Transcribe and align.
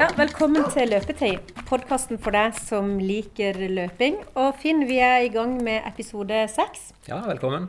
Ja, 0.00 0.06
velkommen 0.16 0.64
til 0.72 0.88
Løpetid, 0.88 1.50
podkasten 1.68 2.16
for 2.24 2.32
deg 2.32 2.54
som 2.56 2.94
liker 3.04 3.58
løping. 3.68 4.14
Og 4.32 4.54
Finn, 4.56 4.86
vi 4.88 4.96
er 5.04 5.26
i 5.26 5.28
gang 5.28 5.58
med 5.60 5.84
episode 5.90 6.38
seks. 6.48 6.86
Ja, 7.04 7.18
velkommen. 7.26 7.66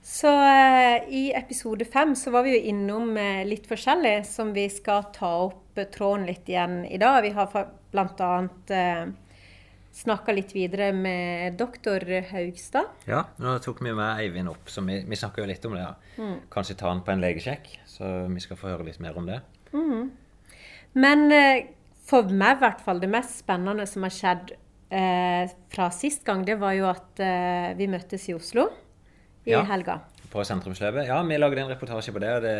Så 0.00 0.32
eh, 0.32 1.04
i 1.12 1.20
episode 1.36 1.84
fem 1.84 2.14
så 2.16 2.32
var 2.32 2.46
vi 2.48 2.54
jo 2.54 2.62
innom 2.72 3.12
eh, 3.20 3.42
litt 3.44 3.68
forskjellig 3.68 4.14
som 4.24 4.56
vi 4.56 4.64
skal 4.72 5.10
ta 5.12 5.34
opp 5.50 5.76
eh, 5.76 5.90
tråden 5.92 6.24
litt 6.24 6.48
igjen 6.48 6.80
i 6.88 6.96
dag. 6.96 7.20
Vi 7.28 7.36
har 7.36 7.52
bl.a. 7.52 8.32
Eh, 8.80 9.06
snakka 10.00 10.32
litt 10.32 10.56
videre 10.56 10.94
med 10.96 11.60
doktor 11.60 12.00
Haugstad. 12.32 13.04
Ja, 13.04 13.26
nå 13.36 13.58
tok 13.60 13.84
vi 13.84 13.92
med 13.92 14.24
Eivind 14.24 14.56
opp, 14.56 14.72
så 14.72 14.80
vi, 14.88 15.02
vi 15.04 15.24
snakka 15.26 15.44
jo 15.44 15.52
litt 15.52 15.68
om 15.68 15.76
det. 15.76 15.84
Ja. 15.84 16.22
Mm. 16.24 16.38
Kanskje 16.56 16.80
ta 16.80 16.88
han 16.88 17.04
på 17.04 17.12
en 17.12 17.20
legesjekk, 17.20 17.74
så 17.84 18.22
vi 18.32 18.48
skal 18.48 18.64
få 18.64 18.72
høre 18.72 18.88
litt 18.88 19.04
mer 19.04 19.20
om 19.20 19.28
det. 19.28 19.44
Mm. 19.76 20.06
Men 20.94 21.26
eh, 21.34 21.66
for 22.06 22.30
meg 22.30 22.58
i 22.58 22.64
hvert 22.64 22.84
fall, 22.84 23.02
det 23.02 23.10
mest 23.10 23.40
spennende 23.42 23.86
som 23.90 24.06
har 24.06 24.14
skjedd 24.14 24.54
eh, 24.94 25.54
fra 25.72 25.90
sist 25.94 26.24
gang, 26.26 26.44
det 26.46 26.58
var 26.60 26.76
jo 26.78 26.86
at 26.90 27.22
eh, 27.22 27.72
vi 27.78 27.90
møttes 27.90 28.28
i 28.30 28.36
Oslo 28.36 28.68
i 29.46 29.54
ja, 29.54 29.64
helga. 29.66 30.00
På 30.30 30.44
sentrumsløpet. 30.46 31.06
Ja, 31.10 31.20
vi 31.26 31.38
lagde 31.38 31.62
en 31.62 31.70
reportasje 31.70 32.14
på 32.14 32.22
det. 32.22 32.32
og 32.38 32.46
det, 32.46 32.56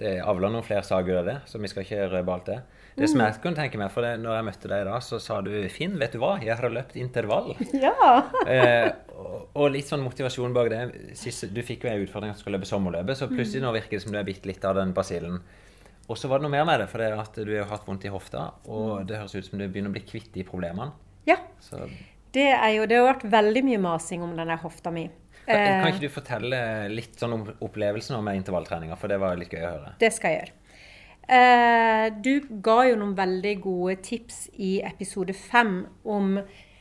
det 0.00 0.18
avla 0.24 0.48
noen 0.52 0.64
flere 0.64 0.84
saker 0.86 1.20
av 1.20 1.28
det, 1.28 1.38
så 1.48 1.60
vi 1.60 1.68
skal 1.68 1.84
ikke 1.84 2.08
røpe 2.12 2.34
alt 2.34 2.48
det. 2.48 2.58
Det 2.96 3.08
som 3.08 3.20
jeg 3.22 3.36
kunne 3.40 3.56
tenke 3.56 3.78
meg, 3.80 3.92
for 3.94 4.04
det, 4.04 4.16
når 4.20 4.36
jeg 4.36 4.46
møtte 4.48 4.70
deg 4.72 4.82
da, 4.88 4.96
så 5.04 5.20
sa 5.22 5.38
du 5.44 5.52
Finn, 5.72 5.94
vet 6.00 6.16
du 6.16 6.20
hva, 6.20 6.34
jeg 6.42 6.56
har 6.56 6.72
løpt 6.72 6.96
intervall. 7.00 7.54
Ja. 7.80 7.94
eh, 8.44 8.90
og, 9.14 9.48
og, 9.54 9.66
litt 9.72 9.88
sånn 9.88 10.02
motivasjon 10.04 10.54
bak 10.56 10.70
det. 10.72 10.82
Sist, 11.18 11.46
du 11.54 11.60
fikk 11.64 11.86
jo 11.86 11.92
en 11.92 12.04
utfordring 12.04 12.32
at 12.32 12.40
du 12.40 12.42
skulle 12.42 12.58
løpe 12.58 12.68
sommerløpet, 12.68 13.20
så 13.20 13.28
plutselig 13.30 13.62
nå 13.64 13.72
virker 13.76 13.96
det 13.98 14.04
som 14.04 14.12
du 14.14 14.20
er 14.20 14.26
bitt 14.26 14.48
litt 14.48 14.64
av 14.68 14.76
den 14.80 14.92
basillen. 14.96 15.40
Og 16.10 16.18
så 16.18 16.26
var 16.30 16.40
det 16.40 16.48
noe 16.48 16.54
mer 16.56 16.66
med 16.66 16.82
det, 16.82 16.88
for 16.90 17.02
det 17.02 17.12
at 17.14 17.36
du 17.46 17.52
har 17.54 17.68
hatt 17.70 17.86
vondt 17.86 18.04
i 18.08 18.10
hofta, 18.10 18.48
og 18.66 19.06
det 19.06 19.20
høres 19.20 19.36
ut 19.36 19.46
som 19.46 19.60
du 19.60 19.68
begynner 19.68 19.92
å 19.92 19.94
bli 19.94 20.02
kvitt 20.02 20.32
de 20.34 20.42
problemene. 20.46 20.90
Ja. 21.28 21.36
Så. 21.62 21.84
Det 22.34 22.48
er 22.50 22.70
jo, 22.74 22.86
det 22.90 22.98
har 22.98 23.12
vært 23.12 23.28
veldig 23.30 23.62
mye 23.66 23.82
masing 23.82 24.24
om 24.26 24.32
denne 24.38 24.56
hofta 24.58 24.90
mi. 24.94 25.06
Kan 25.46 25.56
eh, 25.56 25.86
ikke 25.90 26.08
du 26.08 26.12
fortelle 26.12 26.62
litt 26.92 27.14
sånn 27.18 27.36
om 27.36 27.44
opplevelsen 27.62 28.18
med 28.26 28.40
intervalltreninga, 28.40 28.98
for 28.98 29.12
det 29.12 29.20
var 29.22 29.38
litt 29.38 29.54
gøy 29.54 29.62
å 29.62 29.70
høre. 29.70 29.92
Det 30.02 30.10
skal 30.14 30.34
jeg 30.34 30.42
gjøre. 30.42 30.56
Eh, 31.30 32.06
du 32.26 32.32
ga 32.64 32.80
jo 32.88 32.98
noen 32.98 33.14
veldig 33.18 33.54
gode 33.62 34.00
tips 34.02 34.48
i 34.58 34.80
episode 34.82 35.34
fem 35.36 35.84
om 36.02 36.40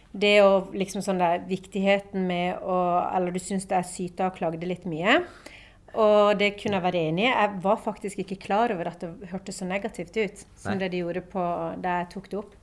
det 0.10 0.40
å 0.42 0.54
liksom 0.74 1.04
sånn 1.06 1.22
der 1.22 1.44
viktigheten 1.46 2.24
med 2.26 2.64
å 2.66 2.78
Eller 3.14 3.36
du 3.36 3.38
syns 3.38 3.68
det 3.70 3.78
er 3.78 3.86
syta 3.86 4.32
og 4.32 4.40
klagde 4.40 4.66
litt 4.66 4.88
mye. 4.90 5.20
Og 5.96 6.38
det 6.38 6.52
kunne 6.60 6.78
jeg 6.78 6.86
være 6.86 7.04
enig 7.10 7.26
i. 7.26 7.32
Jeg 7.32 7.60
var 7.64 7.80
faktisk 7.82 8.22
ikke 8.22 8.40
klar 8.44 8.74
over 8.76 8.92
at 8.92 9.02
det 9.02 9.30
hørtes 9.32 9.62
så 9.62 9.68
negativt 9.68 10.18
ut 10.18 10.44
som 10.54 10.76
Nei. 10.76 10.82
det 10.84 10.92
de 10.94 11.04
gjorde 11.04 11.24
på 11.32 11.46
da 11.82 12.02
jeg 12.02 12.12
tok 12.14 12.30
det 12.32 12.40
opp. 12.44 12.54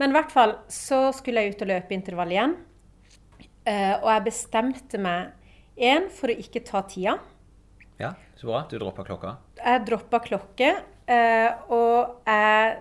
Men 0.00 0.12
i 0.12 0.16
hvert 0.16 0.32
fall 0.34 0.54
så 0.72 1.04
skulle 1.14 1.42
jeg 1.42 1.54
ut 1.54 1.64
og 1.64 1.72
løpe 1.72 1.96
intervall 1.96 2.32
igjen. 2.34 2.54
Uh, 3.62 3.94
og 4.02 4.08
jeg 4.10 4.26
bestemte 4.26 4.98
meg 4.98 5.78
én 5.78 6.08
for 6.10 6.32
å 6.32 6.38
ikke 6.38 6.64
ta 6.66 6.82
tida. 6.90 7.18
Ja, 8.00 8.14
så 8.38 8.48
bra. 8.48 8.64
Du 8.70 8.78
droppa 8.80 9.04
klokka? 9.06 9.36
Jeg 9.60 9.84
droppa 9.86 10.22
klokke. 10.24 10.72
Uh, 11.06 11.50
og 11.74 12.26
jeg 12.26 12.72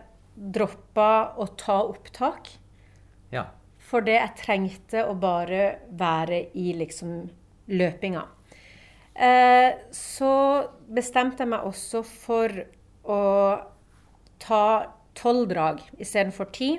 droppa 0.57 1.11
å 1.37 1.47
ta 1.59 1.81
opptak. 1.83 2.49
Ja. 3.33 3.49
For 3.91 4.05
det 4.05 4.17
jeg 4.17 4.37
trengte 4.39 5.05
å 5.05 5.15
bare 5.19 5.81
være 5.99 6.45
i 6.57 6.71
liksom 6.79 7.25
løpinga. 7.71 8.23
Uh, 9.15 9.75
så 9.93 10.33
bestemte 10.91 11.43
jeg 11.43 11.51
meg 11.51 11.67
også 11.67 12.03
for 12.07 12.63
å 13.03 13.21
ta 14.41 14.63
tolv 15.17 15.49
drag 15.51 15.81
istedenfor 15.99 16.51
ti. 16.55 16.75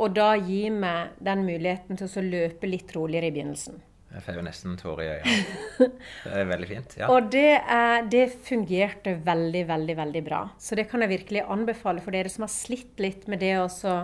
Og 0.00 0.14
da 0.16 0.32
gi 0.38 0.64
meg 0.72 1.16
den 1.20 1.44
muligheten 1.44 1.98
til 1.98 2.08
å 2.08 2.24
løpe 2.24 2.68
litt 2.70 2.92
roligere 2.96 3.28
i 3.28 3.34
begynnelsen. 3.34 3.80
Jeg 4.10 4.24
får 4.24 4.38
jo 4.40 4.42
nesten 4.42 4.78
tårer 4.78 5.02
i 5.04 5.10
øynene. 5.20 5.88
Det 6.24 6.38
er 6.40 6.48
veldig 6.48 6.68
fint. 6.70 6.96
ja. 6.98 7.10
Og 7.14 7.28
det, 7.30 7.52
er, 7.60 8.08
det, 8.10 8.24
fungerte 8.46 9.14
veldig, 9.26 9.62
veldig 9.68 9.96
veldig 10.00 10.22
bra. 10.26 10.40
Så 10.58 10.78
det 10.78 10.88
kan 10.90 11.04
jeg 11.04 11.12
virkelig 11.12 11.44
anbefale 11.46 12.02
for 12.02 12.16
dere 12.16 12.32
som 12.32 12.46
har 12.46 12.50
slitt 12.52 12.98
litt 13.02 13.28
med 13.30 13.42
det 13.44 13.52
også, 13.60 14.00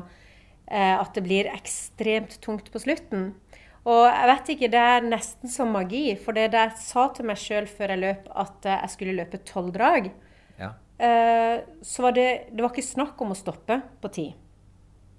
eh, 0.71 0.95
at 0.95 1.11
det 1.17 1.25
blir 1.27 1.51
ekstremt 1.51 2.39
tungt 2.45 2.71
på 2.71 2.85
slutten. 2.85 3.33
Og 3.87 4.03
jeg 4.09 4.31
vet 4.33 4.49
ikke, 4.55 4.71
det 4.73 4.81
er 4.83 5.05
nesten 5.07 5.51
som 5.53 5.71
magi. 5.75 6.09
For 6.19 6.35
det 6.35 6.49
jeg 6.51 6.79
sa 6.83 7.07
til 7.15 7.29
meg 7.29 7.39
sjøl 7.39 7.69
før 7.71 7.95
jeg 7.95 8.03
løp 8.03 8.33
at 8.35 8.67
jeg 8.73 8.95
skulle 8.97 9.15
løpe 9.21 9.43
tolv 9.47 9.71
drag, 9.77 10.09
ja. 10.59 10.73
eh, 10.99 11.61
så 11.87 12.09
var 12.09 12.17
det, 12.17 12.27
det 12.51 12.65
var 12.65 12.75
ikke 12.75 12.87
snakk 12.87 13.23
om 13.23 13.31
å 13.35 13.39
stoppe 13.39 13.79
på 14.03 14.11
ti. 14.17 14.27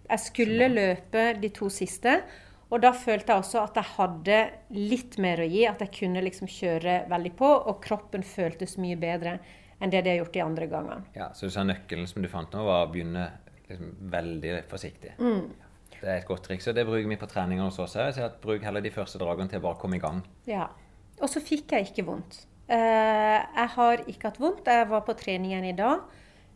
Jeg 0.07 0.23
skulle 0.23 0.67
løpe 0.71 1.31
de 1.39 1.51
to 1.55 1.71
siste. 1.71 2.19
Og 2.67 2.81
da 2.83 2.91
følte 2.91 3.31
jeg 3.31 3.39
også 3.39 3.61
at 3.63 3.77
jeg 3.79 3.93
hadde 3.95 4.39
litt 4.75 5.15
mer 5.23 5.39
å 5.39 5.47
gi. 5.47 5.63
At 5.69 5.83
jeg 5.85 5.93
kunne 6.01 6.23
liksom 6.25 6.51
kjøre 6.51 7.05
veldig 7.11 7.33
på. 7.39 7.47
Og 7.71 7.79
kroppen 7.83 8.25
føltes 8.27 8.75
mye 8.81 8.99
bedre 8.99 9.37
enn 9.77 9.93
det 9.93 10.01
de 10.03 10.11
har 10.11 10.19
gjort 10.23 10.35
de 10.35 10.43
andre 10.43 10.67
gangene. 10.71 11.03
Ja, 11.15 11.29
Så 11.37 11.47
du 11.47 11.53
sa 11.53 11.63
nøkkelen 11.63 12.07
som 12.09 12.23
du 12.23 12.27
fant 12.31 12.51
nå, 12.51 12.63
var 12.65 12.87
å 12.87 12.91
begynne 12.91 13.29
liksom 13.69 13.95
veldig 14.11 14.53
forsiktig. 14.71 15.15
Mm. 15.21 15.66
Det 16.01 16.09
er 16.09 16.19
et 16.21 16.27
godt 16.29 16.45
triks, 16.47 16.67
og 16.69 16.75
det 16.77 16.85
bruker 16.87 17.09
vi 17.09 17.19
på 17.19 17.29
treninger 17.29 17.65
hos 17.65 17.79
oss 17.83 17.97
òg. 17.99 18.19
Bruk 18.43 18.65
heller 18.65 18.83
de 18.85 18.93
første 18.93 19.21
dragene 19.21 19.51
til 19.51 19.61
å 19.61 19.67
bare 19.67 19.81
komme 19.81 19.99
i 19.99 20.03
gang. 20.03 20.21
Ja. 20.49 20.69
Og 21.17 21.31
så 21.31 21.41
fikk 21.41 21.73
jeg 21.73 21.89
ikke 21.89 22.05
vondt. 22.07 22.43
Eh, 22.67 23.37
jeg 23.37 23.69
har 23.77 24.03
ikke 24.05 24.29
hatt 24.29 24.41
vondt. 24.41 24.67
Jeg 24.67 24.89
var 24.91 25.05
på 25.07 25.15
trening 25.17 25.53
igjen 25.53 25.71
i 25.71 25.77
dag. 25.77 26.03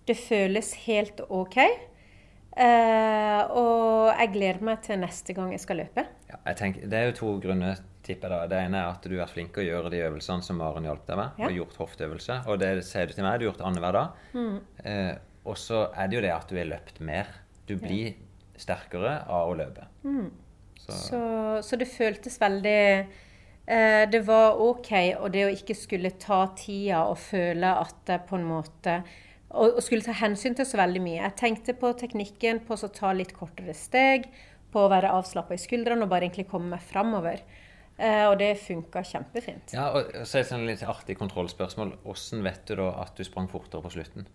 Det 0.06 0.18
føles 0.20 0.74
helt 0.86 1.24
OK. 1.30 1.58
Uh, 2.52 3.48
og 3.56 4.10
jeg 4.12 4.32
gleder 4.34 4.66
meg 4.68 4.82
til 4.84 4.98
neste 5.00 5.32
gang 5.38 5.54
jeg 5.54 5.62
skal 5.64 5.80
løpe. 5.80 6.04
Ja, 6.28 6.40
jeg 6.50 6.58
tenker, 6.60 6.90
det 6.92 6.98
er 6.98 7.06
jo 7.08 7.14
to 7.16 7.30
grunner, 7.40 7.80
tipper 8.04 8.34
jeg. 8.36 8.52
Det 8.52 8.58
ene 8.60 8.82
er 8.82 8.90
at 8.92 9.06
du 9.06 9.14
har 9.14 9.22
vært 9.24 9.36
flink 9.38 9.54
til 9.56 9.64
å 9.64 9.68
gjøre 9.70 9.92
de 9.94 10.02
øvelsene 10.04 10.44
som 10.44 10.60
Maren 10.60 10.88
hjalp 10.90 11.06
deg 11.08 11.22
med. 11.22 11.40
Ja. 11.40 11.48
Og 11.48 11.62
gjort 11.62 11.80
hofteøvelse. 11.80 12.42
Og 12.52 12.60
det 12.60 12.74
sier 12.90 13.08
du 13.08 13.16
til 13.16 13.24
meg, 13.24 13.40
du 13.40 13.46
har 13.46 13.54
gjort 13.54 13.64
annenhver 13.70 13.98
dag. 13.98 14.26
Mm. 14.36 14.58
Uh, 14.84 15.14
og 15.48 15.58
så 15.58 15.86
er 15.96 16.12
det 16.12 16.20
jo 16.20 16.26
det 16.28 16.34
at 16.36 16.52
du 16.52 16.60
har 16.60 16.70
løpt 16.74 17.00
mer. 17.08 17.32
Du 17.70 17.78
blir 17.80 18.12
ja. 18.12 18.18
Sterkere 18.62 19.18
av 19.28 19.52
å 19.52 19.58
løpe. 19.58 19.88
Mm. 20.06 20.30
Så. 20.82 20.96
Så, 20.98 21.20
så. 21.66 21.78
det 21.78 21.88
føltes 21.92 22.40
veldig 22.42 22.78
eh, 22.82 24.04
Det 24.10 24.22
var 24.26 24.58
OK, 24.66 24.90
og 25.20 25.28
det 25.34 25.44
å 25.46 25.52
ikke 25.54 25.78
skulle 25.78 26.16
ta 26.22 26.44
tida 26.58 27.04
og 27.06 27.20
føle 27.22 27.76
at 27.84 28.00
det 28.10 28.24
på 28.30 28.40
en 28.40 28.48
måte 28.50 28.96
og, 29.52 29.76
og, 29.76 29.82
skulle 29.84 30.06
ta 30.06 30.16
hensyn 30.16 30.56
til 30.58 30.68
så 30.68 30.80
veldig 30.80 31.02
mye. 31.04 31.20
Jeg 31.20 31.38
tenkte 31.40 31.76
på 31.78 31.92
teknikken 32.00 32.64
på 32.68 32.78
å 32.78 32.92
ta 32.96 33.12
litt 33.16 33.34
kortere 33.36 33.76
steg, 33.78 34.30
på 34.72 34.86
å 34.86 34.92
være 34.92 35.12
avslappa 35.12 35.58
i 35.58 35.62
skuldrene 35.62 36.06
og 36.06 36.12
bare 36.14 36.30
egentlig 36.30 36.48
komme 36.52 36.72
meg 36.78 36.86
framover. 36.88 37.44
Eh, 38.02 38.24
og 38.30 38.38
det 38.40 38.56
funka 38.64 39.04
kjempefint. 39.06 39.76
Ja, 39.76 39.92
og 39.94 40.14
så 40.26 40.40
er 40.40 40.48
det 40.48 40.56
et 40.58 40.70
litt 40.70 40.86
artig 40.90 41.18
kontrollspørsmål. 41.20 41.98
Hvordan 42.06 42.46
vet 42.48 42.64
du 42.70 42.78
da 42.80 42.88
at 43.04 43.20
du 43.20 43.28
sprang 43.28 43.50
fortere 43.52 43.84
på 43.84 43.92
slutten? 43.94 44.30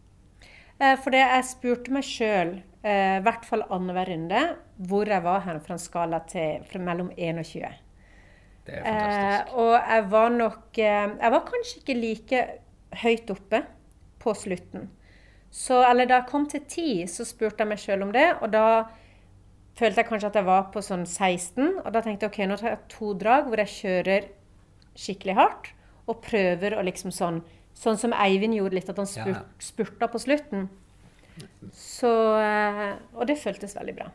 Eh, 0.76 0.94
fordi 1.00 1.22
jeg 1.22 1.48
spurte 1.48 1.94
meg 1.96 2.04
sjøl, 2.06 2.58
i 2.86 3.22
hvert 3.24 3.46
fall 3.48 3.64
annenhver 3.66 4.12
runde, 4.12 4.42
hvor 4.88 5.08
jeg 5.10 5.24
var 5.24 5.42
hen 5.46 5.58
fra 5.64 5.74
en 5.74 5.82
skala 5.82 6.20
til 6.30 6.82
mellom 6.84 7.10
1 7.16 7.40
og 7.42 7.48
20. 7.48 7.72
Det 8.66 8.74
er 8.74 8.84
fantastisk. 8.84 9.54
Eh, 9.54 9.58
og 9.62 9.72
jeg 9.94 10.04
var 10.10 10.28
nok 10.34 10.78
eh, 10.78 11.08
Jeg 11.20 11.32
var 11.32 11.42
kanskje 11.46 11.80
ikke 11.80 11.98
like 12.00 12.44
høyt 13.02 13.30
oppe 13.30 13.62
på 14.22 14.34
slutten. 14.34 14.88
Så, 15.50 15.80
eller 15.86 16.08
da 16.08 16.20
jeg 16.20 16.28
kom 16.30 16.46
til 16.50 16.64
10, 16.68 17.06
så 17.08 17.24
spurte 17.24 17.62
jeg 17.62 17.70
meg 17.70 17.80
sjøl 17.80 18.02
om 18.04 18.12
det. 18.14 18.26
Og 18.42 18.50
da 18.52 18.64
følte 19.78 20.02
jeg 20.02 20.08
kanskje 20.10 20.30
at 20.32 20.38
jeg 20.40 20.48
var 20.48 20.66
på 20.74 20.82
sånn 20.84 21.06
16. 21.06 21.78
Og 21.84 21.92
da 21.94 22.02
tenkte 22.02 22.26
jeg 22.26 22.32
OK, 22.32 22.40
nå 22.50 22.58
tar 22.60 22.74
jeg 22.74 22.82
to 22.92 23.12
drag 23.18 23.48
hvor 23.48 23.62
jeg 23.62 23.74
kjører 23.76 24.26
skikkelig 24.98 25.36
hardt. 25.38 25.70
Og 26.06 26.20
prøver 26.22 26.76
å 26.76 26.86
liksom 26.86 27.14
sånn 27.14 27.44
Sånn 27.76 27.98
som 28.00 28.14
Eivind 28.16 28.56
gjorde 28.56 28.72
litt, 28.78 28.86
at 28.88 28.96
han 28.96 29.04
spurt, 29.04 29.50
spurta 29.60 30.06
på 30.08 30.16
slutten. 30.22 30.62
Så 31.72 32.12
eh, 32.40 32.94
Og 33.16 33.26
det 33.28 33.38
føltes 33.40 33.76
veldig 33.76 33.96
bra. 33.98 34.08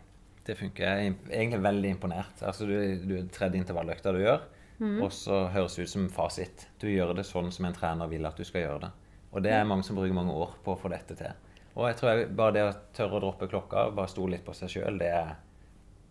Det 0.45 0.55
funker. 0.57 0.87
Jeg 0.87 1.11
er 1.11 1.37
egentlig 1.37 1.61
veldig 1.63 1.93
imponert. 1.95 2.41
Altså, 2.41 2.65
du, 2.65 2.73
du 3.05 3.15
tredje 3.33 3.61
intervalløkta 3.61 4.13
du 4.15 4.23
gjør, 4.23 4.41
mm. 4.79 4.97
og 5.05 5.11
så 5.13 5.43
høres 5.53 5.77
det 5.77 5.85
ut 5.85 5.93
som 5.93 6.09
fasit. 6.13 6.65
Du 6.81 6.87
gjør 6.89 7.13
det 7.17 7.27
sånn 7.29 7.51
som 7.53 7.67
en 7.69 7.77
trener 7.77 8.09
vil 8.09 8.25
at 8.25 8.39
du 8.39 8.47
skal 8.47 8.65
gjøre 8.65 8.81
det. 8.87 8.91
Og 9.31 9.45
det 9.45 9.53
er 9.55 9.67
mange 9.69 9.85
som 9.87 9.95
bruker 9.95 10.17
mange 10.17 10.33
år 10.33 10.57
på 10.65 10.73
å 10.73 10.79
få 10.81 10.91
dette 10.91 11.15
til. 11.19 11.37
Og 11.77 11.85
jeg 11.87 11.99
tror 11.99 12.09
jeg, 12.11 12.27
bare 12.35 12.55
det 12.57 12.63
å 12.65 12.73
tørre 12.95 13.19
å 13.19 13.23
droppe 13.23 13.47
klokka, 13.51 13.85
bare 13.95 14.11
stole 14.11 14.35
litt 14.35 14.43
på 14.43 14.55
seg 14.57 14.73
sjøl, 14.73 14.97
det, 14.99 15.13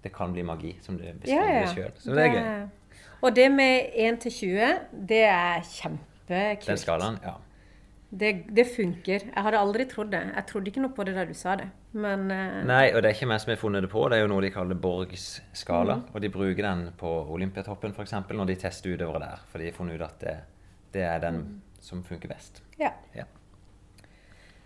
det, 0.00 0.12
kan 0.14 0.32
bli 0.32 0.44
magi, 0.46 0.72
som 0.84 0.96
du 0.96 1.04
beskriver 1.04 1.50
ja, 1.50 1.66
ja. 1.66 1.74
sjøl. 1.74 1.92
Så 2.00 2.16
det, 2.16 2.24
er 2.24 2.38
gøy. 2.38 3.02
Og 3.20 3.36
det 3.36 3.46
med 3.52 3.98
1 4.06 4.22
til 4.24 4.36
20, 4.38 4.78
det 5.10 5.24
er 5.28 5.66
kjempekult. 5.68 6.70
Den 6.70 6.80
skalaen, 6.80 7.20
ja. 7.26 7.36
Det, 8.10 8.30
det, 8.50 8.64
funker. 8.74 9.26
Jeg 9.30 9.44
hadde 9.46 9.58
aldri 9.62 9.86
trodd 9.86 10.10
det. 10.10 10.24
Jeg 10.34 10.46
trodde 10.48 10.70
ikke 10.72 10.82
noe 10.82 10.94
på 10.96 11.06
det 11.06 11.14
da 11.14 11.24
du 11.28 11.34
sa 11.38 11.54
det. 11.60 11.68
Men 11.94 12.26
uh... 12.26 12.60
Nei, 12.66 12.88
og 12.90 13.00
det 13.00 13.12
er 13.12 13.14
ikke 13.14 13.30
meg 13.30 13.38
som 13.42 13.52
har 13.54 13.60
funnet 13.60 13.86
det 13.86 13.90
på. 13.92 14.02
Det 14.10 14.18
er 14.18 14.24
jo 14.24 14.30
noe 14.32 14.42
de 14.42 14.50
kaller 14.54 14.78
Borgs 14.82 15.26
skala. 15.54 16.00
Mm. 16.00 16.06
Og 16.10 16.24
de 16.24 16.32
bruker 16.34 16.66
den 16.66 16.86
på 16.98 17.14
Olympiatoppen 17.36 17.94
f.eks. 17.94 18.16
når 18.34 18.50
de 18.50 18.58
tester 18.66 18.96
utøvere 18.96 19.22
der. 19.22 19.48
For 19.52 19.62
de 19.62 19.70
har 19.70 19.78
funnet 19.78 20.00
ut 20.00 20.06
at 20.08 20.24
det, 20.24 20.36
det 20.96 21.06
er 21.06 21.22
den 21.22 21.44
mm 21.46 21.58
som 21.80 22.04
funker 22.04 22.28
best. 22.28 22.62
Ja. 22.76 22.92
ja. 23.12 23.24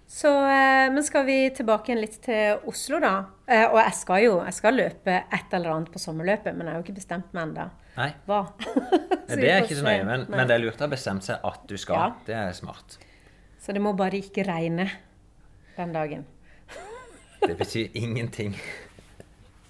Så, 0.06 0.28
uh, 0.28 0.92
men 0.94 1.04
skal 1.04 1.24
vi 1.26 1.38
tilbake 1.56 1.90
igjen 1.90 2.02
litt 2.02 2.18
til 2.22 2.66
Oslo, 2.70 3.00
da? 3.02 3.14
Uh, 3.48 3.66
og 3.72 3.78
jeg 3.80 3.94
skal 3.98 4.24
jo 4.24 4.34
jeg 4.42 4.58
skal 4.58 4.78
løpe 4.78 5.16
et 5.22 5.56
eller 5.56 5.74
annet 5.76 5.90
på 5.94 6.02
sommerløpet, 6.02 6.52
men 6.52 6.66
jeg 6.66 6.74
har 6.74 6.82
jo 6.82 6.86
ikke 6.86 7.00
bestemt 7.00 7.32
meg 7.36 7.48
ennå. 7.48 7.70
Hva? 8.26 8.40
det 9.30 9.48
er 9.48 9.62
ikke 9.62 9.78
så 9.78 9.86
nøye, 9.86 10.04
men, 10.06 10.28
men 10.28 10.50
det 10.50 10.56
er 10.56 10.64
lurt 10.64 10.80
å 10.82 10.88
ha 10.88 10.92
bestemt 10.92 11.26
seg 11.26 11.42
at 11.46 11.66
du 11.70 11.76
skal. 11.80 12.00
Ja. 12.00 12.24
Det 12.26 12.38
er 12.42 12.56
smart. 12.56 12.98
Så 13.64 13.72
det 13.72 13.80
må 13.80 13.94
bare 13.96 14.18
ikke 14.20 14.44
regne 14.44 14.88
den 15.76 15.92
dagen. 15.94 16.26
Det 17.44 17.56
betyr 17.58 17.88
ingenting. 17.94 18.54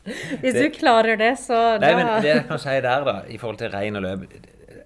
Hvis 0.05 0.52
Det- 0.55 0.73
du 0.73 0.79
klarer 0.79 1.17
det, 1.17 1.38
så 1.38 1.79
Nei, 1.81 1.94
men 1.94 2.23
det 2.23 2.35
jeg 2.35 2.44
kan 2.49 2.58
si 2.58 2.69
der, 2.69 3.05
da, 3.05 3.23
i 3.29 3.38
forhold 3.38 3.58
til 3.58 3.70
regn 3.70 3.96
og 3.96 4.02
løp 4.02 4.26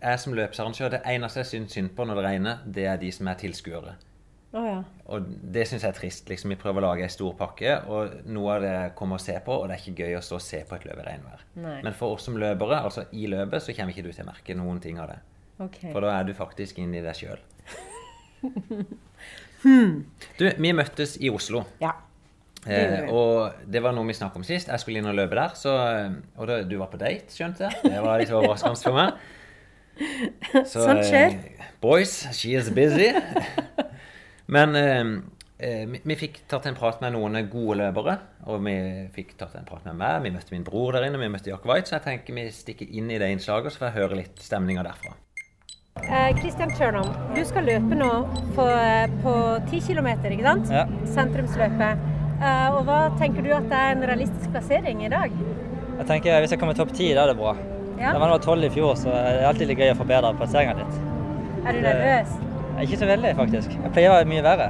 Jeg 0.02 0.20
som 0.20 0.32
løpsarrangør, 0.32 0.90
det 0.90 1.00
eneste 1.06 1.40
jeg 1.40 1.46
syns 1.46 1.72
synd 1.72 1.88
på 1.96 2.04
når 2.06 2.14
det 2.14 2.24
regner, 2.24 2.58
det 2.74 2.84
er 2.86 2.96
de 2.96 3.10
som 3.12 3.26
er 3.26 3.34
tilskuere. 3.34 3.94
Oh, 4.52 4.64
ja. 4.64 4.82
Og 5.06 5.26
det 5.54 5.66
syns 5.68 5.82
jeg 5.82 5.88
er 5.88 5.96
trist. 5.98 6.28
liksom 6.28 6.48
Vi 6.50 6.54
prøver 6.56 6.78
å 6.80 6.86
lage 6.94 7.02
ei 7.02 7.08
stor 7.08 7.34
pakke, 7.34 7.82
og 7.88 8.10
noe 8.24 8.54
av 8.54 8.62
det 8.62 8.94
kommer 8.94 9.16
å 9.16 9.20
se 9.20 9.34
på, 9.44 9.52
og 9.58 9.68
det 9.68 9.74
er 9.76 9.82
ikke 9.90 10.04
gøy 10.04 10.16
å 10.16 10.22
stå 10.22 10.34
og 10.38 10.40
se 10.42 10.62
på 10.68 10.76
et 10.76 10.84
løp 10.86 10.98
i 11.02 11.08
regnvær. 11.10 11.40
Men 11.82 11.92
for 11.92 12.14
oss 12.14 12.22
som 12.22 12.36
løpere, 12.36 12.78
altså 12.84 13.04
i 13.12 13.26
løpet, 13.26 13.62
så 13.62 13.74
kommer 13.76 13.92
ikke 13.92 14.04
du 14.06 14.12
til 14.12 14.24
å 14.24 14.28
merke 14.30 14.54
noen 14.56 14.80
ting 14.80 15.00
av 15.00 15.08
det. 15.08 15.18
Okay. 15.58 15.92
For 15.92 16.00
da 16.00 16.20
er 16.20 16.22
du 16.24 16.32
faktisk 16.34 16.78
inni 16.78 17.02
deg 17.02 17.14
sjøl. 17.14 17.38
Hmm. 19.58 20.04
Du, 20.38 20.44
vi 20.54 20.70
møttes 20.70 21.16
i 21.18 21.30
Oslo. 21.34 21.64
Ja. 21.82 21.96
Det 22.62 22.76
Eh, 22.78 23.08
og 23.14 23.54
det 23.70 23.80
var 23.82 23.94
noe 23.96 24.06
vi 24.06 24.14
snakket 24.14 24.36
om 24.40 24.44
sist. 24.46 24.68
Jeg 24.68 24.82
skulle 24.82 25.00
inn 25.00 25.08
og 25.08 25.14
løpe 25.16 25.34
der. 25.38 25.54
Så, 25.56 25.72
og 26.36 26.48
da, 26.50 26.58
du 26.68 26.74
var 26.78 26.90
på 26.92 26.98
date, 27.00 27.32
skjønte 27.32 27.64
jeg. 27.66 27.80
Det 27.94 28.02
var 28.04 28.20
litt 28.20 28.32
overraskende 28.34 28.82
for 28.82 28.98
meg. 28.98 29.14
Så, 30.68 30.82
sånn 30.84 31.00
skjer. 31.06 31.34
eh, 31.38 31.70
Boys, 31.82 32.12
she 32.36 32.52
is 32.58 32.68
busy. 32.74 33.08
Men 34.54 34.76
eh, 34.78 35.12
eh, 35.64 35.84
vi, 35.90 36.02
vi 36.12 36.18
fikk 36.18 36.42
tatt 36.50 36.66
en 36.70 36.76
prat 36.78 37.00
med 37.02 37.14
noen 37.16 37.40
gode 37.50 37.78
løpere. 37.80 38.18
Og 38.50 38.60
vi 38.66 38.76
fikk 39.16 39.34
tatt 39.40 39.56
en 39.58 39.66
prat 39.68 39.86
med 39.88 39.98
meg. 40.02 40.20
Vi 40.26 40.34
møtte 40.36 40.54
min 40.54 40.66
bror 40.66 40.98
der 40.98 41.08
inne, 41.08 41.22
vi 41.22 41.30
møtte 41.32 41.50
Jack 41.54 41.64
White. 41.66 41.88
Så 41.90 41.96
jeg 41.98 42.06
tenker 42.10 42.36
vi 42.36 42.46
stikker 42.54 42.90
inn 42.90 43.10
i 43.14 43.18
det 43.22 43.30
innslaget, 43.34 43.72
så 43.74 43.82
får 43.82 43.90
jeg 43.90 43.98
høre 44.02 44.20
litt 44.22 44.44
stemninga 44.44 44.84
derfra. 44.86 45.14
Eh, 46.08 46.30
Christian 46.38 46.70
Tjørnholm, 46.72 47.10
du 47.36 47.40
skal 47.44 47.66
løpe 47.68 47.96
nå 47.98 48.08
på, 48.56 48.64
på 49.24 49.32
10 49.70 49.80
km, 49.90 50.08
ikke 50.30 50.46
sant? 50.46 50.70
Ja. 50.72 50.86
Sentrumsløpet. 51.12 52.06
Eh, 52.38 52.68
og 52.72 52.84
hva 52.86 52.98
tenker 53.18 53.44
du 53.44 53.50
at 53.52 53.66
det 53.68 53.80
er 53.82 53.96
en 53.96 54.04
realistisk 54.08 54.52
plassering 54.54 55.02
i 55.04 55.10
dag? 55.12 55.34
Jeg 55.98 56.06
tenker 56.06 56.38
Hvis 56.44 56.54
jeg 56.54 56.60
kommer 56.62 56.76
topp 56.78 56.92
ti, 56.96 57.10
da 57.16 57.26
er 57.26 57.32
det 57.34 57.38
bra. 57.40 57.56
Ja. 57.98 58.12
Det 58.14 58.20
var 58.22 58.38
tolv 58.44 58.64
i 58.64 58.70
fjor, 58.70 58.94
så 58.96 59.10
det 59.10 59.22
er 59.42 59.46
alltid 59.50 59.72
litt 59.72 59.80
gøy 59.82 59.90
å 59.92 59.98
forbedre 59.98 60.30
plasseringa 60.38 60.76
litt. 60.78 60.98
Er 61.66 61.72
du 61.72 61.80
det- 61.82 61.94
nervøs? 61.94 62.36
Ikke 62.78 62.98
så 63.00 63.06
veldig, 63.10 63.32
faktisk. 63.36 63.70
Jeg 63.74 63.92
pleier 63.92 64.12
å 64.12 64.14
være 64.20 64.28
mye 64.30 64.42
verre. 64.46 64.68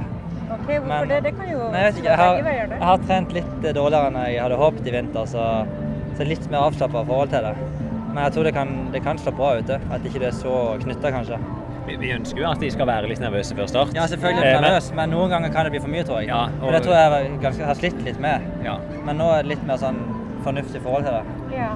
Ok, 0.49 0.65
hvorfor 0.65 0.87
Men- 0.87 1.07
det? 1.07 1.23
Det 1.23 1.37
kan 1.37 1.47
jo 1.49 1.57
Nei, 1.71 1.79
jeg 1.83 1.93
vet 1.93 1.99
ikke. 2.01 2.09
Jeg 2.09 2.17
har, 2.17 2.35
det. 2.41 2.69
jeg 2.69 2.87
har 2.89 2.97
trent 2.97 3.33
litt 3.33 3.65
eh, 3.65 3.73
dårligere 3.73 4.07
enn 4.09 4.17
jeg 4.33 4.41
hadde 4.41 4.57
håpet 4.57 4.87
i 4.87 4.91
vinter, 4.91 5.25
så, 5.29 5.67
så 6.17 6.25
litt 6.27 6.49
mer 6.49 6.65
avslappa 6.71 7.05
forhold 7.05 7.29
til 7.29 7.41
det. 7.45 7.55
Men 8.13 8.23
jeg 8.23 8.33
tror 8.33 8.43
det 8.43 8.53
kan, 8.53 8.69
det 8.93 9.01
kan 9.05 9.17
slå 9.21 9.31
bra 9.37 9.51
ut, 9.59 9.67
det. 9.67 9.79
At 9.91 10.01
ikke 10.05 10.19
det 10.19 10.27
er 10.31 10.37
så 10.37 10.53
knytta, 10.81 11.11
kanskje. 11.13 11.37
Vi, 11.87 11.95
vi 11.97 12.09
ønsker 12.13 12.41
jo 12.41 12.47
at 12.49 12.59
de 12.61 12.69
skal 12.73 12.85
være 12.89 13.07
litt 13.09 13.19
nervøse 13.21 13.55
før 13.57 13.67
start. 13.69 13.93
Ja, 13.97 14.03
selvfølgelig 14.09 14.43
Eh, 14.43 14.49
er 14.49 14.61
jeg 14.61 14.81
men- 14.89 14.95
men 14.95 15.09
noen 15.09 15.29
ganger 15.29 15.49
kan 15.53 15.65
det 15.65 15.71
bli 15.71 15.79
for 15.79 15.89
mye, 15.89 16.03
tror 16.03 16.19
jeg. 16.19 16.27
Ja, 16.29 16.43
og- 16.45 16.67
og 16.67 16.73
det 16.73 16.81
tror 16.83 16.93
jeg 16.95 17.39
ganske, 17.41 17.65
har 17.65 17.73
slitt 17.75 18.01
litt 18.05 18.19
med. 18.19 18.41
Ja. 18.63 18.77
Men 19.05 19.17
nå 19.17 19.29
er 19.33 19.41
det 19.43 19.47
litt 19.55 19.63
mer 19.67 19.77
sånn 19.77 19.97
fornuftig 20.43 20.81
forhold 20.81 21.03
til 21.05 21.13
det. 21.13 21.57
Ja. 21.57 21.69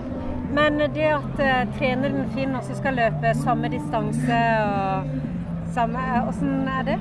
Men 0.54 0.78
det 0.78 1.10
at 1.10 1.40
uh, 1.40 1.66
treneren 1.80 2.30
Finn 2.36 2.54
også 2.56 2.76
skal 2.78 2.94
løpe 2.94 3.34
samme 3.36 3.70
distanse 3.70 4.38
og 4.68 5.04
samme 5.74 5.98
Åssen 6.28 6.68
er 6.80 6.84
det? 6.84 7.00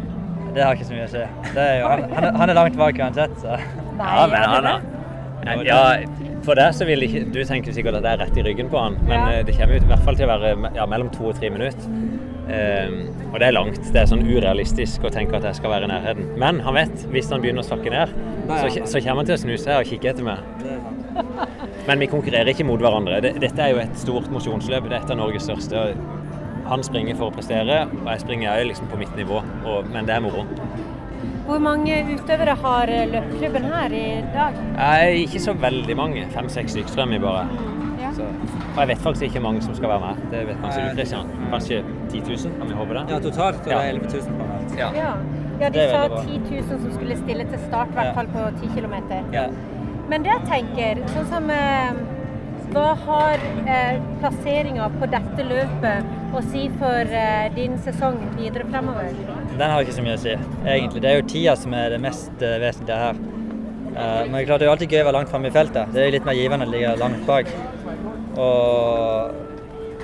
Det 0.55 0.62
har 0.64 0.75
ikke 0.75 0.84
så 0.87 0.93
mye 0.94 1.05
å 1.05 1.11
si. 1.11 1.25
Det 1.55 1.58
er 1.62 1.81
jo, 1.81 1.88
han, 1.88 2.02
han, 2.14 2.25
er- 2.25 2.37
han 2.38 2.50
er 2.50 2.55
langt 2.55 2.76
bak 2.76 2.94
uansett, 2.99 3.37
så 3.40 3.58
Nei, 3.99 4.17
Ja, 4.17 4.26
men 4.26 4.37
er 4.37 4.61
det 4.61 4.70
han 5.44 5.58
det? 5.58 5.67
ja, 5.67 5.96
For 6.42 6.58
der 6.58 6.72
så 6.74 6.84
vil 6.88 7.04
ikke 7.06 7.20
Du 7.30 7.38
tenker 7.46 7.72
sikkert 7.74 7.94
at 8.00 8.02
det 8.02 8.10
er 8.12 8.22
rett 8.24 8.38
i 8.40 8.42
ryggen 8.42 8.68
på 8.72 8.80
han, 8.82 8.96
men 9.06 9.14
Ja. 9.14 9.38
eh, 9.38 9.44
det 9.46 9.54
kommer 9.58 9.76
i 9.78 9.86
hvert 9.86 10.02
fall 10.04 10.16
til 10.18 10.26
å 10.26 10.32
være 10.32 10.74
ja, 10.74 10.86
mellom 10.90 11.10
to 11.14 11.28
og 11.30 11.36
tre 11.38 11.50
minutter. 11.50 11.86
Um, 12.42 12.96
og 13.32 13.38
det 13.38 13.46
er 13.46 13.52
langt. 13.54 13.78
Det 13.94 14.00
er 14.00 14.08
sånn 14.10 14.24
urealistisk 14.26 15.04
å 15.06 15.12
tenke 15.14 15.36
at 15.38 15.44
jeg 15.46 15.54
skal 15.60 15.70
være 15.70 15.86
i 15.86 15.92
nærheten. 15.92 16.32
Men 16.36 16.58
han 16.60 16.74
vet, 16.74 17.04
hvis 17.14 17.30
han 17.30 17.40
begynner 17.40 17.62
å 17.62 17.68
snakke 17.68 17.92
ned, 17.94 18.10
så, 18.50 18.66
så 18.90 19.00
kommer 19.00 19.22
han 19.22 19.28
til 19.30 19.36
å 19.36 19.42
snu 19.44 19.52
seg 19.56 19.78
og 19.78 19.86
kikke 19.88 20.10
etter 20.10 20.26
meg. 20.26 20.42
Men 21.88 22.02
vi 22.02 22.06
konkurrerer 22.10 22.50
ikke 22.52 22.66
mot 22.66 22.82
hverandre. 22.82 23.20
Dette 23.22 23.62
er 23.62 23.70
jo 23.72 23.78
et 23.84 23.94
stort 23.96 24.28
mosjonsløp. 24.34 24.90
Det 24.90 24.98
er 24.98 25.04
et 25.06 25.14
av 25.14 25.20
Norges 25.22 25.46
største. 25.46 25.94
Han 26.66 26.82
springer 26.82 27.16
for 27.18 27.30
å 27.30 27.34
prestere, 27.34 27.86
og 28.02 28.10
jeg 28.10 28.20
springer 28.26 28.58
jo 28.60 28.68
liksom 28.72 28.90
på 28.90 28.98
mitt 29.00 29.14
nivå. 29.16 29.40
Og, 29.64 29.88
men 29.94 30.06
det 30.10 30.14
er 30.18 30.20
moro. 30.26 30.44
Hvor 31.46 31.58
mange 31.58 31.96
utøvere 32.14 32.54
har 32.62 32.90
eh, 32.92 33.06
løpeklubben 33.12 33.64
her 33.72 33.94
i 33.98 34.04
dag? 34.34 34.58
Er 34.78 35.14
ikke 35.24 35.40
så 35.42 35.54
veldig 35.58 35.96
mange. 35.98 36.26
Fem-seks 36.34 36.70
stykker 36.76 36.92
tror 36.94 37.04
jeg 37.06 37.16
vi 37.16 37.18
bare. 37.24 37.46
Ja. 38.02 38.12
Så, 38.16 38.22
og 38.74 38.78
jeg 38.82 38.88
vet 38.92 39.02
faktisk 39.04 39.22
ikke 39.28 39.40
hvor 39.40 39.48
mange 39.50 39.62
som 39.66 39.74
skal 39.78 39.88
være 39.92 40.00
med. 40.06 40.22
Det 40.32 40.44
vet 40.48 40.60
kanskje 40.62 40.84
du, 40.88 40.96
Kristian. 41.00 41.32
Kanskje 41.52 41.82
10 42.12 42.20
000, 42.28 42.56
kan 42.60 42.68
vi 42.72 42.78
håpe 42.80 42.94
det? 42.98 43.04
Ja, 43.14 43.18
totalt 43.26 43.66
Ja. 43.66 43.78
er 43.78 43.82
det 43.82 43.88
11 43.88 44.06
000 44.28 44.38
på 44.38 44.48
hvert. 44.52 44.78
Ja. 44.78 44.88
Ja, 45.02 45.12
ja 45.60 45.68
de 45.68 45.74
Det 45.78 45.90
sa 45.90 46.00
veldig 46.08 46.40
10 46.48 46.54
000 46.70 46.80
som 46.84 46.92
skulle 46.96 47.16
stille 47.24 47.44
til 47.52 47.58
start, 47.68 47.88
i 47.88 47.98
hvert 47.98 48.06
Ja. 48.06 48.16
fall 48.20 48.26
på 48.36 48.48
10 48.62 48.72
km. 48.80 48.96
Ja. 49.32 49.46
Men 50.08 50.22
det 50.22 50.32
jeg 50.34 50.48
tenker, 50.54 51.02
sånn 51.14 51.26
som 51.34 51.50
eh, 51.50 51.92
Hva 52.72 52.94
har 53.06 53.34
eh, 53.68 53.98
plasseringa 54.20 54.86
på 55.00 55.06
dette 55.12 55.44
løpet 55.44 56.04
å 56.38 56.43
si 56.50 56.62
for 56.81 57.12
eh, 57.19 57.49
din 57.56 57.75
sesong 57.84 58.17
videre 58.38 58.64
fremover? 58.70 59.11
Den 59.58 59.70
har 59.70 59.82
ikke 59.84 59.96
så 59.99 60.05
mye 60.06 60.17
å 60.17 60.23
si, 60.23 60.34
egentlig. 60.64 61.02
Det 61.05 61.11
er 61.11 61.19
jo 61.20 61.29
tida 61.29 61.55
som 61.61 61.75
er 61.76 61.90
det 61.94 62.00
mest 62.02 62.43
eh, 62.43 62.58
vesentlige 62.62 62.99
her. 63.02 63.20
Eh, 63.93 64.23
men 64.25 64.32
det 64.32 64.43
er 64.43 64.49
klart 64.49 64.62
det 64.62 64.67
er 64.67 64.70
jo 64.70 64.75
alltid 64.76 64.94
gøy 64.96 65.02
å 65.02 65.08
være 65.11 65.17
langt 65.19 65.32
framme 65.32 65.50
i 65.50 65.55
feltet. 65.55 65.93
Det 65.93 66.00
er 66.02 66.08
jo 66.08 66.14
litt 66.17 66.29
mer 66.29 66.38
givende 66.38 66.69
å 66.69 66.73
ligge 66.73 66.94
langt 67.02 67.26
bak. 67.29 67.52
Og 68.40 69.40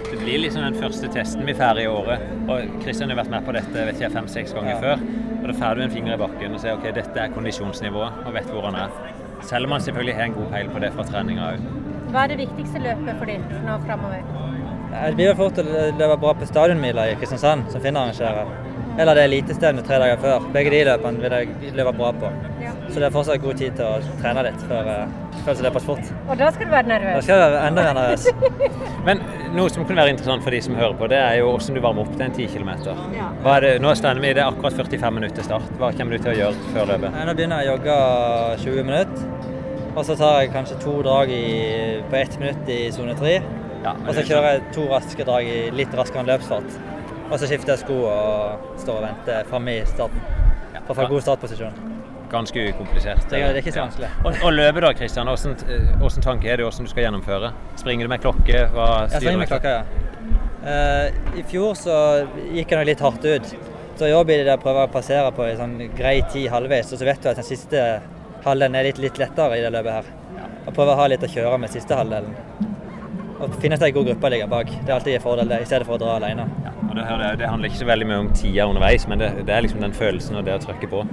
Det 0.09 0.17
blir 0.23 0.39
liksom 0.41 0.63
den 0.65 0.77
første 0.81 1.09
testen 1.13 1.45
vi 1.45 1.55
får 1.57 1.81
i 1.83 1.87
året. 1.89 2.23
Og 2.49 2.77
Kristian 2.83 3.11
har 3.13 3.19
vært 3.21 3.33
med 3.33 3.45
på 3.45 3.53
dette 3.57 3.85
vet 3.91 4.01
jeg, 4.01 4.13
fem-seks 4.13 4.55
ganger 4.57 4.75
Ja. 4.75 4.81
før. 4.81 5.03
Og 5.39 5.47
da 5.49 5.53
får 5.53 5.75
du 5.77 5.83
en 5.85 5.91
finger 5.91 6.15
i 6.15 6.21
bakken 6.21 6.55
og 6.55 6.61
sier 6.61 6.75
ok, 6.77 6.89
dette 6.95 7.17
er 7.21 7.29
kondisjonsnivået, 7.35 8.25
og 8.27 8.35
vet 8.35 8.49
hvor 8.53 8.65
han 8.71 8.75
er. 8.75 8.89
Selv 9.43 9.67
om 9.67 9.73
han 9.73 9.81
selvfølgelig 9.81 10.15
har 10.15 10.23
en 10.25 10.35
god 10.35 10.51
peil 10.51 10.69
på 10.69 10.81
det 10.81 10.93
fra 10.93 11.05
treninga 11.05 11.53
òg. 11.53 11.69
Hva 12.11 12.25
er 12.25 12.29
det 12.33 12.39
viktigste 12.49 12.81
løpet 12.83 13.19
for 13.19 13.27
ditt 13.27 13.53
nå 13.67 13.79
fremover? 13.85 14.48
Det 14.93 15.14
blir 15.19 15.31
vel 15.31 15.37
fort 15.37 15.61
å 15.61 15.67
løpe 15.69 16.17
bra 16.23 16.35
på 16.38 16.49
stadionmila 16.49 17.11
i 17.11 17.17
Kristiansand, 17.20 17.69
som 17.73 17.85
Finn 17.85 17.96
arrangerer. 17.96 18.48
Eller 18.98 19.15
det 19.15 19.24
elitestevnet 19.29 19.86
tre 19.86 19.98
dager 20.03 20.19
før. 20.19 20.46
Begge 20.55 20.72
de 20.72 20.79
løpene 20.89 21.22
vil 21.22 21.34
jeg 21.36 21.74
løpe 21.79 21.93
bra 22.01 22.08
på. 22.19 22.31
Ja. 22.58 22.72
Så 22.89 22.98
det 22.98 23.06
er 23.06 23.13
fortsatt 23.15 23.43
god 23.44 23.60
tid 23.60 23.77
til 23.79 23.86
å 23.86 24.17
trene 24.19 24.43
litt 24.48 24.65
før, 24.67 24.89
eh, 24.91 25.13
før 25.44 25.58
det 25.58 25.67
løpes 25.69 25.86
fort. 25.86 26.08
Og 26.27 26.41
da 26.41 26.48
skal 26.56 26.67
du 26.67 26.72
være 26.72 26.91
nervøs? 26.91 27.15
Da 27.15 27.20
skal 27.22 27.39
jeg 27.39 27.53
være 27.53 27.60
enda 27.69 27.84
mer 27.86 27.94
nervøs. 28.01 28.27
Men 29.06 29.22
noe 29.55 29.70
som 29.70 29.86
kunne 29.86 30.03
være 30.03 30.17
interessant 30.17 30.43
for 30.43 30.56
de 30.56 30.60
som 30.67 30.74
hører 30.74 30.96
på, 30.98 31.10
det 31.13 31.20
er 31.20 31.36
jo 31.39 31.53
hvordan 31.53 31.79
du 31.79 31.82
varmer 31.84 32.03
opp 32.03 32.17
til 32.17 32.27
en 32.27 32.34
10 32.34 32.48
km. 32.56 32.72
Nå 33.84 33.94
stender 34.01 34.24
vi, 34.24 34.32
det 34.34 34.43
er 34.43 34.48
akkurat 34.48 34.81
45 34.82 35.15
minutter 35.15 35.39
til 35.39 35.46
start. 35.46 35.70
Hva 35.79 35.93
kommer 35.94 36.17
du 36.19 36.24
til 36.24 36.34
å 36.34 36.36
gjøre 36.41 36.72
før 36.72 36.91
løpet? 36.91 37.22
Nå 37.29 37.36
begynner 37.39 37.63
jeg 37.63 37.70
å 37.70 37.77
jogge 37.77 38.01
20 38.67 38.91
minutter. 38.91 39.55
Og 39.94 40.05
så 40.06 40.19
tar 40.19 40.43
jeg 40.43 40.53
kanskje 40.55 40.82
to 40.82 40.98
drag 41.06 41.31
i, 41.34 41.46
på 42.10 42.19
ett 42.19 42.34
minutt 42.43 42.74
i 42.74 42.82
sone 42.94 43.15
tre. 43.19 43.39
Ja, 43.85 43.93
Og 44.06 44.15
så 44.15 44.23
kjører 44.27 44.49
jeg 44.53 44.63
to 44.75 44.87
raske 44.91 45.25
drag 45.29 45.47
i 45.47 45.58
litt 45.70 45.93
raskere 45.94 46.25
enn 46.25 46.31
løpsfart. 46.32 46.79
Og 47.31 47.37
så 47.39 47.47
skifter 47.47 47.75
jeg 47.75 47.82
sko 47.85 47.99
og 48.08 48.75
står 48.81 48.97
og 48.99 49.05
venter 49.06 49.44
framme 49.51 49.77
i 49.79 49.85
starten. 49.87 50.20
For 50.87 50.94
å 50.94 50.99
få 51.03 51.08
god 51.13 51.23
startposisjon. 51.27 51.79
Ganske 52.32 52.65
ukomplisert. 52.73 53.23
Det 53.31 53.39
er- 53.41 53.53
det 53.53 53.61
er 53.61 53.63
ikke 53.63 53.73
så 53.77 53.87
vanskelig. 53.87 54.08
Og, 54.25 54.35
og 54.44 54.53
løpet 54.53 54.82
da, 54.82 54.93
Kristian. 54.93 55.27
Hvordan, 55.27 55.56
hvordan 56.01 56.23
tanke 56.23 56.49
er 56.49 56.56
det 56.56 56.65
hvordan 56.67 56.85
du 56.85 56.91
skal 56.91 57.03
gjennomføre? 57.05 57.53
Springer 57.77 58.05
du 58.05 58.08
med 58.08 58.20
klokke? 58.20 58.69
Hva 58.75 58.89
Jeg 59.11 59.20
springer 59.23 59.39
med 59.39 59.49
klokka, 59.49 59.69
ja. 59.69 59.82
Uh, 60.58 61.39
I 61.39 61.43
fjor 61.49 61.75
så 61.79 62.27
gikk 62.53 62.70
jeg 62.73 62.79
nok 62.79 62.87
litt 62.87 63.01
hardt 63.01 63.25
ut. 63.25 63.55
Så 63.99 64.08
i 64.08 64.13
år 64.13 64.25
blir 64.25 64.44
det 64.44 64.53
å 64.58 64.61
prøve 64.63 64.85
å 64.87 64.91
passere 64.93 65.31
på 65.32 65.43
en 65.49 65.56
sånn 65.56 65.77
grei 65.97 66.20
tid 66.31 66.51
halvveis. 66.51 66.93
Og 66.93 66.99
så 67.01 67.05
vet 67.05 67.23
du 67.23 67.29
at 67.31 67.37
den 67.37 67.44
siste 67.44 68.01
halvdelen 68.44 68.75
er 68.77 68.82
litt, 68.91 68.99
litt 68.99 69.19
lettere 69.19 69.58
i 69.58 69.63
det 69.65 69.73
løpet 69.73 69.93
her. 69.93 70.05
Og 70.67 70.75
prøve 70.75 70.93
å 70.93 70.97
ha 71.01 71.06
litt 71.11 71.23
å 71.25 71.31
kjøre 71.31 71.58
med 71.58 71.70
siste 71.70 71.97
halvdelen. 71.97 72.35
Og 73.39 73.55
finnes 73.63 73.79
det 73.79 73.91
en 73.91 73.95
god 73.95 74.09
gruppe 74.11 74.27
å 74.27 74.31
ligge 74.35 74.47
bak. 74.51 74.71
Det 74.83 74.91
er 74.91 74.97
alltid 74.97 75.15
en 75.15 75.23
fordel 75.23 75.53
det, 75.53 75.61
i 75.63 75.69
stedet 75.69 75.87
for 75.87 75.95
å 75.95 76.03
dra 76.03 76.17
alene. 76.19 76.49
Ja, 76.65 76.73
og 76.89 76.95
det, 76.97 77.05
hører 77.07 77.37
det 77.39 77.51
handler 77.51 77.71
ikke 77.71 77.83
så 77.85 77.91
veldig 77.91 78.09
mye 78.11 78.23
om 78.25 78.31
tida 78.35 78.67
underveis, 78.67 79.07
men 79.11 79.23
det, 79.23 79.29
det 79.47 79.55
er 79.55 79.63
liksom 79.67 79.85
den 79.85 79.95
følelsen 79.95 80.41
og 80.41 80.49
det 80.49 80.57
å 80.57 80.63
trykke 80.65 80.91
på. 80.91 81.05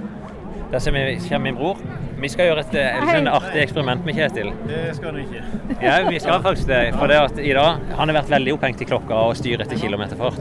Der 0.72 0.82
ser 0.82 0.90
vi, 0.90 1.02
kommer 1.28 1.44
min 1.44 1.58
bror. 1.60 1.78
Vi 2.18 2.28
skal 2.32 2.48
gjøre 2.48 2.62
et, 2.64 2.74
et, 2.80 3.10
et 3.12 3.28
artig 3.30 3.60
eksperiment 3.62 4.06
med 4.08 4.16
Kjetil. 4.18 4.48
Det 4.66 4.80
skal 4.96 5.14
du 5.14 5.20
ikke. 5.22 5.42
Ja, 5.84 6.00
vi 6.08 6.18
skal 6.18 6.42
faktisk 6.42 6.66
det. 6.70 6.80
For 6.96 7.12
det 7.12 7.20
at 7.20 7.38
i 7.38 7.52
dag, 7.54 7.84
Han 7.98 8.10
har 8.10 8.16
vært 8.22 8.32
veldig 8.32 8.54
opphengt 8.56 8.82
i 8.82 8.88
klokka 8.88 9.20
og 9.28 9.36
styrer 9.38 9.62
etter 9.66 9.78
kilometerfart. 9.78 10.40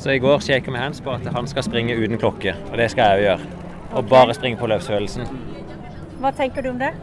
Så 0.00 0.14
i 0.14 0.22
går 0.22 0.40
shaker 0.46 0.72
vi 0.72 0.80
hands 0.80 1.02
på 1.04 1.12
at 1.12 1.28
han 1.34 1.50
skal 1.50 1.66
springe 1.66 1.96
uten 1.98 2.16
klokke. 2.22 2.54
Og 2.70 2.78
det 2.80 2.88
skal 2.94 3.10
jeg 3.10 3.20
òg 3.20 3.26
gjøre. 3.26 3.62
Og 3.96 4.08
bare 4.08 4.38
springe 4.38 4.60
på 4.60 4.70
løpsfølelsen. 4.70 5.28
Hva 6.22 6.32
tenker 6.36 6.64
du 6.64 6.72
om 6.72 6.80
det? 6.80 6.94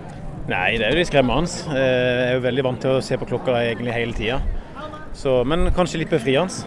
Nei, 0.49 0.75
det 0.75 0.83
er 0.87 0.91
jo 0.91 0.99
litt 0.99 1.07
skremmende. 1.07 1.47
Eh, 1.71 1.79
Jeg 1.79 2.29
er 2.29 2.33
jo 2.37 2.43
veldig 2.43 2.63
vant 2.67 2.81
til 2.83 2.97
å 2.97 3.03
se 3.03 3.17
på 3.19 3.27
klokka 3.29 3.55
egentlig 3.61 3.93
hele 3.95 4.13
tida. 4.17 4.41
Men 5.47 5.69
kanskje 5.71 6.01
litt 6.01 6.11
befriende. 6.11 6.65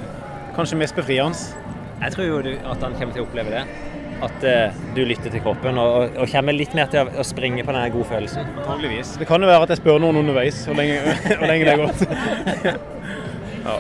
Kanskje 0.57 0.79
mest 0.81 0.97
befriende. 0.97 1.37
Jeg 2.01 2.13
tror 2.15 2.25
jo 2.25 2.57
at 2.71 2.81
han 2.85 2.95
kommer 2.97 3.13
til 3.13 3.25
å 3.25 3.27
oppleve 3.27 3.53
det. 3.53 3.67
at 4.23 4.45
eh, 4.49 4.73
du 4.97 5.03
lytter 5.05 5.29
til 5.29 5.43
kroppen 5.45 5.77
og, 5.77 6.15
og, 6.17 6.29
kommer 6.33 6.57
litt 6.57 6.73
mer 6.75 6.89
til 6.89 7.05
å, 7.05 7.11
å 7.21 7.25
springe 7.27 7.65
på 7.67 7.73
den 7.77 7.91
gode 7.93 8.09
følelsen. 8.09 8.49
Antageligvis. 8.63 9.11
Det 9.21 9.27
kan 9.29 9.43
jo 9.45 9.51
være 9.51 9.67
at 9.67 9.75
jeg 9.75 9.83
spør 9.83 10.01
noen 10.01 10.23
underveis 10.23 10.63
hvor 10.65 10.79
lenge, 10.79 11.03
hvor 11.37 11.45
lenge 11.51 11.67
det 11.67 11.75
har 11.75 11.83
gått. 11.85 12.01
ja. 13.67 13.77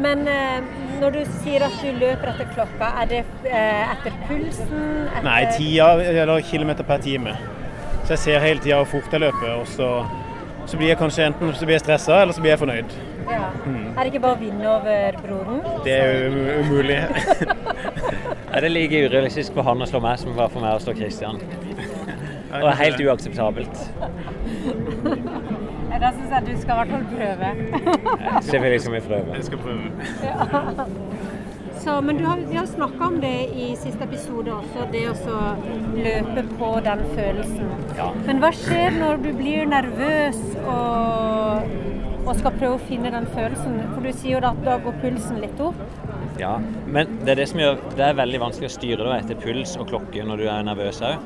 Men 0.00 0.26
eh, 0.32 0.58
når 0.98 1.14
du 1.18 1.20
sier 1.38 1.62
at 1.68 1.78
du 1.78 2.02
løper 2.02 2.32
etter 2.32 2.50
klokka, 2.56 2.90
er 3.02 3.10
det 3.12 3.22
eh, 3.46 3.94
etter 3.94 4.18
pulsen? 4.26 4.74
Etter... 5.06 5.24
Nei, 5.28 5.40
tida 5.54 5.92
eller 6.24 6.42
kilometer 6.50 6.86
per 6.90 7.02
time. 7.06 7.36
Så 8.04 8.14
jeg 8.14 8.18
ser 8.24 8.44
hele 8.44 8.60
tida 8.60 8.80
hvor 8.80 8.88
fort 8.94 9.12
jeg 9.12 9.22
løper, 9.22 9.52
og 9.54 9.66
så, 9.70 9.90
så 10.66 10.80
blir 10.80 10.92
jeg 10.92 10.98
kanskje 11.00 11.28
enten 11.30 11.54
så 11.54 11.68
blir 11.68 11.78
jeg 11.78 11.84
stressa, 11.84 12.20
eller 12.22 12.36
så 12.36 12.42
blir 12.44 12.54
jeg 12.54 12.62
fornøyd. 12.62 12.96
Ja. 13.30 13.46
Mm. 13.66 13.86
Er 13.92 14.00
det 14.00 14.10
ikke 14.10 14.22
bare 14.24 14.36
å 14.36 14.40
vinne 14.40 14.72
over 14.72 15.18
broren? 15.22 15.60
Det 15.84 15.94
er 15.94 16.06
jo 16.24 16.58
umulig. 16.64 16.98
er 18.54 18.66
det 18.66 18.72
like 18.72 19.04
urealistisk 19.06 19.54
for 19.54 19.68
han 19.68 19.82
å 19.82 19.88
slå 19.90 20.02
meg 20.02 20.18
som 20.22 20.34
var 20.38 20.50
for 20.50 20.64
meg 20.64 20.74
å 20.78 20.82
slå 20.82 20.96
Christian? 20.98 21.38
Og 22.50 22.64
det 22.64 22.70
er 22.72 22.80
helt 22.80 23.04
uakseptabelt. 23.06 23.84
Da 26.00 26.08
syns 26.16 26.30
jeg 26.32 26.44
du 26.46 26.54
skal 26.62 26.72
i 26.72 26.76
hvert 26.78 26.92
fall 26.94 27.02
prøve. 27.10 27.48
Selvfølgelig 28.46 28.80
skal 28.80 28.94
vi 28.94 29.00
prøve. 29.04 29.34
Jeg 29.36 29.44
skal 29.44 29.58
prøve. 29.58 29.90
Ja. 30.24 30.86
Så, 31.80 32.00
men 32.04 32.16
du 32.16 32.24
har, 32.24 32.36
vi 32.36 32.56
har 32.56 32.66
snakka 32.66 33.04
om 33.04 33.20
det 33.20 33.36
i 33.56 33.70
siste 33.76 34.04
episode 34.04 34.52
også, 34.52 34.84
det 34.92 35.06
å 35.08 35.14
løpe 35.96 36.42
på 36.58 36.72
den 36.84 37.04
følelsen. 37.14 37.70
Ja. 37.96 38.10
Men 38.26 38.42
hva 38.42 38.50
skjer 38.52 38.98
når 38.98 39.22
du 39.24 39.30
blir 39.38 39.64
nervøs 39.70 40.40
og, 40.60 41.70
og, 42.26 42.34
skal 42.36 42.58
prøve 42.58 42.74
å 42.74 42.82
finne 42.90 43.12
den 43.14 43.28
følelsen? 43.32 43.78
For 43.94 44.04
du 44.04 44.10
sier 44.12 44.36
jo 44.36 44.42
at 44.50 44.60
da 44.66 44.76
går 44.84 44.98
pulsen 45.06 45.40
litt 45.40 45.62
opp. 45.64 45.80
Ja, 46.40 46.58
men 46.84 47.16
det 47.24 47.32
er 47.32 47.40
det 47.40 47.48
som 47.48 47.62
gjør 47.64 47.80
det 47.96 48.04
er 48.10 48.20
veldig 48.20 48.42
vanskelig 48.44 48.68
å 48.68 48.76
styre 48.76 49.08
da, 49.08 49.16
etter 49.16 49.40
puls 49.40 49.72
og 49.80 49.88
klokke 49.88 50.24
når 50.28 50.44
du 50.44 50.50
er 50.52 50.68
nervøs 50.68 51.00
òg. 51.04 51.24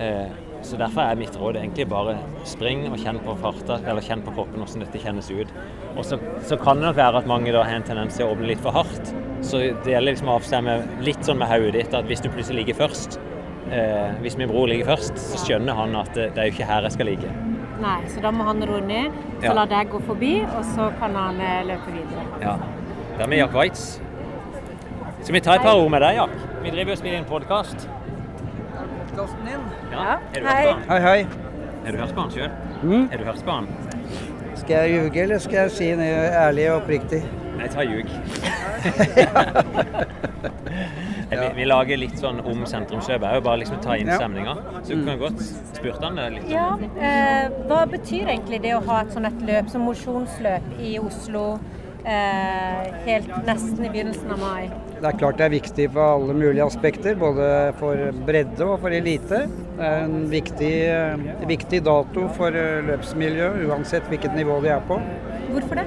Eh, 0.00 0.32
så 0.62 0.78
Derfor 0.78 1.02
er 1.02 1.18
mitt 1.18 1.34
råd 1.38 1.58
egentlig 1.58 1.88
bare 1.90 2.14
spring 2.48 2.84
og 2.88 2.98
kjenn 3.02 3.18
på 3.24 3.34
farta, 3.42 3.80
eller 3.82 4.04
kjenn 4.04 4.22
på 4.24 4.34
kroppen 4.36 4.62
hvordan 4.62 4.84
dette 4.84 5.00
kjennes 5.02 5.30
ut. 5.30 5.50
Og 5.96 6.04
så, 6.06 6.18
så, 6.46 6.58
kan 6.60 6.78
det 6.78 6.86
nok 6.86 6.98
være 6.98 7.22
at 7.22 7.28
mange 7.30 7.52
da 7.54 7.64
har 7.66 7.80
en 7.80 7.86
tendens 7.86 8.16
til 8.16 8.26
å 8.26 8.36
åpne 8.36 8.48
litt 8.52 8.62
for 8.62 8.74
hardt. 8.76 9.12
Så 9.42 9.58
det 9.62 9.94
gjelder 9.94 10.12
liksom 10.12 10.30
å 10.30 10.38
avstemme 10.38 10.76
litt 11.02 11.22
sånn 11.26 11.40
med 11.40 11.50
hodet 11.50 11.74
ditt 11.80 11.96
at 11.98 12.06
hvis 12.10 12.22
du 12.22 12.30
plutselig 12.30 12.62
ligger 12.62 12.78
først, 12.84 13.18
eh, 13.74 14.14
hvis 14.22 14.38
min 14.38 14.50
bror 14.50 14.70
ligger 14.70 14.92
først, 14.92 15.18
så 15.18 15.40
skjønner 15.42 15.78
han 15.78 15.98
at 15.98 16.12
det, 16.14 16.30
det 16.36 16.44
er 16.44 16.50
jo 16.50 16.54
ikke 16.56 16.70
her 16.70 16.86
jeg 16.86 16.96
skal 16.96 17.10
ligge. 17.10 17.32
Nei, 17.82 17.98
så 18.12 18.22
da 18.22 18.30
må 18.30 18.46
han 18.46 18.62
roe 18.68 18.84
ned, 18.86 19.18
så 19.40 19.48
ja. 19.48 19.56
la 19.58 19.66
deg 19.66 19.90
gå 19.90 19.98
forbi, 20.06 20.36
og 20.46 20.62
så 20.70 20.92
kan 21.00 21.18
han 21.18 21.42
eh, 21.42 21.64
løpe 21.72 21.96
videre. 21.96 22.28
Ja. 22.44 22.54
Det 23.16 23.26
er 23.26 23.34
med 23.34 23.42
Jack 23.42 23.58
Weitz. 23.58 23.88
Skal 25.22 25.34
vi 25.34 25.42
ta 25.42 25.58
et 25.58 25.66
par 25.66 25.74
ord 25.78 25.90
med 25.90 26.06
deg, 26.06 26.22
Jack? 26.22 26.38
Vi 26.62 26.70
driver 26.70 26.94
og 26.94 27.02
spiller 27.02 27.18
inn 27.18 27.26
podkast 27.26 27.88
podkasten 29.12 29.46
din. 29.46 29.60
Ja. 29.92 30.18
Er 30.34 30.40
du 30.40 30.46
hei. 30.46 30.74
hei, 30.88 31.00
hei. 31.00 31.26
Er 31.86 31.92
du 31.92 31.98
hørt 31.98 32.14
på 32.14 32.20
han 32.20 32.30
sjøl? 32.30 32.50
Mm? 32.82 33.08
Er 33.12 33.18
du 33.18 33.24
hørt 33.24 33.44
på 33.44 33.50
han? 33.50 33.66
Skal 34.56 34.76
jeg 34.76 34.90
ljuge, 34.92 35.22
eller 35.22 35.38
skal 35.42 35.54
jeg 35.54 35.70
si 35.76 35.94
noe 35.98 36.30
ærlig 36.38 36.70
og 36.70 36.76
oppriktig? 36.82 37.22
Nei, 37.58 37.68
ta 37.68 37.82
ljug. 37.84 38.02
vi, 41.30 41.36
vi, 41.58 41.64
lager 41.68 41.96
litt 42.00 42.18
sånn 42.18 42.40
om 42.40 42.64
sentrumskjøpet 42.68 43.28
òg, 43.28 43.42
bare 43.44 43.58
liksom 43.62 43.78
ta 43.84 43.92
inn 44.00 44.10
ja. 44.10 44.16
stemninga. 44.22 44.54
Så 44.80 44.90
du 44.96 45.02
kan 45.08 45.16
godt 45.20 45.40
spurt 45.44 46.02
han 46.06 46.14
det 46.20 46.26
litt. 46.38 46.46
Ja, 46.52 46.68
eh, 46.96 47.44
Hva 47.68 47.80
betyr 47.90 48.24
egentlig 48.32 48.58
det 48.64 48.74
å 48.78 48.82
ha 48.88 48.96
et 49.04 49.10
sånt 49.14 49.28
et 49.28 49.40
løp 49.48 49.66
som 49.72 49.80
mosjonsløp 49.88 50.64
i 50.80 50.90
Oslo 51.02 51.46
helt 52.04 53.30
nesten 53.46 53.84
i 53.84 53.90
begynnelsen 53.92 54.34
av 54.34 54.40
mai? 54.42 54.70
Det 55.02 55.08
er 55.10 55.16
klart 55.18 55.38
det 55.40 55.46
er 55.48 55.50
viktig 55.56 55.84
for 55.90 56.14
alle 56.14 56.34
mulige 56.36 56.62
aspekter, 56.62 57.16
både 57.18 57.46
for 57.80 57.98
bredde 58.22 58.62
og 58.62 58.76
for 58.84 58.94
elite. 58.94 59.40
Det 59.50 59.88
er 59.88 60.04
en 60.04 60.28
viktig, 60.30 60.74
eh, 60.94 61.24
viktig 61.48 61.80
dato 61.82 62.28
for 62.36 62.54
eh, 62.54 62.84
løpsmiljøet, 62.86 63.64
uansett 63.66 64.06
hvilket 64.12 64.36
nivå 64.38 64.60
de 64.62 64.70
er 64.70 64.84
på. 64.86 65.00
Hvorfor 65.48 65.80
det? 65.80 65.86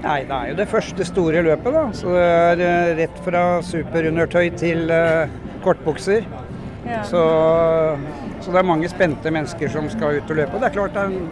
Nei, 0.00 0.22
Det 0.24 0.32
er 0.38 0.48
jo 0.48 0.56
det 0.62 0.68
første 0.68 1.04
store 1.04 1.42
løpet. 1.44 1.74
da. 1.74 1.84
Så 1.92 2.14
det 2.16 2.24
er 2.24 2.64
eh, 2.70 2.94
rett 3.02 3.20
fra 3.26 3.44
superundertøy 3.60 4.48
til 4.56 4.88
kortbukser. 5.60 6.24
Ja. 6.86 7.02
Så, 7.04 7.20
så, 8.40 8.50
det 8.50 8.56
er 8.62 8.64
mange 8.72 8.88
spente 8.88 9.28
mennesker 9.30 9.68
som 9.68 9.92
skal 9.92 10.22
ut 10.22 10.30
og 10.30 10.40
løpe. 10.40 10.56
Det 10.56 10.70
er 10.70 10.76
klart 10.78 10.96
det 10.96 11.04
er 11.04 11.12
en, 11.12 11.30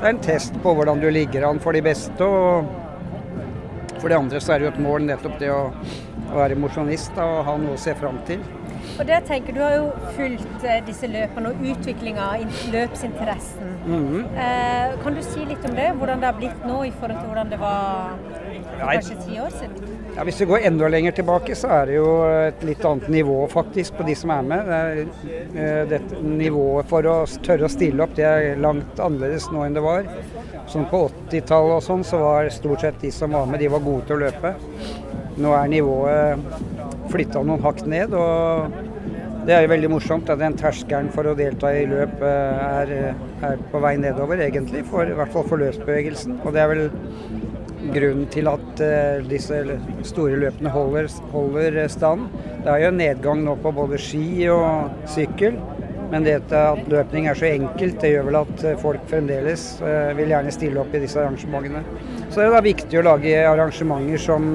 det 0.00 0.02
er 0.06 0.12
en 0.14 0.24
test 0.24 0.56
på 0.64 0.72
hvordan 0.72 1.04
du 1.04 1.10
ligger 1.12 1.50
an 1.50 1.60
for 1.60 1.76
de 1.76 1.84
beste. 1.84 2.24
og 2.24 2.85
for 4.06 4.14
de 4.14 4.18
andre 4.22 4.40
så 4.40 4.52
er 4.54 4.62
det 4.62 4.68
jo 4.68 4.74
et 4.74 4.84
mål 4.84 5.08
nettopp 5.08 5.40
det 5.42 5.50
å 5.50 5.62
å 6.30 6.38
være 6.40 6.58
mosjonist 6.58 7.16
og 7.22 7.42
ha 7.46 7.56
noe 7.60 7.76
å 7.76 7.80
se 7.80 7.94
fram 7.98 8.18
til. 8.28 8.42
Og 8.96 9.02
det 9.08 9.18
tenker 9.28 9.54
Du 9.56 9.60
har 9.60 9.74
jo 9.76 9.88
fulgt 10.16 10.64
eh, 10.64 10.78
disse 10.86 11.08
løpene 11.10 11.50
og 11.50 11.64
utviklinga 11.72 12.28
av 12.36 12.60
løpsinteressen. 12.72 13.72
Mm 13.86 14.04
-hmm. 14.06 14.24
eh, 14.44 14.96
kan 15.02 15.14
du 15.14 15.22
si 15.22 15.44
litt 15.44 15.64
om 15.64 15.74
det? 15.74 15.88
Hvordan 15.98 16.20
det 16.20 16.26
har 16.26 16.38
blitt 16.38 16.66
nå 16.66 16.84
i 16.84 16.90
forhold 16.90 17.18
til 17.20 17.28
hvordan 17.28 17.50
det 17.50 17.60
var 17.60 18.14
kanskje 18.80 19.18
ti 19.26 19.40
år 19.40 19.52
siden? 19.54 19.86
Ja, 20.16 20.24
Hvis 20.24 20.40
vi 20.40 20.46
går 20.48 20.64
enda 20.64 20.88
lenger 20.88 21.12
tilbake, 21.12 21.54
så 21.54 21.68
er 21.76 21.90
det 21.90 21.96
jo 21.98 22.06
et 22.24 22.62
litt 22.64 22.84
annet 22.88 23.08
nivå 23.12 23.34
faktisk 23.52 23.98
på 23.98 24.06
de 24.06 24.14
som 24.16 24.30
er 24.32 24.46
med. 24.48 24.70
Det 24.70 24.78
er, 24.78 25.00
eh, 25.60 25.82
dette 25.90 26.20
nivået 26.24 26.88
for 26.88 27.04
å 27.04 27.16
tørre 27.44 27.68
å 27.68 27.72
stille 27.72 28.00
opp 28.02 28.14
det 28.16 28.24
er 28.24 28.56
langt 28.56 28.96
annerledes 28.96 29.50
nå 29.52 29.66
enn 29.66 29.76
det 29.76 29.84
var. 29.84 30.08
Sånn 30.72 30.88
På 30.88 31.10
80-tallet 31.10 31.76
og 31.76 31.82
sånn 31.84 32.04
så 32.04 32.22
var 32.22 32.48
stort 32.48 32.80
sett 32.80 33.00
de 33.00 33.10
som 33.10 33.30
var 33.30 33.46
med, 33.46 33.60
de 33.60 33.68
var 33.68 33.84
gode 33.84 34.06
til 34.06 34.16
å 34.16 34.24
løpe. 34.24 34.54
Nå 35.36 35.52
er 35.52 35.68
nivået 35.68 36.38
flytta 37.12 37.42
noen 37.44 37.62
hakk 37.62 37.84
ned. 37.86 38.14
og 38.14 38.72
Det 39.46 39.54
er 39.54 39.66
jo 39.66 39.72
veldig 39.74 39.90
morsomt 39.90 40.30
at 40.32 40.40
den 40.40 40.56
terskelen 40.58 41.12
for 41.14 41.28
å 41.28 41.36
delta 41.38 41.70
i 41.76 41.84
løp 41.86 42.22
eh, 42.24 42.64
er, 42.80 43.14
er, 43.46 43.60
på 43.70 43.82
vei 43.84 43.98
nedover, 44.00 44.40
egentlig. 44.42 44.82
For, 44.88 45.04
I 45.04 45.14
hvert 45.18 45.34
fall 45.34 45.46
for 45.46 45.60
løpsbevegelsen. 45.60 46.40
Og 46.42 46.56
det 46.56 46.64
er 46.64 46.72
vel 46.72 46.88
grunnen 47.94 48.26
til 48.32 48.50
at 48.50 48.82
uh, 48.82 49.24
disse 49.30 49.60
store 50.08 50.40
løpene 50.42 50.72
holder, 50.72 51.08
holder, 51.32 51.80
stand. 51.92 52.28
Det 52.64 52.72
er 52.72 52.84
jo 52.86 52.92
nedgang 52.96 53.42
nå 53.46 53.56
på 53.62 53.72
både 53.76 54.00
ski 54.00 54.46
og 54.52 55.08
sykkel. 55.10 55.58
Men 56.06 56.22
det 56.22 56.36
at 56.54 56.86
løpning 56.86 57.24
er 57.26 57.34
så 57.34 57.48
enkelt, 57.48 57.96
det 57.98 58.12
gjør 58.12 58.28
vel 58.28 58.36
at 58.38 58.60
folk 58.78 59.08
fremdeles 59.10 59.64
vil 60.14 60.30
gjerne 60.30 60.52
stille 60.54 60.78
opp 60.78 60.92
i 60.94 61.00
disse 61.02 61.18
arrangementene. 61.18 61.80
Så 62.28 62.38
det 62.38 62.44
er 62.44 62.54
da 62.54 62.60
viktig 62.62 63.00
å 63.00 63.02
lage 63.08 63.40
arrangementer 63.42 64.22
som 64.22 64.54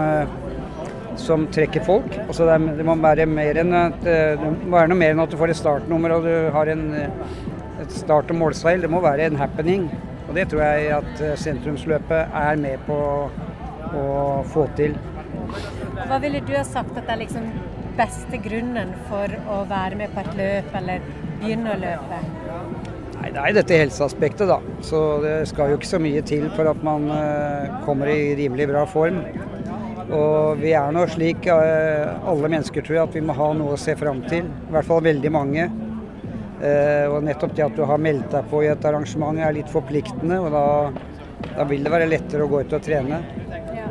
som 1.22 1.48
trekker 1.54 1.84
folk. 1.86 2.14
Altså 2.28 2.46
det, 2.48 2.56
er, 2.56 2.78
det, 2.80 2.86
må 2.88 2.96
være 3.02 3.28
mer 3.30 3.60
enn 3.62 3.76
at, 3.78 4.06
eh, 4.08 4.46
må 4.64 4.78
være 4.78 4.92
noe 4.92 5.02
mer 5.02 5.16
enn 5.16 5.24
at 5.24 5.34
du 5.34 5.40
får 5.40 5.54
et 5.54 5.60
startnummer 5.60 6.16
og 6.18 6.28
du 6.28 6.34
har 6.56 6.72
en, 6.72 6.86
eh, 6.98 7.36
et 7.84 7.94
start- 7.96 8.32
og 8.32 8.40
målseil. 8.42 8.82
Det 8.82 8.92
må 8.92 9.02
være 9.04 9.30
en 9.30 9.40
happening. 9.42 9.90
Og 10.32 10.38
det 10.40 10.46
tror 10.48 10.62
jeg 10.64 10.92
at 10.96 11.22
eh, 11.28 11.34
sentrumsløpet 11.36 12.36
er 12.40 12.60
med 12.62 12.80
på 12.88 12.98
å 14.00 14.04
få 14.48 14.64
til. 14.78 14.96
Hva 16.08 16.22
ville 16.24 16.40
du 16.48 16.54
ha 16.56 16.64
sagt 16.64 16.96
at 16.96 17.12
er 17.12 17.20
liksom 17.20 17.50
beste 17.98 18.40
grunnen 18.40 18.94
for 19.10 19.36
å 19.52 19.66
være 19.68 20.00
med 20.00 20.16
på 20.16 20.24
et 20.24 20.38
løp, 20.40 20.72
eller 20.80 21.04
begynne 21.42 21.76
å 21.76 21.82
løpe? 21.82 22.22
Nei, 23.18 23.28
Det 23.28 23.44
er 23.44 23.58
dette 23.60 23.82
helseaspektet, 23.84 24.48
da. 24.48 24.62
Så 24.88 25.04
det 25.22 25.36
skal 25.52 25.74
jo 25.74 25.82
ikke 25.82 25.92
så 25.92 26.00
mye 26.00 26.24
til 26.24 26.48
for 26.56 26.72
at 26.72 26.80
man 26.82 27.12
kommer 27.84 28.10
i 28.16 28.32
rimelig 28.40 28.72
bra 28.72 28.88
form. 28.88 29.20
Og 30.12 30.60
vi 30.60 30.72
er 30.76 30.92
nå 30.96 31.06
slik, 31.12 31.46
eh, 31.48 32.08
alle 32.28 32.50
mennesker 32.52 32.84
tror 32.84 32.96
jeg, 32.96 33.04
at 33.04 33.16
vi 33.16 33.22
må 33.28 33.36
ha 33.36 33.52
noe 33.54 33.76
å 33.76 33.80
se 33.80 33.96
fram 34.00 34.24
til. 34.32 34.48
I 34.48 34.74
hvert 34.74 34.88
fall 34.88 35.04
veldig 35.04 35.32
mange. 35.32 35.68
Eh, 36.62 37.08
og 37.10 37.24
nettopp 37.26 37.56
det 37.58 37.64
at 37.66 37.78
du 37.78 37.82
har 37.90 38.02
meldt 38.02 38.30
deg 38.36 38.50
på 38.52 38.60
i 38.62 38.70
et 38.70 38.84
arrangement 38.86 39.40
er 39.42 39.56
litt 39.56 39.70
forpliktende, 39.72 40.38
og 40.44 40.52
da, 40.54 40.66
da 41.56 41.66
vil 41.70 41.88
det 41.88 41.94
være 41.94 42.10
lettere 42.10 42.46
å 42.46 42.52
gå 42.52 42.62
ut 42.62 42.76
og 42.78 42.84
trene. 42.86 43.22
Ja. 43.74 43.88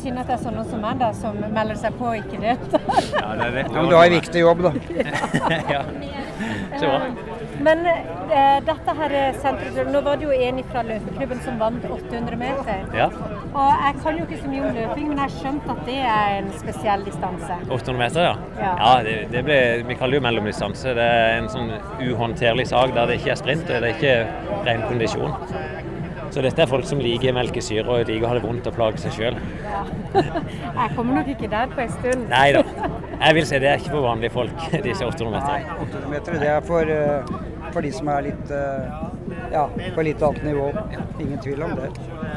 Synd 0.00 0.20
at 0.22 0.30
det 0.30 0.36
er 0.38 0.40
sånne 0.46 0.64
som 0.70 0.80
meg, 0.80 0.96
da, 1.02 1.10
som 1.12 1.36
melder 1.52 1.76
seg 1.76 1.98
på 1.98 2.08
og 2.08 2.22
ikke 2.22 2.40
deltar. 2.40 2.86
ja, 3.18 3.34
det 3.36 3.48
er 3.50 3.58
det. 3.58 3.66
Ja, 3.66 3.74
men 3.76 3.90
du 3.90 3.96
har 3.98 4.06
en 4.06 4.16
viktig 4.16 4.44
jobb, 4.46 4.64
da. 4.64 4.72
ja. 5.74 5.82
Så 6.78 6.86
bra. 6.86 7.00
Men 7.60 7.84
eh, 7.90 8.58
dette 8.64 8.94
her 9.02 9.16
senteret 9.42 9.90
nå 9.92 10.00
var 10.06 10.16
det 10.16 10.30
jo 10.30 10.32
en 10.48 10.62
fra 10.70 10.86
løpeklubben 10.88 11.42
som 11.44 11.60
vant 11.60 11.84
800 11.84 12.40
meter. 12.40 12.86
Ja. 12.96 13.10
Og 13.50 13.70
jeg 13.84 13.94
kan 14.02 14.18
jo 14.18 14.24
ikke 14.26 14.38
så 14.38 14.50
mye 14.50 14.66
om 14.68 14.76
løping, 14.76 15.06
men 15.08 15.18
jeg 15.18 15.24
har 15.24 15.32
skjønt 15.34 15.70
at 15.72 15.80
det 15.88 15.96
er 16.06 16.34
en 16.38 16.50
spesiell 16.54 17.02
distanse. 17.06 17.56
800 17.66 17.98
meter, 17.98 18.26
ja. 18.28 18.34
Ja, 18.60 18.74
ja 18.78 18.92
det, 19.06 19.16
det 19.32 19.42
ble, 19.46 19.58
Vi 19.88 19.96
kaller 19.98 20.16
det 20.16 20.20
jo 20.20 20.26
mellomdistanse. 20.28 20.94
Det 20.98 21.08
er 21.16 21.38
en 21.40 21.50
sånn 21.50 21.72
uhåndterlig 22.06 22.68
sak 22.70 22.94
der 22.94 23.10
det 23.10 23.18
ikke 23.18 23.34
er 23.34 23.40
sprint, 23.42 23.66
og 23.66 23.82
det 23.82 23.90
er 23.90 23.98
ikke 23.98 24.62
ren 24.68 24.86
kondisjon. 24.86 25.34
Så 26.30 26.44
dette 26.46 26.62
er 26.62 26.70
folk 26.70 26.86
som 26.86 27.02
liker 27.02 27.34
melkesyre 27.34 27.90
og 27.90 28.06
liker 28.06 28.28
å 28.28 28.30
ha 28.30 28.38
det 28.38 28.44
vondt 28.46 28.70
og 28.70 28.76
plage 28.76 29.02
seg 29.02 29.16
sjøl. 29.18 29.38
Ja. 29.66 29.84
Jeg 30.80 30.94
kommer 30.94 31.18
nok 31.18 31.34
ikke 31.34 31.50
der 31.50 31.72
på 31.74 31.82
en 31.82 31.94
stund. 31.98 32.26
Nei 32.30 32.50
da. 32.54 32.62
Jeg 33.20 33.36
vil 33.36 33.48
si 33.50 33.58
det 33.58 33.72
er 33.72 33.82
ikke 33.82 33.96
for 33.96 34.06
vanlige 34.06 34.36
folk, 34.38 34.66
disse 34.86 35.06
800 35.06 35.40
meterne. 35.40 35.80
800 35.88 36.12
meter, 36.14 36.44
det 36.44 36.52
er 36.54 36.68
for 36.70 36.98
uh 37.00 37.48
for 37.74 37.86
de 37.86 37.92
som 37.94 38.08
er 38.12 38.30
litt 38.30 38.52
eh, 38.54 39.00
ja, 39.52 39.66
på 39.94 40.04
litt 40.06 40.22
annet 40.22 40.44
nivå. 40.44 40.70
Ingen 41.20 41.40
tvil 41.42 41.62
om 41.66 41.74
det. 41.78 41.90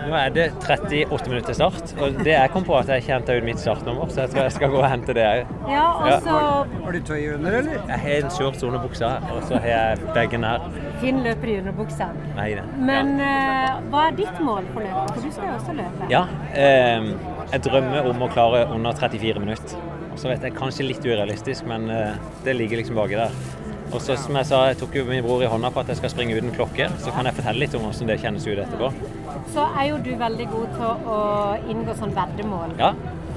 Nå 0.03 0.15
er 0.19 0.33
det 0.35 0.45
38 0.59 1.31
minutter 1.31 1.55
start, 1.55 1.93
og 2.01 2.17
det 2.25 2.33
jeg 2.33 2.51
kom 2.51 2.65
på 2.67 2.75
at 2.75 2.89
jeg 2.91 3.05
kjente 3.07 3.37
ut 3.37 3.45
mitt 3.47 3.61
startnummer, 3.61 4.09
så 4.11 4.25
jeg 4.25 4.33
skal, 4.33 4.47
jeg 4.49 4.55
skal 4.57 4.73
gå 4.73 4.81
og 4.81 4.87
hente 4.91 5.15
det 5.15 5.23
òg. 5.29 5.53
Ja, 5.71 5.85
så 6.25 6.39
Har 6.83 6.91
du 6.91 6.99
tøy 7.07 7.21
under, 7.37 7.59
eller? 7.61 7.77
Jeg 7.87 8.01
har 8.03 8.25
en 8.25 8.33
shorts 8.35 8.65
under 8.67 8.83
buksa, 8.83 9.13
og 9.31 9.45
så 9.47 9.61
har 9.63 9.69
jeg 9.71 10.11
bagen 10.17 10.47
her. 10.47 10.67
Finn 11.03 11.23
løper 11.23 11.53
i 11.53 11.57
underbuksa. 11.61 12.09
Nei, 12.35 12.49
det. 12.59 12.67
Men 12.91 13.15
eh, 13.23 13.79
hva 13.93 14.09
er 14.09 14.19
ditt 14.19 14.43
mål 14.43 14.67
for 14.73 14.83
løpet? 14.83 15.15
For 15.15 15.23
du 15.23 15.37
skal 15.37 15.49
jo 15.51 15.57
også 15.61 15.77
løpe. 15.79 16.11
Ja. 16.11 16.25
Eh, 16.51 17.13
jeg 17.53 17.67
drømmer 17.67 18.09
om 18.09 18.23
å 18.25 18.31
klare 18.33 18.65
under 18.73 18.95
34 18.97 19.43
minutter. 19.43 19.91
Og 20.13 20.19
så 20.21 20.29
vet 20.29 20.43
jeg 20.45 20.53
kanskje 20.57 20.85
litt 20.85 21.05
urealistisk, 21.05 21.65
men 21.69 21.87
uh, 21.89 22.17
det 22.45 22.53
ligger 22.57 22.81
liksom 22.81 22.97
baki 22.99 23.17
der. 23.17 23.33
Og 23.93 24.01
så 24.01 24.15
som 24.17 24.35
jeg 24.39 24.47
sa, 24.49 24.59
jeg 24.71 24.77
tok 24.81 24.95
jo 24.97 25.03
min 25.05 25.21
bror 25.25 25.43
i 25.45 25.49
hånda 25.49 25.69
på 25.73 25.81
at 25.83 25.91
jeg 25.91 25.99
skal 25.99 26.09
springe 26.13 26.37
uten 26.37 26.53
klokke. 26.55 26.87
Så 27.03 27.13
kan 27.13 27.27
jeg 27.29 27.35
fortelle 27.37 27.61
litt 27.61 27.75
om 27.77 27.83
hvordan 27.85 28.09
det 28.09 28.19
kjennes 28.23 28.47
ut 28.47 28.61
etterpå. 28.63 28.89
Så 29.53 29.65
er 29.77 29.89
jo 29.91 29.99
du 30.05 30.11
veldig 30.17 30.47
god 30.53 30.73
til 30.79 31.09
å 31.13 31.19
inngå 31.73 31.95
sånn 31.99 32.15
veddemål. 32.17 32.73
Ja, 32.81 32.93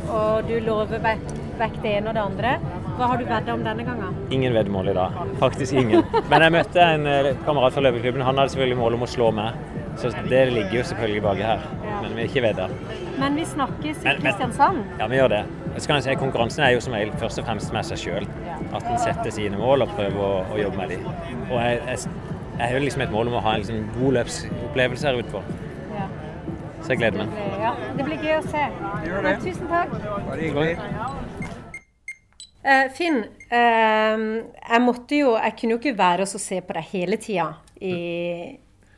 Og 0.07 0.47
du 0.47 0.55
lover 0.63 1.01
vekk, 1.03 1.23
vekk 1.59 1.79
det 1.83 1.93
ene 1.99 2.13
og 2.13 2.15
det 2.15 2.23
andre. 2.23 2.51
Hva 2.97 3.09
har 3.11 3.19
du 3.21 3.25
vedda 3.29 3.53
om 3.57 3.65
denne 3.67 3.85
gangen? 3.85 4.13
ingen 4.33 4.55
veddemål 4.55 4.89
i 4.89 4.95
dag. 4.97 5.17
Faktisk 5.41 5.73
ingen. 5.77 6.05
Men 6.31 6.43
jeg 6.47 6.53
møtte 6.55 6.81
en 6.95 7.07
eh, 7.11 7.33
kamerat 7.45 7.75
fra 7.75 7.83
løpeklubben. 7.85 8.23
Han 8.25 8.39
hadde 8.39 8.55
selvfølgelig 8.55 8.79
mål 8.81 8.95
om 8.97 9.03
å 9.05 9.09
slå 9.11 9.33
meg. 9.35 9.59
Så 9.97 10.11
det 10.29 10.41
ligger 10.53 10.75
jo 10.79 10.85
selvfølgelig 10.85 11.23
baki 11.25 11.43
her. 11.43 11.63
Men 12.03 12.17
vi 12.17 12.21
er 12.21 12.27
ikke 12.29 12.43
ved 12.45 12.55
der. 12.59 12.73
Men 13.19 13.37
vi 13.39 13.45
snakkes 13.49 14.03
i 14.05 14.17
Kristiansand. 14.21 14.83
Ja, 15.01 15.07
vi 15.09 15.17
gjør 15.17 15.29
det. 15.33 15.43
Så 15.79 15.87
kan 15.89 15.97
jeg 15.97 16.05
si, 16.05 16.15
Konkurransen 16.21 16.65
er 16.65 16.75
jo 16.75 16.81
som 16.85 16.93
regel 16.97 17.13
først 17.21 17.41
og 17.41 17.47
fremst 17.49 17.73
med 17.73 17.85
seg 17.89 17.99
sjøl. 18.03 18.27
At 18.77 18.85
en 18.85 18.99
setter 19.01 19.33
sine 19.33 19.57
mål 19.61 19.87
og 19.87 19.95
prøver 19.97 20.21
å, 20.21 20.33
å 20.53 20.59
jobbe 20.61 20.77
med 20.83 20.93
dem. 20.93 21.07
Og 21.51 21.57
jeg, 21.63 21.81
jeg, 21.89 21.99
jeg 22.59 22.69
har 22.75 22.85
liksom 22.85 23.07
et 23.07 23.15
mål 23.15 23.33
om 23.33 23.39
å 23.41 23.45
ha 23.47 23.55
en 23.57 23.65
liksom 23.65 23.89
god 23.97 24.19
løpsopplevelse 24.21 25.09
her 25.09 25.21
utenfor. 25.23 25.49
Så 26.85 26.93
jeg 26.93 27.01
gleder 27.01 27.17
Det 27.19 27.25
meg. 27.25 27.33
blir, 27.33 27.63
ja, 27.65 27.73
det 27.97 28.05
blir 28.07 28.21
gøy 28.29 28.35
å 28.37 28.43
se. 28.47 28.65
Men 29.25 29.41
tusen 29.43 29.71
takk. 29.73 29.97
Bare 30.29 30.41
hyggelig. 30.45 30.77
Uh, 32.67 32.87
Finn, 32.99 33.21
uh, 33.53 34.23
jeg 34.59 34.81
måtte 34.83 35.19
jo 35.21 35.37
Jeg 35.39 35.55
kunne 35.61 35.77
jo 35.77 35.79
ikke 35.79 35.93
være 35.99 36.25
og 36.27 36.41
se 36.43 36.57
på 36.67 36.75
deg 36.75 36.89
hele 36.93 37.19
tida 37.23 37.45
i, 37.79 37.93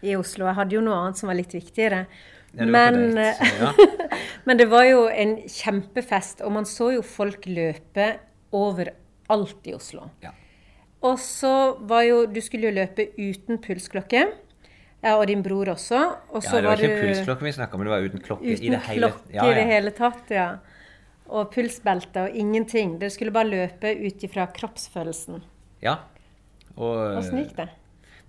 i 0.02 0.16
Oslo. 0.18 0.46
Jeg 0.48 0.58
hadde 0.60 0.76
jo 0.76 0.82
noe 0.84 0.98
annet 1.02 1.20
som 1.20 1.30
var 1.30 1.38
litt 1.38 1.54
viktigere. 1.54 2.04
Ja, 2.52 2.64
var 2.64 2.72
Men, 2.72 3.14
date, 3.14 3.48
ja. 3.60 3.72
men 4.48 4.60
det 4.60 4.68
var 4.70 4.86
jo 4.88 5.06
en 5.10 5.36
kjempefest, 5.52 6.42
og 6.46 6.54
man 6.56 6.68
så 6.68 6.92
jo 6.96 7.04
folk 7.04 7.46
løpe 7.50 8.14
overalt 8.56 9.68
i 9.68 9.74
Oslo. 9.76 10.08
Ja. 10.24 10.32
Og 11.06 11.18
så 11.22 11.76
var 11.86 12.02
jo 12.08 12.24
Du 12.26 12.40
skulle 12.42 12.70
jo 12.70 12.74
løpe 12.74 13.10
uten 13.18 13.60
pulsklokke. 13.62 14.24
Ja, 14.98 15.12
og 15.14 15.28
din 15.30 15.44
bror 15.46 15.68
også. 15.76 16.00
Og 16.34 16.42
ja, 16.42 16.56
det 16.56 16.64
var 16.66 16.80
ikke 16.80 16.96
du 16.96 17.04
pulsklokke 17.06 17.46
vi 17.46 17.52
snakka 17.54 17.78
om, 17.78 17.84
det 17.86 17.92
var 17.92 18.02
uten 18.02 18.22
klokke 18.24 18.48
uten 18.48 18.64
i 18.66 18.72
det 18.72 18.80
hele 18.88 19.12
klokke 19.12 19.36
ja, 19.36 19.44
i 19.46 19.54
det 19.54 19.66
hele 19.68 19.92
tatt, 19.94 20.32
ja. 20.34 20.48
Og 21.28 21.52
pulsbelte 21.54 22.24
og 22.26 22.38
ingenting. 22.40 22.96
Dere 22.98 23.12
skulle 23.14 23.34
bare 23.34 23.46
løpe 23.46 23.92
ut 23.94 24.24
ifra 24.26 24.48
kroppsfølelsen. 24.54 25.42
ja. 25.84 26.00
Og, 26.78 27.18
Åssen 27.18 27.40
gikk 27.40 27.56
det? 27.56 27.64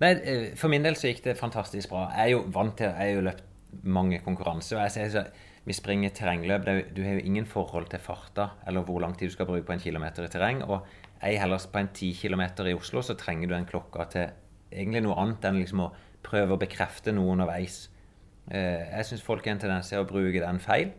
Nei, 0.00 0.12
eh, 0.24 0.54
For 0.56 0.72
min 0.72 0.84
del 0.84 0.96
så 0.96 1.10
gikk 1.10 1.22
det 1.26 1.38
fantastisk 1.38 1.92
bra. 1.92 2.06
Jeg 2.16 2.30
er 2.30 2.32
jo 2.32 2.44
vant 2.48 2.76
til 2.76 2.88
Jeg 2.88 2.96
har 2.96 3.14
jo 3.18 3.26
løpt 3.28 3.44
mange 3.84 4.18
konkurranser. 4.24 4.76
og 4.76 4.82
jeg 4.82 4.90
ser 4.90 5.08
så, 5.08 5.24
Vi 5.64 5.72
springer 5.72 6.10
terrengløp. 6.10 6.66
Er, 6.66 6.82
du 6.96 7.02
har 7.04 7.12
jo 7.12 7.26
ingen 7.26 7.46
forhold 7.46 7.90
til 7.90 7.98
farta 7.98 8.50
eller 8.66 8.80
hvor 8.82 9.00
lang 9.00 9.16
tid 9.18 9.28
du 9.28 9.32
skal 9.32 9.46
bruke 9.46 9.66
på 9.66 9.72
en 9.72 9.78
kilometer 9.78 10.24
i 10.24 10.28
terreng. 10.28 10.62
Og 10.62 10.86
ei 11.22 11.36
heller 11.36 11.58
på 11.72 11.78
en 11.78 11.88
ti 11.92 12.12
kilometer 12.14 12.64
i 12.66 12.74
Oslo 12.74 13.02
så 13.02 13.14
trenger 13.14 13.48
du 13.48 13.54
den 13.54 13.66
klokka 13.66 14.04
til 14.10 14.30
egentlig 14.72 15.02
noe 15.02 15.18
annet 15.20 15.44
enn 15.44 15.60
liksom 15.60 15.80
å 15.84 15.92
prøve 16.22 16.56
å 16.56 16.60
bekrefte 16.60 17.12
noe 17.12 17.32
underveis. 17.34 17.90
Eh, 18.50 18.88
jeg 18.96 19.04
syns 19.04 19.22
folk 19.22 19.44
har 19.44 19.52
en 19.52 19.62
tendens 19.66 19.88
til 19.88 20.00
å 20.00 20.08
bruke 20.08 20.40
den 20.40 20.60
feil. 20.60 20.92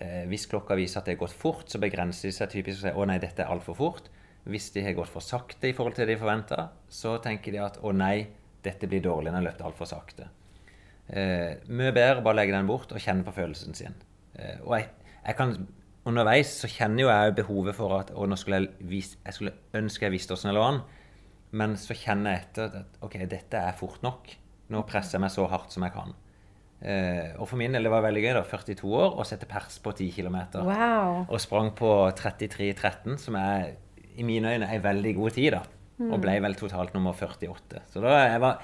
Eh, 0.00 0.24
hvis 0.26 0.48
klokka 0.48 0.74
viser 0.74 1.00
at 1.00 1.04
det 1.04 1.18
har 1.18 1.26
gått 1.26 1.36
fort, 1.36 1.68
så 1.68 1.78
begrenser 1.78 2.30
de 2.30 2.32
seg 2.32 2.50
typisk 2.50 2.80
og 2.80 2.84
å 2.84 2.88
si 2.88 2.96
å 2.96 3.06
nei, 3.12 3.18
dette 3.18 3.44
er 3.44 3.52
altfor 3.52 3.76
fort. 3.76 4.08
Hvis 4.48 4.72
de 4.74 4.82
har 4.82 4.96
gått 4.98 5.12
for 5.12 5.22
sakte 5.22 5.70
i 5.70 5.74
forhold 5.76 5.94
til 5.96 6.06
det 6.06 6.16
de 6.16 6.22
forventa, 6.22 6.64
så 6.90 7.16
tenker 7.22 7.54
de 7.54 7.60
at 7.62 7.78
å 7.82 7.92
nei, 7.94 8.26
dette 8.62 8.88
blir 8.90 9.02
dårlig 9.04 9.30
når 9.30 9.40
jeg 9.40 9.48
løpte 9.50 9.68
altfor 9.68 9.90
sakte. 9.90 10.26
Eh, 11.06 11.60
mye 11.70 11.92
bedre 11.94 12.24
bare 12.24 12.40
legge 12.40 12.54
den 12.54 12.70
bort 12.70 12.92
og 12.94 13.02
kjenne 13.02 13.26
på 13.26 13.34
følelsen 13.36 13.76
sin. 13.78 13.94
Eh, 14.34 14.58
og 14.64 14.76
jeg, 14.78 14.88
jeg 15.26 15.38
kan, 15.38 15.54
underveis 16.08 16.56
så 16.62 16.70
kjenner 16.70 17.04
jo 17.04 17.12
jeg 17.12 17.36
behovet 17.38 17.78
for 17.78 17.98
at 18.00 18.10
å, 18.14 18.26
nå 18.26 18.38
skulle 18.40 18.62
jeg, 18.62 18.88
vis, 18.90 19.12
jeg 19.22 19.38
skulle 19.38 19.54
ønske 19.78 20.08
jeg 20.08 20.14
visste 20.16 20.34
åssen 20.34 20.50
jeg 20.50 20.58
lå 20.58 20.66
an. 20.66 20.82
Men 21.58 21.76
så 21.76 21.94
kjenner 21.98 22.34
jeg 22.34 22.46
etter 22.46 22.78
at 22.80 23.00
ok, 23.04 23.18
dette 23.28 23.60
er 23.60 23.78
fort 23.78 24.02
nok. 24.04 24.30
Nå 24.72 24.82
presser 24.88 25.18
jeg 25.18 25.26
meg 25.26 25.34
så 25.34 25.46
hardt 25.52 25.74
som 25.74 25.84
jeg 25.84 25.94
kan. 25.94 26.14
Eh, 26.82 27.34
og 27.36 27.46
for 27.46 27.60
min 27.60 27.76
del 27.76 27.86
det 27.86 27.92
var 27.92 28.02
veldig 28.02 28.22
gøy, 28.24 28.32
da, 28.38 28.42
42 28.48 28.88
år, 28.88 29.12
å 29.20 29.26
sette 29.26 29.46
pers 29.50 29.78
på 29.84 29.92
10 29.94 30.14
km. 30.16 30.38
Wow. 30.66 31.26
Og 31.28 31.38
sprang 31.42 31.70
på 31.78 31.90
33,13, 32.18 33.18
som 33.22 33.36
er 33.38 33.76
i 34.16 34.26
mine 34.26 34.52
øyne 34.54 34.68
ei 34.70 34.82
veldig 34.82 35.14
god 35.16 35.38
tid. 35.38 35.56
da. 35.56 35.62
Og 36.02 36.20
ble 36.22 36.36
vel 36.42 36.54
totalt 36.58 36.94
nummer 36.96 37.14
48. 37.14 37.82
Så 37.92 38.02
da 38.02 38.16
jeg 38.24 38.40
var 38.42 38.62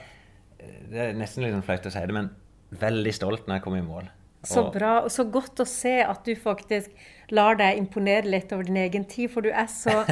Det 0.58 0.98
er 0.98 1.12
nesten 1.14 1.44
litt 1.44 1.52
sånn 1.54 1.62
flaut 1.62 1.84
å 1.87 1.90
si 1.92 2.00
det, 2.02 2.14
men 2.16 2.30
veldig 2.74 3.12
stolt 3.14 3.46
når 3.46 3.58
jeg 3.58 3.62
kom 3.62 3.76
i 3.78 3.84
mål. 3.84 4.08
Så 4.48 4.64
bra. 4.74 5.04
Og 5.04 5.12
så 5.14 5.24
godt 5.30 5.62
å 5.62 5.66
se 5.68 6.00
at 6.02 6.24
du 6.26 6.34
faktisk 6.38 6.90
lar 7.30 7.58
deg 7.58 7.78
imponere 7.78 8.26
litt 8.26 8.52
over 8.54 8.66
din 8.66 8.80
egen 8.82 9.06
tid, 9.06 9.30
for 9.30 9.46
du 9.46 9.52
er 9.52 9.68
så. 9.70 10.02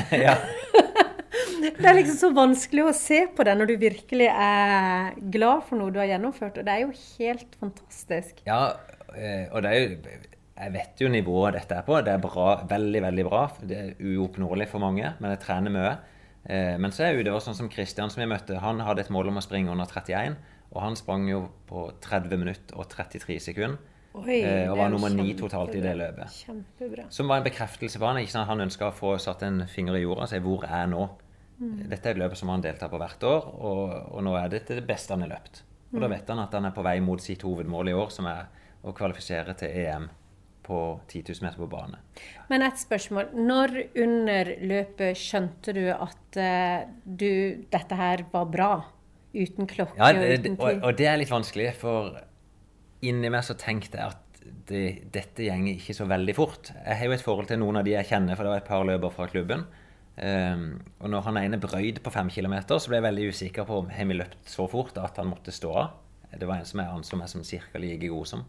Det 1.76 1.84
er 1.88 1.98
liksom 1.98 2.18
så 2.20 2.30
vanskelig 2.36 2.86
å 2.86 2.94
se 2.96 3.22
på 3.34 3.44
deg 3.46 3.58
når 3.58 3.70
du 3.70 3.74
virkelig 3.80 4.28
er 4.30 5.16
glad 5.34 5.64
for 5.66 5.80
noe 5.80 5.92
du 5.94 6.00
har 6.02 6.10
gjennomført. 6.12 6.60
Og 6.60 6.66
det 6.66 6.74
er 6.74 6.84
jo 6.84 6.92
helt 7.18 7.58
fantastisk. 7.60 8.42
Ja, 8.48 8.60
eh, 9.14 9.46
og 9.50 9.64
det 9.64 9.72
er 9.72 9.82
jo 9.82 10.35
Jeg 10.56 10.72
vet 10.72 11.00
jo 11.00 11.08
nivået 11.12 11.52
dette 11.54 11.74
er 11.76 11.82
på. 11.82 11.98
Det 12.04 12.12
er 12.14 12.18
bra, 12.22 12.62
veldig, 12.68 13.02
veldig 13.02 13.24
bra. 13.28 13.42
Det 13.60 13.76
er 13.76 13.90
uoppnåelig 14.00 14.68
for 14.68 14.78
mange, 14.80 15.14
men 15.20 15.30
jeg 15.34 15.40
trener 15.40 15.70
mye. 15.70 15.96
Eh, 16.48 16.76
Men 16.78 16.90
så 16.90 17.04
er 17.04 17.16
jo 17.16 17.22
det 17.24 17.32
også 17.32 17.50
sånn 17.50 17.58
som 17.64 17.68
Kristian 17.68 18.08
som 18.10 18.22
vi 18.22 18.28
møtte, 18.30 18.58
han 18.62 18.80
hadde 18.80 19.00
et 19.00 19.10
mål 19.10 19.28
om 19.28 19.36
å 19.36 19.42
springe 19.44 19.70
under 19.70 19.84
31. 19.86 20.36
Og 20.72 20.80
han 20.82 20.96
sprang 20.96 21.28
jo 21.28 21.48
på 21.68 21.90
30 22.00 22.36
minutter 22.38 22.76
og 22.78 22.88
33 22.88 23.38
sekunder. 23.40 23.76
Oi, 24.16 24.40
eh, 24.42 24.70
og 24.70 24.78
var 24.78 24.88
nummer 24.88 25.10
ni 25.12 25.34
totalt 25.36 25.74
i 25.76 25.80
det 25.84 25.92
løpet. 25.96 26.32
Kjempebra. 26.46 27.04
Som 27.12 27.28
var 27.28 27.36
en 27.42 27.44
bekreftelse 27.44 27.98
på 28.00 28.06
han. 28.08 28.16
ikke 28.16 28.30
sant? 28.32 28.48
Han 28.48 28.60
ønska 28.64 28.88
å 28.88 28.94
få 28.96 29.18
satt 29.20 29.42
en 29.42 29.66
finger 29.68 29.94
i 29.96 30.02
jorda 30.02 30.22
og 30.22 30.28
si 30.28 30.38
'hvor 30.38 30.64
er 30.64 30.86
jeg 30.86 30.88
nå'? 30.90 31.08
Mm. 31.60 31.88
Dette 31.90 32.06
er 32.06 32.10
et 32.14 32.18
løp 32.18 32.34
som 32.36 32.48
han 32.48 32.62
deltar 32.62 32.88
på 32.88 32.98
hvert 32.98 33.22
år, 33.22 33.44
og, 33.60 34.12
og 34.14 34.22
nå 34.24 34.34
er 34.42 34.48
dette 34.48 34.74
det 34.74 34.86
beste 34.86 35.10
han 35.12 35.20
har 35.20 35.28
løpt. 35.28 35.62
Og 35.92 35.98
Mm. 35.98 36.00
da 36.00 36.08
vet 36.08 36.28
han 36.28 36.38
at 36.38 36.52
han 36.52 36.64
er 36.64 36.70
på 36.70 36.82
vei 36.82 37.00
mot 37.00 37.20
sitt 37.20 37.42
hovedmål 37.42 37.88
i 37.88 37.92
år, 37.92 38.10
som 38.10 38.26
er 38.26 38.46
å 38.84 38.92
kvalifisere 38.92 39.54
til 39.56 39.68
EM 39.68 40.08
på 40.66 40.80
10 41.08 41.22
000 41.28 41.46
meter 41.46 41.62
på 41.62 41.68
bane. 41.70 42.00
Men 42.50 42.64
et 42.66 42.80
spørsmål. 42.80 43.32
Når 43.38 43.74
under 44.02 44.52
løpet 44.66 45.18
skjønte 45.20 45.74
du 45.76 45.84
at 45.94 46.38
eh, 46.42 46.86
du, 47.04 47.64
dette 47.72 47.98
her 47.98 48.26
var 48.32 48.50
bra? 48.52 48.70
Uten 49.36 49.68
klokke 49.68 49.98
Ja, 49.98 50.12
og 50.12 50.22
uten 50.22 50.54
og, 50.56 50.68
tid? 50.68 50.82
og 50.82 50.98
det 50.98 51.08
er 51.10 51.18
litt 51.20 51.32
vanskelig, 51.32 51.72
for 51.78 52.14
inni 53.06 53.30
meg 53.32 53.44
så 53.44 53.56
tenkte 53.60 54.00
jeg 54.00 54.14
at 54.14 54.22
det, 54.66 54.84
dette 55.14 55.44
gjenger 55.46 55.76
ikke 55.76 55.94
så 55.96 56.06
veldig 56.08 56.34
fort. 56.36 56.70
Jeg 56.74 56.98
har 56.98 57.10
jo 57.10 57.16
et 57.16 57.24
forhold 57.24 57.50
til 57.50 57.60
noen 57.60 57.80
av 57.80 57.86
de 57.86 57.94
jeg 57.94 58.08
kjenner, 58.08 58.38
for 58.38 58.46
det 58.46 58.54
var 58.54 58.62
et 58.62 58.70
par 58.70 58.86
løper 58.86 59.12
fra 59.14 59.28
klubben. 59.30 59.66
Um, 60.16 60.78
og 61.04 61.10
når 61.12 61.26
han 61.26 61.38
ene 61.42 61.60
brøyd 61.60 62.00
på 62.00 62.12
fem 62.14 62.30
kilometer, 62.32 62.80
så 62.80 62.88
ble 62.88 63.02
jeg 63.02 63.06
veldig 63.10 63.26
usikker 63.34 63.66
på 63.68 63.82
om 63.82 63.90
har 63.92 64.08
vi 64.08 64.16
løpt 64.16 64.48
så 64.48 64.64
fort 64.70 64.96
at 65.02 65.18
han 65.20 65.28
måtte 65.28 65.52
stå 65.52 65.72
av. 65.76 65.98
Det 66.36 66.48
var 66.48 66.60
en 66.60 66.68
som 66.68 66.80
jeg 66.82 66.92
anså 66.92 67.18
meg 67.20 67.28
som 67.30 67.44
ca. 67.44 67.80
like 67.80 68.08
god 68.08 68.30
som. 68.32 68.46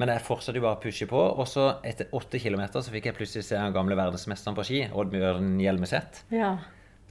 Men 0.00 0.08
jeg 0.08 0.22
fortsatte 0.24 0.56
jo 0.56 0.64
bare 0.64 0.78
å 0.78 0.82
pushe 0.82 1.06
på, 1.10 1.18
og 1.20 1.44
så 1.50 1.66
etter 1.84 2.08
åtte 2.16 2.38
kilometer 2.40 2.80
så 2.80 2.90
fikk 2.94 3.10
jeg 3.10 3.16
plutselig 3.18 3.44
se 3.44 3.58
den 3.58 3.74
gamle 3.74 3.96
verdensmesteren 3.98 4.56
på 4.56 4.64
ski, 4.64 4.78
Oddbjørn 4.88 5.58
Hjelmeset. 5.60 6.22
Ja. 6.32 6.54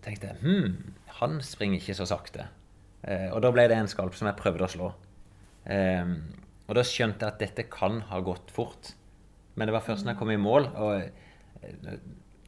tenkte 0.02 0.32
jeg, 0.32 0.38
hm, 0.42 0.94
han 1.20 1.36
springer 1.46 1.78
ikke 1.78 1.94
så 2.00 2.08
sakte. 2.10 2.48
Eh, 3.06 3.28
og 3.34 3.42
da 3.46 3.52
ble 3.54 3.68
det 3.70 3.78
en 3.78 3.88
skalp 3.92 4.16
som 4.18 4.26
jeg 4.32 4.38
prøvde 4.40 4.66
å 4.66 4.72
slå. 4.74 4.88
Eh, 5.70 6.10
og 6.68 6.74
da 6.78 6.82
skjønte 6.88 7.22
jeg 7.28 7.36
at 7.36 7.40
dette 7.44 7.68
kan 7.70 8.02
ha 8.10 8.20
gått 8.26 8.50
fort. 8.56 8.96
Men 9.56 9.68
det 9.70 9.76
var 9.76 9.86
først 9.86 10.06
når 10.08 10.16
jeg 10.16 10.20
kom 10.24 10.32
i 10.34 10.40
mål, 10.42 10.72
og 10.74 11.04
eh, 11.62 12.00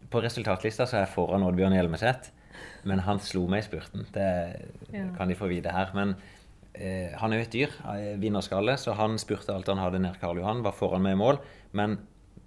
på 0.10 0.22
resultatlista 0.26 0.88
så 0.90 0.98
er 0.98 1.06
jeg 1.06 1.14
foran 1.14 1.46
Oddbjørn 1.46 1.78
Hjelmeset. 1.78 2.32
Men 2.90 3.00
han 3.06 3.22
slo 3.22 3.46
meg 3.50 3.62
i 3.64 3.68
spurten. 3.68 4.08
Det 4.14 4.26
Ja. 4.94 5.06
kan 5.18 5.28
de 5.30 5.36
få 5.38 5.48
vite 5.50 5.72
her. 5.74 5.94
Men 5.94 6.16
eh, 6.74 7.14
han 7.20 7.34
er 7.34 7.42
jo 7.42 7.46
et 7.48 7.56
dyr, 7.56 7.76
eh, 7.94 8.16
vinnerskalle, 8.22 8.76
så 8.78 8.96
han 8.98 9.18
spurte 9.22 9.54
alt 9.54 9.70
han 9.72 9.82
hadde 9.82 10.02
nær 10.04 10.20
Karl 10.22 10.42
Johan, 10.42 10.64
var 10.66 10.76
foran 10.78 11.06
meg 11.06 11.18
i 11.18 11.22
mål. 11.22 11.40
Men 11.78 11.98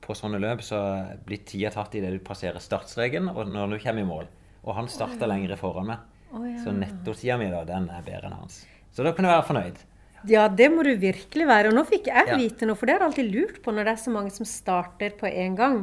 på 0.05 0.15
sånne 0.15 0.41
løp 0.43 0.62
så 0.62 0.81
blir 1.27 1.43
tida 1.49 1.73
tatt 1.75 1.95
idet 1.99 2.12
du 2.15 2.21
passerer 2.25 2.62
startstreken, 2.62 3.31
og 3.33 3.51
når 3.51 3.75
du 3.77 3.79
kommer 3.83 4.05
i 4.05 4.09
mål. 4.09 4.31
Og 4.67 4.75
han 4.79 4.91
starta 4.91 5.29
lenger 5.31 5.57
foran 5.61 5.91
meg. 5.93 6.07
Oh, 6.35 6.43
ja. 6.43 6.59
Så 6.62 6.75
nettotida 6.75 7.37
mi 7.39 7.51
da, 7.53 7.62
den 7.67 7.87
er 7.93 8.03
bedre 8.07 8.31
enn 8.31 8.41
hans. 8.41 8.65
Så 8.95 9.05
da 9.07 9.12
kan 9.15 9.27
du 9.27 9.31
være 9.31 9.47
fornøyd. 9.47 9.85
Ja, 10.27 10.47
det 10.49 10.67
må 10.73 10.83
du 10.83 10.91
virkelig 10.99 11.47
være. 11.47 11.71
Og 11.71 11.77
nå 11.77 11.85
fikk 11.87 12.09
jeg 12.11 12.39
vite 12.39 12.67
noe, 12.67 12.79
for 12.79 12.89
det 12.89 12.97
har 12.97 13.05
jeg 13.05 13.12
alltid 13.12 13.31
lurt 13.35 13.61
på 13.62 13.75
når 13.75 13.87
det 13.87 13.93
er 13.93 14.03
så 14.03 14.15
mange 14.15 14.33
som 14.35 14.49
starter 14.49 15.15
på 15.19 15.29
en 15.31 15.59
gang. 15.59 15.79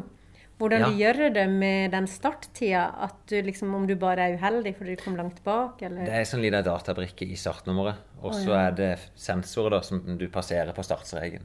Hvordan 0.60 0.80
Ja. 0.80 0.90
du 0.90 0.98
gjør 1.02 1.34
det 1.34 1.50
med 1.50 1.92
den 1.92 2.06
starttida. 2.08 2.84
At 3.04 3.16
du 3.28 3.42
liksom, 3.42 3.74
om 3.76 3.88
du 3.88 3.96
bare 3.96 4.20
er 4.30 4.38
uheldig 4.38 4.76
fordi 4.78 4.96
du 4.96 5.02
kom 5.04 5.16
langt 5.16 5.44
bak, 5.44 5.82
eller 5.82 6.06
Det 6.06 6.14
er 6.14 6.20
en 6.20 6.26
sånn 6.26 6.42
liten 6.42 6.64
databrikke 6.64 7.26
i 7.28 7.36
startnummeret. 7.36 7.96
Og 8.22 8.34
så 8.34 8.54
er 8.54 8.72
det 8.72 9.00
sensorer 9.16 9.70
da, 9.72 9.82
som 9.82 10.18
du 10.18 10.28
passerer 10.30 10.72
på 10.74 10.84
startstreken. 10.86 11.42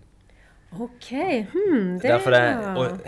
OK. 0.79 1.09
Hmm, 1.53 1.99
det 1.99 2.11
Derfor 2.11 2.31
det, 2.31 2.77
og 2.77 3.01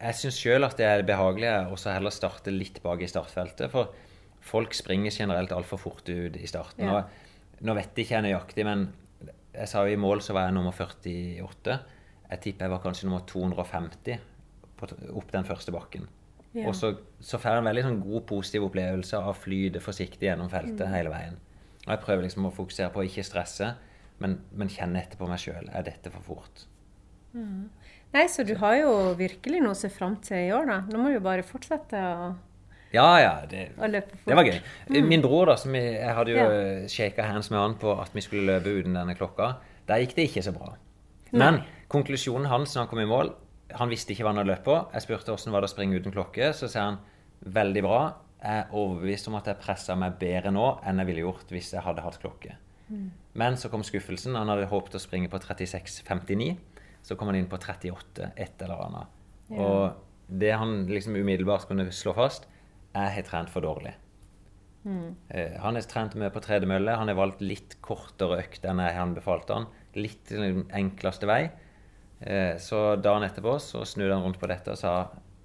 jeg 0.00 0.14
syns 0.14 0.38
sjøl 0.40 0.64
at 0.64 0.76
det 0.76 0.86
er 0.86 1.02
behagelig 1.02 1.50
å 1.70 1.92
heller 1.92 2.10
starte 2.10 2.50
litt 2.50 2.82
bak 2.82 3.02
i 3.04 3.06
startfeltet. 3.10 3.70
For 3.70 3.92
folk 4.40 4.72
springer 4.74 5.10
generelt 5.12 5.52
altfor 5.52 5.78
fort 5.78 6.08
ut 6.08 6.36
i 6.36 6.46
starten. 6.46 6.86
Ja. 6.88 7.02
Og 7.04 7.62
nå 7.62 7.74
vet 7.74 7.94
ikke 7.94 8.16
jeg 8.16 8.24
nøyaktig, 8.26 8.64
men 8.64 8.88
jeg 9.52 9.68
sa 9.68 9.84
jo 9.86 9.92
i 9.92 10.00
mål 10.00 10.22
så 10.24 10.32
var 10.32 10.48
jeg 10.48 10.54
nummer 10.56 10.72
48. 10.72 11.78
Jeg 12.32 12.40
tipper 12.40 12.64
jeg 12.64 12.70
var 12.72 12.80
kanskje 12.80 13.04
nummer 13.04 13.20
250 13.28 14.18
på, 14.82 14.90
opp 15.16 15.30
den 15.32 15.46
første 15.48 15.72
bakken. 15.74 16.08
Ja. 16.52 16.66
Og 16.68 16.74
så, 16.76 16.90
så 17.24 17.38
får 17.40 17.54
jeg 17.54 17.62
en 17.62 17.68
veldig 17.70 17.84
sånn 17.86 18.00
god, 18.04 18.26
positiv 18.28 18.66
opplevelse 18.66 19.16
av 19.16 19.30
å 19.32 19.38
flyte 19.38 19.80
forsiktig 19.80 20.28
gjennom 20.28 20.50
feltet 20.52 20.84
Mm. 20.84 20.92
hele 20.92 21.14
veien. 21.14 21.38
Og 21.86 21.94
jeg 21.94 22.02
prøver 22.04 22.22
liksom 22.26 22.44
å 22.50 22.52
fokusere 22.54 22.92
på 22.92 23.00
å 23.00 23.06
ikke 23.08 23.24
stresse, 23.24 23.70
men, 24.20 24.36
men 24.52 24.68
kjenne 24.70 25.00
etter 25.00 25.16
på 25.18 25.26
meg 25.30 25.40
sjøl. 25.42 25.70
Er 25.72 25.82
dette 25.86 26.12
for 26.12 26.20
fort? 26.26 26.66
Nei, 28.12 28.26
så 28.28 28.44
du 28.44 28.52
har 28.60 28.76
jo 28.76 28.90
virkelig 29.16 29.62
noe 29.64 29.72
å 29.72 29.78
se 29.78 29.88
fram 29.92 30.18
til 30.24 30.36
i 30.36 30.52
år, 30.52 30.66
da. 30.68 30.78
Nå 30.92 31.00
må 31.00 31.08
du 31.08 31.16
jo 31.16 31.22
bare 31.24 31.42
fortsette 31.46 31.96
å, 31.96 32.32
Ja, 32.92 33.06
ja. 33.22 33.30
Det, 33.48 33.70
det 34.28 34.36
var 34.36 34.44
gøy. 34.44 34.58
Min 35.08 35.22
bror, 35.24 35.46
da, 35.48 35.54
som 35.56 35.72
jeg, 35.74 35.94
jeg 35.96 36.12
hadde 36.18 36.34
jo 36.34 36.36
Ja. 36.42 36.88
shaka 36.92 37.24
hands 37.24 37.48
med 37.50 37.58
han 37.62 37.74
på 37.80 37.94
at 38.02 38.12
vi 38.12 38.20
skulle 38.20 38.44
løpe 38.52 38.68
uten 38.82 38.92
denne 38.98 39.14
klokka, 39.16 39.54
der 39.88 40.02
gikk 40.04 40.12
det 40.18 40.26
ikke 40.28 40.42
så 40.44 40.52
bra. 40.52 40.74
Men 41.32 41.62
konklusjonen 41.88 42.50
hans 42.52 42.74
når 42.76 42.84
han 42.84 42.90
kom 42.90 43.00
i 43.00 43.08
mål 43.08 43.32
Han 43.78 43.92
visste 43.92 44.14
ikke 44.14 44.26
hva 44.26 44.32
han 44.34 44.42
hadde 44.42 44.52
løpt 44.52 44.66
på. 44.66 44.76
Jeg 44.92 45.06
spurte 45.06 45.34
hvordan 45.34 45.54
var 45.54 45.64
det 45.64 45.70
å 45.70 45.74
springe 45.74 46.00
uten 46.00 46.14
klokke. 46.14 46.50
Så 46.56 46.68
sier 46.70 46.90
han 46.90 47.00
veldig 47.42 47.84
bra. 47.86 48.02
Jeg 48.42 48.64
er 48.64 48.74
overbevist 48.74 49.30
om 49.30 49.38
at 49.38 49.48
jeg 49.50 49.60
pressa 49.62 49.94
meg 49.98 50.18
bedre 50.18 50.50
nå 50.54 50.66
enn 50.82 50.98
jeg 51.02 51.10
ville 51.12 51.24
gjort 51.26 51.52
hvis 51.54 51.72
jeg 51.76 51.84
hadde 51.86 52.04
hatt 52.04 52.18
klokke. 52.22 52.56
Men 53.38 53.56
så 53.56 53.70
kom 53.72 53.84
skuffelsen. 53.86 54.36
Han 54.36 54.50
hadde 54.52 54.68
håpet 54.70 54.98
å 54.98 55.02
springe 55.02 55.30
på 55.32 55.40
36,59. 55.40 56.56
Så 57.02 57.16
kom 57.18 57.30
han 57.30 57.38
inn 57.38 57.50
på 57.50 57.58
38, 57.58 58.32
et 58.36 58.62
eller 58.62 58.84
annet. 58.86 59.20
Og 59.56 60.38
det 60.42 60.52
han 60.54 60.84
liksom 60.88 61.16
umiddelbart 61.18 61.66
kunne 61.68 61.88
slå 61.92 62.14
fast, 62.16 62.46
jeg 62.92 63.14
har 63.16 63.26
trent 63.26 63.50
for 63.52 63.64
dårlig. 63.64 63.96
Mm. 64.82 65.14
han 65.62 65.76
har 65.78 65.84
trent 65.86 66.16
mye 66.18 66.32
på 66.34 66.40
tredemølle. 66.42 66.96
Han 66.98 67.06
har 67.06 67.14
valgt 67.14 67.42
litt 67.44 67.76
kortere 67.84 68.40
økt 68.42 68.64
enn 68.66 68.82
jeg 68.82 68.98
anbefalte 68.98 69.54
han. 69.54 69.68
Litt 69.94 70.32
liksom, 70.32 70.64
enkleste 70.74 71.28
vei. 71.30 71.42
Eh, 72.22 72.56
så 72.62 72.96
dagen 73.02 73.24
etterpå 73.26 73.56
så 73.62 73.84
snudde 73.88 74.14
han 74.14 74.22
rundt 74.26 74.38
på 74.40 74.48
dette 74.50 74.74
og 74.74 74.78
sa 74.78 74.92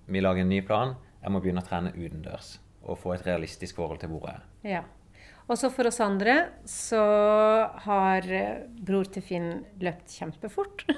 vi 0.07 0.21
lager 0.23 0.41
en 0.45 0.49
ny 0.51 0.61
plan. 0.65 0.95
Jeg 1.23 1.33
må 1.33 1.41
begynne 1.43 1.63
å 1.63 1.67
trene 1.67 1.91
utendørs 1.95 2.57
og 2.87 2.99
få 3.01 3.15
et 3.17 3.25
realistisk 3.27 3.75
forhold 3.81 3.99
til 3.99 4.13
hvor 4.13 4.29
jeg 4.29 4.37
er. 4.37 4.45
Ja. 4.77 4.83
For 5.47 5.87
oss 5.87 5.99
andre 6.03 6.33
så 6.67 6.99
har 7.85 8.25
eh, 8.35 8.65
bror 8.83 9.07
til 9.11 9.23
Finn 9.23 9.49
løpt 9.83 10.17
kjempefort. 10.19 10.85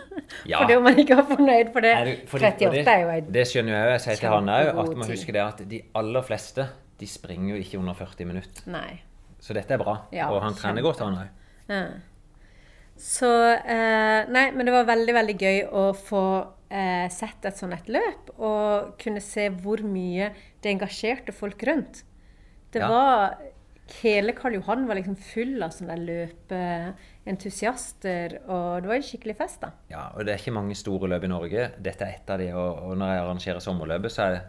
Ja. 0.46 0.60
Fordi 0.62 0.76
om 0.78 0.84
man 0.86 0.98
ikke 1.02 1.16
var 1.18 1.26
fornøyd 1.26 1.72
for 1.74 1.82
det. 1.82 1.92
Fordi- 2.30 2.46
38 2.52 2.70
det, 2.86 2.92
er 2.94 3.00
jo 3.02 3.10
en 3.16 3.30
Det 3.34 3.44
skjønner 3.50 3.74
jeg 3.74 3.82
jo. 3.82 3.92
Jeg 3.96 4.02
sier 4.04 4.20
til 4.20 4.30
han 4.30 4.52
òg 4.54 4.68
at 4.84 4.92
man 5.02 5.10
husker 5.10 5.34
det 5.34 5.42
at 5.42 5.64
de 5.72 5.80
aller 5.98 6.26
fleste 6.28 6.66
de 7.02 7.08
springer 7.10 7.56
jo 7.56 7.62
ikke 7.64 7.80
under 7.80 7.98
40 7.98 8.28
minutter. 8.30 8.68
Nei. 8.70 9.00
Så 9.42 9.56
dette 9.58 9.74
er 9.74 9.82
bra. 9.82 9.96
Ja, 10.14 10.28
og 10.30 10.44
han 10.44 10.54
trener 10.54 10.84
kjempe. 10.84 10.86
godt, 10.86 11.02
han 11.02 11.18
òg. 11.24 11.90
Så 13.00 13.30
eh, 13.56 14.28
Nei, 14.28 14.50
men 14.52 14.66
det 14.68 14.74
var 14.76 14.88
veldig, 14.90 15.14
veldig 15.16 15.36
gøy 15.40 15.60
å 15.72 15.84
få 15.96 16.24
eh, 16.70 17.08
sett 17.14 17.46
et 17.48 17.58
sånt 17.60 17.74
et 17.78 17.88
løp. 17.96 18.34
Og 18.38 18.98
kunne 19.02 19.22
se 19.24 19.48
hvor 19.64 19.80
mye 19.88 20.34
det 20.62 20.74
engasjerte 20.74 21.32
folk 21.36 21.64
rundt. 21.70 22.04
Det 22.74 22.82
Ja. 22.84 22.90
var 22.92 23.38
Hele 24.04 24.36
Karl 24.38 24.54
Johan 24.54 24.84
var 24.86 25.00
liksom 25.00 25.16
full 25.18 25.64
av 25.66 25.72
sånne 25.74 25.96
løpeentusiaster. 27.26 28.36
Og 28.46 28.82
det 28.84 28.88
var 28.92 28.96
en 29.00 29.02
skikkelig 29.08 29.36
fest, 29.40 29.62
da. 29.64 29.72
Ja, 29.90 30.04
og 30.14 30.26
det 30.26 30.34
er 30.36 30.38
ikke 30.44 30.54
mange 30.54 30.76
store 30.78 31.10
løp 31.10 31.24
i 31.26 31.32
Norge. 31.32 31.72
Dette 31.82 32.06
er 32.06 32.14
ett 32.20 32.30
av 32.30 32.38
de, 32.42 32.52
og, 32.54 32.84
og 32.86 32.94
når 33.00 33.08
jeg 33.16 33.24
arrangerer 33.24 33.60
sommerløpet, 33.66 34.12
så 34.14 34.22
er 34.28 34.32
det, 34.36 34.44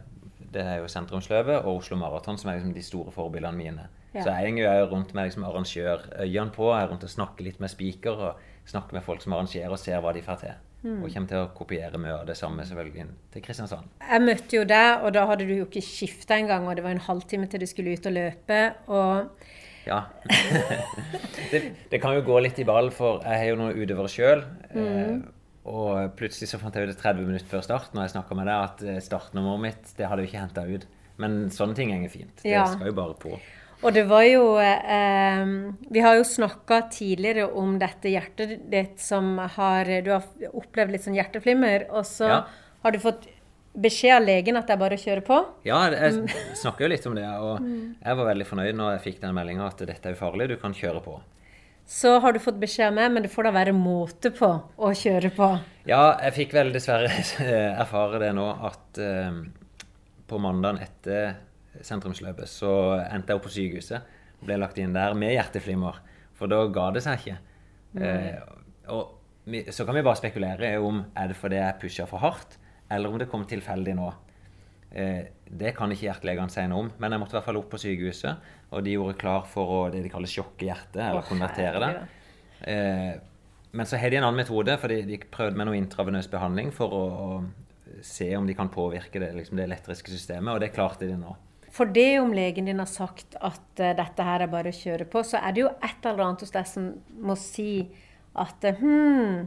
det 0.52 0.62
er 0.66 0.76
jo 0.82 0.90
sentrumsløpet 0.92 1.56
og 1.64 1.76
Oslo 1.80 1.96
Maraton 2.00 2.36
som 2.40 2.50
er 2.50 2.56
liksom 2.58 2.74
de 2.76 2.82
store 2.84 3.10
forbildene 3.14 3.56
mine. 3.56 3.88
Ja. 4.14 4.24
Så 4.24 4.32
jeg 4.42 4.64
er 4.66 4.80
jo 4.80 4.88
rundt 4.90 5.12
med 5.14 5.28
liksom 5.28 5.44
arrangørøynene 5.46 6.50
på, 6.54 6.70
jeg 6.74 6.82
er 6.82 6.90
rundt 6.90 7.04
og 7.06 7.12
snakker 7.12 7.46
litt 7.46 7.60
med 7.62 7.70
spiker 7.70 8.24
og 8.30 8.40
snakker 8.70 8.96
med 8.98 9.04
folk 9.06 9.22
som 9.22 9.32
arrangerer 9.36 9.70
og 9.70 9.78
ser 9.78 10.00
hva 10.02 10.12
de 10.16 10.22
får 10.26 10.40
til. 10.42 10.58
Mm. 10.82 11.02
Og 11.04 11.12
kommer 11.12 11.28
til 11.28 11.38
å 11.42 11.48
kopiere 11.52 11.98
mye 12.00 12.14
av 12.22 12.26
det 12.26 12.36
samme 12.38 12.64
selvfølgelig 12.64 13.06
til 13.34 13.42
Kristiansand. 13.44 13.88
Jeg 14.00 14.22
møtte 14.24 14.56
jo 14.56 14.62
deg, 14.64 15.02
og 15.04 15.12
da 15.12 15.26
hadde 15.28 15.44
du 15.46 15.52
jo 15.58 15.66
ikke 15.66 15.82
skifta 15.84 16.38
engang, 16.40 16.64
og 16.70 16.76
det 16.78 16.84
var 16.86 16.94
en 16.96 17.02
halvtime 17.04 17.46
til 17.52 17.60
du 17.60 17.66
skulle 17.68 17.92
ut 17.98 18.06
og 18.08 18.16
løpe. 18.16 18.60
Og 18.88 19.28
Ja. 19.86 20.00
det, 21.52 21.60
det 21.90 22.00
kan 22.02 22.14
jo 22.16 22.24
gå 22.24 22.38
litt 22.44 22.58
i 22.60 22.66
ball, 22.68 22.90
for 22.94 23.20
jeg 23.24 23.42
har 23.42 23.50
jo 23.52 23.58
noen 23.60 23.76
utøvere 23.76 24.10
sjøl. 24.12 24.42
Mm. 24.74 25.20
og 25.70 26.14
plutselig 26.16 26.48
så 26.48 26.58
fant 26.58 26.74
jeg 26.74 26.88
ut 26.88 26.96
30 26.98 27.26
minutter 27.28 27.46
før 27.50 27.62
start 27.62 27.92
når 27.94 28.06
jeg 28.06 28.12
snakka 28.14 28.36
med 28.38 28.48
deg, 28.48 28.64
at 28.70 28.82
eh, 28.88 29.00
startnummeret 29.04 29.60
mitt 29.66 29.90
det 29.98 30.08
hadde 30.08 30.24
jo 30.24 30.30
ikke 30.30 30.40
henta 30.42 30.64
ut. 30.66 30.86
Men 31.20 31.50
sånne 31.52 31.76
ting 31.76 31.90
henger 31.92 32.08
fint. 32.08 32.36
Det 32.42 32.54
Ja. 32.54 32.64
skal 32.66 32.88
jo 32.88 32.96
bare 32.96 33.14
på. 33.20 33.36
Og 33.82 33.94
det 33.96 34.02
var 34.10 34.22
jo 34.28 34.42
eh, 34.60 35.44
Vi 35.90 36.00
har 36.04 36.18
jo 36.18 36.24
snakka 36.28 36.82
tidligere 36.92 37.46
om 37.56 37.78
dette 37.80 38.10
hjertet 38.12 38.58
ditt 38.70 39.00
som 39.00 39.38
har 39.56 39.88
Du 40.04 40.10
har 40.12 40.26
opplevd 40.52 40.92
litt 40.92 41.06
sånn 41.06 41.16
hjerteflimmer, 41.16 41.86
og 41.90 42.04
så 42.04 42.28
Ja. 42.28 42.40
har 42.84 42.92
du 42.92 42.98
fått 42.98 43.26
beskjed 43.80 44.16
av 44.16 44.24
legen 44.26 44.56
at 44.58 44.66
det 44.66 44.74
er 44.74 44.80
bare 44.82 44.96
å 44.98 45.00
kjøre 45.00 45.22
på. 45.24 45.36
Ja, 45.64 45.88
Mm. 45.88 46.26
jeg 46.26 46.56
snakker 46.58 46.80
jo 46.80 46.88
litt 46.88 47.06
om 47.06 47.14
det, 47.14 47.24
og 47.24 47.60
jeg 48.04 48.16
var 48.16 48.26
veldig 48.34 48.46
fornøyd 48.46 48.74
når 48.74 48.98
jeg 48.98 49.02
fikk 49.14 49.20
den 49.20 49.34
meldinga 49.34 49.66
at 49.68 49.78
dette 49.86 50.06
er 50.10 50.14
ufarlig, 50.16 50.48
du 50.48 50.56
kan 50.56 50.74
kjøre 50.74 51.00
på. 51.04 51.20
Så 51.86 52.20
har 52.20 52.32
du 52.32 52.38
fått 52.40 52.58
beskjed 52.60 52.88
av 52.88 52.94
meg, 52.94 53.12
men 53.12 53.22
det 53.22 53.30
får 53.30 53.44
da 53.44 53.50
være 53.52 53.72
måte 53.72 54.30
på 54.36 54.50
å 54.78 54.90
kjøre 54.90 55.30
på. 55.36 55.60
Ja, 55.86 56.18
jeg 56.20 56.32
fikk 56.34 56.52
vel 56.52 56.72
dessverre 56.72 57.08
erfare 57.80 58.18
det 58.18 58.34
nå 58.34 58.48
at 58.66 58.98
eh, 58.98 59.30
på 60.28 60.38
mandagen 60.40 60.78
etter 60.82 61.36
sentrumsløpet 61.86 62.50
så 62.50 62.72
endte 63.06 63.32
jeg 63.32 63.40
opp 63.40 63.46
på 63.46 63.54
sykehuset. 63.54 64.16
Ble 64.40 64.56
lagt 64.60 64.78
inn 64.80 64.96
der 64.96 65.14
med 65.18 65.34
hjerteflimmer. 65.34 66.00
For 66.38 66.50
da 66.50 66.62
ga 66.72 66.88
det 66.94 67.04
seg 67.04 67.20
ikke. 67.20 67.36
Eh, 68.00 68.40
og 68.94 69.16
vi, 69.50 69.64
så 69.72 69.84
kan 69.86 69.96
vi 69.96 70.04
bare 70.06 70.20
spekulere 70.20 70.72
om 70.82 71.02
er 71.18 71.30
det 71.30 71.38
fordi 71.38 71.58
jeg 71.60 71.78
pusha 71.82 72.06
for 72.08 72.22
hardt, 72.22 72.56
eller 72.90 73.10
om 73.10 73.18
det 73.20 73.28
kom 73.30 73.44
tilfeldig 73.48 73.96
nå. 73.98 74.10
Eh, 74.90 75.22
det 75.46 75.74
kan 75.76 75.92
ikke 75.92 76.08
hjertelegene 76.08 76.52
si 76.52 76.64
noe 76.70 76.86
om, 76.86 76.92
men 76.98 77.14
jeg 77.14 77.22
måtte 77.22 77.36
i 77.36 77.38
hvert 77.38 77.48
fall 77.50 77.60
opp 77.60 77.70
på 77.72 77.82
sykehuset. 77.82 78.52
Og 78.70 78.86
de 78.86 78.94
gjorde 78.96 79.18
klar 79.20 79.46
for 79.50 79.74
å 79.74 79.80
det 79.92 80.04
de 80.04 80.12
kaller 80.12 80.30
sjokke 80.30 80.68
hjertet, 80.68 81.02
eller 81.02 81.22
oh, 81.22 81.28
konvertere 81.28 81.82
det. 81.82 81.90
Eh, 82.70 83.12
men 83.70 83.86
så 83.86 84.00
har 84.00 84.10
de 84.10 84.18
en 84.18 84.26
annen 84.26 84.42
metode, 84.42 84.74
for 84.82 84.90
de, 84.90 85.02
de 85.06 85.20
prøvde 85.30 85.58
med 85.58 85.68
noe 85.68 85.78
intravenøs 85.78 86.30
behandling 86.30 86.72
for 86.74 86.94
å, 86.94 87.04
å 87.10 88.00
se 88.06 88.30
om 88.36 88.46
de 88.48 88.56
kan 88.58 88.70
påvirke 88.72 89.22
det, 89.22 89.30
liksom 89.36 89.58
det 89.60 89.68
elektriske 89.68 90.12
systemet, 90.12 90.54
og 90.54 90.62
det 90.62 90.72
klarte 90.74 91.06
de 91.06 91.18
nå. 91.18 91.36
For 91.70 91.90
det 91.90 92.18
om 92.20 92.32
legen 92.34 92.66
din 92.66 92.82
har 92.82 92.90
sagt 92.90 93.36
at 93.38 93.82
uh, 93.82 93.92
dette 93.96 94.26
her 94.26 94.44
er 94.44 94.50
bare 94.50 94.72
å 94.72 94.76
kjøre 94.76 95.06
på, 95.10 95.22
så 95.26 95.38
er 95.38 95.54
det 95.54 95.64
jo 95.64 95.70
et 95.70 96.08
eller 96.08 96.26
annet 96.26 96.44
hos 96.44 96.54
deg 96.54 96.66
som 96.66 96.90
må 97.22 97.36
si 97.38 97.70
at 98.38 98.66
uh, 98.66 98.82
hm, 98.82 99.46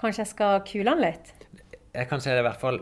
kanskje 0.00 0.24
jeg 0.24 0.32
skal 0.32 0.64
kule 0.68 0.94
han 0.94 1.04
litt. 1.04 1.34
Jeg 1.92 2.08
kan 2.08 2.24
si 2.24 2.32
det 2.32 2.40
i 2.40 2.46
hvert 2.48 2.60
fall 2.62 2.80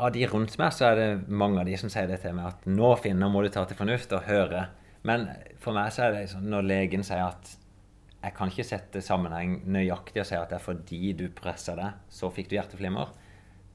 av 0.00 0.12
de 0.14 0.26
rundt 0.26 0.56
meg, 0.58 0.74
så 0.74 0.90
er 0.90 0.98
det 0.98 1.08
mange 1.28 1.60
av 1.60 1.68
de 1.68 1.76
som 1.78 1.92
sier 1.92 2.08
det 2.10 2.22
til 2.22 2.34
meg 2.36 2.50
at 2.50 2.68
nå, 2.68 2.90
Finn, 3.02 3.20
nå 3.20 3.28
må 3.30 3.44
du 3.44 3.50
ta 3.52 3.66
til 3.68 3.78
fornuft 3.78 4.14
og 4.16 4.26
høre. 4.26 4.66
Men 5.06 5.28
for 5.60 5.76
meg 5.76 5.92
så 5.94 6.06
er 6.06 6.16
det 6.16 6.28
sånn 6.32 6.48
når 6.50 6.66
legen 6.66 7.04
sier 7.06 7.28
at 7.28 7.56
jeg 8.20 8.36
kan 8.36 8.50
ikke 8.52 8.66
sette 8.68 9.00
sammenheng 9.04 9.60
nøyaktig 9.72 10.20
og 10.22 10.28
si 10.28 10.36
at 10.36 10.50
det 10.50 10.58
er 10.58 10.64
fordi 10.64 11.12
du 11.16 11.26
pressa 11.36 11.76
deg, 11.78 12.00
så 12.12 12.28
fikk 12.32 12.50
du 12.50 12.56
hjerteflimmer, 12.58 13.12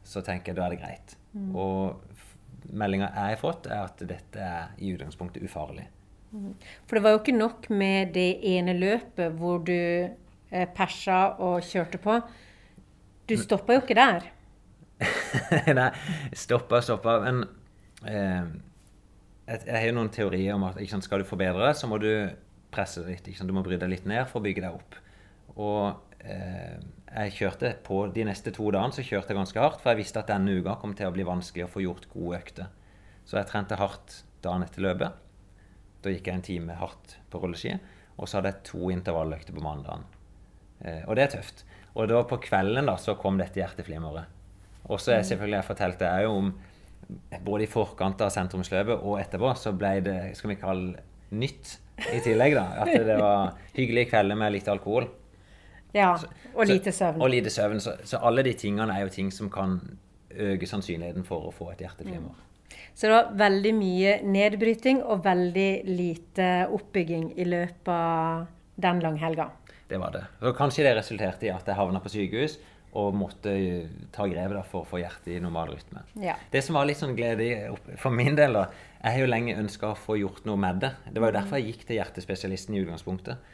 så 0.06 0.22
tenker 0.26 0.52
jeg 0.52 0.60
da 0.60 0.68
er 0.68 0.76
det 0.76 0.82
greit. 0.84 1.16
Og 1.36 2.15
meldinga 2.72 3.12
jeg 3.12 3.36
har 3.36 3.42
fått, 3.42 3.68
er 3.70 3.84
at 3.86 4.02
dette 4.08 4.42
er 4.42 4.74
i 4.82 4.94
utgangspunktet 4.96 5.44
ufarlig. 5.46 5.88
For 6.86 6.98
det 6.98 7.04
var 7.06 7.16
jo 7.16 7.22
ikke 7.22 7.36
nok 7.38 7.70
med 7.72 8.14
det 8.16 8.30
ene 8.50 8.76
løpet 8.76 9.36
hvor 9.40 9.62
du 9.66 9.76
eh, 9.76 10.68
persa 10.76 11.36
og 11.44 11.64
kjørte 11.64 12.02
på. 12.02 12.18
Du 13.30 13.36
stoppa 13.40 13.78
jo 13.78 13.84
ikke 13.84 13.98
der. 13.98 14.28
Nei, 15.80 15.90
stoppa, 16.36 16.82
stoppa. 16.84 17.18
Men 17.24 17.46
eh, 18.08 18.52
jeg, 19.48 19.78
har 19.78 19.88
jo 19.88 19.96
noen 19.98 20.12
teorier 20.14 20.58
om 20.58 20.68
at 20.68 20.82
sant, 20.92 21.06
skal 21.08 21.24
du 21.24 21.30
forbedre 21.30 21.64
deg, 21.64 21.80
så 21.80 21.90
må 21.90 22.00
du 22.02 22.12
presse 22.76 23.06
litt. 23.08 23.30
Du 23.40 23.56
må 23.56 23.64
bry 23.66 23.80
deg 23.80 23.92
litt 23.92 24.10
ned 24.10 24.28
for 24.30 24.42
å 24.42 24.46
bygge 24.46 24.66
deg 24.66 24.78
opp. 24.78 25.00
Og 25.56 26.26
eh, 26.26 26.78
jeg 27.06 27.36
kjørte 27.38 27.72
på 27.86 28.00
de 28.12 28.26
neste 28.28 28.52
to 28.56 28.72
dagene 28.74 28.96
så 28.96 29.06
kjørte 29.06 29.32
jeg 29.32 29.38
ganske 29.38 29.62
hardt, 29.62 29.82
for 29.82 29.94
jeg 29.94 30.02
visste 30.02 30.22
at 30.22 30.32
denne 30.32 30.58
uka 30.58 30.76
kom 30.82 30.96
til 30.98 31.08
å 31.10 31.14
bli 31.16 31.26
vanskelig 31.28 31.68
å 31.68 31.72
få 31.72 31.84
gjort 31.86 32.10
gode 32.12 32.40
økter. 32.40 32.72
Så 33.26 33.38
jeg 33.40 33.50
trente 33.50 33.78
hardt 33.80 34.24
dagen 34.46 34.66
etter 34.66 34.84
løpet. 34.86 35.22
Da 36.04 36.14
gikk 36.14 36.30
jeg 36.30 36.40
en 36.40 36.46
time 36.46 36.78
hardt 36.78 37.18
på 37.32 37.42
rulleski. 37.42 37.78
Og 38.16 38.30
så 38.30 38.40
hadde 38.40 38.54
jeg 38.54 38.68
to 38.70 38.92
intervalløkter 38.94 39.56
på 39.56 39.64
mandagen. 39.64 40.06
Eh, 40.82 41.02
og 41.08 41.18
det 41.18 41.26
er 41.26 41.34
tøft. 41.38 41.66
Og 41.96 42.10
da 42.12 42.22
på 42.28 42.40
kvelden 42.44 42.90
da, 42.90 42.96
så 43.02 43.16
kom 43.20 43.40
dette 43.40 43.60
hjerteflimmeret. 43.60 44.32
Og 44.86 45.02
så 45.02 45.16
er 45.16 45.26
selvfølgelig 45.26 45.60
jeg 45.60 45.70
fortalte 45.70 46.10
jeg 46.10 46.28
jo 46.28 46.38
om 46.40 46.54
både 47.46 47.66
i 47.66 47.70
forkant 47.70 48.22
av 48.26 48.32
sentrumsløpet 48.34 49.02
og 49.02 49.20
etterpå 49.22 49.52
så 49.58 49.74
ble 49.78 49.92
det 50.06 50.20
skal 50.38 50.52
vi 50.52 50.58
kalle 50.62 51.04
nytt 51.38 51.78
i 52.12 52.22
tillegg. 52.26 52.56
da, 52.58 52.66
At 52.84 52.92
det 53.08 53.18
var 53.20 53.56
hyggelige 53.76 54.12
kvelder 54.14 54.40
med 54.40 54.54
litt 54.56 54.70
alkohol. 54.72 55.10
Ja, 55.96 56.12
og 56.54 56.68
lite 56.68 56.92
søvn. 56.92 57.22
Og 57.24 57.32
lite 57.32 57.54
søvn. 57.54 57.80
Så, 57.84 57.96
så 58.04 58.20
alle 58.28 58.44
de 58.46 58.54
tingene 58.60 58.92
er 58.96 59.06
jo 59.06 59.14
ting 59.14 59.32
som 59.34 59.50
kan 59.54 59.80
øke 60.36 60.68
sannsynligheten 60.68 61.24
for 61.28 61.48
å 61.48 61.54
få 61.56 61.72
et 61.72 61.86
hjerteflimmer. 61.86 62.36
Så 62.96 63.08
det 63.08 63.16
var 63.16 63.34
veldig 63.40 63.72
mye 63.76 64.20
nedbryting 64.28 65.02
og 65.04 65.24
veldig 65.26 65.72
lite 65.88 66.50
oppbygging 66.76 67.34
i 67.40 67.48
løpet 67.48 67.92
av 67.92 68.46
den 68.76 69.02
langhelga. 69.04 69.50
Det 69.88 70.00
var 70.02 70.16
det. 70.16 70.24
Og 70.44 70.56
kanskje 70.58 70.86
det 70.88 70.96
resulterte 70.98 71.48
i 71.48 71.54
at 71.54 71.68
jeg 71.68 71.78
havna 71.78 72.02
på 72.04 72.12
sykehus 72.12 72.58
og 72.96 73.16
måtte 73.20 73.52
ta 74.16 74.24
grep 74.32 74.54
for 74.70 74.86
å 74.86 74.88
få 74.88 75.02
hjertet 75.02 75.34
i 75.36 75.42
normal 75.44 75.74
rytme. 75.74 76.06
Ja. 76.24 76.38
Det 76.52 76.62
som 76.64 76.78
var 76.78 76.88
litt 76.88 77.02
sånn 77.02 77.16
gledelig 77.18 77.76
for 78.00 78.16
min 78.16 78.38
del, 78.38 78.56
da 78.56 78.70
Jeg 79.06 79.14
har 79.14 79.22
jo 79.22 79.30
lenge 79.30 79.58
ønska 79.62 79.92
å 79.92 80.00
få 80.00 80.16
gjort 80.18 80.48
noe 80.48 80.58
med 80.58 80.80
det. 80.82 80.90
Det 81.14 81.22
var 81.22 81.30
jo 81.30 81.36
derfor 81.36 81.60
jeg 81.60 81.76
gikk 81.76 81.84
til 81.86 82.00
hjertespesialisten 82.00 82.74
i 82.74 82.80
utgangspunktet. 82.82 83.52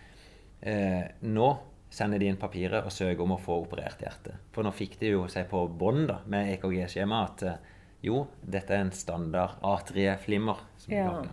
Eh, 0.61 1.09
nå 1.27 1.49
sender 1.91 2.21
de 2.23 2.29
inn 2.31 2.37
papiret 2.39 2.85
og 2.87 2.93
søker 2.95 3.21
om 3.25 3.33
å 3.35 3.39
få 3.41 3.57
operert 3.65 3.99
hjertet. 3.99 4.37
For 4.55 4.63
nå 4.63 4.71
fikk 4.73 4.97
de 5.01 5.09
jo 5.13 5.25
seg 5.31 5.49
på 5.51 5.65
bånd 5.67 6.11
med 6.31 6.53
EKG-skjema 6.55 7.23
at 7.27 7.43
eh, 7.43 7.57
jo, 8.07 8.23
dette 8.41 8.73
er 8.73 8.85
en 8.85 8.93
standard 8.95 9.59
atrieflimmer. 9.67 10.61
som 10.77 10.89
vi 10.93 10.97
Ja. 10.97 11.09
kaller. 11.09 11.29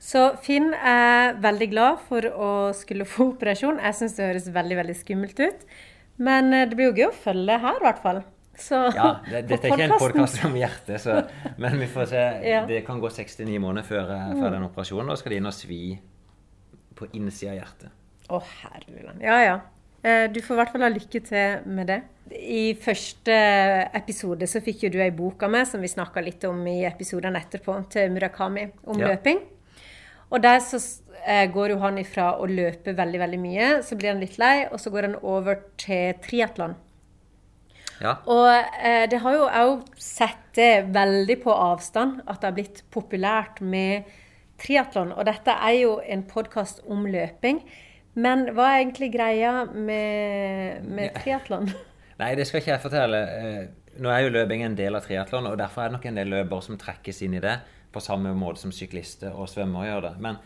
Så 0.00 0.20
Finn 0.40 0.72
er 0.72 1.34
veldig 1.42 1.66
glad 1.74 1.98
for 2.08 2.22
å 2.22 2.50
skulle 2.72 3.04
få 3.04 3.26
operasjon. 3.34 3.80
Jeg 3.82 3.94
syns 3.98 4.14
det 4.16 4.28
høres 4.30 4.46
veldig 4.54 4.76
veldig 4.78 4.96
skummelt 4.96 5.40
ut. 5.42 5.66
Men 6.18 6.52
eh, 6.54 6.66
det 6.70 6.76
blir 6.78 6.92
jo 6.92 6.96
gøy 7.02 7.08
å 7.10 7.16
følge 7.24 7.58
her, 7.60 7.76
i 7.80 7.84
hvert 7.84 8.00
fall. 8.04 8.22
Så 8.60 8.78
Ja, 8.94 9.10
det, 9.26 9.42
dette 9.50 9.66
er 9.68 9.74
ikke 9.74 9.88
en 9.90 9.98
podkast 9.98 10.42
om 10.44 10.54
hjertet, 10.56 11.00
så, 11.00 11.18
men 11.58 11.78
vi 11.80 11.86
får 11.90 12.08
se. 12.14 12.24
Ja. 12.54 12.62
Det 12.68 12.82
kan 12.86 13.00
gå 13.02 13.10
69 13.10 13.58
måneder 13.60 13.86
før, 13.90 14.14
eh, 14.14 14.32
før 14.38 14.54
den 14.56 14.68
operasjonen. 14.70 15.10
Da 15.12 15.16
skal 15.20 15.34
de 15.34 15.42
inn 15.42 15.50
og 15.50 15.56
svi 15.56 15.82
på 16.96 17.08
innsida 17.16 17.52
av 17.54 17.58
hjertet. 17.60 17.96
Å, 18.30 18.38
herligland. 18.62 19.20
Ja, 19.24 19.36
ja. 19.42 19.54
Eh, 20.04 20.30
Du 20.32 20.40
får 20.42 20.54
i 20.56 20.60
hvert 20.60 20.72
fall 20.72 20.82
ha 20.86 20.88
lykke 20.92 21.20
til 21.26 21.68
med 21.68 21.86
det. 21.90 22.00
I 22.30 22.74
første 22.78 23.34
episode 23.98 24.46
så 24.46 24.60
fikk 24.62 24.84
jo 24.86 24.90
du 24.94 25.00
ei 25.02 25.10
bok 25.10 25.42
av 25.42 25.50
meg, 25.50 25.66
som 25.66 25.80
vi 25.82 25.88
snakka 25.90 26.22
litt 26.22 26.44
om 26.46 26.60
i 26.70 26.84
episodene 26.86 27.40
etterpå, 27.42 27.74
til 27.90 28.10
Murakami, 28.14 28.68
om 28.86 28.98
Ja. 29.00 29.08
løping. 29.08 29.40
Og 30.30 30.40
der 30.42 30.60
så 30.60 30.78
eh, 31.26 31.46
går 31.52 31.70
jo 31.70 31.78
han 31.78 31.98
ifra 31.98 32.38
å 32.38 32.46
løpe 32.46 32.94
veldig, 32.96 33.18
veldig 33.18 33.38
mye, 33.40 33.82
så 33.82 33.96
blir 33.98 34.12
han 34.12 34.20
litt 34.20 34.38
lei, 34.38 34.68
og 34.70 34.78
så 34.78 34.90
går 34.90 35.02
han 35.08 35.16
over 35.22 35.58
til 35.76 36.14
triatlon. 36.22 36.76
Ja. 38.00 38.14
Og 38.26 38.48
eh, 38.82 39.06
det 39.10 39.20
har 39.20 39.32
jo 39.34 39.48
òg 39.50 39.82
sett 39.98 40.54
det 40.54 40.86
veldig 40.94 41.42
på 41.42 41.52
avstand, 41.52 42.22
at 42.26 42.40
det 42.40 42.46
har 42.48 42.56
blitt 42.56 42.82
populært 42.90 43.60
med 43.60 44.04
triatlon. 44.62 45.12
Og 45.12 45.24
dette 45.26 45.50
er 45.50 45.74
jo 45.82 45.98
en 46.00 46.22
podkast 46.22 46.80
om 46.88 47.04
løping. 47.06 47.60
Men 48.20 48.48
hva 48.56 48.70
er 48.70 48.82
egentlig 48.82 49.10
greia 49.14 49.64
med, 49.70 50.86
med 50.86 51.14
triatlon? 51.22 51.70
Nei, 52.20 52.34
det 52.36 52.46
skal 52.48 52.60
ikke 52.60 52.74
jeg 52.74 52.84
fortelle. 52.84 53.20
Eh, 53.40 53.68
Nå 54.00 54.08
er 54.12 54.22
jo 54.22 54.32
løping 54.32 54.62
en 54.64 54.76
del 54.78 54.94
av 54.96 55.04
triatlon, 55.04 55.48
og 55.50 55.58
derfor 55.58 55.82
er 55.82 55.90
det 55.90 55.96
nok 55.98 56.04
en 56.08 56.18
del 56.20 56.30
løpere 56.32 56.64
som 56.64 56.78
trekkes 56.80 57.24
inn 57.26 57.34
i 57.36 57.42
det 57.42 57.58
på 57.90 58.00
samme 58.02 58.30
måte 58.38 58.62
som 58.62 58.72
syklister 58.72 59.34
og 59.34 59.48
svømmere 59.50 59.88
gjør 59.88 60.04
det. 60.04 60.12
Men 60.22 60.38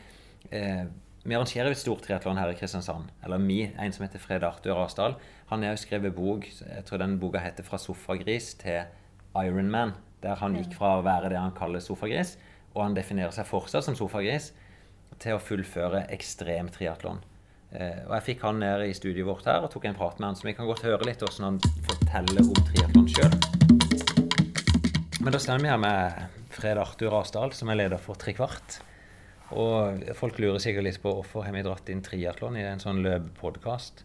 eh, 0.48 0.87
vi 1.24 1.37
arrangerer 1.37 1.70
jo 1.70 1.76
et 1.76 1.82
stort 1.82 2.02
triatlon 2.06 2.40
her 2.40 2.50
i 2.52 2.56
Kristiansand. 2.58 3.10
Eller 3.24 3.42
vi, 3.44 3.60
en 3.68 3.94
som 3.94 4.06
heter 4.06 4.22
Fred 4.22 4.46
Arthur 4.48 4.80
Asdal. 4.82 5.18
Han 5.52 5.62
har 5.62 5.74
jo 5.74 5.82
skrevet 5.84 6.16
bok, 6.16 6.48
jeg 6.48 6.87
tror 6.88 7.02
den 7.04 7.18
boka 7.20 7.42
heter 7.44 7.64
'Fra 7.64 7.78
sofagris 7.78 8.54
til 8.60 8.88
Ironman'. 9.37 9.94
Der 10.22 10.40
han 10.40 10.56
gikk 10.56 10.74
fra 10.78 10.98
å 10.98 11.04
være 11.04 11.28
det 11.28 11.38
han 11.38 11.52
kaller 11.52 11.84
sofagris, 11.84 12.38
og 12.74 12.82
han 12.82 12.94
definerer 12.96 13.30
seg 13.30 13.46
fortsatt 13.46 13.84
som 13.84 13.94
sofagris, 13.96 14.52
til 15.20 15.37
å 15.37 15.38
fullføre 15.38 16.06
ekstrem 16.10 16.68
triatlon. 16.72 17.20
Eh, 17.74 18.04
og 18.06 18.12
jeg 18.14 18.26
fikk 18.28 18.44
han 18.46 18.60
ned 18.62 18.84
i 18.87 18.94
studioet 18.94 19.26
vårt 19.26 19.48
her 19.50 19.64
og 19.66 19.72
tok 19.72 19.88
en 19.88 19.96
prat 19.98 20.20
med 20.20 20.28
han, 20.28 20.37
så 20.38 20.46
vi 20.46 20.54
kan 20.54 20.68
godt 20.68 20.84
høre 20.87 21.06
litt 21.08 21.22
hvordan 21.24 21.48
han 21.48 21.60
forteller 21.88 22.46
om 22.46 22.60
triatlon 22.70 23.08
sjøl. 23.10 23.34
Men 25.24 25.34
da 25.34 25.40
står 25.42 25.62
vi 25.64 25.70
her 25.72 25.80
med 25.82 26.44
Fred 26.54 26.78
Arthur 26.78 27.16
Asdal, 27.18 27.54
som 27.56 27.72
er 27.72 27.80
leder 27.80 27.98
for 27.98 28.20
Trikvart. 28.20 28.78
Og 29.58 30.04
folk 30.18 30.38
lurer 30.38 30.62
sikkert 30.62 30.87
litt 30.87 31.00
på 31.02 31.16
hvorfor 31.16 31.46
har 31.46 31.54
vi 31.56 31.64
dratt 31.66 31.90
inn 31.90 32.04
triatlon 32.04 32.60
i 32.60 32.66
en 32.68 32.82
sånn 32.82 33.02
løpepodkast. 33.02 34.04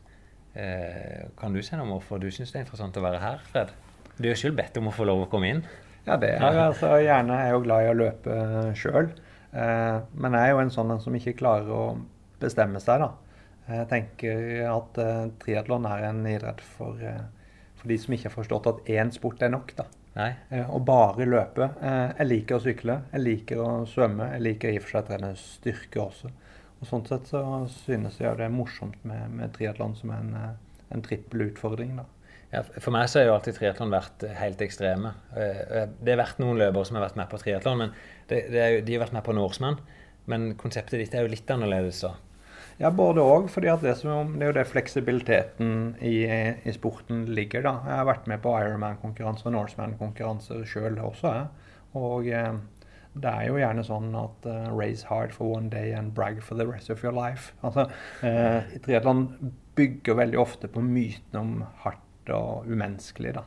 Eh, 0.58 1.30
kan 1.38 1.54
du 1.54 1.62
si 1.62 1.78
noe 1.78 1.86
om 1.86 1.94
hvorfor 1.98 2.22
du 2.24 2.30
syns 2.34 2.50
det 2.52 2.62
er 2.62 2.66
interessant 2.66 2.98
å 2.98 3.06
være 3.06 3.22
her, 3.22 3.46
Fred? 3.54 3.78
Du 4.18 4.28
har 4.32 4.40
selv 4.40 4.58
bedt 4.58 4.82
om 4.82 4.90
å 4.90 4.96
få 4.96 5.06
lov 5.08 5.28
å 5.28 5.30
komme 5.32 5.54
inn. 5.54 5.64
Ja, 6.08 6.18
det 6.18 6.34
er 6.36 6.42
jeg 6.42 6.66
altså 6.66 6.96
gjerne. 7.04 7.38
Jeg 7.38 7.52
er 7.52 7.54
jo 7.54 7.66
glad 7.68 7.86
i 7.86 7.92
å 7.92 7.98
løpe 8.00 8.38
sjøl. 8.80 9.12
Eh, 9.54 9.98
men 10.18 10.36
jeg 10.36 10.48
er 10.48 10.56
jo 10.56 10.62
en 10.64 10.74
sånn 10.74 10.96
en 10.96 11.04
som 11.04 11.16
ikke 11.16 11.38
klarer 11.38 11.70
å 11.70 11.84
bestemme 12.42 12.82
seg, 12.82 13.06
da. 13.06 13.29
Jeg 13.70 13.88
tenker 13.92 14.66
at 14.70 15.00
uh, 15.02 15.30
triatlon 15.42 15.86
er 15.90 16.10
en 16.10 16.22
idrett 16.30 16.62
for, 16.76 17.00
uh, 17.00 17.24
for 17.80 17.92
de 17.92 17.98
som 18.02 18.16
ikke 18.16 18.30
har 18.30 18.36
forstått 18.36 18.70
at 18.72 18.92
én 18.92 19.14
sport 19.14 19.44
er 19.46 19.54
nok, 19.54 19.74
da. 19.78 19.86
Nei? 20.18 20.30
Uh, 20.52 20.66
og 20.76 20.86
bare 20.88 21.28
løpe. 21.30 21.70
Uh, 21.82 22.10
jeg 22.18 22.30
liker 22.30 22.58
å 22.58 22.64
sykle, 22.64 23.00
jeg 23.14 23.26
liker 23.26 23.64
å 23.64 23.72
svømme, 23.90 24.32
jeg 24.36 24.46
liker 24.48 24.74
i 24.74 24.80
og 24.80 24.86
for 24.86 24.96
seg 24.96 25.04
å 25.04 25.10
trene 25.12 25.34
styrke 25.40 26.02
også. 26.04 26.32
Og 26.80 26.88
Sånn 26.88 27.04
sett 27.10 27.28
så 27.28 27.44
synes 27.74 28.22
jeg 28.22 28.40
det 28.40 28.48
er 28.48 28.56
morsomt 28.56 29.02
med, 29.08 29.36
med 29.36 29.52
triatlon 29.58 29.98
som 30.00 30.14
en, 30.16 30.32
en 30.90 31.04
trippel 31.04 31.50
utfordring. 31.50 31.98
da. 32.00 32.08
Ja, 32.50 32.64
for 32.66 32.96
meg 32.96 33.10
så 33.12 33.20
har 33.20 33.28
jo 33.28 33.34
alltid 33.36 33.60
triatlon 33.60 33.92
vært 33.94 34.24
helt 34.40 34.62
ekstreme. 34.64 35.12
Det 35.36 36.08
har 36.08 36.22
vært 36.24 36.40
noen 36.42 36.58
løpere 36.58 36.88
som 36.88 36.98
har 36.98 37.04
vært 37.04 37.20
med 37.20 37.28
på 37.30 37.42
triatlon, 37.44 37.84
men 37.84 37.92
det, 38.32 38.46
det 38.56 38.64
er 38.64 38.72
jo, 38.74 38.80
de 38.88 38.96
har 38.96 39.04
vært 39.04 39.18
med 39.20 39.26
på 39.28 39.36
Norseman. 39.38 39.78
Men 40.32 40.54
konseptet 40.62 41.02
ditt 41.02 41.14
er 41.18 41.28
jo 41.28 41.34
litt 41.34 41.52
annerledes, 41.52 42.00
da. 42.06 42.16
Ja, 42.80 42.90
både 42.96 43.24
òg. 43.24 43.50
For 43.52 43.66
det, 43.66 43.74
det 43.84 43.92
er 43.92 44.46
jo 44.48 44.56
det 44.56 44.66
fleksibiliteten 44.70 45.98
i, 46.00 46.24
i 46.64 46.74
sporten 46.76 47.26
ligger. 47.28 47.66
da. 47.68 47.74
Jeg 47.86 48.00
har 48.02 48.08
vært 48.08 48.30
med 48.32 48.40
på 48.46 48.54
Ironman-konkurranse 48.56 49.50
og 49.50 49.56
Norseman-konkurranse 49.58 50.62
sjøl 50.70 51.00
også. 51.04 51.34
Jeg. 51.36 51.74
Og 52.00 52.30
eh, 52.32 52.54
det 53.20 53.34
er 53.34 53.48
jo 53.50 53.60
gjerne 53.60 53.84
sånn 53.84 54.14
at 54.16 54.48
eh, 54.48 54.70
race 54.72 55.08
hard 55.10 55.34
for 55.36 55.58
one 55.58 55.68
day 55.74 55.92
and 55.98 56.14
brag 56.16 56.40
for 56.46 56.56
the 56.60 56.68
rest 56.70 56.92
of 56.94 57.04
your 57.04 57.16
life. 57.16 57.52
Altså, 57.68 57.90
eh, 58.24 58.72
Triatlon 58.86 59.26
bygger 59.76 60.16
veldig 60.22 60.40
ofte 60.40 60.70
på 60.72 60.84
myten 60.84 61.40
om 61.40 61.56
hardt 61.84 62.32
og 62.36 62.68
umenneskelig. 62.70 63.34
da. 63.42 63.44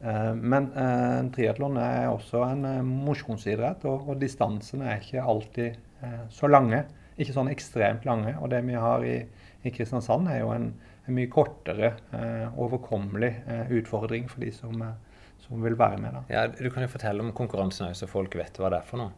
Eh, 0.00 0.32
Men 0.40 0.70
eh, 0.72 1.20
triatlon 1.36 1.76
er 1.76 2.08
også 2.08 2.46
en 2.48 2.64
eh, 2.64 2.80
mosjonsidrett, 2.86 3.84
og, 3.84 4.08
og 4.08 4.20
distansene 4.24 4.88
er 4.88 5.04
ikke 5.04 5.26
alltid 5.34 5.86
så 6.32 6.48
lange. 6.48 6.78
Ikke 7.20 7.34
sånn 7.36 7.50
ekstremt 7.52 8.06
lange. 8.08 8.34
Og 8.40 8.50
det 8.52 8.62
vi 8.66 8.78
har 8.80 9.04
i, 9.04 9.18
i 9.66 9.72
Kristiansand, 9.74 10.30
er 10.32 10.40
jo 10.42 10.52
en, 10.54 10.70
en 11.06 11.16
mye 11.16 11.30
kortere, 11.32 11.94
eh, 12.16 12.60
overkommelig 12.60 13.32
eh, 13.46 13.72
utfordring 13.80 14.28
for 14.30 14.44
de 14.44 14.52
som, 14.56 14.76
eh, 14.86 15.26
som 15.44 15.60
vil 15.64 15.76
være 15.78 16.00
med. 16.00 16.16
da. 16.16 16.22
Ja, 16.32 16.46
Du 16.48 16.70
kan 16.70 16.86
jo 16.86 16.92
fortelle 16.92 17.24
om 17.24 17.34
konkurransen 17.36 17.90
òg, 17.90 17.98
så 17.98 18.08
folk 18.08 18.36
vet 18.40 18.56
hva 18.60 18.72
det 18.72 18.80
er 18.80 18.88
for 18.88 19.02
noe. 19.02 19.12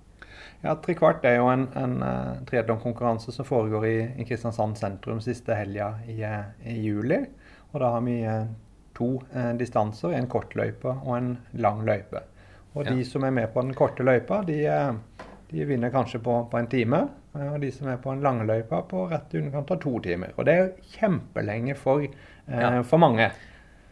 Ja, 0.63 0.75
Trekvart 0.79 1.25
er 1.29 1.37
jo 1.37 1.49
en, 1.51 1.67
en 1.77 2.03
uh, 2.03 2.77
konkurranse 2.81 3.33
som 3.35 3.45
foregår 3.45 3.87
i, 3.87 3.97
i 4.23 4.27
Kristiansand 4.27 4.79
sentrum 4.79 5.21
siste 5.21 5.55
helga 5.55 5.95
i, 6.09 6.23
eh, 6.23 6.45
i 6.71 6.79
juli. 6.87 7.19
Og 7.73 7.81
da 7.81 7.91
har 7.95 8.05
vi 8.07 8.21
uh, 8.27 8.47
to 8.95 9.17
uh, 9.35 9.53
distanser, 9.59 10.15
en 10.17 10.29
kortløype 10.31 10.89
og 10.89 11.17
en 11.17 11.35
lang 11.53 11.83
løype. 11.85 12.23
Og 12.75 12.87
Ja. 12.87 12.95
de 12.95 13.05
som 13.05 13.25
er 13.25 13.31
med 13.31 13.53
på 13.53 13.63
den 13.63 13.75
korte 13.75 14.03
løypa, 14.03 14.43
de, 14.47 14.65
eh, 14.67 14.93
de 15.51 15.65
vinner 15.65 15.91
kanskje 15.91 16.23
på, 16.23 16.49
på 16.51 16.59
en 16.59 16.67
time. 16.67 17.09
Eh, 17.35 17.53
Og 17.55 17.61
de 17.61 17.71
som 17.73 17.89
er 17.89 17.97
på 18.03 18.13
en 18.13 18.23
langløype 18.25 18.83
på 18.91 19.07
rett 19.11 19.35
i 19.35 19.39
underkant 19.39 19.71
av 19.71 19.81
to 19.81 19.99
timer. 20.01 20.33
Og 20.39 20.45
det 20.49 20.55
er 20.59 20.73
kjempelenge 20.99 21.77
for, 21.77 22.03
eh, 22.03 22.83
for 22.83 22.99
mange. 22.99 23.31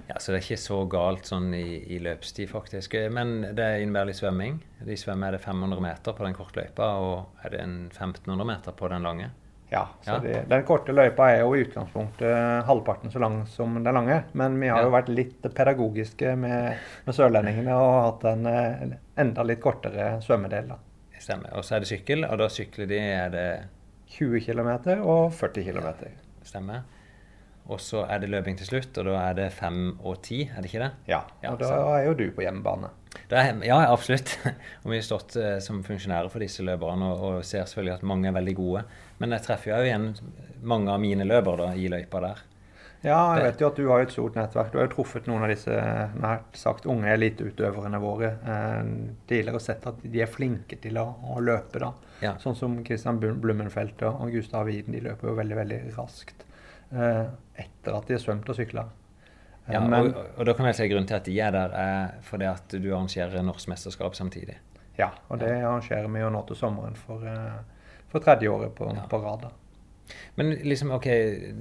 Ja, 0.09 0.17
Så 0.19 0.33
det 0.33 0.41
er 0.41 0.47
ikke 0.49 0.59
så 0.59 0.89
galt 0.91 1.25
sånn 1.29 1.53
i, 1.55 1.85
i 1.95 1.99
løpstid, 2.03 2.49
faktisk. 2.51 2.95
Men 3.13 3.55
det 3.55 3.83
innebærer 3.83 4.07
litt 4.11 4.17
svømming. 4.19 4.57
De 4.85 4.97
svømmer 4.97 5.29
er 5.29 5.33
det 5.39 5.41
500 5.45 5.81
meter 5.81 6.13
på 6.17 6.25
den 6.25 6.35
korte 6.35 6.57
løypa, 6.65 6.89
og 6.99 7.45
er 7.45 7.51
det 7.51 7.61
en 7.61 7.77
1500 7.91 8.45
meter 8.49 8.73
på 8.73 8.89
den 8.91 9.03
lange. 9.07 9.31
Ja, 9.71 9.85
så 10.03 10.17
Ja. 10.17 10.19
Det, 10.19 10.49
Den 10.49 10.65
korte 10.67 10.91
løypa 10.93 11.29
er 11.31 11.41
jo 11.45 11.53
i 11.55 11.63
utgangspunktet 11.63 12.65
halvparten 12.67 13.13
så 13.13 13.21
lang 13.21 13.47
som 13.47 13.77
den 13.85 13.95
lange. 13.95 14.25
Men 14.35 14.59
vi 14.59 14.67
har 14.67 14.79
Ja. 14.81 14.85
jo 14.89 14.91
vært 14.91 15.09
litt 15.15 15.43
pedagogiske 15.55 16.37
med, 16.37 16.77
med 17.07 17.15
sørlendingene 17.15 17.73
og 17.73 18.21
hatt 18.21 18.25
en 18.33 18.47
eh, 18.47 18.97
enda 19.17 19.43
litt 19.45 19.61
kortere 19.61 20.21
svømmedel. 20.23 20.69
da. 20.69 20.77
Stemmer. 21.21 21.53
Og 21.59 21.67
så 21.67 21.77
er 21.77 21.85
det 21.85 21.91
sykkel, 21.91 22.25
og 22.25 22.39
da 22.41 22.49
sykler 22.53 22.89
de 22.91 22.99
er 22.99 23.29
det 23.35 23.47
20 24.17 24.41
km 24.47 24.71
og 25.05 25.33
40 25.37 25.67
km. 25.69 25.91
Stemmer. 26.47 26.87
Og 27.71 27.79
så 27.79 28.03
er 28.11 28.19
det 28.23 28.31
løping 28.33 28.57
til 28.59 28.67
slutt, 28.67 28.97
og 28.99 29.07
da 29.07 29.19
er 29.29 29.37
det 29.37 29.51
5 29.55 30.01
og 30.01 30.17
10, 30.25 30.41
er 30.57 30.65
det 30.65 30.71
ikke 30.73 30.81
det? 30.83 30.91
Ja, 31.13 31.21
Ja, 31.45 31.53
og 31.53 31.61
da 31.61 31.69
så. 31.69 31.77
er 31.95 32.07
jo 32.09 32.15
du 32.19 32.25
på 32.35 32.43
hjemmebane. 32.43 32.89
Er, 33.31 33.53
ja, 33.67 33.77
absolutt. 33.93 34.33
Og 34.85 34.91
vi 34.93 34.97
har 35.01 35.03
stått 35.07 35.35
eh, 35.39 35.57
som 35.63 35.81
funksjonærer 35.87 36.29
for 36.31 36.43
disse 36.43 36.63
løperne 36.63 37.09
og, 37.11 37.23
og 37.27 37.45
ser 37.47 37.65
selvfølgelig 37.67 37.97
at 37.97 38.05
mange 38.07 38.29
er 38.31 38.35
veldig 38.37 38.55
gode. 38.59 38.83
Men 39.19 39.35
jeg 39.35 39.43
treffer 39.47 39.73
jo 39.75 39.87
igjen 39.87 40.05
mange 40.63 40.93
av 40.95 41.01
mine 41.03 41.27
løpere 41.27 41.65
da, 41.65 41.69
i 41.75 41.89
løypa 41.91 42.21
der. 42.23 42.43
Ja, 43.03 43.35
jeg 43.39 43.45
vet 43.47 43.61
jo 43.63 43.67
at 43.71 43.77
du 43.81 43.87
har 43.89 44.03
et 44.05 44.11
stort 44.13 44.35
nettverk. 44.37 44.73
Du 44.73 44.79
har 44.79 44.85
jo 44.87 44.93
truffet 44.93 45.27
noen 45.27 45.43
av 45.47 45.49
disse 45.49 45.73
nært 46.21 46.57
sagt 46.61 46.85
unge 46.91 47.09
eliteutøverne 47.15 48.01
våre 48.03 48.35
eh, 48.45 48.91
tidligere 49.31 49.57
og 49.57 49.65
sett 49.65 49.87
at 49.89 50.03
de 50.05 50.21
er 50.21 50.29
flinke 50.29 50.77
til 50.83 50.99
å, 51.01 51.07
å 51.33 51.41
løpe. 51.41 51.81
da. 51.81 51.93
Ja. 52.21 52.35
Sånn 52.43 52.55
som 52.59 52.75
Christian 52.85 53.17
Blummenfelt 53.23 54.03
og 54.05 54.29
Gustav 54.35 54.67
Widen. 54.69 54.93
De 54.93 55.01
løper 55.07 55.31
jo 55.33 55.35
veldig 55.39 55.57
veldig 55.63 55.79
raskt 55.97 56.45
eh, 56.93 57.25
etter 57.65 57.97
at 57.97 58.07
de 58.11 58.19
har 58.19 58.21
svømt 58.21 58.49
og 58.53 58.59
sykla. 58.61 58.85
Eh, 58.85 59.73
Ja, 59.73 59.81
men, 59.81 60.11
og, 60.13 60.21
og 60.37 60.45
da 60.49 60.53
kan 60.59 60.67
jeg 60.69 60.77
si 60.81 60.89
grunnen 60.91 61.07
til 61.09 61.17
at 61.17 61.25
de 61.31 61.39
er 61.41 61.53
der, 61.57 61.73
er 61.79 62.21
fordi 62.27 62.49
at 62.51 62.69
du 62.77 62.91
arrangerer 62.93 63.41
norsk 63.47 63.69
mesterskap 63.73 64.17
samtidig. 64.19 64.59
ja, 64.99 65.09
og 65.31 65.39
det 65.41 65.55
arrangerer 65.63 66.09
vi 66.13 66.21
jo 66.21 66.29
nå 66.35 66.41
til 66.49 66.57
sommeren 66.57 66.97
for, 67.01 67.25
eh, 67.25 67.61
for 68.13 68.21
tredje 68.21 68.51
året 68.53 68.75
på, 68.77 68.93
Ja. 68.93 69.07
på 69.09 69.21
rad. 69.25 69.41
da. 69.49 69.51
Men 70.39 70.55
liksom, 70.65 70.93
ok, 70.97 71.09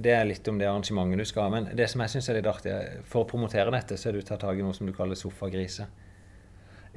det 0.02 0.14
er 0.16 0.28
litt 0.28 0.48
om 0.48 0.58
det 0.60 0.68
arrangementet 0.68 1.22
du 1.22 1.28
skal 1.28 1.46
ha. 1.46 1.54
Men 1.56 1.70
det 1.76 1.88
som 1.92 2.04
jeg 2.04 2.14
syns 2.14 2.30
er 2.30 2.40
litt 2.40 2.50
artig, 2.50 2.76
for 3.08 3.24
å 3.24 3.30
promotere 3.30 3.72
dette, 3.74 3.98
så 4.00 4.10
er 4.10 4.18
du 4.18 4.22
tatt 4.22 4.42
tak 4.44 4.58
i 4.58 4.64
noe 4.64 4.76
som 4.76 4.88
du 4.88 4.94
kaller 4.96 5.18
sofagrise. 5.18 5.88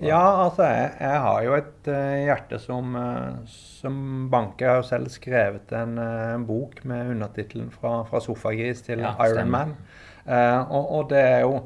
Ja, 0.02 0.22
altså 0.42 0.66
jeg, 0.66 0.88
jeg 1.04 1.18
har 1.22 1.44
jo 1.46 1.52
et 1.54 1.89
uh, 1.92 2.16
hjerte 2.18 2.58
som, 2.58 2.96
uh, 2.98 3.44
som 3.46 3.98
banker. 4.32 4.66
Jeg 4.66 4.72
har 4.72 4.82
jo 4.82 4.88
selv 4.88 5.12
skrevet 5.13 5.74
en, 5.78 6.00
uh, 6.02 6.32
en 6.34 6.48
bok 6.50 6.82
med 6.89 7.12
undertittelen 7.13 7.70
'Fra, 7.72 8.00
fra 8.10 8.22
sofagris 8.24 8.82
til 8.88 9.06
Ja, 9.06 9.13
Iron 9.28 9.54
Man'. 9.54 9.76
Eh, 10.24 10.72
og, 10.72 10.92
og 10.92 11.10
det 11.10 11.20
er 11.20 11.39
jo 11.44 11.58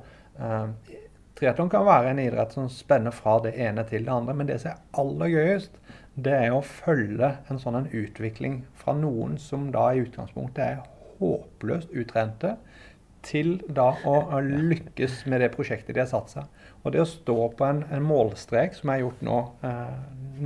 Triatlon 1.38 1.69
kan 1.69 1.86
være 1.86 2.10
en 2.10 2.19
idrett 2.19 2.56
som 2.56 2.69
spenner 2.69 3.13
fra 3.13 3.36
det 3.43 3.52
ene 3.62 3.84
til 3.86 4.06
det 4.06 4.13
andre, 4.13 4.34
men 4.34 4.47
det 4.50 4.58
som 4.63 4.71
er 4.71 5.02
aller 5.02 5.30
gøyest, 5.30 5.76
det 6.17 6.34
er 6.34 6.53
å 6.56 6.63
følge 6.65 7.36
en 7.47 7.60
sånn 7.62 7.77
en 7.77 7.89
utvikling 7.93 8.62
fra 8.80 8.95
noen 8.97 9.36
som 9.41 9.67
da 9.73 9.91
i 9.93 10.01
utgangspunktet 10.01 10.63
er 10.63 10.80
håpløst 11.19 11.93
utrente, 11.93 12.56
til 13.27 13.58
da 13.67 13.89
å, 14.08 14.15
å 14.34 14.39
lykkes 14.41 15.25
med 15.27 15.41
det 15.43 15.51
prosjektet 15.53 15.95
de 15.95 16.01
har 16.03 16.10
satt 16.10 16.32
seg. 16.32 16.63
Og 16.84 16.93
det 16.93 17.01
å 17.03 17.10
stå 17.10 17.36
på 17.60 17.65
en, 17.67 17.84
en 17.91 18.06
målstrek, 18.06 18.77
som 18.77 18.89
jeg 18.89 19.01
har 19.01 19.03
gjort 19.03 19.23
nå 19.27 19.38
eh, 19.67 19.97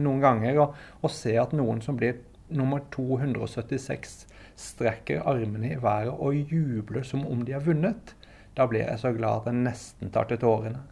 noen 0.01 0.23
ganger, 0.23 0.61
og, 0.63 0.79
og 1.03 1.13
se 1.13 1.35
at 1.37 1.53
noen 1.55 1.83
som 1.85 1.99
blir 1.99 2.19
nummer 2.51 2.83
276, 2.95 4.15
strekker 4.61 5.23
armene 5.29 5.75
i 5.75 5.79
været 5.81 6.11
og 6.11 6.51
jubler 6.51 7.05
som 7.07 7.23
om 7.27 7.45
de 7.47 7.55
har 7.55 7.63
vunnet, 7.65 8.15
da 8.57 8.67
blir 8.67 8.83
jeg 8.83 8.99
så 8.99 9.13
glad 9.15 9.43
at 9.43 9.51
jeg 9.51 9.61
nesten 9.61 10.11
tar 10.13 10.27
til 10.29 10.41
tårene. 10.41 10.83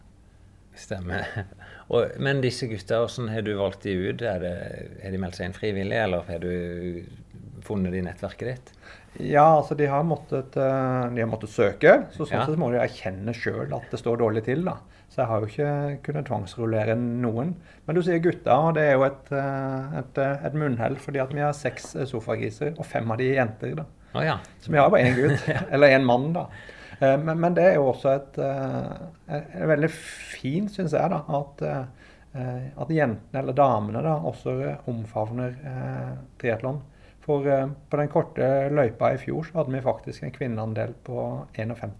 Stemmer. 0.78 1.26
Og, 1.90 2.12
men 2.22 2.38
disse 2.44 2.68
gutta, 2.70 3.00
hvordan 3.02 3.32
har 3.34 3.42
du 3.42 3.54
valgt 3.58 3.82
de 3.82 3.96
ut? 3.98 4.20
Det, 4.22 4.30
har 5.02 5.10
de 5.10 5.18
meldt 5.18 5.38
seg 5.40 5.48
inn 5.50 5.56
frivillig, 5.56 5.96
eller 5.98 6.22
har 6.28 6.38
du 6.42 7.02
funnet 7.66 7.92
de 7.92 7.98
i 7.98 8.04
nettverket 8.06 8.46
ditt? 8.52 8.70
Ja, 9.18 9.56
altså 9.58 9.74
de 9.74 9.88
har 9.90 10.04
måttet, 10.06 10.54
eh, 10.54 11.08
de 11.16 11.24
har 11.24 11.28
måttet 11.30 11.50
søke. 11.50 11.96
Så 12.14 12.24
sånn 12.28 12.38
Ja. 12.38 12.46
sett 12.46 12.60
må 12.62 12.70
de 12.70 12.78
erkjenne 12.78 13.34
sjøl 13.34 13.74
at 13.74 13.90
det 13.90 13.98
står 13.98 14.18
dårlig 14.22 14.44
til. 14.46 14.62
da. 14.64 14.76
Så 15.10 15.16
jeg 15.24 15.26
har 15.26 15.40
jo 15.40 15.46
ikke 15.50 16.02
kunnet 16.06 16.26
tvangsrullere 16.30 16.94
noen. 16.96 17.56
Men 17.86 17.96
du 17.96 18.02
sier 18.06 18.20
gutta, 18.22 18.54
og 18.54 18.74
det 18.74 18.84
er 18.86 18.92
jo 18.94 19.02
et, 19.08 19.32
eh, 19.32 19.98
et, 19.98 20.18
eh, 20.18 20.46
et 20.46 20.54
munnhell. 20.54 20.94
Fordi 20.96 21.18
at 21.20 21.32
vi 21.34 21.40
har 21.40 21.52
seks 21.52 21.96
sofagriser, 22.06 22.78
og 22.78 22.86
fem 22.86 23.10
av 23.10 23.18
de 23.18 23.32
er 23.32 23.44
jenter. 23.44 23.74
da. 23.74 23.84
Oh, 24.14 24.22
ja. 24.22 24.38
Så 24.60 24.70
vi 24.70 24.78
har 24.78 24.88
bare 24.88 25.02
én 25.02 25.16
gutt. 25.16 25.48
Eller 25.72 25.88
én 25.98 26.04
mann, 26.04 26.32
da. 26.32 26.46
Eh, 27.00 27.16
Men, 27.18 27.40
men 27.40 27.54
det 27.56 27.64
er 27.64 27.74
jo 27.78 27.86
også 27.90 28.10
et, 28.18 28.38
et, 28.38 29.50
et 29.56 29.68
veldig 29.68 29.90
fint, 29.90 30.70
syns 30.72 30.92
jeg, 30.96 31.10
da, 31.12 31.22
at, 31.40 31.62
eh, 32.36 32.68
at 32.84 32.92
jentene, 32.94 33.40
eller 33.42 33.56
damene, 33.56 34.02
da, 34.04 34.14
også 34.30 34.56
omfavner 34.90 35.56
eh, 35.72 36.14
triatlon. 36.40 36.82
For 37.24 37.46
eh, 37.48 37.66
på 37.90 38.00
den 38.00 38.08
korte 38.12 38.46
løypa 38.74 39.14
i 39.14 39.20
fjor 39.20 39.44
så 39.48 39.60
hadde 39.60 39.76
vi 39.76 39.84
faktisk 39.84 40.24
en 40.24 40.34
kvinneandel 40.36 40.94
på 41.06 41.46
51 41.56 41.96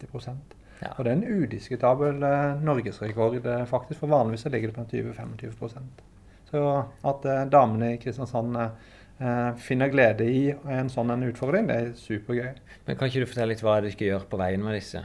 Ja. 0.80 0.94
Og 0.96 1.04
det 1.04 1.10
er 1.12 1.16
en 1.18 1.42
udiskutabel 1.42 2.22
eh, 2.24 2.62
norgesrekord, 2.64 3.40
eh, 3.46 3.66
faktisk. 3.68 4.00
For 4.00 4.06
vanligvis 4.08 4.46
ligger 4.48 4.68
det 4.70 4.76
på 4.76 4.84
20-25% 4.96 6.06
Så 6.50 6.62
at 7.04 7.24
eh, 7.24 7.44
damene 7.52 7.94
i 7.94 7.98
Kristiansand 8.00 8.56
eh, 8.56 8.62
eh, 8.62 8.70
finner 9.60 9.90
glede 9.92 10.24
i 10.24 10.46
en 10.72 10.88
sånn 10.88 11.10
en 11.12 11.26
utfordring, 11.28 11.66
det 11.68 11.74
er 11.76 11.88
supergøy. 11.98 12.54
Men 12.86 12.96
Kan 12.96 13.10
ikke 13.10 13.24
du 13.24 13.28
fortelle 13.28 13.52
litt 13.52 13.64
hva 13.64 13.74
du 13.84 13.90
skal 13.92 14.14
gjøre 14.14 14.28
på 14.30 14.38
veien 14.40 14.62
med 14.64 14.78
disse? 14.78 15.02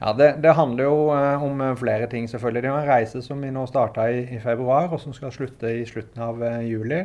Ja, 0.00 0.12
det, 0.12 0.28
det 0.42 0.52
handler 0.58 0.84
jo 0.84 0.96
eh, 1.14 1.42
om 1.42 1.60
eh, 1.64 1.76
flere 1.80 2.06
ting, 2.10 2.26
selvfølgelig. 2.28 2.62
Det 2.62 2.70
er 2.70 2.80
en 2.82 2.88
reise 2.90 3.22
som 3.24 3.40
vi 3.40 3.52
nå 3.54 3.62
starta 3.70 4.08
i, 4.12 4.24
i 4.36 4.40
februar, 4.42 4.90
og 4.92 5.00
som 5.00 5.14
skal 5.16 5.32
slutte 5.32 5.70
i 5.70 5.84
slutten 5.88 6.24
av 6.24 6.42
eh, 6.44 6.64
juli. 6.68 7.04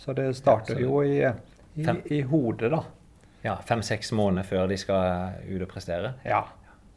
Så 0.00 0.14
det 0.16 0.30
starter 0.38 0.80
jo 0.80 1.02
i, 1.04 1.20
i, 1.20 1.86
i 2.16 2.22
hodet, 2.26 2.72
da. 2.72 2.80
Ja, 3.44 3.58
Fem-seks 3.68 4.10
måneder 4.16 4.48
før 4.48 4.66
de 4.72 4.80
skal 4.80 5.36
ut 5.46 5.62
og 5.62 5.70
prestere? 5.70 6.14
Ja. 6.26 6.42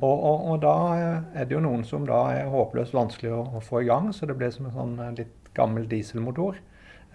Og, 0.03 0.15
og, 0.15 0.47
og 0.51 0.61
da 0.63 0.75
eh, 0.95 1.41
er 1.41 1.47
det 1.47 1.57
jo 1.57 1.63
noen 1.63 1.83
som 1.87 2.07
da 2.07 2.23
er 2.33 2.51
håpløst 2.51 2.95
vanskelig 2.95 3.35
å, 3.35 3.43
å 3.59 3.63
få 3.63 3.83
i 3.83 3.89
gang, 3.91 4.09
så 4.15 4.27
det 4.27 4.39
blir 4.39 4.51
som 4.55 4.71
en 4.71 4.77
sånn 4.77 4.95
eh, 4.99 5.13
litt 5.21 5.53
gammel 5.55 5.85
dieselmotor. 5.91 6.57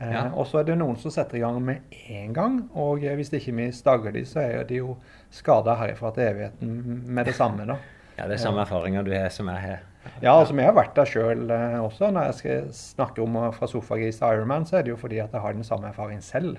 Eh, 0.00 0.12
Ja. 0.12 0.28
Og 0.34 0.46
så 0.46 0.60
er 0.60 0.64
det 0.64 0.78
noen 0.78 0.96
som 0.96 1.10
setter 1.10 1.36
i 1.36 1.40
gang 1.40 1.60
med 1.64 1.80
én 2.10 2.32
gang, 2.32 2.68
og 2.74 3.02
eh, 3.04 3.16
hvis 3.18 3.32
ikke 3.34 3.54
vi 3.56 3.70
stagger 3.72 4.12
de, 4.14 4.24
så 4.24 4.40
er 4.40 4.64
de 4.64 4.76
jo 4.80 4.96
skada 5.30 5.74
herifra 5.80 6.12
til 6.14 6.22
evigheten 6.28 7.02
med 7.06 7.26
det 7.26 7.34
samme, 7.34 7.66
da. 7.66 7.76
Ja, 8.18 8.26
Det 8.26 8.34
er 8.38 8.42
samme 8.42 8.60
erfaringer 8.64 9.02
du 9.06 9.12
har 9.14 9.28
som 9.30 9.46
jeg 9.48 9.60
har. 9.62 9.78
Ja, 10.22 10.32
altså 10.40 10.54
vi 10.54 10.62
har 10.62 10.72
vært 10.72 10.94
der 10.96 11.04
sjøl 11.06 11.50
eh, 11.50 11.78
også. 11.82 12.10
Når 12.14 12.24
jeg 12.30 12.34
skal 12.34 12.68
snakke 12.72 13.22
om 13.22 13.36
eh, 13.36 13.50
fra 13.52 13.66
sofagris 13.66 14.18
til 14.18 14.26
Ironman, 14.38 14.64
så 14.66 14.78
er 14.78 14.82
det 14.82 14.90
jo 14.94 14.96
fordi 14.96 15.18
at 15.22 15.32
jeg 15.32 15.40
har 15.40 15.52
den 15.52 15.64
samme 15.64 15.88
erfaringen 15.90 16.22
selv. 16.22 16.58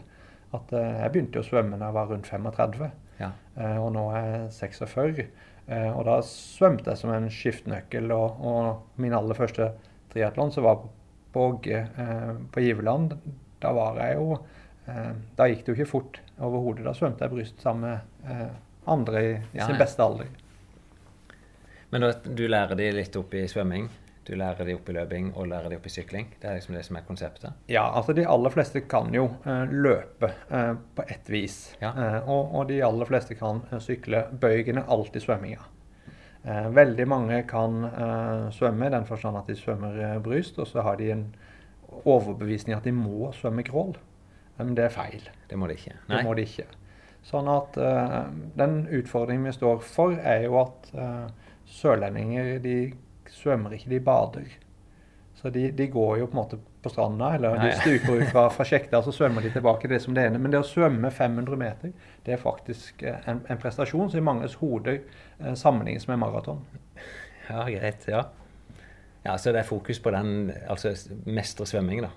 At 0.53 0.71
eh, 0.73 1.01
Jeg 1.03 1.11
begynte 1.11 1.39
å 1.39 1.47
svømme 1.47 1.77
da 1.79 1.85
jeg 1.89 1.93
var 1.93 2.07
rundt 2.11 2.27
35, 2.27 2.91
Ja. 3.19 3.31
eh, 3.57 3.77
og 3.79 3.91
nå 3.93 4.05
er 4.15 4.25
jeg 4.25 4.51
46. 4.51 5.25
Eh, 5.69 5.89
og 5.97 6.05
da 6.05 6.19
svømte 6.25 6.89
jeg 6.91 6.97
som 6.97 7.11
en 7.13 7.29
skiftenøkkel, 7.29 8.11
og, 8.11 8.39
og 8.41 9.01
min 9.01 9.13
aller 9.13 9.35
første 9.35 9.71
triatlon 10.13 10.51
var 10.63 10.79
på 11.33 11.45
Ågge 11.51 11.83
eh, 11.97 12.33
på 12.51 12.63
Giveland, 12.63 13.15
da 13.59 13.71
var 13.75 13.99
jeg 13.99 14.17
jo 14.17 14.37
eh, 14.87 15.11
Da 15.37 15.47
gikk 15.49 15.65
det 15.65 15.71
jo 15.73 15.77
ikke 15.77 15.91
fort 15.91 16.19
overhodet. 16.39 16.85
Da 16.87 16.93
svømte 16.97 17.25
jeg 17.25 17.35
bryst 17.35 17.63
sammen 17.63 17.89
med 17.89 18.31
eh, 18.31 18.51
andre 18.89 19.23
i, 19.23 19.33
i 19.53 19.63
sin 19.63 19.79
beste 19.79 20.03
alder. 20.03 20.29
Men 21.89 22.05
da, 22.05 22.13
du 22.23 22.45
lærer 22.47 22.77
de 22.77 22.91
litt 22.93 23.15
opp 23.17 23.33
i 23.33 23.47
svømming, 23.49 23.89
du 24.29 24.35
lærer 24.37 24.67
de 24.67 24.75
opp 24.77 24.89
i 24.91 24.93
løping 24.93 25.31
og 25.33 25.47
lærer 25.49 25.73
de 25.73 25.77
opp 25.79 25.87
i 25.89 25.91
sykling. 25.91 26.27
Det 26.37 26.45
er 26.45 26.59
liksom 26.59 26.75
det 26.77 26.83
som 26.85 26.99
er 26.99 27.05
konseptet. 27.07 27.63
Ja, 27.71 27.87
altså 27.97 28.13
de 28.13 28.27
aller 28.29 28.53
fleste 28.53 28.83
kan 28.85 29.09
jo 29.13 29.25
eh, 29.41 29.71
løpe 29.73 30.29
eh, 30.53 30.75
på 30.95 31.05
ett 31.09 31.31
vis. 31.33 31.55
Ja. 31.81 31.95
Eh, 31.95 32.29
og, 32.29 32.53
og 32.53 32.67
de 32.69 32.77
aller 32.85 33.09
fleste 33.09 33.37
kan 33.39 33.63
sykle. 33.81 34.27
Bøygen 34.41 34.77
er 34.77 34.91
alltid 34.93 35.25
svømminga. 35.25 35.65
Eh, 36.43 36.67
veldig 36.71 37.05
mange 37.07 37.41
kan 37.49 37.83
eh, 37.89 38.49
svømme 38.55 38.87
i 38.87 38.93
den 38.93 39.07
forstand 39.07 39.37
at 39.41 39.49
de 39.49 39.57
svømmer 39.59 39.97
eh, 39.99 40.19
bryst, 40.23 40.59
og 40.59 40.67
så 40.67 40.85
har 40.85 40.99
de 40.99 41.11
en 41.11 41.25
overbevisning 42.05 42.77
at 42.77 42.85
de 42.87 42.93
må 42.95 43.33
svømme 43.35 43.65
crawl. 43.67 43.97
Men 44.59 44.75
det 44.75 44.87
er 44.87 44.95
feil. 44.95 45.29
Det 45.49 45.57
må 45.59 45.67
de 45.67 45.75
ikke. 45.79 45.97
Det 46.07 46.23
må 46.23 46.35
de 46.35 46.47
ikke. 46.47 46.67
Sånn 47.27 47.49
at 47.51 47.77
eh, 47.79 48.17
den 48.59 48.81
utfordringen 49.01 49.49
vi 49.49 49.55
står 49.55 49.83
for, 49.83 50.15
er 50.15 50.47
jo 50.47 50.57
at 50.61 50.89
eh, 50.95 51.53
sørlendinger 51.69 52.57
de 52.63 52.79
svømmer 53.29 53.75
ikke, 53.75 53.91
de 53.91 54.01
bader. 54.03 54.49
Så 55.39 55.51
de, 55.55 55.69
de 55.71 55.87
går 55.91 56.17
jo 56.19 56.27
på 56.27 56.35
en 56.35 56.41
måte 56.41 56.59
på 56.83 56.91
stranda, 56.91 57.33
eller 57.35 57.55
Nei. 57.59 57.69
de 57.69 57.79
stuper 57.83 58.21
ut 58.21 58.31
fra, 58.31 58.45
fra 58.51 58.65
sjekta, 58.67 59.01
så 59.03 59.13
svømmer 59.15 59.43
de 59.43 59.51
tilbake. 59.53 59.87
Det 59.91 60.01
som 60.03 60.15
det 60.15 60.25
ene. 60.27 60.39
Men 60.41 60.55
det 60.55 60.63
å 60.63 60.67
svømme 60.67 61.11
500 61.11 61.59
meter, 61.59 61.93
det 62.25 62.35
er 62.35 62.41
faktisk 62.41 63.03
en, 63.07 63.43
en 63.47 63.61
prestasjon 63.61 64.11
som 64.11 64.19
i 64.19 64.25
manges 64.25 64.57
hoder 64.59 65.01
sammenlignes 65.55 66.07
med 66.09 66.19
maraton. 66.21 66.61
Ja, 67.49 67.63
greit. 67.65 68.05
Ja. 68.07 68.25
ja, 69.23 69.37
Så 69.37 69.51
det 69.51 69.63
er 69.63 69.69
fokus 69.69 69.99
på 69.99 70.11
den, 70.13 70.51
altså 70.69 70.93
mestre 71.25 71.65
svømming, 71.69 72.03
da. 72.05 72.11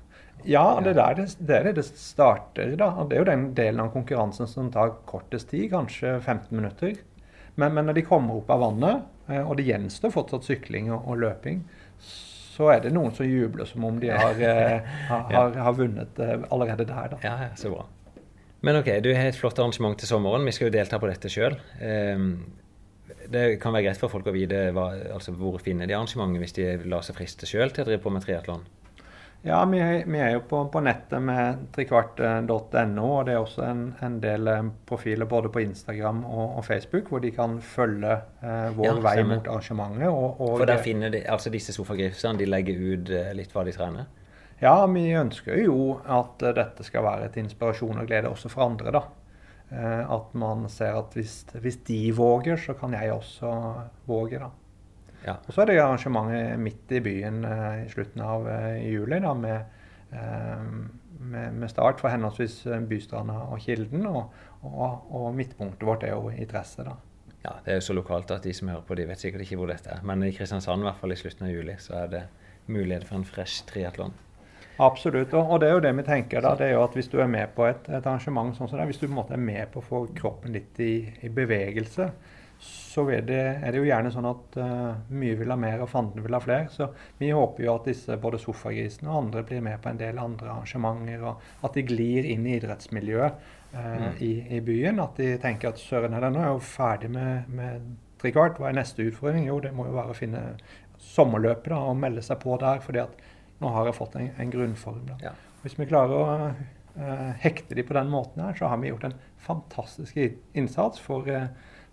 Ja, 0.49 0.81
det 0.83 0.97
er 0.99 1.15
det, 1.15 1.29
det 1.39 1.57
er 1.57 1.69
det 1.69 1.77
det 1.79 1.85
starter. 1.87 2.75
da. 2.77 2.91
Og 2.99 3.09
Det 3.11 3.17
er 3.17 3.23
jo 3.23 3.31
den 3.31 3.47
delen 3.55 3.81
av 3.85 3.93
konkurransen 3.95 4.49
som 4.51 4.71
tar 4.75 4.97
kortest 5.07 5.51
tid, 5.53 5.71
kanskje 5.71 6.19
15 6.21 6.51
minutter. 6.57 6.99
Men, 7.55 7.75
men 7.77 7.87
når 7.87 8.01
de 8.01 8.07
kommer 8.09 8.41
opp 8.41 8.51
av 8.51 8.63
vannet, 8.65 9.09
eh, 9.29 9.43
og 9.43 9.57
det 9.59 9.69
gjenstår 9.69 10.13
fortsatt 10.15 10.47
sykling 10.49 10.91
og, 10.93 11.05
og 11.07 11.21
løping, 11.23 11.63
så 12.03 12.71
er 12.75 12.83
det 12.85 12.93
noen 12.93 13.13
som 13.17 13.29
jubler 13.29 13.69
som 13.69 13.85
om 13.89 14.01
de 14.03 14.11
har, 14.23 14.41
eh, 14.41 14.95
har, 15.09 15.27
har, 15.33 15.59
har 15.69 15.77
vunnet 15.79 16.19
eh, 16.21 16.39
allerede 16.51 16.89
der. 16.89 17.13
da. 17.15 17.21
Ja, 17.25 17.37
ja, 17.47 17.53
så 17.57 17.73
bra. 17.75 17.87
Men 18.63 18.79
ok, 18.79 18.89
du 19.03 19.11
har 19.15 19.27
et 19.27 19.39
flott 19.39 19.59
arrangement 19.59 19.99
til 19.99 20.11
sommeren. 20.11 20.47
Vi 20.47 20.55
skal 20.55 20.69
jo 20.69 20.75
delta 20.75 21.01
på 21.03 21.09
dette 21.11 21.31
sjøl. 21.33 21.57
Det 23.33 23.57
kan 23.63 23.75
være 23.75 23.89
greit 23.89 24.01
for 24.01 24.13
folk 24.13 24.29
å 24.31 24.35
vite 24.35 24.69
hva, 24.77 24.91
altså 25.15 25.35
hvor 25.37 25.59
finner 25.63 25.89
de 25.89 25.97
arrangementet 25.97 26.43
hvis 26.43 26.57
de 26.59 26.69
lar 26.91 27.05
seg 27.07 27.19
friste 27.19 27.49
sjøl 27.49 27.73
til 27.75 27.85
å 27.85 27.91
drive 27.91 28.03
på 28.05 28.13
med 28.15 28.25
triatlon. 28.25 28.65
Ja, 29.43 29.65
vi 29.67 29.81
er, 29.83 30.05
vi 30.07 30.21
er 30.23 30.37
jo 30.37 30.45
på, 30.47 30.61
på 30.71 30.81
nettet 30.87 31.19
med 31.19 31.65
trikvart.no, 31.75 33.07
og 33.09 33.25
det 33.27 33.33
er 33.35 33.41
også 33.41 33.65
en, 33.67 33.81
en 34.07 34.21
del 34.23 34.47
eh, 34.53 34.69
profiler 34.87 35.27
både 35.27 35.51
på 35.51 35.65
Instagram 35.65 36.21
og, 36.29 36.61
og 36.61 36.65
Facebook 36.69 37.11
hvor 37.11 37.25
de 37.25 37.33
kan 37.35 37.57
følge 37.59 38.13
eh, 38.39 38.69
vår 38.77 38.87
Ja, 38.87 38.95
vei 39.03 39.17
mot 39.27 39.51
arrangementet. 39.51 40.07
Og, 40.07 40.39
og, 40.39 40.55
For 40.61 40.71
der 40.71 40.79
finner 40.85 41.11
de, 41.11 41.25
altså 41.27 41.51
disse 41.51 41.75
sofagrifsene, 41.75 42.39
de 42.39 42.47
legger 42.47 42.85
ut 42.87 43.11
eh, 43.11 43.33
litt 43.35 43.51
hva 43.57 43.67
de 43.67 43.75
trener. 43.75 44.07
Ja, 44.63 44.77
vi 44.87 45.09
ønsker 45.19 45.59
jo 45.59 45.97
at 46.07 46.47
eh, 46.47 46.55
dette 46.55 46.87
skal 46.87 47.03
være 47.09 47.33
til 47.35 47.49
inspirasjon 47.49 47.99
og 47.99 48.07
glede 48.07 48.31
også 48.31 48.53
for 48.53 48.69
andre, 48.69 48.95
da. 48.95 49.03
Eh, 49.73 50.11
at 50.11 50.35
man 50.37 50.67
ser 50.69 50.99
at 50.99 51.15
hvis, 51.17 51.43
hvis, 51.65 51.79
de 51.89 52.01
våger, 52.17 52.57
så 52.61 52.75
kan 52.77 52.93
jeg 52.93 53.13
også 53.13 53.53
våge. 54.07 54.39
da. 54.39 54.51
Ja. 55.25 55.37
Og 55.47 55.55
så 55.55 55.63
er 55.63 55.71
det 55.71 55.79
arrangementet 55.81 56.59
midt 56.61 56.93
i 56.93 57.01
byen 57.01 57.45
eh, 57.45 57.85
i 57.87 57.89
slutten 57.89 58.21
av 58.21 58.49
eh, 58.51 58.83
juli 58.91 59.21
da, 59.23 59.33
med, 59.35 59.79
med, 60.13 61.55
med, 61.55 61.69
start 61.71 62.03
for 62.03 62.13
henholdsvis 62.13 62.67
Bystranda 62.89 63.39
og 63.49 63.63
Kilden. 63.65 64.05
Og, 64.07 64.35
og, 64.63 65.07
og, 65.09 65.31
midtpunktet 65.35 65.87
vårt 65.89 66.05
er 66.05 66.13
jo 66.13 66.29
interesse. 66.29 66.85
da. 66.85 66.99
Ja, 67.43 67.57
Det 67.65 67.73
er 67.73 67.81
jo 67.81 67.87
så 67.89 67.97
lokalt 67.97 68.31
at 68.31 68.45
de 68.45 68.53
som 68.55 68.69
hører 68.69 68.85
på, 68.87 68.95
de 68.95 69.09
vet 69.09 69.19
sikkert 69.19 69.47
ikke 69.47 69.57
hvor 69.57 69.73
dette 69.73 69.89
er. 69.91 70.05
Men 70.05 70.23
i 70.23 70.35
Kristiansand, 70.37 70.85
i 70.85 70.91
hvert 70.91 71.01
fall 71.01 71.15
i 71.15 71.19
slutten 71.19 71.49
av 71.49 71.55
juli, 71.55 71.79
så 71.81 71.97
er 72.05 72.13
det 72.13 72.23
mulighet 72.67 73.09
for 73.09 73.17
en 73.19 73.25
fresh 73.27 73.65
triatlon. 73.67 74.13
Absolutt. 74.81 75.35
Og, 75.37 75.59
det 75.61 75.69
er 75.69 75.75
jo 75.77 75.85
det 75.85 75.93
vi 75.99 76.05
tenker. 76.07 76.41
da, 76.41 76.55
det 76.57 76.71
er 76.71 76.77
jo 76.77 76.85
at 76.85 76.95
Hvis 76.97 77.11
du 77.13 77.19
er 77.21 77.31
med 77.31 77.53
på 77.57 77.67
et, 77.69 77.89
et 77.89 78.07
arrangement 78.07 78.55
sånn 78.57 78.71
som 78.71 78.79
det, 78.79 78.87
hvis 78.89 79.01
du 79.03 79.07
på 79.07 79.13
en 79.13 79.21
måte 79.21 79.37
er 79.37 79.43
med 79.43 79.73
på 79.73 79.83
å 79.83 79.89
få 79.89 80.05
kroppen 80.17 80.57
litt 80.57 80.81
i, 80.81 80.95
i 81.23 81.29
bevegelse, 81.29 82.09
så 82.63 83.03
er 83.11 83.25
det, 83.27 83.41
er 83.65 83.73
det, 83.73 83.81
jo 83.81 83.87
gjerne 83.89 84.11
sånn 84.15 84.29
at 84.29 84.57
uh, 84.61 84.93
mye 85.17 85.35
vil 85.41 85.51
ha 85.51 85.57
mer, 85.59 85.81
og 85.83 85.91
fanden 85.91 86.23
vil 86.23 86.37
ha 86.37 86.41
flere. 86.43 86.69
Så 86.71 86.91
vi 87.19 87.33
håper 87.35 87.65
jo 87.65 87.73
at 87.75 87.89
disse 87.89 88.19
både 88.21 88.39
sofagrisene 88.39 89.11
og 89.11 89.25
andre 89.25 89.43
blir 89.49 89.65
med 89.65 89.81
på 89.83 89.91
en 89.91 89.99
del 89.99 90.21
andre 90.23 90.53
arrangementer, 90.53 91.25
og 91.27 91.67
at 91.67 91.79
de 91.79 91.85
glir 91.89 92.29
inn 92.29 92.47
i 92.47 92.55
idrettsmiljøet 92.61 93.43
uh, 93.75 93.81
mm. 93.81 94.07
i, 94.23 94.33
i, 94.59 94.63
byen. 94.63 95.03
At 95.03 95.19
de 95.19 95.33
tenker 95.43 95.73
at 95.73 95.83
søren 95.83 96.15
heller, 96.15 96.35
nå 96.35 96.45
er 96.45 96.53
jo 96.53 96.63
ferdig 96.63 97.11
med, 97.17 97.51
med 97.51 97.91
trikvart, 98.23 98.61
hva 98.61 98.71
er 98.71 98.79
neste 98.79 99.09
utfordring? 99.09 99.49
Jo, 99.51 99.59
det 99.65 99.75
må 99.75 99.89
jo 99.89 99.99
være 99.99 100.15
å 100.15 100.21
finne 100.21 100.47
sommerløpet 101.03 101.73
da, 101.73 101.83
og 101.91 101.99
melde 101.99 102.23
seg 102.23 102.39
på 102.45 102.55
der. 102.63 102.79
fordi 102.85 103.03
at 103.03 103.32
nå 103.63 103.73
har 103.75 103.89
jeg 103.89 103.99
fått 103.99 104.19
en, 104.21 104.31
en 104.43 104.53
grunnform. 104.53 105.11
Ja. 105.23 105.35
Hvis 105.63 105.79
vi 105.79 105.89
klarer 105.91 106.15
å 106.19 106.25
uh, 106.51 107.33
hekte 107.43 107.79
de 107.79 107.85
på 107.87 107.97
den 107.97 108.11
måten 108.13 108.43
her, 108.45 108.57
så 108.59 108.71
har 108.71 108.81
vi 108.83 108.91
gjort 108.91 109.07
en 109.09 109.19
fantastisk 109.43 110.19
innsats 110.19 111.03
for, 111.03 111.29
uh, 111.31 111.47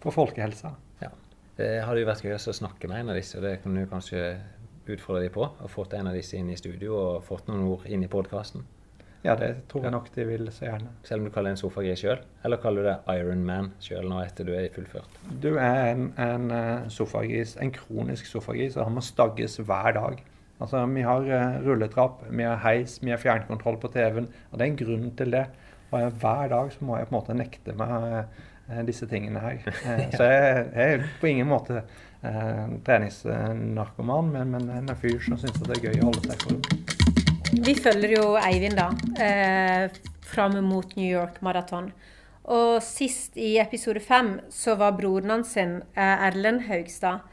for 0.03 0.15
folkehelsa. 0.15 0.73
Ja. 1.03 1.13
Det 1.59 1.69
hadde 1.85 2.01
jo 2.03 2.09
vært 2.09 2.25
gøy 2.25 2.37
å 2.37 2.57
snakke 2.61 2.89
med 2.89 3.03
en 3.03 3.13
av 3.13 3.19
disse, 3.19 3.37
og 3.37 3.45
det 3.45 3.59
kan 3.63 3.77
du 3.77 3.85
kanskje 3.89 4.25
utfordre 4.89 5.27
dem 5.27 5.33
på. 5.35 5.45
Og 5.45 5.71
fått 5.71 5.95
en 5.97 6.09
av 6.09 6.17
disse 6.17 6.37
inn 6.39 6.49
i 6.49 6.57
studio 6.59 6.97
og 6.97 7.23
fått 7.27 7.49
noen 7.49 7.67
ord 7.69 7.87
inn 7.89 8.05
i 8.05 8.11
podkasten. 8.11 8.65
Ja, 9.19 9.33
det 9.35 9.65
tror 9.67 9.83
jeg 9.83 9.91
nok 9.91 10.07
de 10.15 10.23
vil 10.29 10.47
så 10.55 10.69
gjerne. 10.69 10.93
Selv 11.03 11.21
om 11.21 11.27
du 11.27 11.33
kaller 11.35 11.51
det 11.51 11.57
en 11.57 11.59
sofagris 11.59 11.99
sjøl, 11.99 12.21
eller 12.47 12.61
kaller 12.63 12.85
du 12.85 12.87
det 12.87 13.17
Ironman 13.19 13.73
sjøl 13.83 14.07
nå 14.07 14.21
etter 14.23 14.47
du 14.47 14.53
er 14.55 14.69
fullført? 14.71 15.17
Du 15.43 15.49
er 15.59 15.89
en, 15.89 16.05
en 16.23 16.45
uh, 16.53 16.87
sofagris, 16.93 17.57
en 17.59 17.73
kronisk 17.75 18.29
sofagris, 18.29 18.77
og 18.77 18.87
han 18.87 18.95
må 18.95 19.03
stagges 19.03 19.59
hver 19.59 19.97
dag. 19.97 20.23
Altså, 20.59 20.85
Vi 20.85 21.01
har 21.01 21.21
uh, 21.23 21.65
rulletrapp, 21.65 22.23
vi 22.29 22.43
har 22.43 22.57
heis, 22.65 22.99
vi 23.01 23.11
har 23.13 23.17
fjernkontroll 23.21 23.77
på 23.79 23.87
TV-en. 23.93 24.27
og 24.51 24.59
Det 24.59 24.65
er 24.65 24.71
en 24.71 24.83
grunn 24.83 25.11
til 25.15 25.31
det. 25.31 25.45
Og 25.91 26.11
Hver 26.21 26.47
dag 26.51 26.71
så 26.73 26.85
må 26.85 26.97
jeg 26.97 27.07
på 27.07 27.15
en 27.15 27.19
måte 27.19 27.37
nekte 27.37 27.73
meg 27.79 27.93
uh, 28.69 28.81
disse 28.87 29.07
tingene 29.07 29.39
her. 29.39 29.57
Uh, 29.63 30.09
så 30.17 30.23
jeg, 30.27 30.65
jeg, 30.75 30.99
er 30.99 31.03
på 31.21 31.27
ingen 31.31 31.49
måte 31.49 31.83
treningsnarkoman, 32.19 34.27
men, 34.33 34.49
men 34.51 34.69
en 34.75 34.95
fyr 34.99 35.21
som 35.23 35.37
syns 35.39 35.61
det 35.63 35.77
er 35.77 35.85
gøy 35.85 36.01
å 36.01 36.09
holde 36.09 36.23
seg 36.25 36.35
for 36.41 36.49
form. 36.49 36.61
Vi 37.63 37.73
følger 37.79 38.11
jo 38.17 38.23
Eivind 38.35 38.75
da, 38.75 38.91
fram 40.27 40.59
mot 40.67 40.95
New 40.97 41.07
York 41.07 41.39
Marathon. 41.41 41.87
Og 42.51 42.83
sist 42.83 43.37
i 43.39 43.55
episode 43.63 44.03
fem 44.03 44.43
så 44.51 44.75
var 44.75 44.99
broren 44.99 45.31
hans, 45.31 45.55
Erlend 45.55 46.67
Haugstad, 46.67 47.23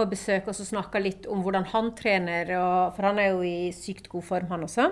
på 0.00 0.08
besøk 0.10 0.48
og 0.48 0.56
snakka 0.56 1.02
litt 1.02 1.26
om 1.30 1.42
hvordan 1.44 1.68
han 1.74 1.92
trener, 1.98 2.54
og, 2.58 2.94
for 2.96 3.10
han 3.10 3.20
er 3.22 3.34
jo 3.34 3.42
i 3.46 3.72
sykt 3.76 4.08
god 4.12 4.26
form, 4.26 4.48
han 4.54 4.64
også. 4.66 4.88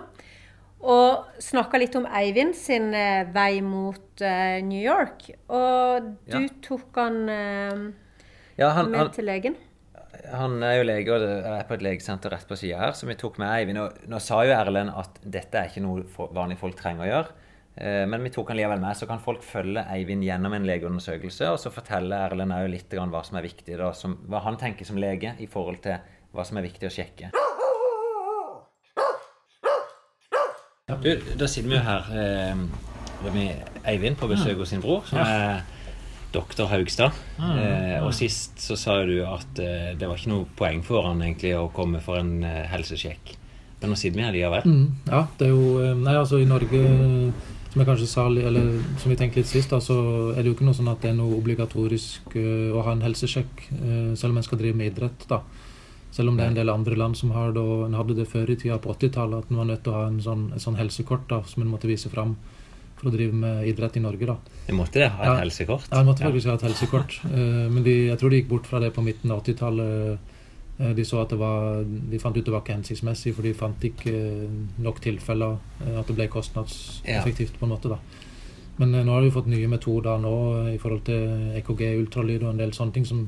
Og 0.78 1.40
snakka 1.42 1.80
litt 1.80 1.96
om 1.98 2.06
Eivind 2.06 2.54
sin 2.54 2.92
eh, 2.94 3.26
vei 3.34 3.58
mot 3.66 4.22
eh, 4.22 4.60
New 4.62 4.78
York. 4.78 5.26
Og 5.50 6.12
du 6.28 6.36
ja. 6.36 6.44
tok 6.62 7.00
han, 7.00 7.24
eh, 7.32 7.80
ja, 8.60 8.70
han 8.76 8.92
med 8.92 9.02
han, 9.02 9.10
til 9.16 9.26
legen? 9.26 9.58
Han 10.28 10.62
er 10.62 10.78
jo 10.78 10.86
lege 10.86 11.16
og 11.16 11.26
er 11.26 11.66
på 11.66 11.74
et 11.78 11.84
legesenter 11.86 12.30
rett 12.34 12.46
på 12.46 12.58
sida 12.58 12.78
her, 12.84 12.94
så 12.94 13.10
vi 13.10 13.18
tok 13.18 13.40
med 13.42 13.50
Eivind. 13.56 13.82
Og 13.82 14.06
nå 14.12 14.22
sa 14.22 14.44
jo 14.46 14.54
Erlend 14.54 14.94
at 14.94 15.18
dette 15.24 15.58
er 15.58 15.72
ikke 15.72 15.82
noe 15.82 16.06
vanlige 16.36 16.62
folk 16.62 16.78
trenger 16.78 17.08
å 17.08 17.10
gjøre. 17.10 17.47
Eh, 17.78 18.04
men 18.10 18.24
vi 18.26 18.32
tok 18.34 18.50
han 18.50 18.58
likevel 18.58 18.82
med, 18.82 18.98
så 18.98 19.06
kan 19.06 19.22
folk 19.22 19.44
følge 19.46 19.84
Eivind 19.94 20.26
gjennom 20.26 20.56
en 20.56 20.66
legeundersøkelse. 20.66 21.52
Og 21.54 21.60
så 21.62 21.72
forteller 21.74 22.26
Erlend 22.26 22.56
òg 22.56 22.66
litt 22.72 22.98
hva 22.98 23.22
som 23.26 23.38
er 23.38 23.46
viktig, 23.46 23.76
da, 23.78 23.92
som, 23.94 24.18
hva 24.26 24.42
han 24.46 24.58
tenker 24.58 24.88
som 24.88 24.98
lege 24.98 25.36
i 25.38 25.46
forhold 25.50 25.82
til 25.86 26.00
hva 26.34 26.44
som 26.44 26.58
er 26.58 26.66
viktig 26.66 26.90
å 26.90 26.92
sjekke. 26.92 27.32
Du, 30.88 31.10
da 31.38 31.46
sitter 31.46 31.68
vi 31.68 31.76
jo 31.76 31.84
her 31.84 32.06
eh, 32.16 32.62
med 33.34 33.82
Eivind 33.86 34.18
på 34.18 34.28
besøk 34.30 34.62
hos 34.62 34.72
sin 34.72 34.82
bror, 34.82 35.04
som 35.06 35.20
er 35.22 35.60
doktor 36.32 36.68
Haugstad. 36.72 37.16
Eh, 37.38 37.98
og 38.02 38.12
sist 38.16 38.60
så 38.62 38.76
sa 38.78 38.98
du 39.06 39.20
at 39.24 39.60
eh, 39.62 39.92
det 39.98 40.08
var 40.08 40.18
ikke 40.18 40.32
noe 40.32 40.48
poeng 40.58 40.82
for 40.86 41.06
han 41.08 41.22
egentlig 41.24 41.54
å 41.58 41.68
komme 41.74 42.02
for 42.04 42.20
en 42.20 42.42
eh, 42.46 42.64
helsesjekk. 42.72 43.36
Men 43.78 43.92
noe 43.92 44.00
siden 44.00 44.18
vi 44.18 44.26
her 44.26 44.34
likevel. 44.34 44.66
Mm, 44.66 44.86
ja, 45.06 45.22
det 45.38 45.46
er 45.46 45.54
jo 45.54 45.78
eh, 45.84 45.94
Nei, 45.94 46.16
altså 46.18 46.40
i 46.42 46.48
Norge 46.48 46.82
som 47.68 47.82
jeg 47.82 47.88
kanskje 47.88 48.08
sa, 48.08 48.24
eller 48.26 48.68
som 48.98 49.12
vi 49.12 49.16
tenkte 49.20 49.42
litt 49.42 49.50
sist, 49.50 49.70
da, 49.70 49.78
så 49.84 49.96
er 50.32 50.40
det 50.40 50.50
jo 50.50 50.56
ikke 50.56 50.66
noe 50.66 50.76
sånn 50.76 50.88
at 50.90 51.02
det 51.04 51.12
er 51.12 51.18
noe 51.18 51.36
obligatorisk 51.36 52.32
uh, 52.34 52.74
å 52.74 52.84
ha 52.86 52.94
en 52.94 53.04
helsesjekk 53.04 53.64
uh, 53.70 54.14
selv 54.16 54.32
om 54.32 54.38
en 54.40 54.46
skal 54.46 54.60
drive 54.62 54.78
med 54.78 54.94
idrett. 54.94 55.26
da. 55.28 55.42
Selv 56.10 56.32
om 56.32 56.38
det 56.38 56.46
er 56.46 56.54
en 56.54 56.56
del 56.56 56.72
andre 56.72 56.96
land 56.96 57.18
som 57.20 57.34
har 57.36 57.52
det, 57.52 57.60
og 57.60 57.84
en 57.84 57.98
hadde 57.98 58.16
det 58.16 58.24
før 58.30 58.48
i 58.50 58.56
tida 58.56 58.78
på 58.80 58.94
80-tallet, 58.96 59.44
at 59.44 59.52
en 59.52 59.60
var 59.60 59.68
nødt 59.68 59.84
til 59.84 59.92
å 59.92 59.98
ha 59.98 60.06
en 60.08 60.16
sånn, 60.24 60.46
et 60.56 60.64
sånn 60.64 60.78
helsekort 60.80 61.28
da, 61.28 61.42
som 61.46 61.62
en 61.62 61.68
måtte 61.70 61.90
vise 61.90 62.08
fram 62.10 62.38
for 62.98 63.10
å 63.10 63.14
drive 63.14 63.36
med 63.36 63.68
idrett 63.68 64.00
i 64.00 64.02
Norge. 64.02 64.32
da. 64.32 64.38
En 64.72 64.80
måtte 64.80 65.04
det, 65.04 65.12
ha 65.12 65.22
et 65.22 65.30
ja, 65.30 65.36
helsekort? 65.44 65.86
Ja, 65.92 66.00
en 66.00 66.08
måtte 66.08 66.24
faktisk 66.24 66.48
ja. 66.48 66.56
ha 66.56 66.58
et 66.58 66.66
helsekort. 66.70 67.20
Men 67.28 67.84
de, 67.84 67.94
jeg 68.08 68.18
tror 68.18 68.32
de 68.32 68.40
gikk 68.40 68.50
bort 68.56 68.66
fra 68.66 68.80
det 68.82 68.90
på 68.96 69.04
midten 69.04 69.36
av 69.36 69.44
80-tallet 69.44 70.18
Eh, 70.18 70.34
de 70.78 71.04
så 71.04 71.22
at 71.24 71.32
det 71.32 71.38
var, 71.40 71.82
de 71.82 72.20
fant 72.22 72.36
ut 72.36 72.44
det 72.44 72.54
var 72.54 72.62
ikke 72.62 72.76
hensiktsmessig, 72.76 73.34
for 73.34 73.46
de 73.46 73.54
fant 73.58 73.84
ikke 73.88 74.14
eh, 74.14 74.58
nok 74.84 75.00
tilfeller. 75.02 75.58
Eh, 75.82 75.96
at 75.98 76.06
det 76.06 76.14
ble 76.14 76.28
kostnadseffektivt, 76.30 77.58
på 77.58 77.66
en 77.66 77.74
måte. 77.74 77.90
da. 77.90 77.98
Men 78.78 78.94
nå 78.94 79.10
har 79.10 79.24
vi 79.26 79.34
fått 79.34 79.50
nye 79.50 79.66
metoder 79.70 80.20
nå 80.22 80.34
i 80.70 80.78
forhold 80.78 81.02
til 81.08 81.56
EKG, 81.58 81.82
ultralyd 81.98 82.44
og 82.44 82.52
en 82.52 82.60
del 82.62 82.74
sånne 82.76 82.94
ting 82.94 83.08
som, 83.08 83.24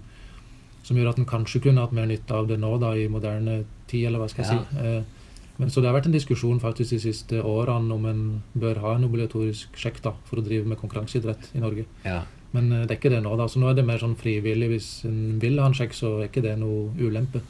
som 0.87 0.99
gjør 0.99 1.11
at 1.11 1.19
en 1.19 1.27
kanskje 1.27 1.65
kunne 1.65 1.83
hatt 1.83 1.97
mer 1.97 2.07
nytte 2.07 2.37
av 2.37 2.47
det 2.47 2.61
nå 2.63 2.77
da, 2.79 2.93
i 2.95 3.09
moderne 3.11 3.65
tid, 3.91 4.07
eller 4.07 4.23
hva 4.23 4.31
skal 4.31 4.47
jeg 4.47 4.61
ja. 4.61 4.61
si. 4.63 5.17
Men, 5.61 5.69
så 5.69 5.83
det 5.83 5.91
har 5.91 5.97
vært 5.99 6.07
en 6.09 6.15
diskusjon 6.15 6.63
faktisk 6.63 6.95
de 6.95 7.01
siste 7.03 7.43
årene 7.45 7.93
om 7.93 8.07
en 8.09 8.21
bør 8.57 8.79
ha 8.81 8.95
en 8.97 9.05
obligatorisk 9.05 9.75
sjekk 9.77 9.99
da, 10.07 10.15
for 10.31 10.41
å 10.41 10.45
drive 10.47 10.71
med 10.71 10.79
konkurranseidrett 10.81 11.51
i 11.59 11.61
Norge. 11.61 11.85
Ja. 12.07 12.23
Men 12.57 12.73
eh, 12.73 12.85
det 12.85 12.95
er 12.95 13.01
ikke 13.01 13.15
det 13.15 13.23
nå. 13.25 13.33
da, 13.39 13.49
så 13.49 13.63
Nå 13.63 13.71
er 13.71 13.79
det 13.79 13.87
mer 13.89 14.03
sånn 14.03 14.19
frivillig. 14.19 14.71
Hvis 14.75 14.91
en 15.09 15.41
vil 15.43 15.59
ha 15.63 15.71
en 15.71 15.77
sjekk, 15.77 15.97
så 15.97 16.15
er 16.19 16.29
ikke 16.31 16.45
det 16.45 16.57
noe 16.61 16.91
ulempe. 17.01 17.43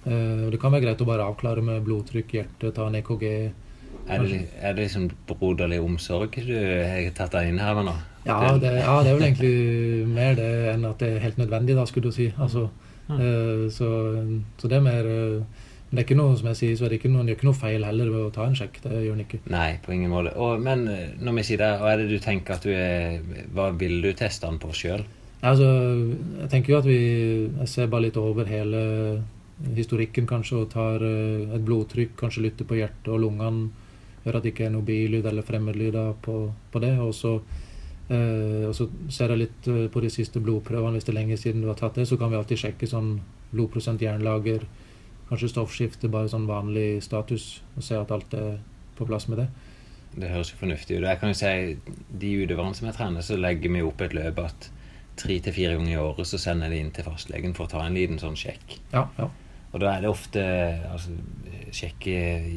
Uh, 0.00 0.48
det 0.48 0.56
kan 0.62 0.72
være 0.72 0.86
greit 0.86 1.02
å 1.04 1.08
bare 1.08 1.26
avklare 1.28 1.60
med 1.64 1.82
blodtrykk, 1.84 2.30
hjerte, 2.38 2.70
ta 2.72 2.86
en 2.88 2.96
EKG. 3.02 3.26
Er 4.08 4.22
det, 4.24 4.38
er 4.56 4.72
det 4.72 4.86
liksom 4.86 5.10
broderlig 5.28 5.80
omsorg 5.84 6.38
du 6.46 6.54
har 6.56 7.10
tatt 7.14 7.34
deg 7.34 7.50
inn 7.50 7.60
her 7.60 7.76
med 7.76 7.90
nå? 7.90 7.92
Ja 8.24 8.38
det, 8.60 8.70
ja, 8.80 8.94
det 9.04 9.10
er 9.10 9.18
vel 9.18 9.26
egentlig 9.26 10.06
mer 10.08 10.34
det 10.38 10.48
enn 10.72 10.86
at 10.88 11.02
det 11.02 11.10
er 11.14 11.22
helt 11.24 11.38
nødvendig, 11.40 11.76
da, 11.76 11.84
skulle 11.88 12.08
du 12.08 12.16
si. 12.16 12.30
Altså, 12.40 12.66
uh, 13.12 13.66
så, 13.72 13.90
så, 14.56 14.70
det 14.70 14.78
er 14.78 14.86
mer 14.88 15.10
uh, 15.10 15.68
men 15.90 15.98
det 15.98 16.02
er 16.04 16.06
ikke 16.06 16.20
noe 16.20 16.34
som 16.38 16.46
jeg 16.52 16.58
sier, 16.60 16.74
så 16.78 16.84
er 16.86 16.92
det 16.92 17.00
ikke 17.00 17.08
noe, 17.10 17.24
det 17.26 17.34
ikke 17.34 17.48
noe 17.48 17.58
feil 17.58 17.82
heller 17.82 18.12
ved 18.12 18.22
å 18.22 18.30
ta 18.30 18.44
en 18.46 18.52
sjekk. 18.54 18.76
Det 18.84 18.92
gjør 18.94 19.16
den 19.16 19.24
ikke. 19.24 19.40
Nei, 19.50 19.70
på 19.82 19.90
ingen 19.90 20.12
måte. 20.12 20.30
Og, 20.38 20.60
men 20.62 20.84
eh, 20.86 21.16
når 21.18 21.40
vi 21.40 21.44
sier 21.48 21.58
det, 21.58 21.70
hva 21.80 21.88
er 21.90 22.02
det 22.04 22.12
du 22.12 22.20
tenker 22.22 22.54
at 22.54 22.66
du 22.66 22.70
er 22.70 23.16
Hva 23.50 23.72
vil 23.74 23.96
du 24.04 24.12
teste 24.14 24.46
den 24.46 24.60
på 24.62 24.70
sjøl? 24.70 25.02
Altså, 25.40 25.66
jeg 26.44 26.50
tenker 26.52 26.74
jo 26.74 26.78
at 26.78 26.86
vi 26.86 27.00
Jeg 27.00 27.72
ser 27.72 27.88
bare 27.90 28.04
litt 28.06 28.20
over 28.20 28.46
hele 28.46 28.82
historikken, 29.74 30.28
kanskje, 30.30 30.62
og 30.62 30.70
tar 30.72 31.02
uh, 31.02 31.56
et 31.56 31.64
blodtrykk, 31.66 32.14
kanskje 32.22 32.44
lytter 32.46 32.68
på 32.68 32.78
hjertet 32.78 33.10
og 33.12 33.18
lungene. 33.26 33.66
Hører 34.22 34.38
at 34.38 34.46
det 34.46 34.54
ikke 34.54 34.68
er 34.68 34.72
noe 34.72 34.86
bilyd 34.86 35.26
eller 35.26 35.44
fremmedlyder 35.44 36.14
på, 36.22 36.36
på 36.70 36.80
det. 36.80 36.94
Og 37.02 37.10
så, 37.18 37.34
uh, 38.14 38.62
og 38.70 38.76
så 38.78 38.86
ser 39.10 39.34
jeg 39.34 39.42
litt 39.42 39.68
uh, 39.68 39.82
på 39.92 40.04
de 40.06 40.12
siste 40.14 40.40
blodprøvene. 40.40 40.94
Hvis 40.96 41.10
det 41.10 41.12
er 41.12 41.18
lenge 41.18 41.40
siden 41.40 41.66
du 41.66 41.68
har 41.68 41.76
tatt 41.82 41.98
det, 41.98 42.06
så 42.08 42.16
kan 42.20 42.30
vi 42.30 42.38
alltid 42.38 42.62
sjekke 42.62 42.88
sånn 42.88 43.18
blodprosent 43.50 44.06
jernlager 44.06 44.64
kanskje 45.30 45.52
stoffskifte, 45.54 46.10
bare 46.12 46.30
sånn 46.30 46.48
vanlig 46.50 47.00
status, 47.06 47.60
og 47.76 47.86
ser 47.86 48.02
at 48.02 48.12
alt 48.14 48.34
er 48.36 48.58
på 48.98 49.06
plass 49.08 49.28
med 49.30 49.44
det. 49.44 49.48
Det 50.10 50.30
høres 50.32 50.50
jo 50.52 50.58
fornuftig 50.58 50.98
ut. 50.98 51.06
Jeg 51.06 51.20
kan 51.20 51.30
jo 51.30 51.38
si 51.38 51.76
De 52.18 52.30
utøverne 52.42 52.74
som 52.74 52.88
jeg 52.88 52.96
trener, 52.96 53.22
så 53.22 53.38
legger 53.38 53.70
vi 53.70 53.82
opp 53.86 54.02
et 54.02 54.16
løp 54.16 54.40
at 54.42 54.70
tre 55.20 55.36
til 55.44 55.54
fire 55.54 55.76
ganger 55.76 55.92
i 55.92 56.00
året 56.00 56.26
så 56.28 56.40
sender 56.40 56.72
de 56.72 56.80
inn 56.80 56.90
til 56.94 57.06
fastlegen 57.06 57.54
for 57.56 57.68
å 57.68 57.72
ta 57.74 57.84
en 57.84 57.96
liten 57.98 58.18
sånn 58.20 58.38
sjekk. 58.38 58.78
Ja, 58.94 59.06
ja. 59.20 59.28
Og 59.70 59.82
da 59.82 59.92
er 59.92 60.02
det 60.02 60.10
ofte 60.10 60.42
altså, 60.90 61.12
sjekke 61.70 62.14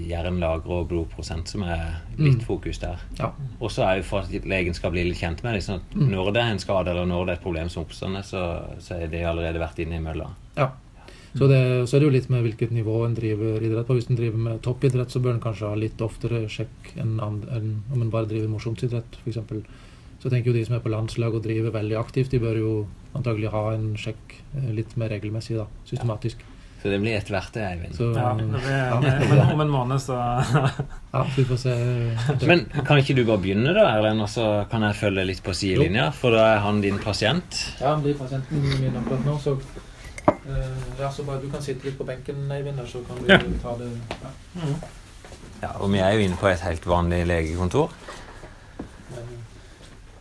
jernlagre 0.10 0.80
og 0.80 0.88
blodprosent 0.90 1.52
som 1.52 1.66
er 1.68 2.00
litt 2.18 2.40
mm. 2.40 2.46
fokus 2.48 2.80
der. 2.82 3.04
Ja. 3.20 3.30
Og 3.60 3.70
så 3.74 3.84
er 3.86 4.00
jo 4.00 4.08
for 4.08 4.26
at 4.26 4.48
legen 4.50 4.74
skal 4.74 4.96
bli 4.96 5.04
litt 5.06 5.22
kjent 5.22 5.44
med 5.46 5.60
det. 5.60 5.62
Sånn 5.66 5.84
at 5.84 5.94
mm. 5.94 6.08
når 6.10 6.32
det 6.34 6.42
er 6.42 6.56
en 6.56 6.64
skade 6.64 6.94
eller 6.94 7.06
når 7.10 7.28
det 7.28 7.36
er 7.36 7.42
et 7.42 7.46
problem 7.46 7.70
som 7.70 7.86
oppstår, 7.86 8.18
så, 8.26 8.42
så 8.82 8.98
er 8.98 9.14
det 9.14 9.22
allerede 9.30 9.62
vært 9.62 9.84
inne 9.86 10.00
i 10.00 10.04
mølla. 10.04 10.32
Ja. 10.58 10.72
Så, 11.34 11.48
det, 11.50 11.60
så 11.90 11.96
er 11.96 12.04
det 12.04 12.08
jo 12.08 12.14
litt 12.14 12.30
med 12.30 12.44
hvilket 12.46 12.74
nivå 12.76 13.00
en 13.08 13.16
driver 13.18 13.64
idrett 13.66 13.88
på. 13.88 13.96
Hvis 13.98 14.10
en 14.12 14.20
driver 14.20 14.38
med 14.48 14.62
toppidrett, 14.66 15.10
så 15.10 15.22
bør 15.24 15.34
en 15.34 15.42
kanskje 15.42 15.72
ha 15.72 15.80
litt 15.80 16.02
oftere 16.06 16.44
sjekk 16.52 16.94
enn, 17.02 17.16
enn 17.18 17.72
om 17.90 18.04
en 18.04 18.14
bare 18.14 18.30
driver 18.30 18.52
mosjonsidrett, 18.54 19.18
f.eks. 19.24 19.42
Så 20.22 20.30
jeg 20.30 20.38
tenker 20.38 20.54
jo 20.54 20.56
de 20.56 20.66
som 20.68 20.78
er 20.78 20.84
på 20.86 20.92
landslag 20.94 21.34
og 21.36 21.42
driver 21.44 21.74
veldig 21.74 21.98
aktivt, 22.00 22.32
de 22.32 22.40
bør 22.40 22.60
jo 22.62 22.74
antagelig 23.18 23.50
ha 23.52 23.64
en 23.74 23.90
sjekk 24.00 24.38
eh, 24.54 24.70
litt 24.78 24.94
mer 24.96 25.10
regelmessig, 25.12 25.58
da, 25.58 25.66
systematisk. 25.90 26.46
Så 26.84 26.92
det 26.92 27.00
blir 27.00 27.16
et 27.16 27.30
verktøy, 27.32 27.62
Eivind. 27.64 27.96
Så, 27.96 28.10
Ja, 28.12 28.34
det 28.38 28.46
blir, 28.52 28.70
ja. 28.70 28.98
om, 29.00 29.52
om 29.56 29.62
en 29.64 29.70
måned, 29.72 30.02
så 30.04 30.18
Ja, 30.20 31.22
vi 31.36 31.46
får 31.48 31.60
se. 31.62 31.76
Men 32.48 32.66
kan 32.84 33.00
ikke 33.00 33.16
du 33.16 33.24
bare 33.24 33.40
begynne, 33.44 33.72
da, 33.76 33.88
Erlend, 33.98 34.22
og 34.24 34.30
så 34.32 34.48
kan 34.72 34.84
jeg 34.86 35.00
følge 35.00 35.26
litt 35.32 35.42
på 35.44 35.56
sidelinja? 35.56 36.10
For 36.16 36.36
da 36.36 36.50
er 36.58 36.62
han 36.66 36.84
din 36.84 37.00
pasient. 37.04 37.60
Ja, 37.80 37.94
han 37.94 38.04
blir 38.04 38.18
pasienten 38.20 38.64
min 38.84 39.00
akkurat 39.00 39.26
nå, 39.28 39.38
så 39.44 39.58
ja, 41.00 41.12
så 41.12 41.24
bare 41.24 41.42
du 41.42 41.50
kan 41.52 41.64
sitte 41.64 41.88
litt 41.88 41.98
på 41.98 42.06
benken, 42.08 42.52
Eivind, 42.52 42.82
så 42.88 43.04
kan 43.08 43.22
du 43.22 43.30
Ja. 43.32 43.38
ta 43.62 43.78
det 43.78 43.90
ja. 44.24 44.66
Ja, 45.62 45.70
Og 45.80 45.92
vi 45.92 46.00
er 46.00 46.12
jo 46.12 46.20
inne 46.20 46.36
på 46.36 46.48
et 46.48 46.60
helt 46.60 46.86
vanlig 46.88 47.26
legekontor. 47.28 47.92
Men, 49.14 49.30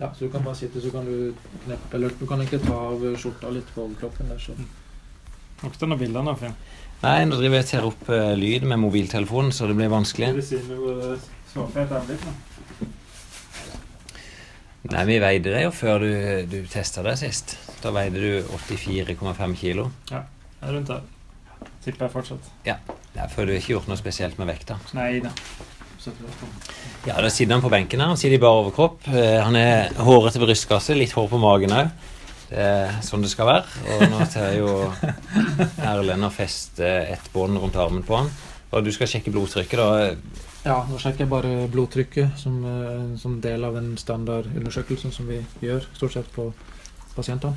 ja, 0.01 0.13
så 0.15 0.27
du 0.27 0.31
kan 0.31 0.45
bare 0.45 0.55
sitte, 0.55 0.81
så 0.81 0.91
kan 0.91 1.05
du 1.05 1.35
kneppe 1.65 1.95
Eller 1.95 2.11
du 2.21 2.27
kan 2.27 2.41
ikke 2.41 2.59
ta 2.63 2.75
av 2.75 3.03
skjorta 3.17 3.51
litt 3.51 3.75
på 3.75 3.89
kroppen 3.99 4.29
der, 4.29 4.39
så 4.39 4.55
lukter 5.63 5.87
noen 5.87 5.99
bilder 5.99 6.23
nå, 6.23 6.37
Finn. 6.39 6.55
Nei, 7.03 7.25
nå 7.27 7.37
driver 7.37 7.59
jeg 7.59 7.65
og 7.65 7.71
tar 7.71 7.87
opp 7.87 8.09
uh, 8.11 8.35
lyd 8.39 8.63
med 8.63 8.79
mobiltelefonen, 8.79 9.53
så 9.53 9.67
det 9.67 9.75
blir 9.77 9.91
vanskelig. 9.91 10.35
Det 10.39 10.45
sier 10.47 10.63
si, 10.63 10.73
er 10.73 11.87
nå. 11.91 12.35
Nei, 14.91 15.05
vi 15.07 15.19
veide 15.23 15.53
det 15.55 15.61
jo 15.63 15.71
før 15.71 16.03
du, 16.03 16.11
du 16.51 16.57
testa 16.71 17.05
det 17.07 17.15
sist. 17.21 17.55
Da 17.85 17.93
veide 17.95 18.19
du 18.19 18.55
84,5 18.57 19.55
kilo. 19.61 19.91
Er 20.63 20.73
rundt 20.75 20.91
der. 20.91 21.05
Tipper 21.85 22.09
jeg 22.09 22.13
fortsatt. 22.17 22.49
Ja, 22.67 22.77
for 23.31 23.47
du 23.47 23.53
har 23.55 23.61
ikke 23.61 23.77
gjort 23.77 23.89
noe 23.91 23.99
spesielt 24.01 24.39
med 24.41 24.51
vekta. 24.51 24.79
Nei 24.99 25.21
da. 25.23 25.31
Ja, 27.07 27.15
da 27.23 27.29
sitter 27.31 27.55
han 27.55 27.63
på 27.63 27.71
benken 27.71 28.01
her. 28.03 28.11
Han 28.11 28.19
sitter 28.19 28.35
i 28.39 28.43
bar 28.43 28.59
overkropp. 28.65 29.07
Eh, 29.11 29.39
Han 29.43 29.55
er 29.59 29.93
hårete 30.03 30.43
brystkasse, 30.43 30.97
litt 30.99 31.15
hår 31.15 31.29
på 31.31 31.39
magen 31.43 31.75
òg. 31.79 31.93
Det 32.51 32.59
er 32.61 32.97
sånn 33.07 33.23
det 33.25 33.31
skal 33.33 33.47
være. 33.49 33.83
Og 33.95 34.03
nå 34.11 34.27
tar 34.35 34.51
jo 34.59 34.73
Erlend 35.79 36.27
og 36.27 36.35
fester 36.35 37.07
et 37.15 37.31
bånd 37.33 37.57
rundt 37.63 37.79
armen 37.81 38.03
på 38.07 38.19
han. 38.19 38.33
Og 38.73 38.83
du 38.87 38.91
skal 38.95 39.09
sjekke 39.11 39.31
blodtrykket, 39.35 39.79
da. 39.79 40.43
Ja, 40.63 40.77
nå 40.87 40.99
sjekker 41.03 41.25
jeg 41.25 41.31
bare 41.33 41.67
blodtrykket 41.73 42.39
som, 42.39 42.61
eh, 42.65 43.17
som 43.19 43.41
del 43.43 43.65
av 43.67 43.75
den 43.75 43.97
standardundersøkelsen 43.99 45.11
som 45.11 45.27
vi 45.27 45.41
gjør 45.61 45.83
stort 45.97 46.15
sett 46.15 46.33
på 46.33 46.53
pasientene. 47.17 47.57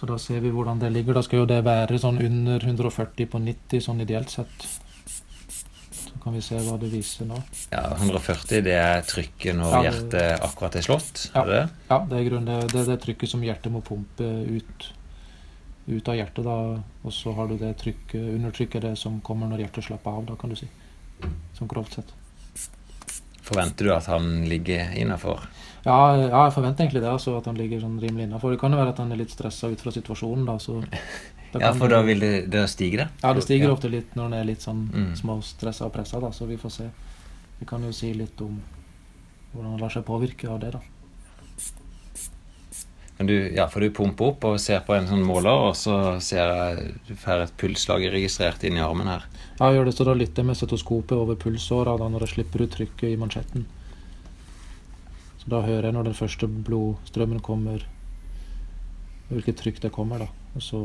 Så 0.00 0.06
da 0.08 0.16
ser 0.18 0.40
vi 0.40 0.50
hvordan 0.50 0.80
det 0.80 0.90
ligger. 0.90 1.14
Da 1.14 1.22
skal 1.22 1.42
jo 1.42 1.46
det 1.46 1.60
være 1.62 1.98
sånn 2.00 2.18
under 2.24 2.58
140 2.64 3.26
på 3.30 3.38
90, 3.38 3.82
sånn 3.84 4.00
ideelt 4.00 4.32
sett. 4.32 4.64
Så 5.92 6.22
kan 6.24 6.32
vi 6.32 6.40
se 6.40 6.56
hva 6.56 6.78
det 6.80 6.90
viser 6.90 7.28
nå. 7.28 7.38
Ja, 7.70 7.84
140 7.94 8.64
det 8.64 8.74
er 8.74 9.04
trykket 9.06 9.54
når 9.60 9.76
Ja, 9.76 9.82
hjertet 9.86 10.42
akkurat 10.48 10.74
er 10.80 10.88
slått. 10.88 11.28
Ja. 11.34 11.44
Er 11.44 11.52
det? 11.52 11.62
Ja, 11.90 11.98
det 12.08 12.18
er, 12.18 12.38
det, 12.40 12.58
det 12.72 12.80
er 12.80 12.90
det 12.94 13.00
trykket 13.04 13.30
som 13.30 13.44
hjertet 13.44 13.70
må 13.70 13.84
pumpe 13.84 14.24
ut, 14.24 14.90
ut 15.86 16.08
av 16.08 16.16
hjertet. 16.16 16.44
da, 16.48 16.58
Og 17.04 17.12
så 17.12 17.36
har 17.36 17.46
du 17.52 17.58
det 17.60 17.76
trykket, 17.84 18.34
undertrykket 18.40 18.82
det 18.88 18.96
som 18.98 19.20
kommer 19.20 19.52
når 19.52 19.66
hjertet 19.66 19.84
slapper 19.84 20.10
av, 20.16 20.26
da, 20.32 20.40
kan 20.40 20.50
du 20.50 20.56
si. 20.56 20.66
Sånn 21.58 21.68
grovt 21.68 21.94
sett. 21.98 22.12
Forventer 23.42 23.84
du 23.88 23.92
at 23.94 24.06
han 24.06 24.44
ligger 24.48 24.92
innafor? 24.96 25.46
Ja, 25.84 25.96
ja, 26.16 26.28
jeg 26.44 26.52
forventer 26.54 26.84
egentlig 26.84 27.02
det, 27.02 27.10
altså, 27.10 27.38
at 27.40 27.46
han 27.48 27.56
ligger 27.58 27.80
sånn 27.80 27.98
rimelig 28.02 28.26
innafor. 28.28 28.52
Det 28.52 28.60
kan 28.60 28.72
jo 28.72 28.78
være 28.78 28.92
at 28.92 28.98
han 29.02 29.12
er 29.12 29.16
litt 29.22 29.32
stressa 29.32 29.70
ut 29.72 29.80
fra 29.80 29.90
situasjonen, 29.94 30.44
da. 30.46 30.58
Så 30.60 30.82
Ja, 31.58 31.72
for 31.74 31.90
da 31.90 31.98
vil 32.06 32.20
det, 32.22 32.34
det 32.52 32.60
stige, 32.70 32.96
det. 33.00 33.08
Ja, 33.24 33.32
det 33.34 33.42
stiger 33.42 33.66
Ja. 33.66 33.72
ofte 33.74 33.88
litt 33.90 34.12
når 34.14 34.22
han 34.28 34.34
er 34.38 34.44
litt 34.44 34.62
sånn 34.62 34.84
Mm. 34.92 35.16
småstressa 35.18 35.86
og 35.88 35.92
pressa, 35.96 36.20
da, 36.20 36.30
så 36.30 36.46
vi 36.46 36.56
får 36.56 36.70
se. 36.70 36.90
Vi 37.58 37.66
kan 37.66 37.82
jo 37.82 37.90
si 37.92 38.12
litt 38.14 38.40
om 38.40 38.60
hvordan 39.52 39.70
han 39.72 39.80
lar 39.80 39.90
seg 39.90 40.04
påvirke 40.04 40.48
av 40.48 40.60
det, 40.60 40.70
da. 40.72 40.80
Men 43.20 43.26
du, 43.26 43.34
ja, 43.52 43.66
for 43.68 43.84
du 43.84 43.90
pumper 43.92 44.30
opp 44.30 44.44
og 44.48 44.54
ser 44.64 44.78
på 44.86 44.94
en 44.96 45.04
sånn 45.04 45.20
måler, 45.28 45.66
og 45.68 45.74
så 45.76 45.94
ser 46.24 46.38
jeg 46.40 46.86
du 47.04 47.10
får 47.20 47.42
et 47.42 47.58
pulsslag 47.60 48.06
registrert 48.14 48.64
inn 48.64 48.78
i 48.78 48.80
armen 48.80 49.10
her. 49.12 49.26
Ja, 49.58 49.66
jeg 49.66 49.76
gjør 49.76 49.90
det, 49.90 49.94
så 49.98 50.06
da 50.08 50.14
lytter 50.16 50.40
jeg 50.40 50.48
med 50.48 50.56
stetoskopet 50.56 51.12
over 51.18 51.36
pulsåra 51.36 51.98
når 52.00 52.24
jeg 52.24 52.32
slipper 52.38 52.64
ut 52.64 52.72
trykket 52.78 53.10
i 53.10 53.18
mansjetten. 53.20 53.68
Så 55.42 55.52
da 55.52 55.60
hører 55.68 55.90
jeg 55.90 55.98
når 55.98 56.08
den 56.08 56.16
første 56.22 56.48
blodstrømmen 56.48 57.44
kommer, 57.44 57.84
hvilket 59.28 59.60
trykk 59.66 59.84
det 59.84 59.92
kommer, 59.92 60.24
da. 60.24 60.32
Og 60.56 60.64
så, 60.64 60.82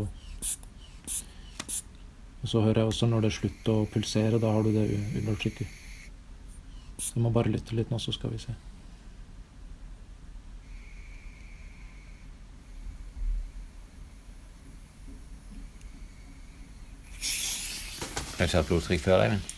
og 2.44 2.52
så 2.52 2.68
hører 2.68 2.84
jeg 2.84 2.92
også 2.92 3.14
når 3.16 3.30
det 3.30 3.36
slutter 3.40 3.80
å 3.80 3.90
pulsere, 3.96 4.44
da 4.44 4.52
har 4.52 4.68
du 4.68 4.76
det 4.76 4.90
undertrykket. 5.24 5.84
Jeg 7.00 7.24
må 7.24 7.32
bare 7.32 7.56
lytte 7.56 7.80
litt 7.80 7.96
nå, 7.96 8.04
så 8.04 8.12
skal 8.12 8.36
vi 8.36 8.44
se. 8.44 8.60
Har 18.38 18.52
hatt 18.52 18.68
blodtrykk 18.68 19.02
før, 19.06 19.22
Eivind? 19.26 19.52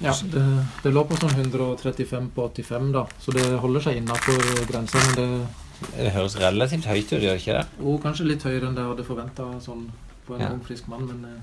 Ja, 0.00 0.12
det, 0.32 0.42
det 0.84 0.92
lå 0.92 1.02
på 1.08 1.16
sånn 1.20 1.32
135 1.36 2.30
på 2.36 2.46
85, 2.52 2.90
da. 2.94 3.04
Så 3.20 3.32
det 3.36 3.46
holder 3.62 3.84
seg 3.84 3.98
innafor 4.00 4.40
grensa. 4.68 5.00
Men 5.08 5.16
det 5.18 5.28
Det 5.96 6.10
høres 6.12 6.36
relativt 6.36 6.84
høyt 6.84 7.06
ut, 7.08 7.22
gjør 7.22 7.32
det 7.32 7.40
ikke 7.40 7.56
det? 7.56 7.66
jo 7.80 7.94
kanskje 8.02 8.26
litt 8.28 8.42
høyere 8.44 8.68
enn 8.68 8.74
det 8.76 8.82
jeg 8.84 8.90
hadde 8.92 9.04
forventa 9.08 9.46
sånn, 9.64 9.86
på 10.26 10.34
en 10.36 10.40
Ja. 10.40 10.50
ung, 10.52 10.60
frisk 10.64 10.88
mann. 10.92 11.06
Men, 11.08 11.24
eh, 11.24 11.40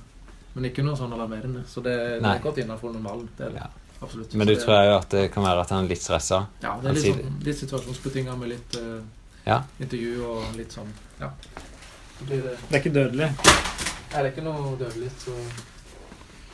men 0.54 0.66
ikke 0.72 0.84
noe 0.86 0.96
sånn 0.96 1.14
alarmerende. 1.14 1.64
Så 1.68 1.82
det, 1.82 1.96
det 2.22 2.30
er 2.36 2.40
godt 2.44 2.58
innafor 2.62 2.94
normalen. 2.94 3.28
Det 3.38 3.46
er 3.48 3.50
det. 3.50 3.58
Ja. 3.66 3.70
Absolutt. 4.02 4.34
Men 4.38 4.46
du 4.48 4.54
det, 4.54 4.62
tror 4.64 4.84
jo 4.86 4.98
at 5.00 5.10
det 5.10 5.32
kan 5.34 5.44
være 5.44 5.62
at 5.62 5.70
han 5.74 5.86
er 5.86 5.90
litt 5.90 6.02
stressa? 6.04 6.44
Ja, 6.62 6.76
det 6.82 6.90
er 6.92 6.94
litt, 6.94 7.16
sånn, 7.16 7.40
litt 7.44 7.58
situasjonsbetinga 7.58 8.36
med 8.38 8.50
litt 8.50 8.76
uh, 8.78 9.02
Ja. 9.48 9.64
intervju 9.82 10.22
og 10.24 10.44
litt 10.56 10.70
sånn 10.72 10.92
Ja. 11.20 11.32
Det 12.28 12.44
Det 12.44 12.76
er 12.76 12.78
ikke 12.80 12.94
dødelig. 12.94 13.32
Nei, 14.14 14.22
det 14.22 14.26
er 14.26 14.32
ikke 14.32 14.44
noe 14.44 14.78
dødelig, 14.78 15.10
så 15.18 15.34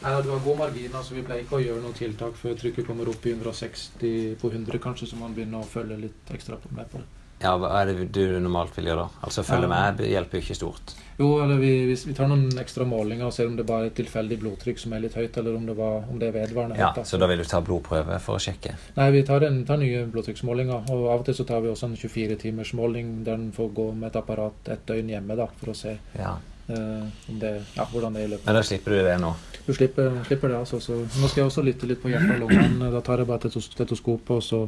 Nei, 0.04 0.12
da, 0.12 0.22
Du 0.22 0.30
har 0.34 0.40
god 0.44 0.58
margin, 0.58 0.92
altså 1.00 1.16
vi 1.16 1.24
pleier 1.24 1.46
ikke 1.46 1.60
å 1.60 1.64
gjøre 1.64 1.82
noe 1.84 1.96
tiltak 1.96 2.36
før 2.36 2.58
trykket 2.60 2.88
kommer 2.88 3.08
opp 3.08 3.26
i 3.26 3.32
160 3.38 4.36
på 4.42 4.52
100, 4.52 4.80
kanskje, 4.84 5.08
så 5.08 5.20
man 5.20 5.36
begynner 5.36 5.64
å 5.64 5.68
følge 5.70 6.00
litt 6.02 6.34
ekstra 6.36 6.58
med 6.76 6.90
på 6.92 7.00
det. 7.00 7.08
Ja, 7.44 7.58
Hva 7.60 7.70
er 7.82 7.90
det 7.90 8.12
du 8.16 8.22
normalt 8.40 8.76
vil 8.78 8.88
gjøre 8.88 9.04
da? 9.04 9.24
Altså 9.28 9.44
følge 9.44 9.68
Ja. 9.68 9.92
med 9.92 10.04
hjelper 10.08 10.38
jo 10.38 10.44
ikke 10.44 10.56
stort. 10.56 10.94
Jo, 11.20 11.28
eller 11.44 11.58
vi, 11.60 11.72
vi, 11.94 12.14
tar 12.14 12.28
noen 12.28 12.48
ekstra 12.58 12.86
målinger 12.86 13.26
og 13.28 13.34
ser 13.34 13.48
om 13.48 13.56
det 13.56 13.66
bare 13.66 13.86
er 13.86 13.92
et 13.92 13.96
tilfeldig 14.00 14.40
blodtrykk 14.40 14.80
som 14.80 14.94
er 14.94 15.04
litt 15.04 15.14
høyt, 15.14 15.38
eller 15.38 15.56
om 15.56 15.66
det, 15.66 15.76
var, 15.78 16.06
om 16.10 16.20
det 16.20 16.30
er 16.30 16.38
vedvarende 16.38 16.78
Ja, 16.80 16.94
høyt. 16.96 17.06
Så 17.08 17.20
da 17.20 17.28
vil 17.28 17.44
du 17.44 17.44
ta 17.44 17.60
blodprøve 17.62 18.20
for 18.24 18.40
å 18.40 18.44
sjekke? 18.44 18.76
Nei, 18.96 19.10
vi 19.12 19.24
tar, 19.28 19.44
en, 19.44 19.66
tar 19.66 19.78
nye 19.78 20.06
blodtrykksmålinger, 20.06 20.88
og 20.90 21.04
av 21.12 21.20
og 21.20 21.26
til 21.26 21.36
så 21.36 21.46
tar 21.46 21.62
vi 21.62 21.70
også 21.70 21.92
en 21.92 21.98
24-timers 22.00 22.74
måling 22.80 23.24
der 23.24 23.38
den 23.38 23.52
får 23.56 23.74
gå 23.76 23.90
med 23.94 24.10
et 24.10 24.22
apparat 24.24 24.72
et 24.74 24.86
døgn 24.88 25.12
hjemme 25.14 25.36
da, 25.38 25.48
for 25.60 25.74
å 25.74 25.76
se 25.78 25.98
Ja. 26.18 26.38
eh, 26.70 27.06
det, 27.28 27.54
ja, 27.76 27.86
hvordan 27.92 28.14
det 28.14 28.24
er 28.24 28.26
i 28.26 28.32
løpet. 28.38 28.46
Men 28.46 28.56
da 28.56 28.64
slipper 28.64 28.92
du 28.92 29.04
det 29.04 29.20
nå? 29.22 29.36
Du 29.68 29.74
slipper, 29.74 30.12
slipper 30.28 30.52
det, 30.52 30.58
altså. 30.60 30.80
Så 30.84 30.98
nå 30.98 31.28
skal 31.30 31.44
jeg 31.44 31.50
også 31.50 31.64
lytte 31.64 31.88
litt 31.88 32.02
på 32.04 32.12
hjertet 32.12 32.36
og 32.36 32.50
lungene. 32.52 32.92
Da 32.92 33.00
tar 33.06 33.24
jeg 33.24 33.30
bare 33.30 33.46
tetoskopet 33.46 33.78
stetoskopet 33.78 34.36
og 34.36 34.44
så 34.44 34.64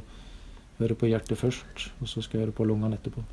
hører 0.79 0.99
på 0.99 1.09
hjertet 1.09 1.39
først, 1.39 1.89
og 2.01 2.07
så 2.07 2.23
skal 2.23 2.39
jeg 2.39 2.47
høre 2.47 2.55
på 2.55 2.67
lungene 2.67 2.97
etterpå. 2.99 3.23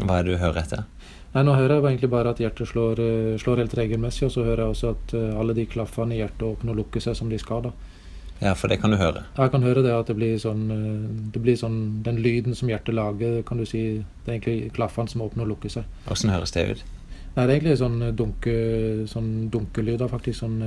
Hva 0.00 0.18
er 0.18 0.26
det 0.26 0.34
du 0.34 0.40
hører 0.40 0.62
etter? 0.62 0.84
Nei, 1.32 1.42
Nå 1.46 1.54
hører 1.56 1.78
jeg 1.78 1.84
egentlig 1.94 2.10
bare 2.12 2.32
at 2.32 2.40
hjertet 2.40 2.68
slår, 2.68 3.00
eh, 3.00 3.38
slår 3.40 3.62
helt 3.62 3.74
regelmessig, 3.76 4.26
og 4.28 4.32
så 4.34 4.44
hører 4.44 4.64
jeg 4.64 4.74
også 4.74 4.92
at 4.92 5.14
eh, 5.18 5.40
alle 5.40 5.56
de 5.56 5.66
klaffene 5.66 6.16
i 6.16 6.20
hjertet 6.20 6.46
åpner 6.48 6.74
og 6.74 6.80
lukker 6.82 7.04
seg 7.04 7.16
som 7.16 7.30
de 7.32 7.38
skal. 7.40 7.68
da. 7.68 7.72
Ja, 8.42 8.54
for 8.58 8.68
det 8.68 8.80
kan 8.82 8.90
du 8.90 8.96
høre. 8.98 9.22
Jeg 9.36 9.52
kan 9.52 9.62
høre 9.62 9.84
det 9.84 9.92
at 9.94 10.08
det 10.10 10.16
blir 10.18 10.38
sånn, 10.40 10.64
eh, 10.74 11.28
det 11.34 11.42
blir 11.42 11.56
sånn 11.56 12.02
Den 12.02 12.18
lyden 12.24 12.56
som 12.58 12.68
hjertet 12.68 12.94
lager, 12.94 13.42
kan 13.46 13.58
du 13.58 13.64
si 13.64 14.02
Det 14.24 14.28
er 14.28 14.38
egentlig 14.40 14.72
klaffene 14.72 15.08
som 15.08 15.22
åpner 15.22 15.44
og 15.44 15.54
lukker 15.54 15.70
seg. 15.70 15.84
Åssen 16.10 16.30
høres 16.30 16.52
det 16.52 16.66
ut? 16.70 16.84
Nei, 17.36 17.46
det 17.46 17.52
er 17.52 17.56
egentlig 17.60 17.78
sånn 17.80 18.16
dunke, 18.16 18.56
sånn 19.08 19.48
dunkelyder, 19.50 20.08
faktisk. 20.08 20.40
Sånn 20.42 20.58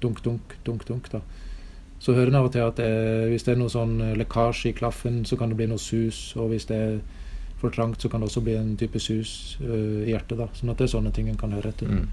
dunk, 0.00 0.22
dunk, 0.24 0.56
dunk, 0.64 0.86
dunk. 0.88 1.10
da. 1.12 1.20
Så 1.98 2.12
hører 2.14 2.28
en 2.28 2.34
av 2.42 2.44
og 2.48 2.52
til 2.52 2.60
at 2.60 2.76
det, 2.76 2.88
hvis 3.30 3.42
det 3.46 3.54
er 3.54 3.60
noe 3.60 3.72
sånn 3.72 4.00
eh, 4.04 4.16
lekkasje 4.20 4.68
i 4.70 4.76
klaffen, 4.76 5.24
så 5.24 5.36
kan 5.40 5.48
det 5.48 5.56
bli 5.56 5.66
noe 5.70 5.80
sus. 5.80 6.36
Og 6.36 6.50
hvis 6.52 6.66
det 6.68 6.76
er 6.76 6.98
for 7.56 7.72
trangt, 7.72 8.02
så 8.02 8.08
kan 8.12 8.20
det 8.20 8.28
også 8.28 8.42
bli 8.44 8.54
en 8.58 8.74
type 8.76 9.00
sus 9.00 9.56
uh, 9.62 10.04
i 10.04 10.10
hjertet. 10.12 10.36
da. 10.38 10.46
Sånn 10.52 10.70
at 10.70 10.76
det 10.78 10.84
er 10.90 10.92
sånne 10.92 11.12
ting 11.16 11.28
en 11.32 11.38
kan 11.40 11.54
høre 11.56 11.72
etter. 11.72 11.88
Mm. 11.88 12.08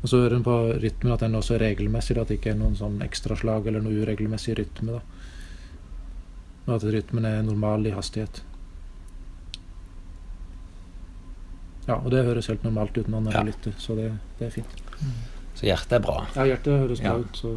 Og 0.00 0.08
så 0.08 0.22
hører 0.22 0.38
en 0.38 0.46
på 0.46 0.54
rytmen 0.80 1.12
at 1.12 1.20
den 1.20 1.34
også 1.36 1.58
er 1.58 1.66
regelmessig, 1.66 2.16
da, 2.16 2.22
at 2.24 2.30
det 2.32 2.38
ikke 2.40 2.54
er 2.54 2.60
noen 2.62 2.78
sånn 2.78 3.02
ekstraslag 3.04 3.66
eller 3.68 3.84
noe 3.84 3.92
uregelmessig 4.00 4.56
rytme. 4.56 4.96
da. 4.96 5.02
Og 6.64 6.72
at 6.78 6.86
rytmen 6.94 7.28
er 7.28 7.42
normal 7.44 7.84
i 7.86 7.92
hastighet. 7.92 8.40
Ja, 11.86 11.98
og 11.98 12.10
det 12.14 12.24
høres 12.24 12.48
helt 12.48 12.64
normalt 12.64 12.96
ut 12.96 13.08
når 13.08 13.28
Ja. 13.32 13.38
jeg 13.42 13.52
lytter, 13.52 13.72
så 13.78 13.94
det, 13.96 14.08
det 14.38 14.46
er 14.46 14.50
fint. 14.50 14.82
Så 15.60 15.66
hjertet 15.68 15.92
er 15.92 16.00
bra. 16.00 16.22
Ja, 16.32 16.46
hjertet 16.48 16.72
høres 16.80 17.02
bra 17.04 17.18
ut, 17.20 17.36
så 17.36 17.50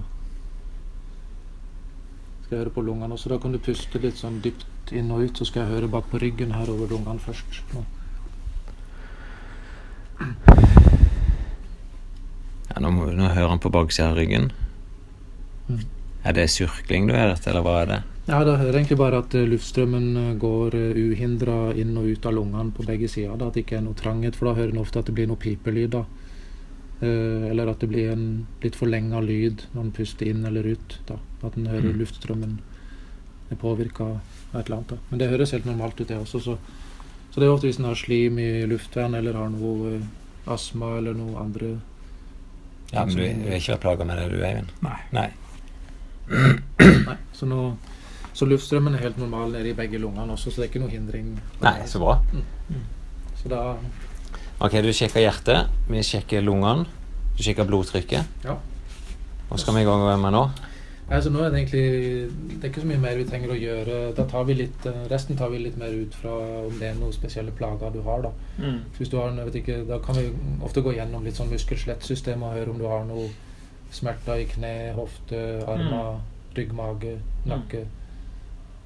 skal 2.44 2.58
jeg 2.58 2.66
høre 2.66 2.74
på 2.76 2.82
lungene 2.84 3.16
også. 3.16 3.30
Da 3.32 3.38
kan 3.40 3.54
du 3.56 3.60
puste 3.64 4.02
litt 4.04 4.18
sånn 4.20 4.42
dypt 4.44 4.92
inn 4.92 5.12
og 5.16 5.24
ut, 5.24 5.40
så 5.40 5.48
skal 5.48 5.64
jeg 5.64 5.78
høre 5.78 5.88
bak 5.94 6.10
på 6.12 6.20
ryggen 6.20 6.52
her 6.52 6.68
over 6.74 6.92
lungene 6.92 7.24
først. 7.24 7.62
Nå. 7.72 7.86
Ja, 12.74 12.82
nå, 12.84 12.92
må, 12.92 13.08
nå 13.16 13.30
hører 13.32 13.54
han 13.54 13.64
på 13.64 13.72
baksida 13.72 14.10
av 14.12 14.20
ryggen. 14.20 14.50
Mm. 15.70 15.86
Er 16.28 16.36
det 16.36 16.50
surkling 16.52 17.08
du 17.08 17.16
hører 17.16 17.38
etter, 17.38 17.54
eller 17.54 17.64
hva 17.64 17.78
er 17.86 17.90
det? 17.94 18.02
Ja, 18.28 18.42
da 18.44 18.58
hører 18.58 18.74
jeg 18.74 18.82
egentlig 18.82 19.00
bare 19.00 19.24
at 19.24 19.32
eh, 19.40 19.48
luftstrømmen 19.48 20.12
eh, 20.20 20.36
går 20.44 20.76
uhindra 21.00 21.58
inn 21.80 21.96
og 22.00 22.12
ut 22.12 22.28
av 22.28 22.36
lungene 22.36 22.76
på 22.76 22.84
begge 22.88 23.08
sider. 23.08 23.40
At 23.40 23.56
det 23.56 23.64
ikke 23.64 23.80
er 23.80 23.88
noe 23.88 23.96
tranghet, 23.96 24.36
for 24.36 24.52
da 24.52 24.58
hører 24.60 24.76
en 24.76 24.84
ofte 24.84 25.00
at 25.00 25.08
det 25.08 25.16
blir 25.16 25.32
noe 25.32 25.40
pipelyd. 25.40 25.96
Eh, 25.96 26.33
eller 27.04 27.68
at 27.72 27.80
det 27.84 27.90
blir 27.92 28.12
en 28.14 28.48
litt 28.64 28.76
forlenga 28.80 29.20
lyd 29.22 29.66
når 29.74 29.82
en 29.84 29.92
puster 29.92 30.30
inn 30.30 30.46
eller 30.46 30.64
ut. 30.76 30.98
Da. 31.10 31.18
At 31.44 31.58
en 31.58 31.66
hører 31.68 31.92
Mm. 31.94 32.00
luftstrømmen 32.00 32.60
er 33.52 33.56
påvirka 33.60 34.04
av 34.04 34.60
et 34.60 34.66
eller 34.66 34.78
annet. 34.78 34.88
Da. 34.90 34.98
Men 35.10 35.20
det 35.20 35.30
høres 35.30 35.52
helt 35.52 35.66
normalt 35.66 36.00
ut, 36.02 36.08
det 36.08 36.18
også. 36.18 36.40
Så, 36.42 36.58
så 37.32 37.40
det 37.42 37.48
er 37.48 37.54
ofte 37.54 37.68
hvis 37.68 37.80
en 37.80 37.86
har 37.90 37.96
slim 38.00 38.38
i 38.40 38.66
luftvern 38.70 39.16
eller 39.16 39.34
har 39.34 39.50
noe 39.50 39.96
eh, 39.96 40.02
astma 40.48 40.98
eller 40.98 41.14
noe 41.14 41.36
andre 41.42 41.74
Ja, 42.94 43.06
men 43.06 43.16
du, 43.16 43.22
du 43.24 43.50
er 43.50 43.58
ikke 43.58 43.80
plaga 43.82 44.06
med 44.06 44.18
det, 44.22 44.30
du, 44.32 44.44
Eivind? 44.46 44.70
Nei. 44.86 45.00
Nei. 45.12 45.30
Nei. 47.08 47.18
Så, 47.34 47.46
nå, 47.50 47.76
så 48.34 48.46
luftstrømmen 48.46 48.94
er 48.96 49.02
helt 49.08 49.18
normal 49.18 49.52
nede 49.52 49.70
i 49.72 49.74
begge 49.78 49.98
lungene 50.00 50.34
også, 50.38 50.52
så 50.52 50.62
det 50.62 50.68
er 50.68 50.72
ikke 50.72 50.84
noe 50.86 50.94
hindring. 50.94 51.34
Nei, 51.64 51.76
så 51.90 52.00
bra. 52.00 52.20
Så 53.42 53.50
da 53.52 53.64
Ok, 54.64 54.78
du 54.80 54.94
sjekker 54.96 55.20
hjertet, 55.20 55.72
vi 55.92 56.02
sjekker 56.08 56.44
lungene, 56.44 56.86
du 57.36 57.42
sjekker 57.44 57.66
blodtrykket. 57.68 58.46
Ja. 58.46 58.54
Hva 59.50 59.58
skal 59.60 59.76
vi 59.76 59.82
i 59.84 59.88
gang 59.90 60.06
med 60.22 60.32
nå? 60.32 60.44
Altså, 61.12 61.30
nå 61.34 61.42
er 61.44 61.50
det 61.52 61.60
egentlig 61.60 62.30
Det 62.32 62.64
er 62.64 62.70
ikke 62.70 62.82
så 62.82 62.88
mye 62.88 63.02
mer 63.04 63.18
vi 63.20 63.26
trenger 63.28 63.52
å 63.52 63.58
gjøre. 63.60 63.98
Da 64.16 64.24
tar 64.32 64.46
vi 64.48 64.56
litt, 64.62 64.86
eh, 64.88 65.02
resten 65.12 65.36
tar 65.36 65.52
vi 65.52 65.60
litt 65.60 65.76
mer 65.78 65.92
ut 65.92 66.16
fra 66.16 66.32
om 66.64 66.78
det 66.80 66.88
er 66.88 66.96
noen 66.96 67.12
spesielle 67.12 67.52
plager 67.52 67.92
du 67.92 68.02
har. 68.08 68.22
da. 68.22 68.32
Mm. 68.58 68.80
Hvis 68.98 69.12
du 69.12 69.18
har, 69.18 69.32
vet 69.32 69.60
ikke, 69.60 69.88
Da 69.88 70.00
kan 70.00 70.16
vi 70.16 70.32
ofte 70.64 70.82
gå 70.82 70.96
gjennom 70.96 71.26
litt 71.26 71.36
sånn 71.36 71.52
muskel-skjelettsystem 71.52 72.42
og 72.42 72.56
høre 72.56 72.70
om 72.70 72.80
du 72.80 72.88
har 72.88 73.04
noe 73.04 73.30
smerter 73.92 74.40
i 74.40 74.46
kne, 74.46 74.94
hofte, 74.96 75.68
armer, 75.68 76.22
rygg, 76.56 76.72
mage, 76.74 77.20
nakke. 77.46 77.86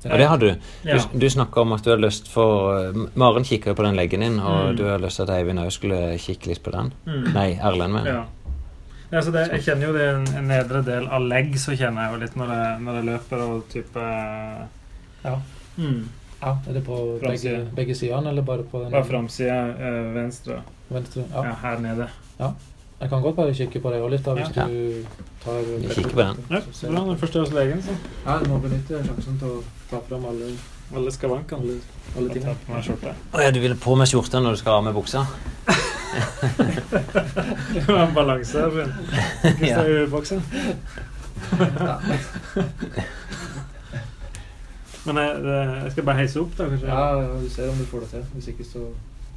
Ja, 0.05 0.17
det 0.17 0.27
har 0.29 0.37
du. 0.37 0.49
Du, 0.83 0.89
Ja. 0.89 0.99
du 1.17 1.29
snakka 1.29 1.61
om 1.61 1.71
at 1.73 1.83
du 1.83 1.89
har 1.89 1.97
lyst 1.97 2.27
for 2.29 2.77
eh, 2.77 2.93
Maren 3.15 3.43
kikka 3.43 3.71
jo 3.71 3.73
på 3.75 3.83
den 3.83 3.95
leggen 3.95 4.19
din, 4.21 4.39
og 4.39 4.69
Mm. 4.71 4.75
du 4.77 4.83
har 4.85 4.99
lyst 4.99 5.15
til 5.15 5.23
at 5.23 5.29
Eivind 5.29 5.59
òg 5.59 5.71
skulle 5.71 6.17
kikke 6.19 6.47
litt 6.47 6.63
på 6.63 6.71
den. 6.71 6.93
Mm. 7.05 7.33
Nei, 7.33 7.59
Erlend, 7.61 7.93
mener. 7.93 8.11
Ja. 8.13 8.23
Ja, 9.11 9.21
så 9.21 9.31
det, 9.31 9.49
jeg 9.51 9.61
kjenner 9.63 9.87
jo 9.87 9.93
det 9.93 10.07
en, 10.09 10.27
en 10.37 10.47
nedre 10.47 10.81
del 10.85 11.07
av 11.07 11.21
legg, 11.21 11.53
så 11.57 11.71
kjenner 11.77 12.01
jeg 12.03 12.13
jo 12.13 12.19
litt 12.25 12.35
når 12.35 12.47
jeg, 12.53 12.79
når 12.81 12.93
det 12.93 13.05
løper 13.05 13.37
og 13.47 13.63
type 13.69 13.99
Ja. 15.25 15.35
mm. 15.77 16.09
ja. 16.41 16.55
Er 16.69 16.73
det 16.73 16.83
på 16.85 17.19
begge, 17.21 17.67
begge 17.75 17.95
sidene, 17.95 18.29
eller 18.29 18.41
bare 18.41 18.63
på 18.63 18.83
den 18.83 18.91
Bare 18.91 19.05
framsida 19.05 19.73
øh, 19.79 20.15
venstre. 20.15 20.61
venstre? 20.89 21.23
Ja. 21.33 21.43
Ja. 21.43 21.53
her 21.61 21.79
nede. 21.79 22.07
Jeg 22.99 23.09
kan 23.09 23.21
godt 23.21 23.35
bare 23.35 23.53
kikke 23.53 23.79
på 23.79 23.89
det 23.93 24.01
òg 24.01 24.09
litt, 24.11 24.25
da, 24.25 24.33
hvis 24.33 24.55
Ja. 24.57 24.65
du 24.67 25.03
tar 25.43 25.61
Vi 25.81 25.87
kikker 25.93 26.09
på 26.09 26.21
den. 26.21 26.45
Ja, 26.51 26.59
så 26.71 26.87
bra. 26.91 27.03
Den 27.05 27.17
første 27.17 27.39
hos 27.39 27.51
legen, 27.53 27.81
så. 27.81 27.91
Ja, 28.25 28.39
du 28.39 28.49
må 28.49 28.59
benytte 28.59 29.03
sjansen 29.05 29.39
til 29.39 29.47
å 29.47 29.63
ta 29.89 29.99
fram 30.09 30.25
alle, 30.25 30.51
Alle 30.95 31.11
skavankene. 31.11 31.61
alle, 31.61 31.79
alle 32.17 32.33
Jeg 32.33 32.43
tar 32.43 32.55
på 32.65 32.73
meg 32.73 32.83
skjorte. 32.87 33.13
Å 33.33 33.41
ja, 33.43 33.51
du 33.51 33.59
ville 33.63 33.75
på 33.75 33.95
med 33.99 34.07
skjorta 34.07 34.39
når 34.43 34.51
du 34.57 34.61
skal 34.61 34.79
av 34.79 34.83
med 34.87 34.93
buksa? 34.97 35.25
Det 37.73 37.83
var 37.87 37.99
en 38.07 38.13
balanse 38.15 38.57
her. 38.57 38.69
Hvis 39.43 39.59
det 39.59 39.69
er. 39.69 40.47
Men 45.07 45.17
jeg, 45.21 45.43
jeg 45.83 45.91
skal 45.93 46.03
bare 46.07 46.17
heise 46.19 46.41
opp, 46.41 46.55
da, 46.57 46.65
kanskje? 46.67 46.87
Ja, 46.89 47.19
vi 47.37 47.45
du 47.45 47.51
ser 47.53 47.69
om 47.71 47.77
du 47.79 47.85
får 47.87 47.99
det 48.03 48.09
til. 48.15 48.23
Hvis 48.33 48.47
ikke, 48.51 48.65
så 48.67 48.87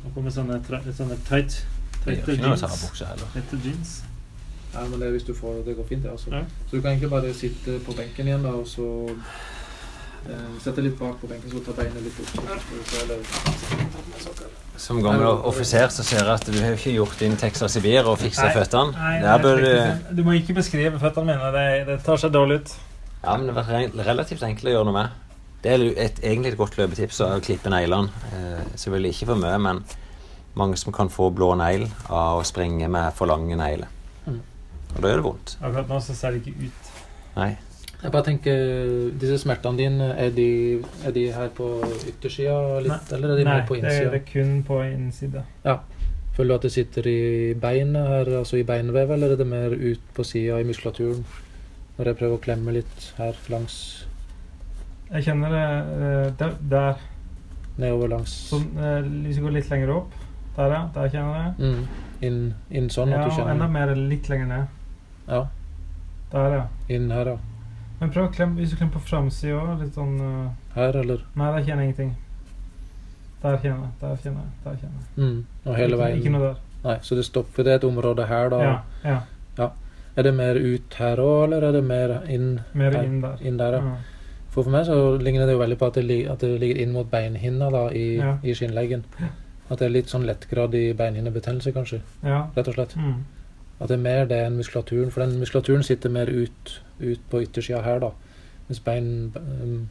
Og 0.01 0.15
på 0.15 0.23
med 0.25 0.33
sånne, 0.33 0.57
sånne 0.97 1.17
tight, 1.29 1.59
tighte 2.07 2.33
ta 2.41 2.49
jeans. 2.49 2.63
buksa. 2.81 3.11
Tighte 3.35 3.59
jeans. 3.65 3.91
Ja, 4.73 4.87
men 4.89 5.01
det 5.03 5.11
hvis 5.13 5.27
du 5.29 5.35
får 5.37 5.59
det. 5.61 5.67
Det 5.67 5.77
går 5.77 5.87
fint, 5.91 6.03
det. 6.03 6.11
Altså. 6.15 6.31
Ja. 6.33 6.41
Så 6.71 6.77
du 6.77 6.81
kan 6.81 6.91
egentlig 6.95 7.11
bare 7.11 7.35
sitte 7.35 7.77
på 7.85 7.93
benken 7.99 8.27
igjen, 8.31 8.43
da, 8.47 8.55
og 8.57 8.67
så 8.67 8.87
sette 10.61 10.83
litt 10.85 10.99
bak 10.99 11.17
på 11.21 11.29
benken, 11.31 11.51
så 11.53 11.63
ta 11.65 11.73
beina 11.79 12.01
litt 12.05 12.19
opp. 12.21 12.29
Som 14.81 15.01
gammel 15.05 15.27
offiser 15.49 15.89
så 15.93 16.05
ser 16.07 16.23
jeg 16.23 16.35
at 16.35 16.47
du 16.49 16.59
har 16.61 16.77
ikke 16.77 16.95
gjort 16.95 17.19
din 17.21 17.37
Texas 17.41 17.75
Sibir 17.77 18.07
og 18.09 18.19
fiksa 18.21 18.49
føttene. 18.55 18.95
Nei, 18.97 19.17
nei, 19.25 19.39
bør 19.43 19.65
du 20.17 20.23
må 20.27 20.37
ikke 20.39 20.57
beskrive 20.57 21.01
føttene 21.01 21.35
mine. 21.35 21.51
Det, 21.57 21.67
det 21.89 21.99
tar 22.07 22.21
seg 22.21 22.33
dårlig 22.37 22.63
ut. 22.63 22.77
Ja, 23.21 23.35
men 23.37 23.51
det 23.51 23.57
var 23.57 23.69
relativt 24.09 24.45
enkelt 24.47 24.71
å 24.71 24.77
gjøre 24.77 24.89
noe 24.89 24.97
med. 24.97 25.19
Det 25.61 25.73
er 25.75 25.83
et, 26.01 26.21
egentlig 26.25 26.55
et 26.55 26.61
godt 26.61 26.79
løpetips 26.81 27.21
å 27.21 27.35
klippe 27.45 27.73
neglene. 27.73 28.09
Eh, 28.33 28.63
selvfølgelig 28.81 29.11
ikke 29.13 29.29
for 29.35 29.43
mye, 29.43 29.59
men 29.61 29.83
mange 30.57 30.79
som 30.81 30.95
kan 30.97 31.13
få 31.13 31.29
blå 31.37 31.53
negl 31.61 31.85
av 32.09 32.41
å 32.41 32.47
springe 32.49 32.89
med 32.89 33.13
for 33.17 33.29
lange 33.29 33.59
negler. 33.61 33.91
Mm. 34.25 34.41
Og 34.95 35.03
da 35.03 35.11
gjør 35.11 35.21
det 35.21 35.27
vondt. 35.27 35.57
Akkurat 35.61 35.93
nå 35.93 36.01
så 36.05 36.17
ser 36.17 36.33
det 36.33 36.41
ikke 36.41 36.71
ut. 36.71 36.95
Nei. 37.37 37.51
Jeg 38.01 38.13
bare 38.15 38.25
tenker, 38.25 38.61
Disse 39.21 39.39
smertene 39.43 39.77
dine, 39.77 40.07
er 40.17 40.31
de, 40.33 40.47
er 41.05 41.13
de 41.13 41.27
her 41.35 41.51
på 41.57 41.67
yttersida 42.09 42.81
litt, 42.85 43.11
eller 43.13 43.35
er 43.35 43.41
de 43.41 43.45
Nei, 43.45 43.57
mer 43.59 43.67
på 43.69 43.77
innsida? 43.77 44.07
Nei, 44.07 44.13
det 44.15 44.21
er 44.23 44.29
kun 44.31 44.55
på 44.65 44.79
innsida. 44.87 45.43
Føler 46.37 46.49
du 46.49 46.55
at 46.57 46.65
det 46.65 46.73
sitter 46.73 47.09
i 47.11 47.19
beinet 47.61 48.07
her, 48.09 48.31
altså 48.39 48.57
i 48.61 48.65
beinvevet, 48.65 49.13
eller 49.19 49.35
er 49.35 49.41
det 49.41 49.47
mer 49.51 49.75
ut 49.77 50.05
på 50.17 50.25
sida 50.25 50.61
i 50.63 50.65
muskulaturen? 50.65 51.25
Når 51.99 52.09
jeg 52.13 52.17
prøver 52.23 52.39
å 52.39 52.41
klemme 52.41 52.73
litt 52.73 53.11
her 53.19 53.37
langs 53.53 53.75
Jeg 55.11 55.27
kjenner 55.27 55.53
det 55.53 55.65
eh, 56.07 56.31
der. 56.41 56.55
der. 56.71 57.03
Nedover 57.81 58.09
langs 58.15 58.33
Sånn, 58.49 58.71
eh, 58.81 59.03
hvis 59.27 59.37
vi 59.37 59.45
går 59.45 59.57
litt 59.59 59.69
lenger 59.73 59.93
opp. 59.99 60.15
Der, 60.57 60.73
ja. 60.73 60.81
Der 60.95 61.13
kjenner 61.13 61.37
jeg 61.37 61.53
det. 61.59 61.69
mm, 61.69 62.09
inn, 62.31 62.41
inn 62.81 62.89
sånn 62.95 63.13
Ja, 63.13 63.21
at 63.21 63.29
du 63.29 63.35
og 63.35 63.37
kjenner 63.43 63.53
enda 63.59 63.69
mer 63.77 63.93
litt 63.99 64.33
lenger 64.33 64.49
ned. 64.55 64.79
Ja, 65.29 65.43
Der, 66.33 66.57
ja. 66.57 66.65
inn 66.97 67.11
her, 67.13 67.35
ja. 67.35 67.39
Men 68.01 68.11
prøv 68.15 68.29
å 68.29 68.33
klemme, 68.33 68.57
hvis 68.57 68.71
du 68.73 68.77
klemmer 68.77 68.95
på 68.97 69.03
framsida. 69.11 69.77
Litt 69.81 69.95
sånn 69.95 70.15
uh... 70.21 70.51
Her, 70.75 70.97
eller 71.03 71.25
Nei, 71.37 71.51
der 71.57 71.65
kjenner 71.67 71.83
jeg 71.85 71.91
ingenting. 71.91 72.13
Der 73.43 73.57
kjenner 73.61 73.87
jeg. 73.87 73.93
Der 74.01 74.17
kjenner 74.23 74.41
jeg. 74.47 74.53
Der 74.65 74.79
kjenner 74.81 75.01
jeg. 75.01 75.11
mm, 75.17 75.45
Og 75.67 75.77
hele 75.77 75.99
veien 76.01 76.19
ikke 76.21 76.33
noe 76.35 76.43
der. 76.47 76.57
Nei, 76.85 76.97
så 77.05 77.17
det 77.19 77.25
stopper. 77.29 77.65
Det 77.67 77.75
et 77.79 77.85
område 77.85 78.27
her, 78.29 78.49
da. 78.53 78.61
Ja, 78.65 78.73
ja. 79.05 79.19
ja. 79.59 79.69
Er 80.17 80.27
det 80.27 80.33
mer 80.37 80.57
ut 80.61 80.97
her 81.01 81.21
òg, 81.23 81.45
eller 81.47 81.67
er 81.69 81.77
det 81.77 81.83
mer 81.87 82.15
inn, 82.29 82.49
Mer 82.75 82.97
her, 82.97 83.05
inn 83.05 83.21
der. 83.25 83.37
inn 83.47 83.61
der? 83.61 83.77
Ja. 83.79 83.93
Ja. 83.93 84.19
For 84.51 84.65
for 84.67 84.73
meg 84.75 84.89
så 84.89 84.97
ligner 85.23 85.47
det 85.47 85.53
jo 85.55 85.61
veldig 85.61 85.77
på 85.79 85.87
at 85.93 85.95
det, 86.01 86.03
lig- 86.09 86.27
at 86.33 86.41
det 86.43 86.57
ligger 86.59 86.81
inn 86.83 86.91
mot 86.97 87.07
beinhinna 87.13 87.69
da, 87.71 87.85
i, 87.95 88.17
Ja. 88.19 88.33
i 88.43 88.55
skinnleggen. 88.57 89.05
At 89.71 89.79
det 89.79 89.87
er 89.87 89.93
litt 89.95 90.09
sånn 90.11 90.25
lettgradig 90.27 90.97
beinhinnebetennelse, 90.99 91.71
kanskje. 91.77 92.01
ja. 92.27 92.41
Rett 92.57 92.69
og 92.73 92.75
slett. 92.75 92.97
Mm. 92.97 93.21
At 93.81 93.89
det 93.89 93.97
er 93.97 94.03
mer 94.03 94.25
det 94.27 94.41
enn 94.49 94.57
muskulaturen. 94.59 95.13
For 95.15 95.23
den 95.25 95.39
muskulaturen 95.39 95.85
sitter 95.87 96.11
mer 96.11 96.27
ut, 96.29 96.81
ut 97.01 97.21
på 97.31 97.41
yttersida 97.43 97.83
her, 97.83 97.99
da. 98.03 98.11
Mens 98.69 98.81
bein 98.81 99.33
um, 99.37 99.89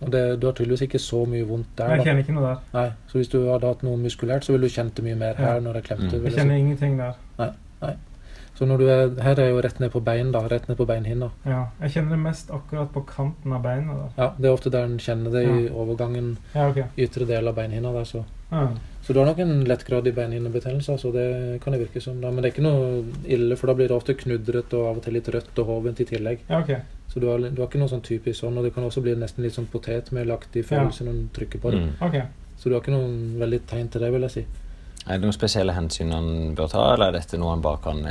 Og 0.00 0.10
det, 0.12 0.40
du 0.42 0.46
har 0.46 0.52
tydeligvis 0.52 0.82
ikke 0.84 0.98
så 1.00 1.22
mye 1.24 1.44
vondt 1.48 1.68
der, 1.78 1.94
Jeg 1.94 2.04
kjenner 2.04 2.18
ikke 2.24 2.34
noe 2.36 2.48
der. 2.50 2.56
Nei, 2.74 2.88
så 3.08 3.18
hvis 3.18 3.28
du 3.32 3.38
hadde 3.48 3.66
hatt 3.70 3.82
noe 3.86 3.96
muskulært, 3.96 4.44
så 4.44 4.52
ville 4.52 4.68
du 4.68 4.74
kjent 4.74 4.96
det 4.98 5.04
mye 5.06 5.14
mer 5.16 5.38
her 5.40 5.54
Ja. 5.54 5.60
når 5.60 5.72
jeg 5.80 5.84
klemte. 5.84 6.18
Mm. 6.18 6.24
Jeg 6.24 6.32
kjenner 6.34 6.54
ingenting 6.60 6.98
der. 6.98 7.14
Nei, 7.38 7.48
når 7.80 7.94
du 8.64 8.88
er, 8.88 9.10
her 9.20 9.36
er 9.38 9.50
jo 9.50 9.60
rett 9.60 9.78
ned 9.80 9.90
på 9.92 10.00
bein, 10.02 10.30
da. 10.32 10.40
Rett 10.48 10.68
ned 10.68 10.78
på 10.78 10.86
beinhinna. 10.86 11.30
Ja. 11.44 11.66
Jeg 11.82 11.90
kjenner 11.92 12.10
det 12.16 12.18
mest 12.22 12.48
akkurat 12.50 12.88
på 12.92 13.02
kanten 13.06 13.52
av 13.52 13.62
beinet. 13.62 13.92
der. 14.16 14.22
Ja, 14.24 14.32
det 14.38 14.46
er 14.48 14.52
ofte 14.56 14.70
der 14.70 14.84
en 14.84 14.96
kjenner 14.98 15.30
det 15.30 15.42
i 15.44 15.66
Ja. 15.66 15.72
overgangen 15.74 16.38
Ja, 16.54 16.68
ok. 16.70 16.84
ytre 16.96 17.26
del 17.26 17.48
av 17.48 17.54
beinhinna 17.54 17.92
der, 17.92 18.04
så 18.04 18.24
Ja. 18.50 18.68
Så 19.02 19.12
du 19.12 19.18
har 19.18 19.26
nok 19.26 19.38
en 19.38 19.64
lettgradig 19.64 20.14
beinhinnebetennelse, 20.14 20.92
altså 20.92 21.12
det 21.12 21.60
kan 21.60 21.72
det 21.72 21.80
virke 21.88 22.00
som. 22.00 22.20
da. 22.20 22.30
Men 22.30 22.42
det 22.42 22.56
er 22.56 22.60
ikke 22.60 22.62
noe 22.70 23.04
ille, 23.26 23.56
for 23.56 23.66
da 23.66 23.74
blir 23.74 23.88
det 23.88 23.96
ofte 23.96 24.14
knudret 24.14 24.72
og 24.74 24.86
av 24.86 24.96
og 24.96 25.02
til 25.02 25.12
litt 25.12 25.28
rødt 25.28 25.58
og 25.58 25.66
hovent 25.66 26.00
i 26.00 26.04
tillegg. 26.04 26.38
ja, 26.48 26.58
ok. 26.60 26.76
Så 27.08 27.20
du 27.20 27.28
har, 27.28 27.38
du 27.38 27.60
har 27.62 27.68
ikke 27.68 27.78
noe 27.78 27.88
sånn 27.88 28.02
typisk 28.02 28.40
sånn, 28.44 28.56
og 28.58 28.64
det 28.64 28.74
kan 28.74 28.84
også 28.84 29.00
bli 29.02 29.14
nesten 29.14 29.42
litt 29.42 29.52
sånn 29.54 29.66
potetmelaktig 29.66 30.64
følelse 30.64 31.04
når 31.04 31.12
du 31.12 31.28
trykker 31.40 31.60
på 31.60 31.70
det. 31.70 31.80
Mm. 31.80 31.92
Ok. 32.02 32.22
Så 32.58 32.64
du 32.64 32.72
har 32.74 32.80
ikke 32.80 32.92
noen 32.92 33.38
veldig 33.38 33.60
tegn 33.66 33.88
til 33.88 34.00
det, 34.00 34.12
vil 34.12 34.20
jeg 34.22 34.30
si. 34.30 34.44
Er 35.08 35.12
det 35.18 35.20
noen 35.22 35.32
spesielle 35.32 35.72
hensyn 35.72 36.10
han 36.12 36.54
bør 36.56 36.68
ta, 36.70 36.94
eller 36.94 37.08
er 37.08 37.12
dette 37.12 37.38
noe 37.38 37.50
han 37.50 37.62
bare 37.62 37.78
kan 37.82 38.02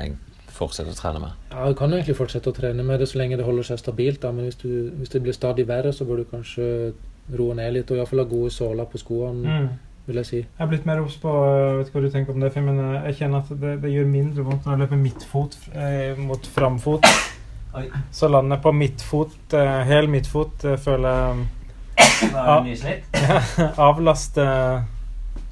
fortsette 0.55 0.91
å 0.91 0.97
trene 0.97 1.19
med? 1.23 1.31
Ja, 1.51 1.67
Du 1.69 1.75
kan 1.79 1.91
jo 1.91 1.97
egentlig 1.99 2.15
fortsette 2.17 2.49
å 2.51 2.55
trene 2.55 2.83
med 2.83 2.99
det 2.99 3.07
så 3.11 3.19
lenge 3.21 3.37
det 3.37 3.45
holder 3.45 3.63
seg 3.67 3.79
stabilt, 3.81 4.21
da. 4.23 4.31
men 4.31 4.45
hvis, 4.49 4.55
du, 4.61 4.91
hvis 4.99 5.09
det 5.13 5.21
blir 5.25 5.33
stadig 5.35 5.67
verre, 5.67 5.91
så 5.93 6.05
bør 6.07 6.23
du 6.23 6.25
kanskje 6.31 6.93
roe 7.35 7.55
ned 7.57 7.73
litt, 7.73 7.91
og 7.91 7.97
iallfall 7.97 8.21
ha 8.21 8.29
gode 8.29 8.51
såler 8.53 8.85
på 8.91 8.97
skoene, 9.01 9.43
Mm. 9.45 9.69
vil 10.07 10.15
jeg 10.21 10.25
si. 10.25 10.37
Jeg 10.37 10.61
er 10.61 10.67
blitt 10.69 10.85
mer 10.85 10.99
obs 11.01 11.15
på 11.17 11.31
jeg 11.33 11.77
vet 11.79 11.87
ikke 11.87 11.99
hva 11.99 12.03
du 12.05 12.11
tenker 12.13 12.33
om 12.35 12.39
det, 12.43 12.51
Finn, 12.53 12.65
men 12.65 12.79
øh, 12.79 13.05
jeg 13.07 13.15
kjenner 13.19 13.37
at 13.41 13.49
det, 13.61 13.71
det 13.81 13.91
gjør 13.95 14.05
mindre 14.05 14.43
vondt 14.45 14.65
når 14.65 14.71
jeg 14.75 14.79
løper 14.83 14.99
midtfot 15.01 15.55
eh, 15.73 16.17
mot 16.21 16.45
framfot. 16.53 17.07
Oi. 17.75 17.87
Så 18.13 18.27
lander 18.29 18.55
jeg 18.55 18.63
på 18.63 18.71
midtfot, 18.77 19.37
eh, 19.57 19.79
hel 19.89 20.07
midtfot, 20.07 20.63
eh, 20.69 20.77
føler 20.77 21.09
jeg 21.09 21.47
Ja. 22.35 22.61
avlaster 23.89 24.83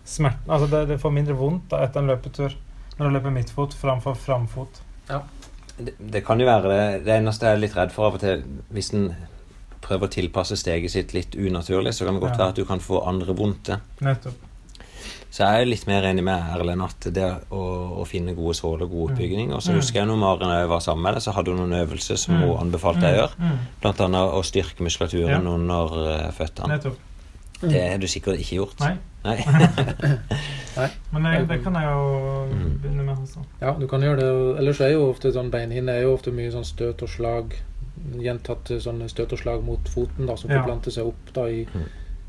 smerten. 0.06 0.50
Altså 0.52 0.68
det, 0.72 0.88
det 0.90 1.00
får 1.02 1.12
mindre 1.16 1.36
vondt 1.40 1.70
da, 1.72 1.82
etter 1.86 2.04
en 2.04 2.10
løpetur 2.12 2.56
når 3.00 3.08
du 3.10 3.14
løper 3.16 3.34
midtfot 3.34 3.74
framfor 3.74 4.14
framfot. 4.20 4.82
Det, 5.08 5.94
det 6.00 6.22
kan 6.26 6.40
jo 6.40 6.46
være 6.46 6.70
det. 6.70 7.06
Det 7.06 7.14
eneste 7.20 7.48
jeg 7.48 7.58
er 7.58 7.62
litt 7.64 7.76
redd 7.76 7.92
for 7.92 8.06
av 8.12 8.16
og 8.20 8.22
til, 8.22 8.44
hvis 8.72 8.92
en 8.94 9.08
prøver 9.84 10.08
å 10.08 10.14
tilpasse 10.14 10.56
steget 10.56 10.92
sitt 10.94 11.14
litt 11.14 11.36
unaturlig, 11.36 11.92
så 11.94 12.06
kan 12.06 12.16
det 12.16 12.22
godt 12.24 12.38
Ja. 12.38 12.44
være 12.46 12.50
at 12.54 12.56
du 12.62 12.66
kan 12.66 12.80
få 12.80 13.02
andre 13.10 13.34
vondte. 13.36 13.80
Nettopp. 14.02 14.34
Så 15.34 15.42
jeg 15.50 15.62
er 15.64 15.66
litt 15.66 15.88
mer 15.90 16.04
enig 16.06 16.22
med 16.24 16.44
Erlend 16.54 16.84
at 16.86 17.08
det 17.12 17.26
å, 17.50 17.62
å 18.00 18.04
finne 18.06 18.36
gode 18.38 18.54
såler, 18.54 18.86
god 18.86 19.12
oppbygging 19.16 19.50
Og 19.52 19.64
så 19.66 19.74
husker 19.74 20.00
jeg 20.04 20.08
når 20.08 20.20
Maren 20.22 20.46
og 20.52 20.60
jeg 20.60 20.68
var 20.70 20.80
sammen 20.86 21.02
med 21.08 21.16
deg, 21.16 21.24
så 21.26 21.34
hadde 21.34 21.50
hun 21.56 21.58
noen 21.64 21.74
øvelser 21.82 22.20
som 22.22 22.36
hun 22.38 22.52
anbefalte 22.62 23.02
deg 23.02 23.16
å 23.16 23.22
gjøre. 23.24 23.50
Blant 23.82 24.04
annet 24.06 24.36
å 24.38 24.44
styrke 24.46 24.86
muskulaturen 24.86 25.30
Ja. 25.34 25.40
under 25.56 25.98
eh, 26.14 26.30
føttene. 26.38 26.76
Nettopp. 26.78 26.98
Det 27.64 27.82
har 27.90 27.98
du 27.98 28.06
sikkert 28.08 28.38
ikke 28.40 28.60
gjort. 28.62 28.80
Nei. 28.80 28.94
Nei. 30.78 30.88
Men 31.14 31.24
det, 31.28 31.34
det 31.50 31.60
kan 31.64 31.76
jeg 31.78 31.86
jo 31.86 32.46
begynne 32.82 33.04
med. 33.06 33.18
også. 33.22 33.44
Ja, 33.62 33.76
du 33.80 33.88
kan 33.88 34.02
gjøre 34.02 34.20
det. 34.20 34.60
Ellers 34.60 34.82
er 34.82 34.94
jo 34.96 35.10
ofte 35.12 35.32
sånn 35.36 35.52
beinhinne 35.54 35.92
er 35.98 36.02
jo 36.08 36.14
ofte 36.18 36.34
mye 36.36 36.52
sånn 36.52 36.66
støt 36.68 37.02
og 37.06 37.10
slag. 37.10 37.54
Gjentatte 38.20 38.80
sånne 38.84 39.08
støt 39.12 39.32
og 39.36 39.40
slag 39.40 39.64
mot 39.64 39.88
foten 39.90 40.26
da, 40.28 40.36
som 40.36 40.52
Ja. 40.52 40.62
forplanter 40.62 40.92
seg 40.92 41.06
opp 41.08 41.34
da 41.34 41.46
i, 41.48 41.68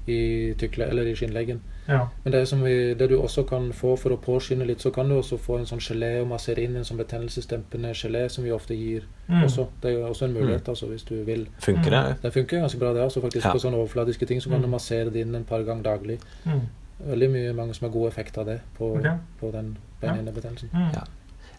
i 0.06 0.18
tykle, 0.60 0.86
eller 0.92 1.08
i 1.08 1.14
skinnleggen. 1.16 1.62
Ja. 1.88 2.06
Men 2.24 2.32
det, 2.32 2.46
som 2.48 2.62
vi, 2.64 2.94
det 2.96 3.08
du 3.10 3.18
også 3.20 3.42
kan 3.48 3.66
få 3.76 3.96
for 4.00 4.14
å 4.14 4.16
påskynde 4.20 4.64
litt, 4.68 4.80
så 4.80 4.90
kan 4.92 5.08
du 5.08 5.16
også 5.18 5.36
få 5.40 5.58
en 5.58 5.66
sånn 5.68 5.82
gelé 5.84 6.20
og 6.22 6.28
massere 6.30 6.62
inn 6.64 6.76
en 6.76 6.84
sånn 6.84 6.96
betennelsesdempende 7.00 7.90
gelé 7.96 8.22
som 8.30 8.44
vi 8.44 8.52
ofte 8.52 8.76
gir 8.76 9.04
Mm. 9.28 9.42
også. 9.44 9.66
Det 9.80 9.90
er 9.90 9.94
jo 9.98 10.06
også 10.10 10.24
en 10.26 10.32
mulighet, 10.34 10.68
altså, 10.68 10.86
hvis 10.86 11.02
du 11.08 11.14
vil. 11.24 11.46
Funker 11.58 11.90
det? 11.90 12.16
Det 12.22 12.32
funker 12.32 12.60
ganske 12.60 12.78
bra, 12.78 12.92
det. 12.92 13.02
altså 13.02 13.20
faktisk 13.22 13.46
Ja. 13.46 13.52
På 13.52 13.58
sånne 13.58 13.76
overfladiske 13.80 14.26
ting 14.26 14.40
så 14.40 14.50
kan 14.50 14.58
Mm. 14.60 14.62
du 14.64 14.68
massere 14.68 15.10
det 15.10 15.20
inn 15.26 15.34
en 15.34 15.44
par 15.44 15.62
ganger 15.62 15.82
daglig. 15.82 16.18
Mm. 16.44 16.60
Veldig 16.98 17.28
mye 17.30 17.52
mange 17.56 17.74
som 17.74 17.88
har 17.88 17.92
god 17.92 18.08
effekt 18.08 18.38
av 18.38 18.46
det 18.46 18.60
på, 18.78 18.94
okay. 18.98 19.18
på 19.40 19.50
den 19.52 19.76
beinhinnebetennelsen. 20.00 20.70
Mm. 20.72 20.90
Ja. 20.94 21.04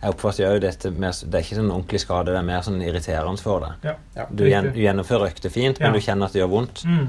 Jeg 0.02 0.14
oppfatter 0.14 0.44
jo 0.46 0.60
dette 0.62 0.92
mer, 0.92 1.12
Det 1.12 1.40
er 1.40 1.46
ikke 1.46 1.58
sånn 1.58 1.72
ordentlig 1.72 2.02
skade, 2.04 2.32
det 2.32 2.40
er 2.40 2.48
mer 2.48 2.62
sånn 2.66 2.82
irriterende 2.84 3.42
for 3.42 3.64
deg. 3.64 3.88
Ja. 3.90 3.96
Ja. 4.16 4.26
Du, 4.30 4.44
gjen, 4.48 4.70
du 4.76 4.82
gjennomfører 4.84 5.32
økter 5.32 5.54
fint, 5.54 5.80
men 5.80 5.92
Ja. 5.92 5.94
du 5.94 6.06
kjenner 6.06 6.30
at 6.30 6.36
det 6.36 6.42
gjør 6.44 6.52
vondt. 6.52 6.84
Mm. 6.86 7.08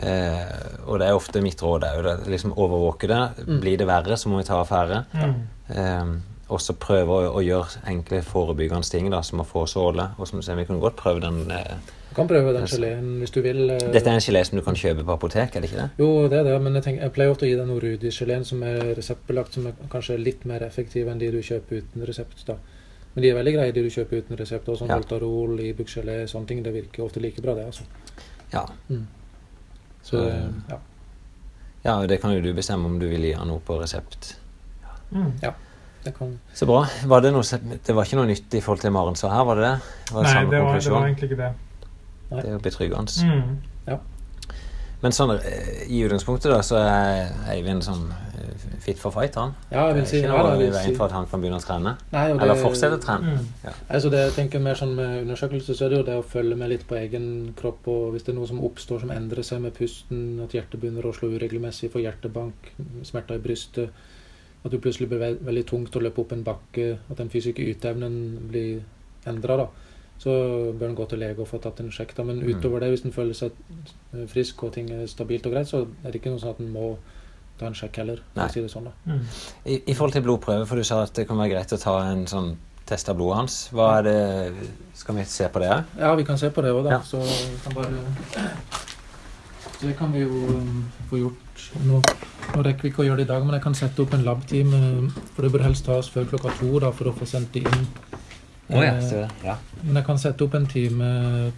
Eh, 0.00 0.54
og 0.86 0.98
det 0.98 1.08
er 1.08 1.18
ofte 1.18 1.42
mitt 1.44 1.62
råd 1.62 1.84
òg. 1.84 2.26
Liksom 2.30 2.54
overvåke 2.56 3.10
det. 3.10 3.20
Mm. 3.46 3.60
Blir 3.60 3.78
det 3.78 3.86
verre, 3.86 4.16
så 4.16 4.32
må 4.32 4.40
vi 4.40 4.48
ta 4.48 4.60
affære. 4.62 5.04
Mm. 5.12 5.34
Eh, 5.76 6.12
og 6.50 6.60
så 6.60 6.74
prøve 6.74 7.14
å, 7.14 7.30
å 7.38 7.42
gjøre 7.44 7.84
enkle 7.86 8.22
forebyggende 8.26 8.88
ting, 8.90 9.10
da, 9.10 9.22
som 9.22 9.42
å 9.42 9.46
få 9.46 9.66
såle. 9.70 10.10
Og 10.18 10.28
som 10.28 10.40
du 10.40 10.46
ser, 10.46 10.58
vi 10.58 10.66
kunne 10.66 10.82
godt 10.82 10.96
prøve 10.98 11.20
den 11.26 11.50
eh, 11.54 11.76
Du 12.10 12.14
kan 12.16 12.26
prøve 12.28 12.52
den 12.56 12.66
geleen 12.66 13.10
hvis 13.20 13.30
du 13.30 13.40
vil. 13.42 13.70
eh, 13.70 13.78
Dette 13.94 14.10
er 14.10 14.16
en 14.18 14.20
gelé 14.24 14.42
som 14.44 14.58
du 14.58 14.64
kan 14.66 14.74
kjøpe 14.74 15.04
på 15.06 15.12
apotek, 15.14 15.54
er 15.56 15.60
det 15.62 15.70
ikke 15.70 15.78
det? 15.82 15.90
Jo, 15.98 16.28
det 16.28 16.38
er 16.40 16.44
det, 16.48 16.56
men 16.62 16.74
jeg, 16.74 16.82
tenker, 16.82 17.02
jeg 17.06 17.12
pleier 17.14 17.30
ofte 17.30 17.46
å 17.46 17.48
gi 17.50 17.54
deg 17.56 17.66
noe 17.68 17.80
Rudi-geleen 17.80 18.44
som 18.44 18.62
er 18.66 18.80
reseptbelagt, 18.98 19.54
som 19.54 19.66
er 19.70 19.72
kanskje 19.92 20.18
litt 20.18 20.44
mer 20.44 20.64
effektive 20.66 21.10
enn 21.12 21.18
de 21.22 21.30
du 21.30 21.38
kjøper 21.40 21.82
uten 21.84 22.06
resept. 22.08 22.42
da. 22.48 22.56
Men 23.14 23.22
de 23.22 23.30
er 23.30 23.38
veldig 23.38 23.54
greie, 23.54 23.72
de 23.72 23.82
du 23.86 23.90
kjøper 23.90 24.24
uten 24.24 24.36
resept. 24.38 24.68
Og 24.68 24.78
sånn 24.78 24.88
Ja. 24.90 24.96
Voltarol, 24.98 25.56
Ibux-gelé, 25.60 26.26
sånne 26.30 26.46
ting. 26.46 26.62
Det 26.62 26.72
virker 26.74 27.02
ofte 27.04 27.20
like 27.22 27.40
bra, 27.42 27.54
det. 27.54 27.66
altså. 27.66 27.82
Ja. 28.52 28.66
Så 30.02 30.18
Så- 30.18 30.28
ja. 30.70 30.78
ja, 31.84 31.94
og 32.00 32.08
det 32.08 32.20
kan 32.20 32.32
jo 32.34 32.40
du 32.40 32.52
bestemme 32.54 32.86
om 32.86 32.98
du 32.98 33.08
vil 33.08 33.22
gi 33.22 33.32
han 33.32 33.46
noe 33.48 33.60
på 33.60 33.80
resept. 33.80 34.36
Mm. 35.12 35.32
Det 36.04 36.14
kan... 36.18 36.38
Så 36.54 36.66
bra. 36.66 36.86
Var 37.06 37.20
det, 37.20 37.32
noe, 37.32 37.42
det 37.86 37.94
var 37.94 38.04
ikke 38.04 38.16
noe 38.16 38.26
nytt 38.26 38.54
i 38.54 38.60
forhold 38.60 38.80
til 38.80 38.90
Maren 38.90 39.14
sa 39.16 39.28
her, 39.28 39.44
var 39.44 39.54
det 39.56 39.64
det? 39.64 39.80
Var 40.12 40.22
Nei, 40.22 40.32
samme 40.32 40.50
det 40.50 40.60
var, 40.62 40.78
det 40.80 40.90
var 40.90 41.06
egentlig 41.06 41.30
ikke 41.30 41.36
det. 41.42 41.50
Det 42.30 42.46
er 42.46 42.54
jo 42.54 42.62
betryggende. 42.62 43.26
Mm. 43.26 43.58
Men 45.00 45.14
sånn, 45.16 45.32
eh, 45.38 45.86
i 45.88 46.02
utgangspunktet 46.04 46.52
da, 46.52 46.60
så 46.64 46.76
er 46.82 47.30
Eivind 47.48 47.84
sånn 47.86 48.10
eh, 48.12 48.64
fit 48.84 49.00
for 49.00 49.14
fight, 49.14 49.36
han. 49.40 49.54
Ja, 49.70 49.86
jeg 49.88 49.96
vil 49.96 50.04
Det 50.04 50.12
er 50.12 50.18
ikke 50.18 50.34
noe 50.34 50.50
jeg 50.50 50.68
i 50.68 50.74
veien 50.74 50.98
for 50.98 51.06
at 51.06 51.14
han 51.16 51.28
kan 51.30 51.40
begynne 51.40 51.60
å 51.60 51.64
trene. 51.64 51.94
Nei, 52.12 52.24
det, 52.28 52.36
Eller 52.44 52.60
fortsette 52.60 52.98
å 52.98 53.00
trene. 53.00 53.38
Mm. 53.38 53.80
Altså 53.96 54.12
det 54.12 54.20
jeg 54.26 54.36
tenker 54.36 54.64
mer 54.66 54.76
sånn 54.76 54.92
med 54.98 55.22
undersøkelse, 55.22 55.76
så 55.76 55.86
er 55.86 55.92
det 55.92 56.00
jo 56.02 56.06
det 56.10 56.18
å 56.20 56.26
følge 56.34 56.60
med 56.60 56.72
litt 56.74 56.84
på 56.88 57.00
egen 57.00 57.26
kropp. 57.56 57.88
Og 57.88 58.12
hvis 58.12 58.28
det 58.28 58.34
er 58.34 58.40
noe 58.42 58.52
som 58.52 58.60
oppstår 58.68 59.04
som 59.06 59.14
endrer 59.16 59.46
seg 59.46 59.64
med 59.64 59.76
pusten, 59.78 60.22
at 60.44 60.56
hjertet 60.56 60.80
begynner 60.82 61.08
å 61.08 61.16
slå 61.16 61.32
uregelmessig, 61.32 61.92
får 61.94 62.04
hjertebank, 62.04 62.72
smerter 63.08 63.40
i 63.40 63.44
brystet, 63.48 64.08
at 64.60 64.68
du 64.68 64.76
plutselig 64.76 65.08
blir 65.08 65.38
veldig 65.40 65.64
tungt 65.64 65.96
å 65.96 66.04
løpe 66.04 66.20
opp 66.20 66.36
en 66.36 66.44
bakke, 66.44 66.90
at 67.08 67.16
den 67.16 67.32
fysiske 67.32 67.64
yteevnen 67.72 68.50
blir 68.52 68.82
endra, 69.30 69.62
da, 69.62 69.70
så 70.20 70.32
bør 70.76 70.90
en 70.90 70.96
gå 70.98 71.06
til 71.08 71.18
lege 71.22 71.40
og 71.40 71.48
få 71.48 71.58
tatt 71.64 71.80
en 71.80 71.90
sjekk. 71.90 72.14
da. 72.16 72.22
Men 72.28 72.40
Mm. 72.42 72.50
utover 72.58 72.80
det, 72.80 72.90
hvis 72.92 73.04
en 73.08 73.12
føler 73.12 73.32
seg 73.34 73.52
eh, 74.14 74.26
frisk 74.28 74.62
og 74.64 74.72
ting 74.74 74.90
er 74.92 75.06
stabilt 75.08 75.46
og 75.46 75.52
greit, 75.54 75.68
så 75.70 75.86
er 76.04 76.10
det 76.12 76.20
ikke 76.20 76.30
noe 76.34 76.38
sånn 76.42 76.50
at 76.54 76.60
en 76.60 76.72
må 76.72 76.96
ta 77.58 77.66
en 77.66 77.74
sjekk 77.74 77.96
heller, 77.96 78.20
Nei. 78.36 78.48
si 78.48 78.60
det 78.60 78.70
sånn. 78.70 78.84
da. 78.84 78.90
Mm. 79.06 79.24
I, 79.66 79.82
I 79.86 79.94
forhold 79.94 80.12
til 80.12 80.22
blodprøve, 80.22 80.66
for 80.66 80.76
du 80.76 80.84
sa 80.84 81.02
at 81.02 81.14
det 81.14 81.26
kan 81.28 81.36
være 81.40 81.50
greit 81.54 81.72
å 81.72 81.78
ta 81.80 81.94
en 82.10 82.26
sånn 82.26 82.56
test 82.86 83.08
av 83.08 83.16
blodet 83.16 83.36
hans. 83.36 83.56
Hva 83.72 83.98
er 83.98 84.02
det 84.02 84.54
Skal 84.94 85.14
vi 85.16 85.24
se 85.24 85.48
på 85.48 85.60
det? 85.60 85.84
Ja, 85.98 86.14
vi 86.14 86.24
kan 86.24 86.36
se 86.38 86.50
på 86.50 86.60
det 86.62 86.72
òg, 86.72 86.84
da. 86.84 86.90
Ja. 86.90 87.00
Så 87.00 87.20
vi 87.20 87.56
kan 87.64 87.72
bare 87.74 88.50
Så 89.80 89.86
det 89.86 89.96
kan 89.96 90.12
vi 90.12 90.20
jo 90.20 90.28
um, 90.28 90.84
få 91.08 91.16
gjort. 91.20 91.70
Nå, 91.86 92.00
nå 92.54 92.62
rekker 92.64 92.82
vi 92.82 92.88
ikke 92.90 93.02
å 93.04 93.06
gjøre 93.06 93.16
det 93.22 93.26
i 93.28 93.32
dag, 93.32 93.44
men 93.46 93.54
jeg 93.56 93.62
kan 93.64 93.74
sette 93.78 94.02
opp 94.04 94.12
en 94.16 94.24
labteam. 94.26 94.72
For 95.34 95.42
det 95.46 95.52
bør 95.54 95.62
helst 95.64 95.86
tas 95.86 96.08
før 96.12 96.24
klokka 96.28 96.52
to 96.58 96.78
da, 96.82 96.90
for 96.92 97.08
å 97.08 97.14
få 97.16 97.24
sendt 97.28 97.52
det 97.56 97.62
inn. 97.64 97.86
Å 98.70 98.84
ja, 98.84 98.92
Eh, 98.94 99.28
ja. 99.44 99.56
Men 99.82 99.96
jeg 100.00 100.06
kan 100.06 100.18
sette 100.18 100.44
opp 100.44 100.54
en 100.54 100.66
time 100.66 101.08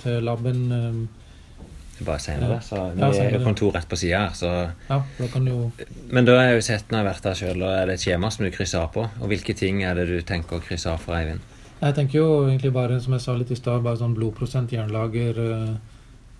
til 0.02 0.22
laben. 0.24 0.72
er 0.72 2.04
Bare 2.04 2.18
senere. 2.18 2.60
Så 2.62 2.76
Ja, 2.98 3.10
vi 3.10 3.18
er 3.18 3.38
jo 3.38 3.44
kontor 3.44 3.72
rett 3.72 3.88
på 3.88 3.96
sida 3.96 4.18
her, 4.26 4.34
så 4.34 4.72
Ja, 4.88 5.02
da 5.18 5.26
kan 5.32 5.44
du... 5.44 5.70
Men 6.10 6.24
da 6.24 6.36
har 6.38 6.48
jeg 6.50 6.54
jo 6.54 6.60
sett 6.62 6.90
når 6.90 6.98
jeg 6.98 7.04
har 7.04 7.12
vært 7.12 7.22
der 7.22 7.34
sjøl, 7.34 7.62
og 7.62 7.70
er 7.70 7.86
det 7.86 7.94
et 7.94 8.00
skjema 8.00 8.30
som 8.30 8.44
du 8.44 8.50
krysser 8.50 8.80
av 8.80 8.92
på? 8.92 9.08
Og 9.20 9.28
hvilke 9.28 9.54
ting 9.54 9.82
er 9.82 9.94
det 9.94 10.06
du 10.08 10.20
tenker 10.22 10.56
å 10.56 10.64
krysse 10.64 10.90
av 10.90 11.00
for 11.00 11.14
Eivind? 11.14 11.40
Jeg 11.82 11.94
tenker 11.94 12.18
jo 12.18 12.26
egentlig 12.46 12.72
bare, 12.72 13.00
som 13.00 13.12
jeg 13.12 13.20
sa 13.24 13.34
litt 13.34 13.50
i 13.50 13.58
stad, 13.58 13.82
bare 13.82 13.98
sånn 13.98 14.14
blodprosent, 14.14 14.70
jernlager, 14.70 15.38
eh, 15.38 15.72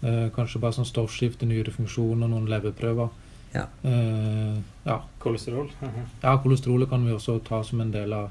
eh, 0.03 0.29
kanskje 0.35 0.61
bare 0.63 0.73
sånn 0.73 0.87
stoffskifte, 0.87 1.47
nyrefunksjon 1.47 2.23
og 2.23 2.31
noen 2.31 2.47
leverprøver. 2.51 3.09
Ja. 3.53 3.67
Eh, 3.85 4.59
ja. 4.87 5.03
Kolesterol. 5.19 5.71
Ja, 6.23 6.37
kolesterolet 6.39 6.89
kan 6.89 7.05
vi 7.07 7.13
også 7.13 7.41
ta 7.45 7.63
som 7.67 7.81
en 7.81 7.91
del 7.91 8.13
av 8.13 8.31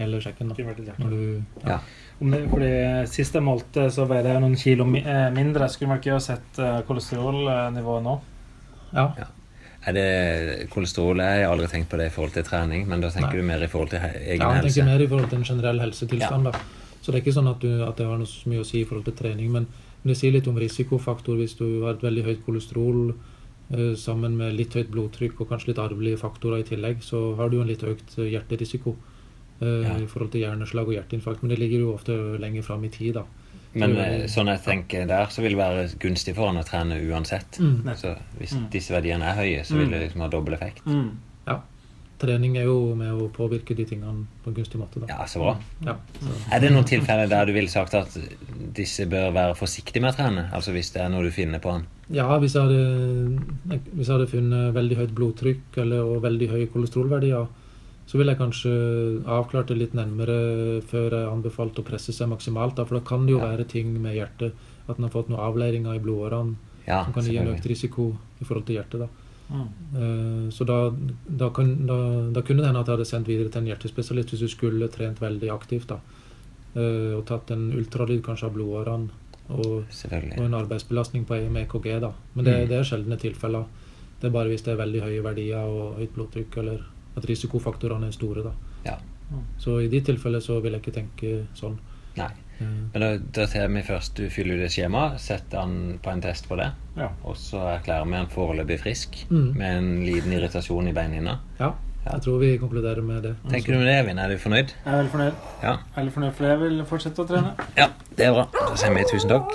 hele 0.00 0.20
sjekken. 0.24 0.52
da. 0.52 0.94
Når 0.98 1.10
du, 1.10 1.42
Ja. 1.66 1.80
Om 2.20 2.30
det, 2.34 2.40
fordi 2.50 2.70
Sist 3.08 3.34
jeg 3.34 3.42
målte, 3.44 3.86
så 3.92 4.04
veide 4.08 4.34
jeg 4.34 4.42
noen 4.42 4.56
kilo 4.60 4.84
eh, 5.00 5.30
mindre. 5.32 5.68
Skulle 5.72 5.94
man 5.94 6.00
ikke 6.02 6.16
ha 6.16 6.22
sett 6.24 6.58
eh, 6.60 6.80
kolesterolnivået 6.88 8.02
nå? 8.08 8.16
ja. 8.92 9.28
Er 9.88 9.94
det 9.96 10.68
kolesterol? 10.68 11.22
Jeg 11.24 11.44
har 11.46 11.54
aldri 11.54 11.66
tenkt 11.72 11.88
på 11.88 11.96
det 11.96 12.10
i 12.10 12.12
forhold 12.12 12.34
til 12.34 12.44
trening, 12.44 12.82
men 12.88 13.00
da 13.00 13.08
tenker 13.08 13.38
Nei. 13.38 13.40
du 13.40 13.48
mer 13.48 13.62
i 13.64 13.68
forhold 13.72 13.88
til 13.94 14.02
egen 14.02 14.42
ja, 14.42 14.50
jeg 14.52 14.58
helse? 14.58 14.74
tenker 14.74 14.90
mer 14.90 15.00
i 15.00 15.06
forhold 15.08 15.30
til 15.30 15.38
en 15.38 15.46
generell 15.48 15.80
helsetilstand. 15.80 16.50
da. 16.50 16.52
Så 17.00 17.08
det 17.08 17.16
er 17.16 17.22
ikke 17.24 17.32
sånn 17.38 17.48
at, 17.48 17.62
du, 17.64 17.78
at 17.86 17.96
det 17.96 18.08
har 18.10 18.18
noe 18.20 18.28
så 18.28 18.50
mye 18.52 18.60
å 18.60 18.66
si 18.68 18.82
i 18.82 18.84
forhold 18.84 19.06
til 19.08 19.16
trening. 19.16 19.48
Men, 19.54 19.68
det 20.04 20.16
sier 20.16 20.32
litt 20.32 20.46
om 20.48 20.56
risikofaktor 20.60 21.36
hvis 21.40 21.56
du 21.58 21.64
har 21.84 21.96
et 21.96 22.04
veldig 22.04 22.22
høyt 22.24 22.44
kolesterol 22.44 23.10
eh, 23.12 23.94
sammen 24.00 24.36
med 24.36 24.54
litt 24.56 24.76
høyt 24.76 24.92
blodtrykk 24.92 25.40
og 25.40 25.50
kanskje 25.50 25.72
litt 25.72 25.80
arvelige 25.80 26.20
faktorer 26.20 26.60
i 26.62 26.68
tillegg, 26.68 27.02
så 27.04 27.34
har 27.40 27.48
du 27.48 27.58
jo 27.58 27.64
en 27.64 27.68
litt 27.72 27.84
økt 27.84 28.16
hjerterisiko 28.20 28.94
Ja. 29.60 29.96
i 30.00 30.06
forhold 30.08 30.30
til 30.32 30.40
hjerneslag 30.46 30.88
og 30.88 30.94
hjerteinfarkt. 30.96 31.42
Men 31.42 31.50
det 31.54 31.58
ligger 31.60 31.78
jo 31.84 31.94
ofte 31.94 32.16
lenger 32.40 32.62
fram 32.62 32.84
i 32.84 32.88
tid, 32.88 33.14
da. 33.14 33.24
Men 33.74 33.92
eh, 34.02 34.24
sånn 34.26 34.48
jeg 34.50 34.62
tenker 34.64 35.06
der, 35.06 35.26
så 35.30 35.42
vil 35.44 35.52
det 35.54 35.58
være 35.60 35.88
gunstig 36.02 36.34
for 36.34 36.48
han 36.50 36.56
å 36.58 36.64
trene 36.66 36.96
uansett. 37.06 37.58
Mm. 37.60 37.84
Så 37.96 38.16
hvis 38.38 38.54
Mm. 38.56 38.70
disse 38.72 38.90
verdiene 38.90 39.22
er 39.30 39.36
høye, 39.38 39.60
så 39.64 39.76
vil 39.78 39.90
det 39.90 40.00
liksom 40.08 40.20
ha 40.24 40.28
dobbel 40.28 40.54
effekt. 40.54 40.82
Mm. 40.86 41.10
Trening 42.20 42.58
er 42.60 42.66
jo 42.68 42.94
med 42.94 43.14
å 43.16 43.30
påvirke 43.32 43.72
de 43.74 43.86
tingene 43.88 44.26
på 44.44 44.50
en 44.50 44.54
gunstig 44.58 44.76
måte. 44.76 45.00
da. 45.00 45.06
Ja, 45.08 45.24
så 45.24 45.40
bra. 45.40 45.54
Ja, 45.86 45.94
så. 46.20 46.34
Er 46.52 46.60
det 46.60 46.70
noen 46.74 46.84
tilfeller 46.84 47.26
der 47.30 47.46
du 47.48 47.52
ville 47.56 47.70
sagt 47.72 47.94
at 47.96 48.12
disse 48.76 49.06
bør 49.08 49.30
være 49.32 49.54
forsiktige 49.56 50.02
med 50.04 50.12
å 50.12 50.16
trene? 50.18 50.42
Altså 50.52 50.74
hvis 50.74 50.92
det 50.92 51.00
er 51.00 51.08
noe 51.08 51.22
du 51.24 51.30
finner 51.32 51.62
på 51.64 51.72
han? 51.72 51.86
Ja, 52.12 52.26
hvis 52.38 52.52
jeg 52.58 52.66
hadde, 52.68 53.80
hvis 53.94 54.06
jeg 54.06 54.12
hadde 54.18 54.28
funnet 54.28 54.74
veldig 54.76 54.96
høyt 55.00 55.14
blodtrykk 55.16 55.78
eller, 55.80 56.02
og 56.12 56.20
veldig 56.26 56.48
høye 56.50 56.68
kolesterolverdier, 56.68 57.48
så 58.10 58.18
ville 58.18 58.32
jeg 58.34 58.40
kanskje 58.40 58.70
avklart 59.30 59.68
det 59.70 59.76
litt 59.78 59.92
nærmere 59.94 60.82
før 60.90 61.10
jeg 61.14 61.28
anbefalte 61.30 61.82
å 61.82 61.86
presse 61.86 62.12
seg 62.16 62.26
maksimalt. 62.32 62.74
Da, 62.80 62.84
for 62.88 62.98
da 62.98 63.04
kan 63.06 63.26
det 63.26 63.32
jo 63.36 63.38
Ja. 63.38 63.50
være 63.52 63.68
ting 63.68 63.92
med 64.02 64.16
hjertet, 64.16 64.52
at 64.88 64.98
en 64.98 65.04
har 65.06 65.10
fått 65.14 65.28
noen 65.30 65.38
avleiringer 65.46 65.94
i 65.94 66.00
blodårene 66.02 66.56
Ja, 66.88 67.04
som 67.04 67.12
kan 67.12 67.22
gi 67.24 67.36
en 67.38 67.54
økt 67.54 67.66
risiko 67.70 68.16
i 68.40 68.44
forhold 68.44 68.66
til 68.66 68.76
hjertet. 68.76 68.98
da. 69.04 69.08
Mm. 69.52 69.68
Eh, 69.94 70.50
Så 70.50 70.66
da, 70.66 70.90
da, 71.28 71.50
kan, 71.50 71.86
da, 71.86 72.30
da 72.32 72.40
kunne 72.42 72.58
det 72.62 72.66
hende 72.66 72.80
at 72.80 72.86
jeg 72.86 72.96
hadde 72.96 73.06
sendt 73.06 73.26
videre 73.28 73.48
til 73.50 73.62
en 73.62 73.68
hjertespesialist 73.68 74.30
hvis 74.30 74.40
du 74.40 74.48
skulle 74.48 74.88
trent 74.88 75.20
veldig 75.20 75.48
aktivt. 75.50 75.86
da. 75.86 76.00
Eh, 76.74 77.14
Og 77.16 77.24
tatt 77.26 77.50
en 77.52 77.72
ultralyd 77.72 78.22
kanskje 78.22 78.46
av 78.46 78.54
blodårene. 78.54 79.08
Og 79.50 79.84
og 80.38 80.44
en 80.44 80.54
arbeidsbelastning 80.54 81.24
på 81.26 81.34
med 81.50 81.66
EKG. 81.68 82.00
da. 82.00 82.12
Men 82.34 82.44
det, 82.44 82.54
Mm. 82.62 82.68
det 82.68 82.76
er 82.78 82.84
sjeldne 82.84 83.18
tilfeller. 83.18 83.64
Det 84.20 84.26
er 84.28 84.30
bare 84.32 84.48
hvis 84.48 84.62
det 84.62 84.78
er 84.78 84.84
veldig 84.84 85.00
høye 85.02 85.22
verdier 85.22 85.64
og 85.64 85.96
høyt 85.98 86.14
blodtrykk, 86.14 86.56
eller 86.58 86.80
at 87.20 87.28
risikofaktorene 87.30 88.08
er 88.10 88.16
store. 88.16 88.42
da. 88.48 88.52
Ja. 88.84 88.96
Så 89.62 89.76
i 89.84 89.88
de 89.92 90.00
tilfellene 90.02 90.42
så 90.42 90.56
vil 90.64 90.72
jeg 90.74 90.82
ikke 90.82 90.96
tenke 90.96 91.34
sånn. 91.54 91.76
Nei. 92.18 92.30
Men 92.60 93.00
da, 93.00 93.06
da 93.16 93.44
tar 93.48 93.68
vi 93.72 93.80
først 93.86 94.18
du 94.18 94.26
fyller 94.28 94.58
ut 94.58 94.66
et 94.66 94.72
skjema, 94.74 95.14
setter 95.22 95.62
han 95.62 95.98
på 96.02 96.10
en 96.12 96.20
test 96.20 96.44
på 96.50 96.58
det, 96.60 96.66
Ja. 96.98 97.06
og 97.24 97.36
så 97.40 97.62
erklærer 97.78 98.04
vi 98.10 98.18
han 98.18 98.26
foreløpig 98.28 98.76
frisk 98.82 99.16
Mm. 99.30 99.54
med 99.56 99.76
en 99.78 100.04
liten 100.04 100.32
irritasjon 100.36 100.88
i 100.88 100.92
beinhinna. 100.92 101.38
Ja, 101.60 101.70
Ja. 102.04 102.12
jeg 102.12 102.22
tror 102.26 102.38
vi 102.40 102.58
konkluderer 102.58 103.00
med 103.02 103.22
det. 103.22 103.36
Tenker 103.48 103.72
du 103.72 103.78
med 103.78 103.86
det, 103.86 103.94
Evin? 104.04 104.18
Er 104.18 104.28
du 104.28 104.36
fornøyd? 104.36 104.74
Jeg 104.84 104.92
er 104.92 104.96
veldig 105.02 105.10
fornøyd. 105.12 105.34
Ja. 105.62 105.76
Veldig 105.96 106.12
fornøyd, 106.12 106.32
for 106.34 106.44
jeg 106.46 106.58
vil 106.60 106.84
fortsette 106.84 107.22
å 107.24 107.28
trene. 107.28 107.54
Ja, 107.78 107.88
det 108.16 108.26
er 108.26 108.32
bra. 108.32 108.46
Da 108.52 108.74
sier 108.76 108.94
vi 108.94 109.04
tusen 109.04 109.28
takk. 109.30 109.54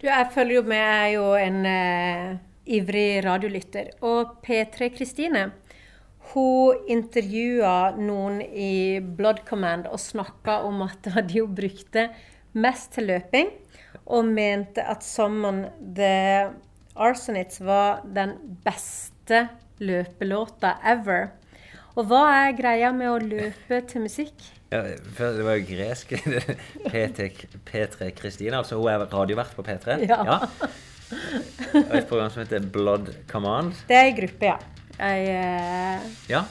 Du, 0.00 0.06
jeg 0.08 0.26
følger 0.34 0.54
jo 0.54 0.62
med. 0.62 0.76
Jeg 0.76 1.08
er 1.08 1.12
jo 1.14 1.34
en 1.34 1.66
eh, 1.66 2.36
ivrig 2.66 3.24
radiolytter. 3.24 3.92
Og 4.06 4.38
P3 4.44 4.90
Kristine 4.94 5.48
hun 6.32 6.86
intervjua 6.88 7.94
noen 8.00 8.40
i 8.42 9.00
Blood 9.00 9.44
Command 9.48 9.88
og 9.90 10.00
snakka 10.00 10.62
om 10.68 10.84
at 10.86 11.10
de 11.28 11.42
jo 11.42 11.48
brukte 11.50 12.08
mest 12.54 12.94
til 12.94 13.10
løping, 13.10 13.50
og 14.06 14.28
mente 14.30 14.82
at 14.84 15.04
Summon 15.04 15.64
The 15.96 16.50
Arsonists 16.94 17.60
var 17.64 18.04
den 18.06 18.36
beste 18.64 19.48
løpelåta 19.82 20.76
ever. 20.86 21.32
Og 21.94 22.06
hva 22.10 22.24
er 22.44 22.56
greia 22.58 22.90
med 22.94 23.10
å 23.10 23.18
løpe 23.22 23.80
til 23.90 24.04
musikk? 24.06 24.34
Ja, 24.74 24.82
det 24.82 25.44
var 25.46 25.58
jo 25.58 25.66
gresk. 25.68 26.14
P3 26.90 28.10
Kristine, 28.18 28.58
altså 28.58 28.80
hun 28.80 28.90
er 28.90 29.06
radiovert 29.10 29.54
på 29.54 29.62
P3. 29.66 30.00
Ja. 30.08 30.18
Og 30.22 30.64
et 31.10 32.08
program 32.08 32.30
som 32.30 32.42
heter 32.44 32.60
Blood 32.74 33.10
Command. 33.30 33.74
Det 33.88 33.96
er 33.96 34.08
ei 34.10 34.14
gruppe, 34.16 34.50
ja. 34.52 34.58
Ei 35.02 35.24
eh, 35.30 36.04
Ja, 36.30 36.44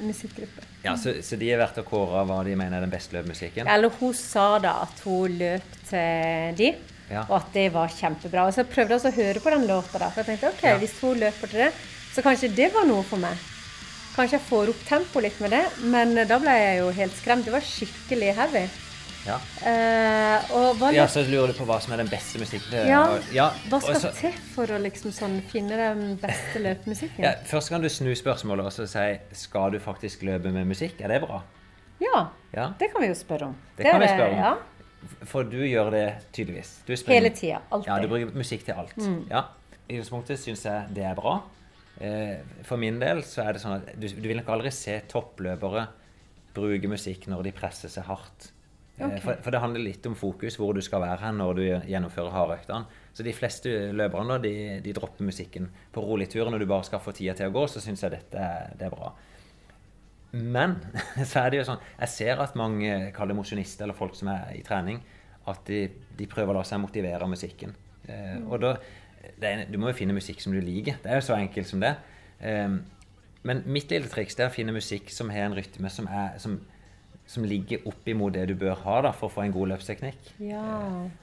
musikkgruppe. 0.00 0.64
ja 0.84 0.94
så, 0.96 1.12
så 1.22 1.36
de 1.40 1.50
er 1.52 1.60
verdt 1.60 1.78
å 1.82 1.84
kåre 1.86 2.22
hva 2.28 2.38
de 2.46 2.54
mener 2.56 2.78
er 2.78 2.86
den 2.86 2.92
beste 2.94 3.16
løpmusikken? 3.18 3.68
Eller 3.68 3.92
hun 4.00 4.14
sa 4.16 4.54
da 4.62 4.78
at 4.86 5.02
hun 5.04 5.36
løp 5.40 5.76
til 5.90 6.56
de, 6.60 6.72
Ja. 7.10 7.24
og 7.28 7.36
at 7.40 7.48
det 7.56 7.68
var 7.74 7.88
kjempebra. 7.90 8.44
Og 8.46 8.54
så 8.54 8.62
prøvde 8.64 8.94
jeg 8.96 9.10
å 9.10 9.16
høre 9.16 9.40
på 9.42 9.50
den 9.50 9.64
låta, 9.66 9.98
da. 9.98 10.10
For 10.14 10.22
jeg 10.22 10.38
tenkte 10.38 10.52
OK, 10.54 10.62
Ja. 10.68 10.76
hvis 10.78 10.98
hun 11.02 11.18
løper 11.18 11.50
til 11.50 11.64
det, 11.66 11.72
så 12.14 12.22
kanskje 12.22 12.54
det 12.54 12.68
var 12.74 12.86
noe 12.86 13.02
for 13.02 13.18
meg. 13.18 13.36
Kanskje 14.14 14.38
jeg 14.38 14.46
får 14.48 14.70
opp 14.72 14.84
tempoet 14.88 15.22
litt 15.28 15.40
med 15.40 15.50
det, 15.54 15.64
men 15.90 16.14
da 16.26 16.38
ble 16.42 16.54
jeg 16.54 16.78
jo 16.80 16.90
helt 16.94 17.12
skremt. 17.18 17.44
Det 17.46 17.52
var 17.54 17.60
skikkelig 17.66 18.32
heavy. 18.38 18.64
Ja. 19.26 19.36
Eh, 19.68 20.52
og 20.56 20.80
ja, 20.94 21.04
så 21.12 21.20
lurer 21.28 21.52
du 21.52 21.58
på 21.58 21.66
hva 21.68 21.76
som 21.82 21.92
er 21.92 22.00
den 22.00 22.08
beste 22.08 22.38
musikken. 22.40 22.72
Ja, 22.88 23.02
ja 23.34 23.50
hva 23.68 23.80
skal 23.82 23.98
så- 24.00 24.12
til 24.16 24.32
for 24.54 24.66
å 24.72 24.78
liksom 24.80 25.12
sånn 25.12 25.40
finne 25.50 25.76
den 25.76 26.16
beste 26.16 26.58
løpemusikken? 26.64 27.20
ja, 27.24 27.34
Først 27.44 27.68
kan 27.68 27.82
du 27.84 27.88
snu 27.92 28.14
spørsmålet 28.16 28.64
og 28.64 28.72
så 28.72 28.86
si 28.88 29.18
skal 29.44 29.70
du 29.72 29.78
faktisk 29.78 30.22
løpe 30.22 30.50
med 30.52 30.66
musikk. 30.66 31.00
Er 31.04 31.08
det 31.08 31.20
bra? 31.26 31.42
Ja, 32.00 32.28
Ja, 32.54 32.72
det 32.80 32.88
kan 32.92 33.02
vi 33.02 33.08
jo 33.08 33.14
spørre 33.14 33.46
om. 33.52 33.56
Det 33.76 33.84
kan 33.86 34.00
er 34.00 34.06
vi 34.06 34.06
spørre 34.08 34.32
om. 34.32 34.38
Ja, 34.38 34.54
For 35.24 35.44
du 35.44 35.58
gjør 35.64 35.90
det 35.92 36.06
tydeligvis. 36.32 36.70
Du 36.86 36.94
hele 37.12 37.30
tida. 37.30 37.60
Alltid. 37.70 37.88
Ja, 37.88 37.98
du 38.00 38.08
bruker 38.08 38.32
musikk 38.36 38.64
til 38.64 38.74
alt. 38.74 38.96
Ja. 39.30 39.44
I 39.88 39.98
utgangspunktet 39.98 40.38
syns 40.40 40.64
jeg 40.64 40.94
det 40.96 41.04
er 41.04 41.14
bra. 41.14 41.42
Eh, 42.00 42.38
For 42.64 42.76
min 42.80 42.98
del 43.00 43.22
så 43.22 43.44
er 43.46 43.52
det 43.52 43.60
sånn 43.62 43.76
at 43.76 43.92
du, 44.00 44.08
du 44.08 44.28
vil 44.28 44.36
nok 44.40 44.48
aldri 44.48 44.70
se 44.72 44.96
toppløpere 45.08 45.86
bruke 46.54 46.88
musikk 46.88 47.28
når 47.28 47.42
de 47.44 47.52
presser 47.52 47.88
seg 47.92 48.04
hardt. 48.08 48.50
Eh, 48.98 49.06
Ok. 49.06 49.20
For, 49.24 49.38
for 49.40 49.54
det 49.54 49.60
handler 49.62 49.80
litt 49.80 50.06
om 50.10 50.14
fokus, 50.18 50.58
hvor 50.60 50.74
du 50.76 50.82
skal 50.84 51.00
være 51.00 51.22
her 51.22 51.32
når 51.32 51.54
du 51.56 51.62
gjennomfører 51.88 52.34
hardøktene. 52.34 52.84
Så 53.16 53.24
de 53.24 53.32
fleste 53.32 53.70
løperne 53.96 54.36
de, 54.42 54.52
de 54.84 54.92
dropper 54.96 55.24
musikken 55.24 55.70
på 55.92 56.04
rolig 56.04 56.28
tur. 56.30 56.50
Når 56.50 56.60
du 56.62 56.66
bare 56.68 56.84
skal 56.84 57.00
få 57.00 57.14
tida 57.16 57.34
til 57.38 57.48
å 57.48 57.54
gå, 57.54 57.66
så 57.72 57.80
syns 57.80 58.04
jeg 58.04 58.12
dette 58.12 58.44
det 58.76 58.86
er 58.88 58.92
bra. 58.92 59.14
Men 60.32 60.76
så 61.30 61.40
er 61.42 61.50
det 61.50 61.58
jo 61.58 61.68
sånn 61.72 61.80
Jeg 61.98 62.12
ser 62.12 62.42
at 62.44 62.58
mange 62.58 63.10
kaller 63.16 63.34
mosjonister, 63.34 63.86
eller 63.86 63.98
folk 63.98 64.14
som 64.18 64.30
er 64.30 64.52
i 64.58 64.62
trening, 64.66 65.00
at 65.50 65.64
de, 65.66 65.86
de 66.18 66.28
prøver 66.30 66.52
å 66.54 66.60
la 66.60 66.66
seg 66.68 66.82
motivere 66.82 67.24
av 67.24 67.32
musikken. 67.32 67.72
Eh, 68.06 68.36
og 68.46 68.60
da 68.62 68.74
er, 69.40 69.64
Du 69.72 69.78
må 69.80 69.90
jo 69.90 69.96
finne 69.98 70.14
musikk 70.16 70.42
som 70.44 70.54
du 70.54 70.60
liker. 70.62 71.00
Det 71.02 71.10
er 71.10 71.18
jo 71.22 71.26
så 71.32 71.38
enkelt 71.40 71.68
som 71.68 71.82
det. 71.82 71.96
Eh, 72.44 72.76
men 73.48 73.62
mitt 73.72 73.90
lille 73.90 74.08
triks 74.12 74.36
det 74.36 74.44
er 74.44 74.52
å 74.52 74.54
finne 74.54 74.76
musikk 74.76 75.10
som 75.12 75.32
har 75.32 75.48
en 75.48 75.56
rytme 75.56 75.90
som, 75.92 76.06
er, 76.12 76.36
som, 76.42 76.58
som 77.30 77.44
ligger 77.46 77.84
oppimot 77.86 78.34
det 78.34 78.48
du 78.50 78.56
bør 78.58 78.78
ha 78.82 79.00
da, 79.06 79.12
for 79.14 79.28
å 79.28 79.34
få 79.36 79.44
en 79.44 79.52
god 79.54 79.70
løpsteknikk. 79.76 80.32
Ja. 80.42 80.62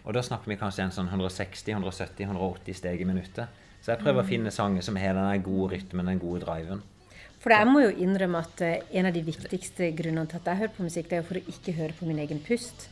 Og 0.06 0.16
da 0.16 0.24
snakker 0.24 0.54
vi 0.54 0.60
kanskje 0.60 0.86
en 0.86 0.94
sånn 0.96 1.10
160, 1.12 1.74
170, 1.76 2.30
180 2.30 2.78
steg 2.80 3.04
i 3.04 3.08
minuttet. 3.08 3.64
Så 3.84 3.92
jeg 3.92 4.02
prøver 4.02 4.24
å 4.24 4.28
finne 4.28 4.54
sanger 4.54 4.86
som 4.86 4.98
har 5.00 5.18
den 5.18 5.44
gode 5.44 5.76
rytmen, 5.76 6.08
den 6.08 6.22
gode 6.22 6.46
driven. 6.46 6.84
For 7.44 7.54
jeg 7.54 7.68
må 7.70 7.84
jo 7.84 7.92
innrømme 8.04 8.40
at 8.42 8.64
eh, 8.66 8.80
en 8.98 9.10
av 9.10 9.14
de 9.16 9.22
viktigste 9.28 9.92
grunnene 9.96 10.26
til 10.32 10.40
at 10.40 10.48
jeg 10.50 10.62
hører 10.64 10.74
på 10.78 10.88
musikk, 10.88 11.10
det 11.10 11.18
er 11.18 11.22
jo 11.22 11.28
for 11.28 11.40
å 11.40 11.52
ikke 11.54 11.76
høre 11.78 11.98
på 12.00 12.08
min 12.10 12.24
egen 12.24 12.40
pust. 12.44 12.88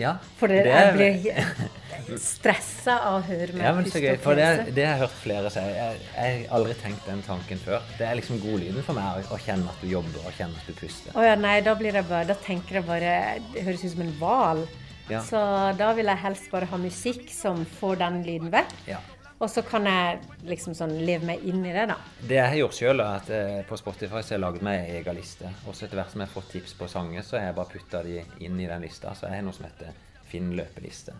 Ja, 0.00 0.16
For 0.40 0.50
det, 0.50 0.64
det 0.64 0.72
jeg 0.72 0.96
blir 0.96 2.18
stressa 2.18 2.96
av 3.06 3.18
å 3.18 3.22
høre 3.26 3.54
meg 3.54 3.64
Ja, 3.64 3.72
men 3.76 3.88
så 3.90 4.02
gøy, 4.02 4.16
for 4.22 4.38
det, 4.38 4.72
det 4.74 4.86
har 4.86 4.96
jeg 4.96 5.02
hørt 5.04 5.16
flere 5.20 5.52
si. 5.52 5.62
Jeg, 5.62 6.00
jeg 6.14 6.40
har 6.40 6.56
aldri 6.58 6.76
tenkt 6.80 7.06
den 7.06 7.22
tanken 7.26 7.62
før. 7.62 7.84
Det 7.98 8.08
er 8.08 8.18
liksom 8.18 8.40
godlyden 8.42 8.86
for 8.86 8.98
meg 8.98 9.30
å, 9.30 9.38
kjenne 9.40 9.70
at 9.70 9.84
du 9.84 9.90
jobber 9.90 10.24
og 10.24 10.34
kjenne 10.38 10.58
at 10.58 10.70
du 10.70 10.76
puster. 10.78 11.14
Å 11.14 11.26
ja, 11.28 11.36
nei, 11.38 11.58
da 11.66 11.76
bare 11.76 12.24
Da 12.28 12.36
tenker 12.40 12.80
jeg 12.80 12.88
bare 12.88 13.14
Det 13.52 13.64
høres 13.66 13.84
ut 13.84 13.94
som 13.94 14.04
en 14.06 14.14
hval. 14.18 14.64
Ja. 15.10 15.22
Så 15.26 15.38
da 15.78 15.92
vil 15.96 16.06
jeg 16.06 16.22
helst 16.22 16.50
bare 16.52 16.68
ha 16.70 16.78
musikk 16.78 17.30
som 17.34 17.64
får 17.78 17.98
den 18.04 18.20
lyden 18.26 18.52
vekk. 18.54 18.76
Ja. 18.90 19.00
Og 19.40 19.48
så 19.48 19.62
kan 19.64 19.86
jeg 19.88 20.18
liksom 20.44 20.74
sånn 20.76 20.98
leve 21.00 21.24
meg 21.30 21.44
inn 21.48 21.62
i 21.64 21.72
det, 21.72 21.86
da. 21.88 21.96
Det 22.20 22.36
jeg 22.36 22.48
har 22.52 22.58
gjort 22.58 22.76
sjøl, 22.76 23.00
er 23.00 23.22
at 23.22 23.30
eh, 23.32 23.60
på 23.68 23.78
Spotify 23.80 24.20
så 24.20 24.34
har 24.34 24.36
jeg 24.36 24.42
lagd 24.42 24.64
meg 24.66 24.82
en 24.82 24.98
egen 24.98 25.16
liste. 25.16 25.52
Og 25.64 25.72
så 25.72 25.86
etter 25.86 25.96
hvert 25.96 26.12
som 26.12 26.20
jeg 26.20 26.28
har 26.28 26.34
fått 26.34 26.50
tips 26.52 26.74
på 26.76 26.88
sanger, 26.92 27.24
så 27.24 27.38
har 27.38 27.46
jeg 27.48 27.56
bare 27.56 27.72
putta 27.72 28.02
de 28.04 28.18
inn 28.44 28.60
i 28.60 28.68
den 28.68 28.84
lista. 28.84 29.14
Så 29.16 29.30
jeg 29.30 29.40
har 29.40 29.46
noe 29.46 29.56
som 29.56 29.64
heter 29.64 29.96
Finn 30.28 30.52
løpeliste. 30.58 31.16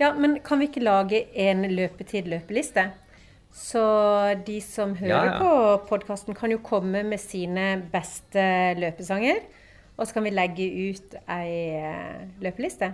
Ja, 0.00 0.14
men 0.16 0.38
kan 0.46 0.62
vi 0.62 0.70
ikke 0.70 0.80
lage 0.82 1.20
en 1.44 1.66
løpetid-løpeliste? 1.68 2.86
Så 3.54 3.82
de 4.46 4.58
som 4.64 4.94
hører 4.96 5.12
Ja, 5.12 5.24
ja. 5.34 5.38
på 5.38 5.88
podkasten, 5.90 6.34
kan 6.34 6.52
jo 6.52 6.62
komme 6.64 7.02
med 7.04 7.20
sine 7.20 7.82
beste 7.92 8.74
løpesanger. 8.80 9.44
Og 9.98 10.06
så 10.06 10.14
kan 10.14 10.24
vi 10.24 10.32
legge 10.32 10.66
ut 10.88 11.16
ei 11.28 11.52
eh, 11.82 12.24
løpeliste. 12.40 12.92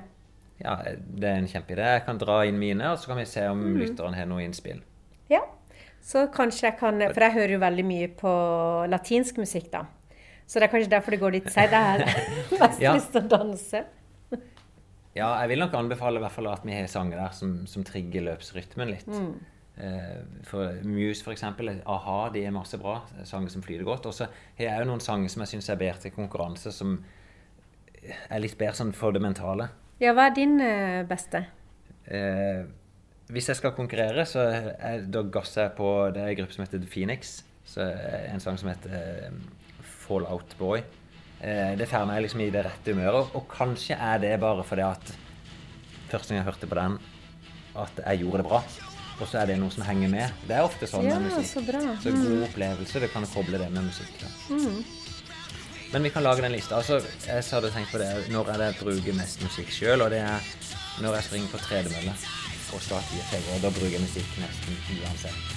Ja, 0.62 0.76
det 0.86 1.28
er 1.28 1.40
en 1.40 1.48
kjempeidé. 1.50 1.86
Jeg 1.96 2.04
kan 2.06 2.18
dra 2.20 2.44
inn 2.46 2.58
mine, 2.60 2.92
og 2.92 2.98
så 3.02 3.10
kan 3.10 3.18
vi 3.18 3.24
se 3.26 3.42
om 3.50 3.62
lytteren 3.80 4.14
har 4.14 4.26
noe 4.30 4.44
innspill. 4.44 4.80
Ja. 5.32 5.40
Så 6.04 6.26
kanskje 6.32 6.68
jeg 6.68 6.76
kan 6.78 7.00
For 7.14 7.20
jeg 7.24 7.32
hører 7.32 7.54
jo 7.56 7.58
veldig 7.62 7.84
mye 7.88 8.08
på 8.20 8.32
latinsk 8.92 9.38
musikk, 9.40 9.70
da. 9.72 9.86
Så 10.46 10.60
det 10.60 10.68
er 10.68 10.72
kanskje 10.74 10.90
derfor 10.92 11.10
det 11.16 11.20
går 11.22 11.32
litt 11.38 11.46
seigt. 11.50 11.72
Jeg 11.72 11.80
har 11.80 12.04
mest 12.60 12.80
Ja. 12.84 12.92
lyst 12.94 13.12
til 13.12 13.22
å 13.24 13.28
danse. 13.38 13.84
Ja, 15.14 15.28
jeg 15.40 15.48
vil 15.52 15.60
nok 15.62 15.74
anbefale 15.78 16.18
i 16.18 16.22
hvert 16.24 16.32
fall 16.34 16.48
at 16.50 16.64
vi 16.66 16.72
har 16.74 16.88
sanger 16.90 17.16
der 17.20 17.30
som, 17.38 17.66
som 17.70 17.84
trigger 17.86 18.24
løpsrytmen 18.26 18.88
litt. 18.90 19.06
Mm. 19.06 19.36
for 20.42 20.72
Muse, 20.82 21.22
for 21.22 21.30
eksempel, 21.32 21.70
a-ha, 21.86 22.16
de 22.34 22.42
er 22.46 22.50
masse 22.54 22.78
bra 22.78 22.96
sanger 23.26 23.48
som 23.50 23.62
flyter 23.62 23.84
godt. 23.86 24.06
Og 24.10 24.14
så 24.14 24.26
har 24.58 24.64
jeg 24.66 24.80
jo 24.82 24.88
noen 24.90 25.00
sanger 25.00 25.30
som 25.30 25.42
jeg 25.44 25.52
syns 25.52 25.70
er 25.70 25.76
bedre 25.78 26.02
til 26.02 26.10
konkurranse, 26.16 26.72
som 26.74 26.96
er 28.04 28.42
litt 28.42 28.58
bedre 28.58 28.74
sånn 28.74 28.92
for 28.92 29.14
det 29.14 29.22
mentale. 29.22 29.68
Ja, 30.02 30.12
hva 30.16 30.28
er 30.28 30.34
din 30.36 30.56
eh, 30.62 31.02
beste? 31.08 31.44
Eh, 32.10 32.64
hvis 33.32 33.48
jeg 33.48 33.56
skal 33.60 33.72
konkurrere, 33.76 34.26
så 34.28 34.42
er, 34.50 35.04
da 35.08 35.22
gasser 35.32 35.68
jeg 35.68 35.74
på 35.78 35.90
Det 36.14 36.22
er 36.22 36.32
en 36.34 36.38
gruppe 36.42 36.56
som 36.56 36.64
heter 36.66 36.82
The 36.82 36.90
Phoenix. 36.90 37.38
Så 37.64 37.80
er 37.86 38.26
en 38.32 38.42
sang 38.42 38.58
som 38.60 38.68
heter 38.72 38.94
eh, 38.98 39.36
Fallout 40.04 40.56
Boy. 40.60 40.82
Eh, 41.40 41.74
det 41.78 41.88
får 41.90 42.08
meg 42.10 42.24
liksom 42.26 42.42
i 42.44 42.50
det 42.52 42.64
rette 42.66 42.92
humøret. 42.92 43.32
Og 43.38 43.46
kanskje 43.52 43.96
er 43.96 44.20
det 44.22 44.34
bare 44.42 44.64
fordi 44.66 44.84
at 44.88 45.14
første 46.10 46.34
gang 46.34 46.42
jeg 46.42 46.50
hørte 46.50 46.68
på 46.70 46.78
den, 46.78 46.98
at 47.80 48.02
jeg 48.04 48.24
gjorde 48.24 48.42
det 48.42 48.48
bra. 48.50 48.60
Og 49.22 49.28
så 49.30 49.38
er 49.40 49.52
det 49.52 49.60
noe 49.62 49.70
som 49.70 49.86
henger 49.86 50.10
med. 50.10 50.44
Det 50.48 50.56
er 50.58 50.66
ofte 50.66 50.88
sånn 50.90 51.06
Ja, 51.06 51.20
med 51.22 51.30
musikk. 51.30 51.52
så 51.52 51.62
bra. 51.62 51.80
Så 52.02 52.10
god 52.18 52.44
opplevelse. 52.48 53.00
Det 53.04 53.12
kan 53.14 53.26
koble 53.30 53.60
det 53.62 53.70
med 53.70 53.86
musikk. 53.86 54.10
Da. 54.20 54.30
Men 55.94 56.02
vi 56.02 56.10
kan 56.10 56.24
lage 56.26 56.42
den 56.42 56.52
lista. 56.52 56.80
Altså, 56.80 56.96
jeg 57.26 57.42
hadde 57.50 57.68
tenkt 57.70 57.92
på 57.94 58.00
det 58.02 58.08
når 58.34 58.48
er 58.50 58.56
det 58.58 58.70
jeg 58.72 58.78
bruker 58.80 59.14
mest 59.14 59.42
musikk 59.46 59.68
sjøl, 59.70 60.02
og 60.02 60.10
det 60.10 60.24
er 60.26 60.48
når 61.04 61.20
jeg 61.20 61.26
springer 61.28 61.52
på 61.52 61.60
tredemølle 61.62 62.14
og 62.74 62.82
skal 62.82 63.12
i 63.14 63.20
å 63.22 63.42
gå. 63.44 63.58
Da 63.62 63.70
bruker 63.76 63.94
jeg 63.94 64.02
musikk 64.02 64.32
nesten 64.42 64.80
uansett. 64.96 65.54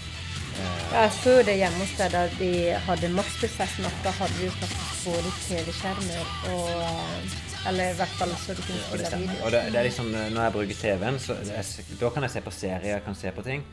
Jeg 0.94 1.10
så 1.16 1.34
jo 1.40 1.42
det 1.50 1.56
hjemme 1.58 1.82
hos 1.82 1.96
deg 1.98 2.14
da 2.14 2.22
de 2.38 2.52
hadde 2.86 3.10
Maxbuss-festen, 3.18 3.90
at 3.90 4.00
da 4.06 4.14
hadde 4.20 4.38
vi 4.38 4.54
faktisk 4.62 5.10
både 5.10 5.34
TV-skjermer 5.48 6.32
og 6.54 6.72
eh, 6.86 7.36
Eller 7.68 7.92
i 7.92 7.98
hvert 7.98 8.16
fall 8.22 8.32
så 8.40 8.54
du 8.56 8.62
kunne 8.62 8.80
Og 8.94 9.02
det 9.02 9.10
spille 9.10 9.26
video. 9.26 9.44
Og 9.46 9.52
det, 9.54 9.62
det 9.74 9.80
er 9.82 9.88
liksom, 9.90 10.10
når 10.14 10.42
jeg 10.44 10.56
bruker 10.60 10.82
TV-en, 10.86 11.20
så 11.20 11.38
jeg, 11.50 11.86
da 12.00 12.14
kan 12.14 12.26
jeg 12.30 12.38
se 12.38 12.46
på 12.46 12.54
serier, 12.62 12.90
jeg 12.94 13.06
kan 13.10 13.18
se 13.18 13.34
på 13.34 13.46
ting 13.50 13.66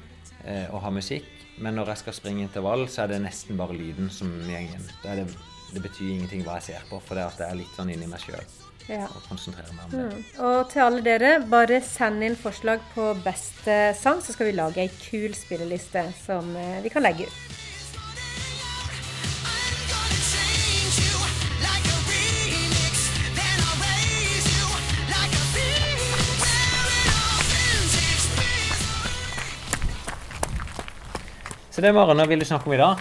eh, 0.45 0.65
og 0.71 0.81
ha 0.85 0.93
musikk. 0.97 1.29
Men 1.61 1.77
når 1.77 1.93
jeg 1.93 2.07
skal 2.07 2.17
springe 2.17 2.49
intervall, 2.49 2.89
så 2.89 3.05
er 3.05 3.13
det 3.13 3.25
nesten 3.29 3.61
bare 3.61 3.77
lyden 3.77 4.09
som 4.11 4.33
går 4.33 4.65
igjen. 4.65 4.89
Da 5.05 5.13
er 5.13 5.23
det, 5.23 5.29
det 5.73 5.83
betyr 5.83 6.11
ingenting 6.15 6.45
hva 6.47 6.59
jeg 6.61 6.69
ser 6.69 6.85
på, 6.91 7.01
for 7.03 7.15
det, 7.19 7.25
at 7.25 7.41
jeg 7.43 7.51
er 7.51 7.59
litt 7.63 7.75
sånn 7.79 7.91
inni 7.95 8.07
meg 8.11 8.21
sjøl 8.23 8.45
Ja. 8.89 9.07
og 9.09 9.23
konsentrere 9.31 9.73
meg 9.73 9.87
om 9.87 10.11
det. 10.11 10.25
Og 10.45 10.69
til 10.71 10.83
alle 10.85 11.01
dere, 11.03 11.33
bare 11.49 11.81
send 11.83 12.23
inn 12.23 12.37
forslag 12.37 12.81
på 12.95 13.15
beste 13.25 13.95
sang, 13.97 14.21
så 14.21 14.33
skal 14.37 14.51
vi 14.51 14.57
lage 14.59 14.83
ei 14.85 14.91
kul 15.01 15.33
spilleliste 15.35 16.05
som 16.27 16.55
eh, 16.57 16.81
vi 16.85 16.93
kan 16.93 17.03
legge 17.03 17.27
ut. 17.31 17.41
Så 31.71 31.83
det, 31.83 31.91
Maren, 31.95 32.21
hva 32.21 32.27
vil 32.31 32.39
du 32.43 32.47
snakke 32.47 32.69
om 32.71 32.77
i 32.77 32.79
dag? 32.81 33.01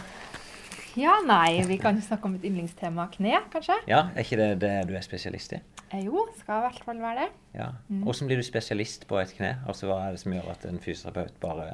Ja, 1.00 1.16
nei, 1.26 1.62
vi 1.66 1.78
kan 1.82 1.96
jo 1.98 2.04
snakke 2.06 2.28
om 2.30 2.36
et 2.38 2.44
yndlingstema. 2.46 3.08
Kne, 3.16 3.40
kanskje? 3.54 3.80
Ja, 3.90 4.04
Er 4.16 4.22
ikke 4.26 4.38
det 4.38 4.50
det 4.62 4.74
du 4.90 4.94
er 4.98 5.02
spesialist 5.06 5.56
i? 5.58 5.62
Eh, 5.94 6.04
jo, 6.06 6.28
skal 6.40 6.60
i 6.62 6.66
hvert 6.68 6.84
fall 6.86 7.00
være 7.02 7.24
det. 7.24 7.30
Ja. 7.58 7.72
Hvordan 7.90 8.30
blir 8.30 8.38
du 8.42 8.46
spesialist 8.46 9.08
på 9.10 9.18
et 9.22 9.34
kne? 9.38 9.56
Altså, 9.68 9.88
Hva 9.90 9.98
er 10.08 10.12
det 10.18 10.22
som 10.22 10.36
gjør 10.36 10.52
at 10.54 10.66
en 10.70 10.80
fysioterapeut 10.84 11.40
bare 11.42 11.68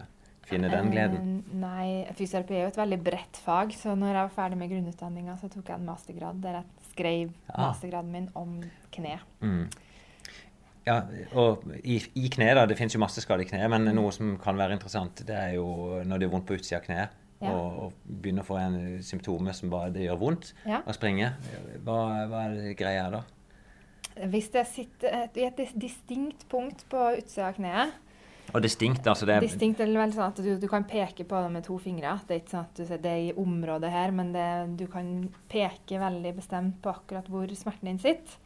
finner 0.49 0.71
den 0.73 0.89
gleden? 0.93 1.19
Eh, 1.43 1.59
nei, 1.59 1.89
fysioterapi 2.15 2.55
er 2.55 2.63
jo 2.67 2.71
et 2.73 2.79
veldig 2.79 3.01
bredt 3.03 3.41
fag. 3.43 3.75
Så 3.75 3.95
når 3.95 4.13
jeg 4.13 4.21
var 4.21 4.33
ferdig 4.37 4.57
med 4.63 4.71
grunnutdanninga, 4.71 5.35
så 5.41 5.51
tok 5.51 5.67
jeg 5.67 5.79
en 5.79 5.85
mastergrad 5.91 6.41
der 6.41 6.59
jeg 6.61 6.89
skrev 6.93 7.29
Ah. 7.53 7.67
mastergraden 7.69 8.11
min 8.11 8.29
om 8.35 8.61
kne. 8.91 9.19
Mm. 9.41 9.67
Ja, 10.87 11.01
og 11.35 11.63
i, 11.83 11.99
i 12.15 12.29
kne, 12.31 12.53
da. 12.55 12.63
Det 12.65 12.77
finnes 12.79 12.95
jo 12.95 12.99
masse 13.03 13.21
skader 13.21 13.43
i 13.43 13.49
kneet, 13.51 13.69
men 13.69 13.83
noe 13.93 14.11
som 14.15 14.37
kan 14.41 14.57
være 14.57 14.73
interessant, 14.79 15.21
det 15.27 15.35
er 15.35 15.51
jo 15.59 16.01
når 16.07 16.17
det 16.23 16.27
er 16.29 16.31
vondt 16.33 16.47
på 16.47 16.55
utsida 16.57 16.79
av 16.79 16.85
kneet. 16.87 17.09
Ja. 17.39 17.53
Og, 17.55 17.75
og 17.85 17.93
begynner 18.21 18.43
å 18.43 18.49
få 18.49 18.57
en 18.59 18.77
symptomer 19.05 19.55
som 19.55 19.71
bare 19.71 19.93
det 19.95 20.07
gjør 20.07 20.17
vondt 20.19 20.53
Ja. 20.67 20.81
å 20.83 20.95
springe. 20.95 21.33
Hva, 21.85 21.99
hva 22.27 22.41
er 22.49 22.57
det 22.57 22.73
greia 22.79 23.05
da? 23.13 23.21
Hvis 24.27 24.49
det 24.51 24.65
sitter 24.67 25.29
i 25.39 25.45
et 25.47 25.61
distinkt 25.79 26.43
punkt 26.51 26.83
på 26.91 27.05
utsida 27.21 27.47
av 27.47 27.55
kneet 27.55 27.93
Og 28.51 28.63
distinkt, 28.65 29.05
altså 29.07 29.27
det 29.29 29.37
er 29.37 29.45
Distinkt 29.45 29.79
er 29.79 29.91
vel 29.93 30.11
sånn 30.11 30.25
at 30.33 30.41
du, 30.43 30.49
du 30.59 30.67
kan 30.67 30.83
peke 30.89 31.23
på 31.23 31.39
det 31.45 31.51
med 31.53 31.63
to 31.63 31.77
fingre. 31.79 32.17
Det 32.27 32.35
er 32.35 32.41
ikke 32.41 32.55
sånn 32.55 32.65
at 32.65 32.75
du 32.81 32.83
sier 32.89 33.01
det 33.03 33.11
er 33.13 33.23
i 33.29 33.33
området 33.37 33.91
her, 33.93 34.11
men 34.11 34.33
det, 34.33 34.47
du 34.81 34.87
kan 34.91 35.29
peke 35.47 36.01
veldig 36.01 36.33
bestemt 36.41 36.79
på 36.83 36.91
akkurat 36.91 37.29
hvor 37.29 37.47
smerten 37.55 37.91
din 37.91 38.01
sitter. 38.01 38.39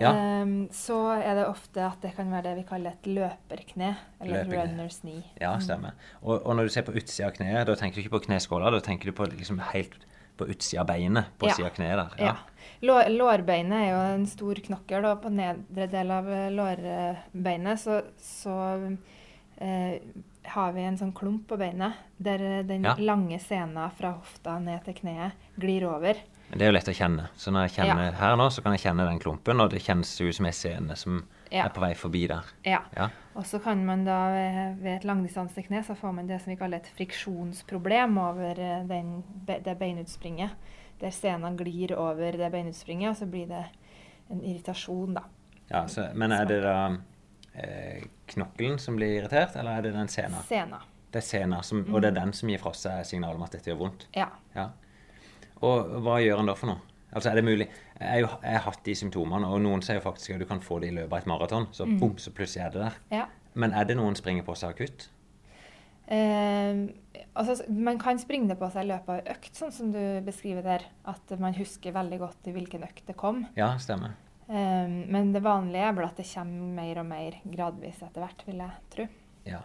Ja. 0.00 0.10
Um, 0.42 0.68
så 0.76 0.96
er 1.16 1.34
det 1.38 1.46
ofte 1.48 1.80
at 1.86 2.02
det 2.02 2.10
kan 2.16 2.28
være 2.30 2.42
det 2.50 2.56
vi 2.58 2.64
kaller 2.68 2.92
et 2.92 3.06
løperkne, 3.08 3.94
eller 4.20 4.42
Løperkne. 4.44 4.66
runner's 4.74 5.00
knee. 5.00 5.22
Ja, 5.40 5.54
stemmer. 5.58 5.94
Og, 6.22 6.42
og 6.44 6.56
når 6.58 6.68
du 6.68 6.74
ser 6.74 6.82
på 6.84 6.92
utsida 6.92 7.30
av 7.30 7.32
kneet, 7.38 7.66
da 7.66 7.74
tenker 7.80 7.96
du 7.96 8.02
ikke 8.04 8.18
på 8.18 8.24
kneskåla, 8.26 8.70
da 8.74 8.80
tenker 8.84 9.08
du 9.08 9.16
på 9.16 9.24
liksom 9.30 9.58
helt 9.72 9.96
på 10.36 10.44
utsida 10.52 10.82
av 10.82 10.86
beinet 10.90 11.30
på 11.40 11.48
Ja. 11.48 11.54
sida 11.56 11.70
av 11.70 11.74
kneet 11.78 11.96
der. 11.96 12.26
Ja. 12.26 12.36
Lår, 12.84 13.08
lårbeinet 13.08 13.72
er 13.86 13.90
jo 13.94 14.00
en 14.18 14.26
stor 14.28 14.54
knokkel, 14.66 15.04
og 15.08 15.22
på 15.22 15.30
nedre 15.32 15.86
del 15.88 16.10
av 16.12 16.28
eh, 16.28 16.50
lårbeinet 16.52 17.80
så, 17.80 18.02
så 18.20 18.56
eh, 19.56 19.96
har 20.46 20.72
vi 20.76 20.84
en 20.86 20.98
sånn 21.00 21.14
klump 21.16 21.48
på 21.50 21.56
beinet 21.58 21.96
der 22.18 22.42
eh, 22.44 22.62
den 22.68 22.84
Ja. 22.84 22.94
lange 23.00 23.38
sena 23.40 23.88
fra 23.96 24.12
hofta 24.18 24.58
ned 24.60 24.84
til 24.84 24.94
kneet 25.00 25.32
glir 25.58 25.88
over. 25.88 26.20
Men 26.50 26.58
det 26.58 26.64
er 26.66 26.70
jo 26.70 26.74
lett 26.76 26.88
å 26.88 26.94
kjenne. 26.94 27.28
Så 27.36 27.50
når 27.50 27.66
jeg 27.66 27.72
kjenner 27.80 28.04
Ja. 28.12 28.18
her 28.20 28.36
nå, 28.38 28.44
så 28.54 28.62
kan 28.62 28.72
jeg 28.76 28.80
kjenne 28.84 29.06
den 29.08 29.18
klumpen, 29.18 29.60
og 29.60 29.70
det 29.70 29.80
kjennes 29.82 30.12
ut 30.20 30.34
som 30.34 30.46
ei 30.46 30.52
sene 30.52 30.96
som 30.96 31.26
Ja. 31.50 31.64
er 31.64 31.68
på 31.70 31.80
vei 31.80 31.92
forbi 31.94 32.26
der. 32.28 32.44
Ja. 32.64 32.80
Ja. 32.96 33.08
Og 33.34 33.42
så 33.44 33.58
kan 33.62 33.84
man 33.86 34.04
da 34.04 34.30
ved, 34.30 34.76
ved 34.82 34.96
et 34.96 35.04
langdistansekne 35.04 35.82
så 35.84 35.94
får 35.96 36.14
man 36.14 36.26
det 36.26 36.40
som 36.40 36.50
vi 36.50 36.56
kaller 36.56 36.76
et 36.78 36.86
friksjonsproblem 36.96 38.16
over 38.18 38.58
eh, 38.58 38.84
den, 38.86 39.22
det 39.46 39.78
beinutspringet. 39.78 40.50
Der 41.00 41.10
sena 41.10 41.50
glir 41.56 41.92
over 41.98 42.32
det 42.32 42.50
beinutspringet, 42.52 43.10
og 43.10 43.16
så 43.16 43.26
blir 43.30 43.46
det 43.48 43.64
en 44.30 44.40
irritasjon, 44.42 45.14
da. 45.14 45.20
Ja, 45.70 45.86
så, 45.86 46.08
men 46.14 46.32
er 46.32 46.44
det 46.48 46.62
da 46.62 46.96
eh, 47.54 48.02
knokkelen 48.28 48.78
som 48.78 48.96
blir 48.96 49.18
irritert, 49.20 49.56
eller 49.56 49.78
er 49.78 49.82
det 49.82 49.92
den 49.94 50.08
sena? 50.08 50.40
Sena. 50.48 50.78
Det 51.12 51.20
er 51.22 51.26
sena, 51.26 51.60
som, 51.62 51.84
og 51.94 52.02
det 52.02 52.10
er 52.16 52.20
den 52.20 52.32
som 52.32 52.48
gir 52.48 52.58
fra 52.58 52.72
seg 52.76 53.04
signal 53.06 53.34
om 53.38 53.42
at 53.46 53.52
dette 53.52 53.70
gjør 53.70 53.78
vondt? 53.84 54.06
Ja. 54.16 54.28
Ja. 54.54 54.70
Og 55.64 55.96
hva 56.04 56.18
gjør 56.20 56.42
en 56.42 56.50
da 56.50 56.54
for 56.58 56.72
noe? 56.72 56.82
Altså, 57.16 57.30
er 57.30 57.38
det 57.38 57.46
mulig? 57.46 57.66
Jeg, 58.00 58.26
har 58.28 58.64
hatt 58.66 58.82
de 58.84 58.94
symptomene, 58.98 59.48
og 59.48 59.62
noen 59.64 59.80
sier 59.84 59.96
jo 60.00 60.04
faktisk 60.04 60.34
at 60.34 60.42
du 60.42 60.48
kan 60.48 60.60
få 60.60 60.80
det 60.82 60.90
i 60.90 60.96
løpet 60.98 61.12
av 61.12 61.18
et 61.22 61.26
maraton. 61.30 61.68
Så 61.72 61.86
Mm. 61.86 61.98
bom, 62.00 62.16
så 62.18 62.30
plutselig 62.30 62.66
er 62.66 62.70
det 62.70 62.80
der. 62.82 62.96
ja. 63.10 63.26
Men 63.54 63.72
er 63.72 63.84
det 63.84 63.96
noen 63.96 64.14
springer 64.14 64.44
på 64.44 64.54
seg 64.54 64.74
akutt? 64.74 65.08
Eh, 66.08 66.88
altså, 67.34 67.64
man 67.72 67.98
kan 67.98 68.18
springe 68.18 68.48
det 68.48 68.58
på 68.60 68.68
seg 68.70 68.84
i 68.84 68.90
løpet 68.92 69.08
av 69.08 69.32
økt, 69.36 69.54
sånn 69.58 69.72
som 69.72 69.90
du 69.94 70.20
beskriver 70.26 70.62
der. 70.62 70.84
At 71.08 71.32
man 71.40 71.54
husker 71.54 71.92
veldig 71.96 72.18
godt 72.18 72.46
i 72.46 72.52
hvilken 72.52 72.84
økt 72.86 73.06
det 73.06 73.16
kom. 73.16 73.46
Ja, 73.56 73.72
stemmer. 73.78 74.14
Eh, 74.48 74.86
men 75.08 75.32
det 75.32 75.42
vanlige 75.42 75.88
er 75.88 75.96
vel 75.96 76.04
at 76.06 76.20
det 76.20 76.28
kommer 76.34 76.74
mer 76.82 77.00
og 77.02 77.06
mer 77.06 77.40
gradvis 77.50 78.02
etter 78.02 78.22
hvert, 78.22 78.44
vil 78.46 78.62
jeg 78.62 78.70
tro. 78.90 79.08
Ja. 79.46 79.62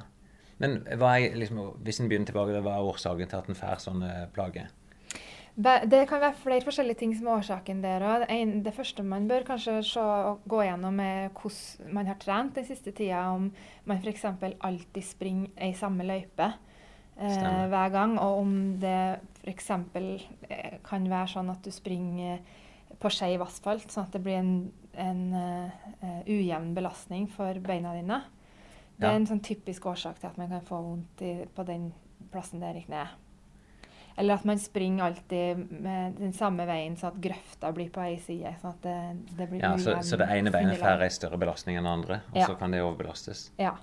Men 0.61 0.79
er, 0.87 1.35
liksom, 1.35 1.61
hvis 1.83 1.99
en 1.99 2.09
begynner 2.09 2.29
tilbake, 2.29 2.61
hva 2.61 2.77
er 2.77 2.89
årsaken 2.89 3.29
til 3.29 3.37
at 3.37 3.49
en 3.49 3.57
får 3.57 3.79
sånne 3.81 4.11
plager? 4.33 4.69
Det 5.55 6.05
kan 6.07 6.21
være 6.21 6.37
flere 6.39 6.63
forskjellige 6.63 6.99
ting 7.01 7.13
som 7.17 7.27
er 7.27 7.41
årsaken 7.41 7.81
der 7.83 8.03
òg. 8.07 8.23
Det, 8.63 8.73
første 8.73 9.03
man 9.03 9.27
bør 9.27 9.43
kanskje 9.43 9.81
se 9.83 9.99
og 10.01 10.45
gå 10.47 10.61
gjennom, 10.63 10.99
er 11.03 11.29
hvordan 11.35 11.93
man 11.93 12.07
har 12.07 12.15
trent 12.21 12.55
den 12.55 12.65
siste 12.65 12.91
tida. 12.91 13.25
Om 13.33 13.51
man 13.85 13.97
f.eks. 13.99 14.25
alltid 14.61 15.03
springer 15.03 15.51
ei 15.57 15.73
samme 15.75 16.07
løype 16.07 16.47
eh, 17.19 17.67
hver 17.67 17.91
gang. 17.91 18.17
Og 18.19 18.39
om 18.45 18.53
det 18.79 19.19
f.eks. 19.43 19.69
Eh, 20.49 20.77
kan 20.87 21.09
være 21.09 21.33
sånn 21.35 21.51
at 21.51 21.63
du 21.63 21.71
springer 21.71 22.39
på 23.01 23.09
skeiv 23.11 23.41
asfalt, 23.43 23.91
sånn 23.91 24.07
at 24.07 24.15
det 24.15 24.21
blir 24.23 24.37
en, 24.37 24.53
en 24.99 25.21
uh, 25.33 26.19
ujevn 26.27 26.75
belastning 26.77 27.25
for 27.31 27.57
beina 27.65 27.95
dine. 27.97 28.21
Det 28.97 29.07
Ja. 29.07 29.11
er 29.11 29.15
en 29.17 29.25
sånn 29.25 29.41
typisk 29.41 29.87
årsak 29.89 30.19
til 30.19 30.29
at 30.29 30.37
man 30.37 30.51
kan 30.51 30.61
få 30.61 30.77
vondt 30.85 31.23
i, 31.25 31.31
på 31.55 31.65
den 31.65 31.87
plassen 32.31 32.61
der 32.61 32.77
i 32.77 32.83
kneet. 32.85 33.15
Eller 34.17 34.35
at 34.35 34.43
man 34.45 34.59
springer 34.59 35.05
alltid 35.05 35.61
med 35.71 36.17
den 36.19 36.33
samme 36.35 36.65
veien, 36.67 36.97
sånn 36.99 37.13
at 37.13 37.21
grøfta 37.23 37.71
blir 37.75 37.89
på 37.93 38.03
ei 38.03 38.17
side. 38.19 38.51
Så, 38.61 38.73
at 38.73 38.83
det, 38.83 38.97
det 39.37 39.47
blir 39.49 39.63
Ja, 39.63 39.75
så, 39.79 39.95
så 40.03 40.19
det 40.19 40.27
ene 40.35 40.51
beinet 40.53 40.79
får 40.81 41.05
ei 41.05 41.09
større 41.13 41.39
belastning 41.41 41.79
enn 41.79 41.87
det 41.87 41.95
andre, 41.95 42.19
og 42.33 42.37
Ja. 42.43 42.49
så 42.51 42.57
kan 42.59 42.71
det 42.75 42.83
overbelastes? 42.83 43.49
Ja. 43.61 43.77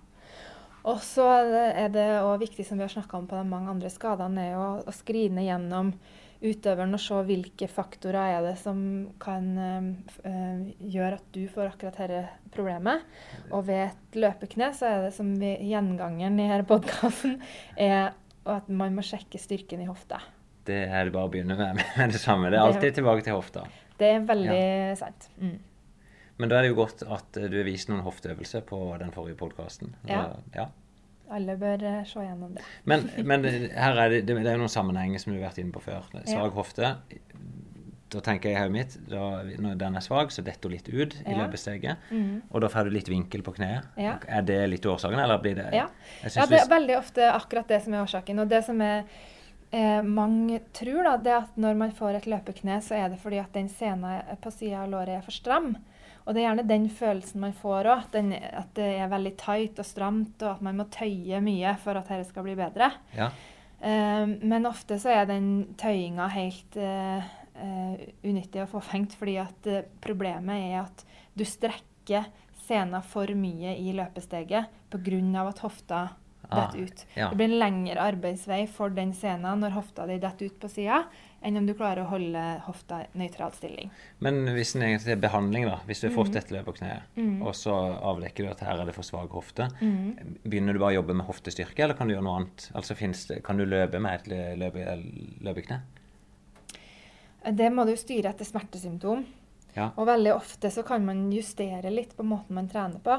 Og 0.89 1.01
så 1.05 1.25
er 1.27 1.91
det 1.93 2.07
òg 2.23 2.39
viktig, 2.45 2.65
som 2.67 2.79
vi 2.79 2.87
har 2.87 2.93
snakka 2.93 3.19
om 3.19 3.27
på 3.29 3.37
de 3.37 3.45
mange 3.49 3.73
andre 3.73 3.91
skadene, 3.93 4.45
er 4.53 4.57
å, 4.57 4.69
å 4.87 4.95
skrine 4.95 5.43
gjennom 5.45 5.93
utøveren 6.39 6.95
og 6.95 7.01
se 7.03 7.17
hvilke 7.27 7.67
faktorer 7.67 8.37
er 8.37 8.45
det 8.47 8.55
som 8.61 8.79
kan 9.19 9.49
eh, 9.59 9.89
eh, 10.29 10.61
gjøre 10.95 11.19
at 11.19 11.25
du 11.35 11.43
får 11.51 11.73
akkurat 11.73 11.99
dette 11.99 12.21
problemet. 12.55 13.03
Og 13.51 13.67
ved 13.67 13.89
et 13.89 14.19
løpekne 14.23 14.71
så 14.79 14.87
er 14.87 15.03
det 15.09 15.13
som 15.17 15.33
vi, 15.41 15.57
gjengangeren 15.73 16.39
i 16.39 16.47
denne 16.47 16.69
podkasten 16.69 17.41
er 17.75 18.13
at 18.55 18.69
man 18.73 18.97
må 18.97 19.05
sjekke 19.07 19.41
styrken 19.41 19.85
i 19.85 19.89
hofta. 19.89 20.21
Det 20.69 20.83
er 20.85 21.09
det 21.09 21.15
bare 21.15 21.29
å 21.29 21.33
begynne 21.33 21.57
med 21.59 21.81
med 21.81 22.13
det 22.13 22.21
samme. 22.21 22.51
Det 22.53 22.59
er 22.59 22.67
alltid 22.67 22.99
tilbake 22.99 23.25
til 23.25 23.39
hofta. 23.39 23.65
Det 23.99 24.11
er 24.15 24.27
veldig 24.29 24.99
sant. 25.01 25.31
Mm. 25.41 25.57
Men 26.39 26.51
da 26.51 26.59
er 26.59 26.67
det 26.67 26.73
jo 26.73 26.79
godt 26.79 27.03
at 27.03 27.39
du 27.51 27.57
har 27.57 27.67
vist 27.67 27.89
noen 27.91 28.05
hofteøvelser 28.07 28.63
på 28.69 28.79
den 29.01 29.11
forrige 29.15 29.39
podkasten. 29.41 29.97
Ja. 30.07 30.29
ja. 30.55 30.69
Alle 31.35 31.59
bør 31.61 31.83
eh, 31.85 32.05
se 32.09 32.23
gjennom 32.23 32.55
det. 32.57 32.63
Men, 32.89 33.09
men 33.27 33.45
her 33.85 33.99
er 34.05 34.15
det, 34.15 34.23
det 34.29 34.37
er 34.39 34.55
jo 34.55 34.63
noen 34.63 34.73
sammenhenger 34.73 35.21
som 35.23 35.33
du 35.33 35.39
har 35.41 35.49
vært 35.49 35.61
inne 35.65 35.75
på 35.75 35.83
før. 35.85 36.07
Svak 36.29 36.55
hofte. 36.57 36.95
Da 38.11 38.21
tenker 38.25 38.49
jeg 38.49 38.57
i 38.57 38.61
hodet 38.63 38.73
mitt 38.73 38.95
da, 39.11 39.43
Når 39.61 39.75
den 39.79 39.97
er 39.97 40.01
svak, 40.01 40.31
så 40.33 40.41
detter 40.43 40.69
hun 40.71 40.73
litt 40.79 40.89
ut 40.89 41.15
i 41.27 41.31
Ja. 41.35 41.39
løpesteget. 41.47 41.97
Mhm. 42.11 42.43
Og 42.51 42.61
da 42.65 42.69
får 42.73 42.85
du 42.85 42.91
litt 42.91 43.09
vinkel 43.09 43.43
på 43.43 43.53
kneet. 43.55 43.85
Ja. 44.01 44.19
Er 44.29 44.43
det 44.43 44.71
litt 44.71 44.87
årsaken, 44.87 45.19
eller 45.19 45.39
blir 45.39 45.55
det 45.57 45.67
Ja. 45.75 45.89
Ja, 46.25 46.47
det 46.47 46.61
er 46.63 46.69
veldig 46.69 46.97
ofte 46.99 47.31
akkurat 47.33 47.69
det 47.69 47.83
som 47.85 47.93
er 47.95 48.05
årsaken. 48.07 48.39
Og 48.41 48.49
det 48.49 48.65
som 48.65 48.81
er 48.81 49.05
eh, 49.73 50.01
mange 50.03 50.61
tror, 50.73 51.03
da, 51.05 51.17
det 51.19 51.31
er 51.33 51.43
at 51.43 51.57
når 51.59 51.77
man 51.77 51.91
får 51.93 52.17
et 52.17 52.25
løpekne, 52.27 52.79
så 52.81 52.95
er 52.97 53.09
det 53.11 53.19
fordi 53.21 53.39
at 53.39 53.53
den 53.53 53.69
sena 53.69 54.23
på 54.41 54.51
sida 54.51 54.83
av 54.85 54.89
låret 54.91 55.19
er 55.19 55.21
for 55.21 55.31
stram. 55.33 55.77
Og 56.27 56.35
det 56.35 56.43
er 56.43 56.49
gjerne 56.55 56.67
den 56.69 56.89
følelsen 56.89 57.41
man 57.41 57.53
får 57.53 57.85
òg, 57.85 57.99
at, 58.15 58.15
at 58.63 58.75
det 58.75 58.89
er 59.01 59.09
veldig 59.09 59.37
tight 59.37 59.79
og 59.79 59.85
stramt, 59.85 60.43
og 60.43 60.51
at 60.57 60.63
man 60.63 60.77
må 60.77 60.85
tøye 60.91 61.41
mye 61.43 61.77
for 61.79 61.97
at 61.97 62.09
dette 62.09 62.29
skal 62.31 62.43
bli 62.45 62.55
bedre. 62.55 62.91
Ja. 63.17 63.29
Eh, 63.81 64.27
men 64.43 64.67
ofte 64.67 64.99
så 64.99 65.09
er 65.15 65.27
den 65.27 65.75
tøyinga 65.77 66.29
helt 66.33 66.77
eh, 66.77 67.23
unyttig 68.25 68.63
og 68.63 68.71
forfengt. 68.77 69.15
fordi 69.19 69.37
at 69.43 69.67
eh, 69.67 69.83
problemet 70.01 70.71
er 70.71 70.81
at 70.85 71.05
du 71.35 71.45
strekker 71.45 72.27
sena 72.69 73.01
for 73.01 73.27
mye 73.35 73.77
i 73.79 73.93
løpesteget 73.97 74.67
pga. 74.91 75.49
at 75.49 75.59
hofta 75.65 76.09
Ah, 76.51 76.67
detter 76.73 76.85
ut. 76.85 77.07
ja. 77.15 77.29
Det 77.29 77.37
blir 77.37 77.45
en 77.51 77.59
lengre 77.59 78.01
arbeidsvei 78.01 78.63
for 78.73 78.89
den 78.95 79.11
sena 79.13 79.51
når 79.59 79.75
hofta 79.75 80.07
di 80.09 80.17
detter 80.23 80.49
ut 80.49 80.55
på 80.63 80.69
sida, 80.73 81.03
enn 81.45 81.59
om 81.61 81.67
du 81.69 81.75
klarer 81.77 82.07
å 82.07 82.09
holde 82.09 82.45
hofta 82.65 83.03
i 83.05 83.19
nøytral 83.21 83.53
stilling. 83.53 83.91
Men 84.25 84.47
hvis 84.57 84.73
en 84.77 84.87
egentlig 84.87 85.13
er 85.13 85.21
behandling, 85.21 85.67
da, 85.69 85.77
hvis 85.85 86.01
du 86.01 86.09
har 86.09 86.15
fått 86.17 86.39
et 86.41 86.53
løp 86.55 86.71
på 86.71 86.79
kneet, 86.79 87.05
mm. 87.19 87.43
og 87.45 87.53
så 87.59 87.75
avdekker 88.15 88.47
du 88.47 88.53
at 88.55 88.65
her 88.65 88.81
er 88.81 88.89
det 88.89 88.97
for 88.97 89.05
svak 89.05 89.35
hofte, 89.37 89.69
mm. 89.83 90.41
begynner 90.49 90.73
du 90.73 90.81
bare 90.81 90.95
å 90.97 91.01
jobbe 91.03 91.19
med 91.21 91.29
hoftestyrke, 91.29 91.85
eller 91.85 91.99
kan 91.99 92.09
du 92.09 92.15
gjøre 92.17 92.25
noe 92.25 92.41
annet? 92.41 92.71
Altså 92.73 92.97
det, 92.97 93.43
Kan 93.45 93.61
du 93.61 93.67
løpe 93.67 94.01
med 94.01 94.15
et 94.15 94.33
lø- 94.33 94.57
løpe, 94.63 94.97
løpekne? 95.45 95.83
Det 97.45 97.71
må 97.71 97.85
du 97.87 97.95
styre 97.97 98.33
etter 98.33 98.49
smertesymptom. 98.49 99.25
Ja. 99.77 99.91
Og 99.95 100.09
veldig 100.09 100.33
ofte 100.35 100.71
så 100.75 100.83
kan 100.87 101.05
man 101.07 101.29
justere 101.33 101.93
litt 101.93 102.17
på 102.17 102.27
måten 102.27 102.57
man 102.59 102.71
trener 102.71 103.03
på. 103.05 103.19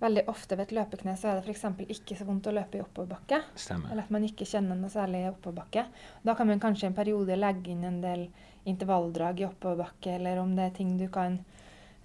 Veldig 0.00 0.22
ofte 0.32 0.56
ved 0.56 0.70
et 0.70 0.78
løpekne 0.78 1.12
så 1.20 1.28
er 1.28 1.40
det 1.40 1.52
f.eks. 1.52 1.66
ikke 1.92 2.16
så 2.16 2.24
vondt 2.24 2.48
å 2.48 2.54
løpe 2.56 2.78
i 2.78 2.84
oppoverbakke. 2.84 3.42
Stemmer. 3.52 3.90
Eller 3.92 4.06
at 4.06 4.12
man 4.14 4.24
ikke 4.24 4.48
kjenner 4.48 4.78
noe 4.78 4.88
særlig 4.92 5.26
i 5.26 5.28
oppoverbakke. 5.28 5.84
Da 6.24 6.34
kan 6.38 6.48
man 6.48 6.62
kanskje 6.62 6.86
i 6.86 6.90
en 6.90 6.96
periode 6.96 7.36
legge 7.36 7.74
inn 7.74 7.84
en 7.84 8.00
del 8.00 8.28
intervalldrag 8.70 9.42
i 9.42 9.48
oppoverbakke, 9.48 10.14
eller 10.16 10.40
om 10.40 10.54
det 10.56 10.70
er 10.70 10.78
ting 10.78 10.94
du 11.00 11.06
kan 11.12 11.36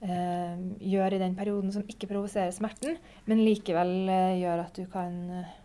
eh, 0.04 0.60
gjøre 0.92 1.16
i 1.16 1.22
den 1.24 1.38
perioden 1.40 1.72
som 1.72 1.88
ikke 1.88 2.10
provoserer 2.12 2.52
smerten, 2.56 3.00
men 3.30 3.44
likevel 3.44 3.94
eh, 4.12 4.40
gjør 4.42 4.66
at 4.66 4.80
du 4.80 4.86
kan 4.92 5.16
eh, 5.40 5.56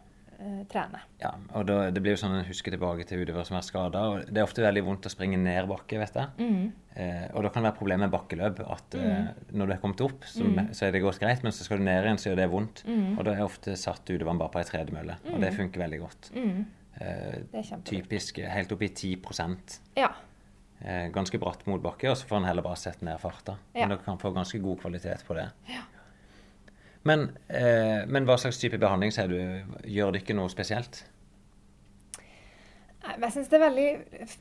trene. 0.68 1.00
Ja, 1.20 1.30
og 1.54 1.66
da, 1.66 1.90
Det 1.90 2.02
blir 2.02 2.14
jo 2.16 2.20
sånn 2.20 2.38
en 2.38 2.44
husker 2.48 2.70
tilbake 2.72 3.04
til 3.06 3.20
utøvere 3.24 3.44
som 3.46 3.56
er 3.58 3.64
skada. 3.66 4.02
Det 4.26 4.38
er 4.38 4.46
ofte 4.46 4.62
veldig 4.64 4.82
vondt 4.86 5.06
å 5.06 5.12
springe 5.12 5.36
ned 5.38 5.68
bakke, 5.68 5.98
vet 5.98 6.14
jeg. 6.14 6.28
Mm. 6.38 6.72
Eh, 6.96 7.26
og 7.34 7.42
da 7.42 7.48
kan 7.50 7.62
det 7.62 7.72
være 7.72 7.78
problemet 7.78 8.10
med 8.10 8.14
bakkeløp. 8.14 8.60
At 8.70 8.94
eh, 8.94 9.28
når 9.52 9.66
du 9.66 9.72
er 9.72 9.80
kommet 9.82 10.00
opp, 10.00 10.24
så, 10.24 10.44
Mm. 10.44 10.72
så 10.72 10.86
er 10.86 10.92
det 10.92 11.02
gått 11.02 11.20
greit, 11.20 11.42
men 11.42 11.52
så 11.52 11.62
skal 11.64 11.78
du 11.78 11.84
ned 11.84 12.02
igjen, 12.04 12.16
så 12.18 12.30
gjør 12.30 12.36
det 12.36 12.50
vondt. 12.50 12.84
Mm. 12.86 13.18
Og 13.18 13.24
da 13.24 13.30
er 13.32 13.44
ofte 13.44 13.76
satt 13.76 14.04
utøveren 14.08 14.38
bare 14.38 14.50
på 14.50 14.58
ei 14.58 14.64
tredemølle, 14.64 15.16
og 15.32 15.40
det 15.40 15.52
Mm. 15.52 15.56
funker 15.58 15.80
veldig 15.84 16.00
godt. 16.00 16.30
Mm. 16.34 16.66
Eh, 17.00 17.06
Det 17.52 17.54
er 17.54 17.62
kjempelurt. 17.62 17.84
typisk 17.84 18.36
helt 18.48 18.72
opp 18.72 18.82
i 18.82 18.88
10% 18.88 19.80
Ja. 19.96 20.08
eh, 20.84 21.08
Ganske 21.10 21.38
bratt 21.38 21.64
motbakke, 21.66 22.10
og 22.10 22.16
så 22.16 22.26
får 22.26 22.36
en 22.38 22.44
heller 22.44 22.62
bare 22.62 22.76
sette 22.76 23.02
ned 23.04 23.18
farta. 23.20 23.56
Ja. 23.74 23.86
Men 23.86 23.96
du 23.98 24.04
kan 24.04 24.18
få 24.18 24.32
ganske 24.34 24.60
god 24.60 24.80
kvalitet 24.80 25.24
på 25.26 25.34
det. 25.34 25.50
Men, 27.08 27.30
eh, 27.48 28.04
men 28.06 28.26
hva 28.28 28.36
slags 28.40 28.60
type 28.60 28.78
behandling 28.80 29.12
sier 29.14 29.30
du? 29.30 29.38
Gjør 29.88 30.18
ikke 30.20 30.36
noe 30.36 30.52
spesielt? 30.52 31.04
Jeg 33.00 33.32
syns 33.32 33.48
det 33.48 33.56
er 33.56 33.62
veldig 33.64 33.86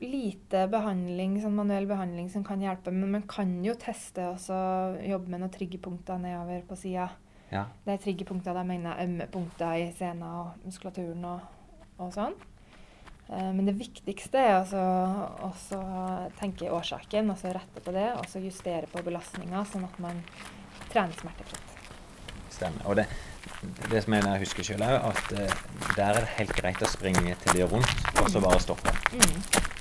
lite 0.04 0.66
behandling, 0.70 1.38
sånn 1.40 1.56
manuell 1.56 1.88
behandling 1.88 2.28
som 2.32 2.44
kan 2.44 2.60
hjelpe. 2.60 2.92
Men 2.92 3.16
man 3.16 3.24
kan 3.28 3.54
jo 3.64 3.72
teste 3.80 4.28
og 4.28 5.00
jobbe 5.00 5.32
med 5.32 5.40
noen 5.40 5.54
triggerpunkter 5.54 6.20
nedover 6.20 6.66
på 6.68 6.76
sida. 6.78 7.08
Ja. 7.50 7.64
Det 7.86 7.96
er 7.96 8.04
triggerpunkter 8.04 8.52
der 8.52 8.62
jeg 8.62 8.70
mener 8.74 9.00
ømme 9.02 9.26
punkter 9.32 9.80
i 9.80 9.88
sena 9.96 10.28
og 10.42 10.68
muskulaturen 10.68 11.24
og, 11.32 11.40
og 11.98 12.12
sånn. 12.14 12.36
Eh, 13.30 13.50
Men 13.56 13.64
det 13.66 13.78
viktigste 13.80 14.44
er 14.44 14.58
altså 14.60 14.84
også 15.48 15.80
tenke 16.38 16.70
årsaken, 16.70 17.32
og 17.32 17.40
så 17.40 17.56
rette 17.56 17.82
på 17.82 17.96
det. 17.96 18.06
Og 18.20 18.28
så 18.28 18.44
justere 18.44 18.90
på 18.92 19.02
belastninga, 19.08 19.64
sånn 19.72 19.88
at 19.88 20.00
man 20.04 20.20
trener 20.92 21.16
smertefritt. 21.16 21.69
Stemmer. 22.60 22.84
Og 22.84 22.96
det, 23.00 23.06
det 23.90 24.02
som 24.04 24.16
jeg 24.18 24.40
husker 24.44 24.66
sjøl 24.70 24.84
òg, 24.84 24.96
at 25.10 25.34
eh, 25.40 25.58
der 25.96 26.04
er 26.10 26.20
det 26.20 26.32
helt 26.36 26.54
greit 26.60 26.82
å 26.84 26.90
springe 26.92 27.34
til 27.40 27.54
det 27.54 27.62
gjør 27.62 27.74
vondt, 27.78 28.08
og 28.20 28.30
så 28.34 28.42
bare 28.44 28.60
stoppe. 28.60 28.92
Mm. 29.16 29.38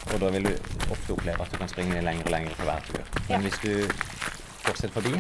Og 0.09 0.17
da 0.23 0.29
vil 0.33 0.47
du 0.47 0.53
ofte 0.89 1.13
oppleve 1.17 1.43
at 1.43 1.51
du 1.53 1.59
kan 1.61 1.69
springe 1.71 1.99
lenger 2.01 2.25
og 2.29 2.33
lenger 2.37 2.55
for 2.57 2.69
hver 2.71 2.87
tur. 2.87 3.03
Men 3.27 3.35
Ja. 3.35 3.41
hvis 3.45 3.59
du 3.61 3.73
fortsetter 4.63 4.95
forbi, 4.95 5.19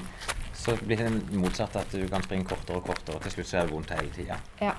så 0.59 0.73
blir 0.79 0.97
det 1.03 1.11
motsatt 1.39 1.75
at 1.79 1.91
du 1.91 2.07
kan 2.11 2.23
springe 2.25 2.47
kortere 2.49 2.79
og 2.79 2.87
kortere, 2.89 3.15
og 3.19 3.21
til 3.27 3.31
slutt 3.37 3.47
så 3.51 3.57
er 3.61 3.67
det 3.67 3.75
vondt 3.75 3.93
hele 3.95 4.11
tida. 4.15 4.39
Ja. 4.61 4.73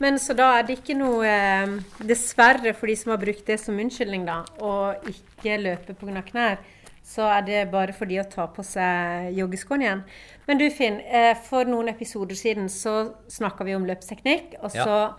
Men 0.00 0.18
så 0.22 0.34
da 0.38 0.52
er 0.58 0.66
det 0.68 0.76
ikke 0.78 0.94
noe 0.94 1.26
eh, 1.26 1.72
Dessverre 2.06 2.70
for 2.78 2.86
de 2.86 2.94
som 2.96 3.10
har 3.10 3.18
brukt 3.18 3.46
det 3.48 3.56
som 3.60 3.78
unnskyldning, 3.82 4.28
da, 4.28 4.44
å 4.62 4.94
ikke 5.10 5.56
løpe 5.58 5.96
pga. 5.98 6.22
knær, 6.28 6.60
så 7.08 7.24
er 7.38 7.46
det 7.46 7.62
bare 7.72 7.94
for 7.96 8.10
de 8.10 8.18
å 8.20 8.26
ta 8.28 8.44
på 8.52 8.64
seg 8.66 9.32
joggeskoene 9.38 9.86
igjen. 9.86 10.04
Men 10.48 10.60
du 10.60 10.66
Finn, 10.74 11.00
eh, 11.00 11.32
for 11.48 11.64
noen 11.64 11.88
episoder 11.88 12.36
siden 12.36 12.68
så 12.68 13.14
snakka 13.32 13.64
vi 13.64 13.76
om 13.78 13.86
løpsteknikk. 13.88 14.58
Og 14.62 14.74
Ja. 14.76 15.14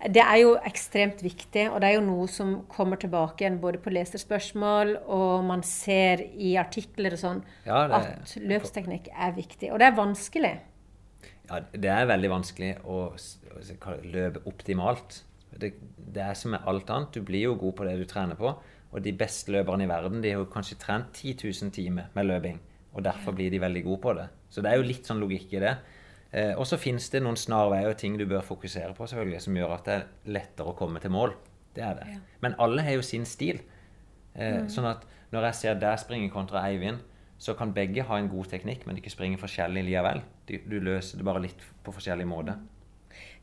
Det 0.00 0.22
er 0.24 0.36
jo 0.40 0.54
ekstremt 0.64 1.20
viktig, 1.20 1.66
og 1.70 1.82
det 1.82 1.90
er 1.90 1.94
jo 1.98 2.06
noe 2.06 2.26
som 2.26 2.62
kommer 2.72 2.96
tilbake 2.96 3.42
igjen 3.44 3.58
både 3.60 3.76
på 3.84 3.92
leserspørsmål, 3.92 4.94
og 5.06 5.44
man 5.44 5.60
ser 5.62 6.22
i 6.40 6.54
artikler 6.56 7.12
og 7.12 7.18
sånn, 7.20 7.42
Ja, 7.66 7.86
det- 7.86 7.94
at 8.16 8.34
løpsteknikk 8.40 9.08
er 9.12 9.32
viktig. 9.32 9.70
Og 9.70 9.78
det 9.78 9.88
er 9.92 9.96
vanskelig. 9.98 10.58
Ja, 11.50 11.60
det 11.72 11.84
er 11.84 12.06
veldig 12.06 12.30
vanskelig 12.30 12.80
å, 12.82 13.12
å 13.12 14.02
løpe 14.02 14.40
optimalt. 14.46 15.22
Det, 15.58 15.74
det 15.98 16.22
er 16.22 16.34
som 16.34 16.52
med 16.52 16.62
alt 16.64 16.86
annet. 16.86 17.12
Du 17.12 17.20
blir 17.20 17.42
jo 17.42 17.54
god 17.56 17.76
på 17.76 17.84
det 17.84 17.98
du 17.98 18.06
trener 18.06 18.36
på. 18.36 18.56
Og 18.90 19.02
de 19.04 19.12
beste 19.14 19.52
løperne 19.54 19.86
i 19.86 19.90
verden 19.90 20.22
de 20.22 20.32
har 20.32 20.40
jo 20.42 20.48
kanskje 20.50 20.78
trent 20.82 21.12
10 21.14 21.36
000 21.62 21.70
timer 21.74 22.08
med 22.14 22.26
løping. 22.26 22.60
Og 22.92 23.04
derfor 23.06 23.32
blir 23.36 23.50
de 23.52 23.60
veldig 23.62 23.84
gode 23.86 24.00
på 24.02 24.14
det. 24.18 24.28
Så 24.50 24.62
det 24.62 24.72
er 24.72 24.80
jo 24.80 24.86
litt 24.88 25.06
sånn 25.06 25.20
logikk 25.22 25.52
i 25.54 25.60
det. 25.62 25.74
Eh, 26.32 26.52
og 26.58 26.66
så 26.66 26.78
finnes 26.78 27.06
det 27.10 27.22
noen 27.22 27.38
snarveier 27.38 27.90
og 27.92 27.98
ting 27.98 28.16
du 28.18 28.24
bør 28.26 28.42
fokusere 28.46 28.94
på, 28.94 29.06
selvfølgelig, 29.06 29.42
som 29.46 29.56
gjør 29.58 29.76
at 29.76 29.86
det 29.86 29.94
er 29.94 30.08
lettere 30.38 30.72
å 30.72 30.76
komme 30.78 31.02
til 31.02 31.14
mål. 31.14 31.36
Det 31.74 31.84
er 31.86 31.94
det. 32.00 32.08
Ja. 32.10 32.18
Men 32.42 32.56
alle 32.58 32.82
har 32.82 32.98
jo 32.98 33.06
sin 33.06 33.26
stil. 33.26 33.62
Eh, 34.34 34.60
Mm. 34.62 34.68
Sånn 34.70 34.86
at 34.90 35.06
når 35.32 35.44
jeg 35.50 35.54
ser 35.54 35.78
deg 35.78 35.98
springe 35.98 36.30
kontra 36.30 36.64
Eivind, 36.66 36.98
så 37.38 37.54
kan 37.54 37.72
begge 37.72 38.02
ha 38.02 38.18
en 38.18 38.28
god 38.28 38.50
teknikk, 38.50 38.86
men 38.86 38.96
ikke 38.98 39.10
springe 39.10 39.38
forskjellig 39.38 39.82
likevel. 39.86 40.20
Du, 40.46 40.58
du 40.66 40.80
løser 40.80 41.18
det 41.18 41.24
bare 41.24 41.40
litt 41.42 41.62
på 41.84 41.94
forskjellig 41.94 42.26
måte. 42.28 42.54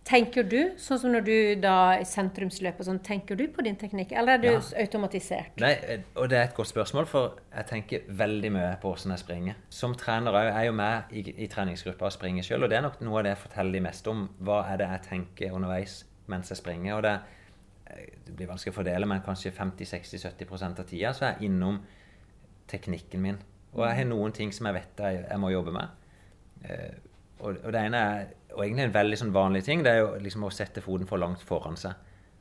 Tenker 0.07 0.45
du, 0.47 0.59
sånn 0.79 0.99
som 1.01 1.11
når 1.11 1.23
du 1.27 1.33
da 1.59 1.97
i 1.99 2.05
sentrumsløp 2.07 2.77
og 2.79 2.85
sånn, 2.87 2.99
tenker 3.03 3.35
du 3.35 3.43
på 3.51 3.63
din 3.65 3.75
teknikk, 3.75 4.13
eller 4.15 4.37
er 4.37 4.37
du 4.39 4.47
Ja. 4.53 4.59
automatisert? 4.79 5.57
Nei, 5.59 5.71
eh, 5.83 5.99
og 6.15 6.29
det 6.29 6.37
er 6.37 6.43
et 6.47 6.53
godt 6.55 6.69
spørsmål, 6.71 7.05
for 7.11 7.33
jeg 7.53 7.65
tenker 7.67 7.99
veldig 8.07 8.51
mye 8.55 8.77
på 8.79 8.93
hvordan 8.93 9.11
jeg 9.11 9.19
springer. 9.19 9.55
Som 9.69 9.95
trener 9.99 10.31
er 10.33 10.53
jeg 10.53 10.67
jo 10.67 10.71
med 10.71 11.03
i, 11.11 11.43
i 11.43 11.47
treningsgruppa 11.47 12.05
og 12.05 12.13
springer 12.15 12.41
sjøl, 12.43 12.63
og 12.63 12.69
det 12.69 12.77
er 12.77 12.85
nok 12.87 13.01
noe 13.01 13.17
av 13.19 13.23
det 13.27 13.33
jeg 13.35 13.41
forteller 13.49 13.71
de 13.73 13.79
mest 13.81 14.07
om. 14.07 14.29
Hva 14.41 14.61
er 14.71 14.77
det 14.77 14.87
jeg 14.87 15.01
tenker 15.09 15.51
underveis 15.51 16.05
mens 16.27 16.49
jeg 16.49 16.57
springer? 16.57 16.95
Og 16.95 17.03
det, 17.03 17.19
eh, 17.91 18.05
det 18.25 18.35
blir 18.37 18.47
vanskelig 18.47 18.73
å 18.73 18.79
fordele, 18.79 19.05
men 19.05 19.21
kanskje 19.21 19.51
50-60-70% 19.51 20.79
av 20.79 20.85
tida 20.87 21.11
så 21.13 21.25
er 21.25 21.35
jeg 21.35 21.49
innom 21.51 21.81
teknikken 22.67 23.19
min. 23.19 23.37
Og 23.75 23.83
jeg 23.85 23.95
har 23.97 24.05
noen 24.05 24.31
ting 24.31 24.51
som 24.53 24.67
jeg 24.67 24.73
vet 24.79 25.03
jeg, 25.03 25.25
jeg 25.29 25.39
må 25.39 25.51
jobbe 25.51 25.73
med. 25.75 25.87
Eh, 26.63 26.95
og, 27.39 27.57
og 27.63 27.71
det 27.73 27.81
ene 27.85 27.97
er, 27.97 28.27
og 28.57 28.63
egentlig 28.65 28.87
en 28.87 28.93
veldig 28.95 29.17
sånn 29.21 29.33
vanlig 29.35 29.63
ting, 29.67 29.83
det 29.85 29.91
er 29.93 29.99
jo 30.01 30.09
liksom 30.23 30.43
å 30.47 30.51
sette 30.53 30.81
foten 30.81 31.07
for 31.09 31.21
langt 31.21 31.43
foran 31.45 31.77
seg. 31.77 31.93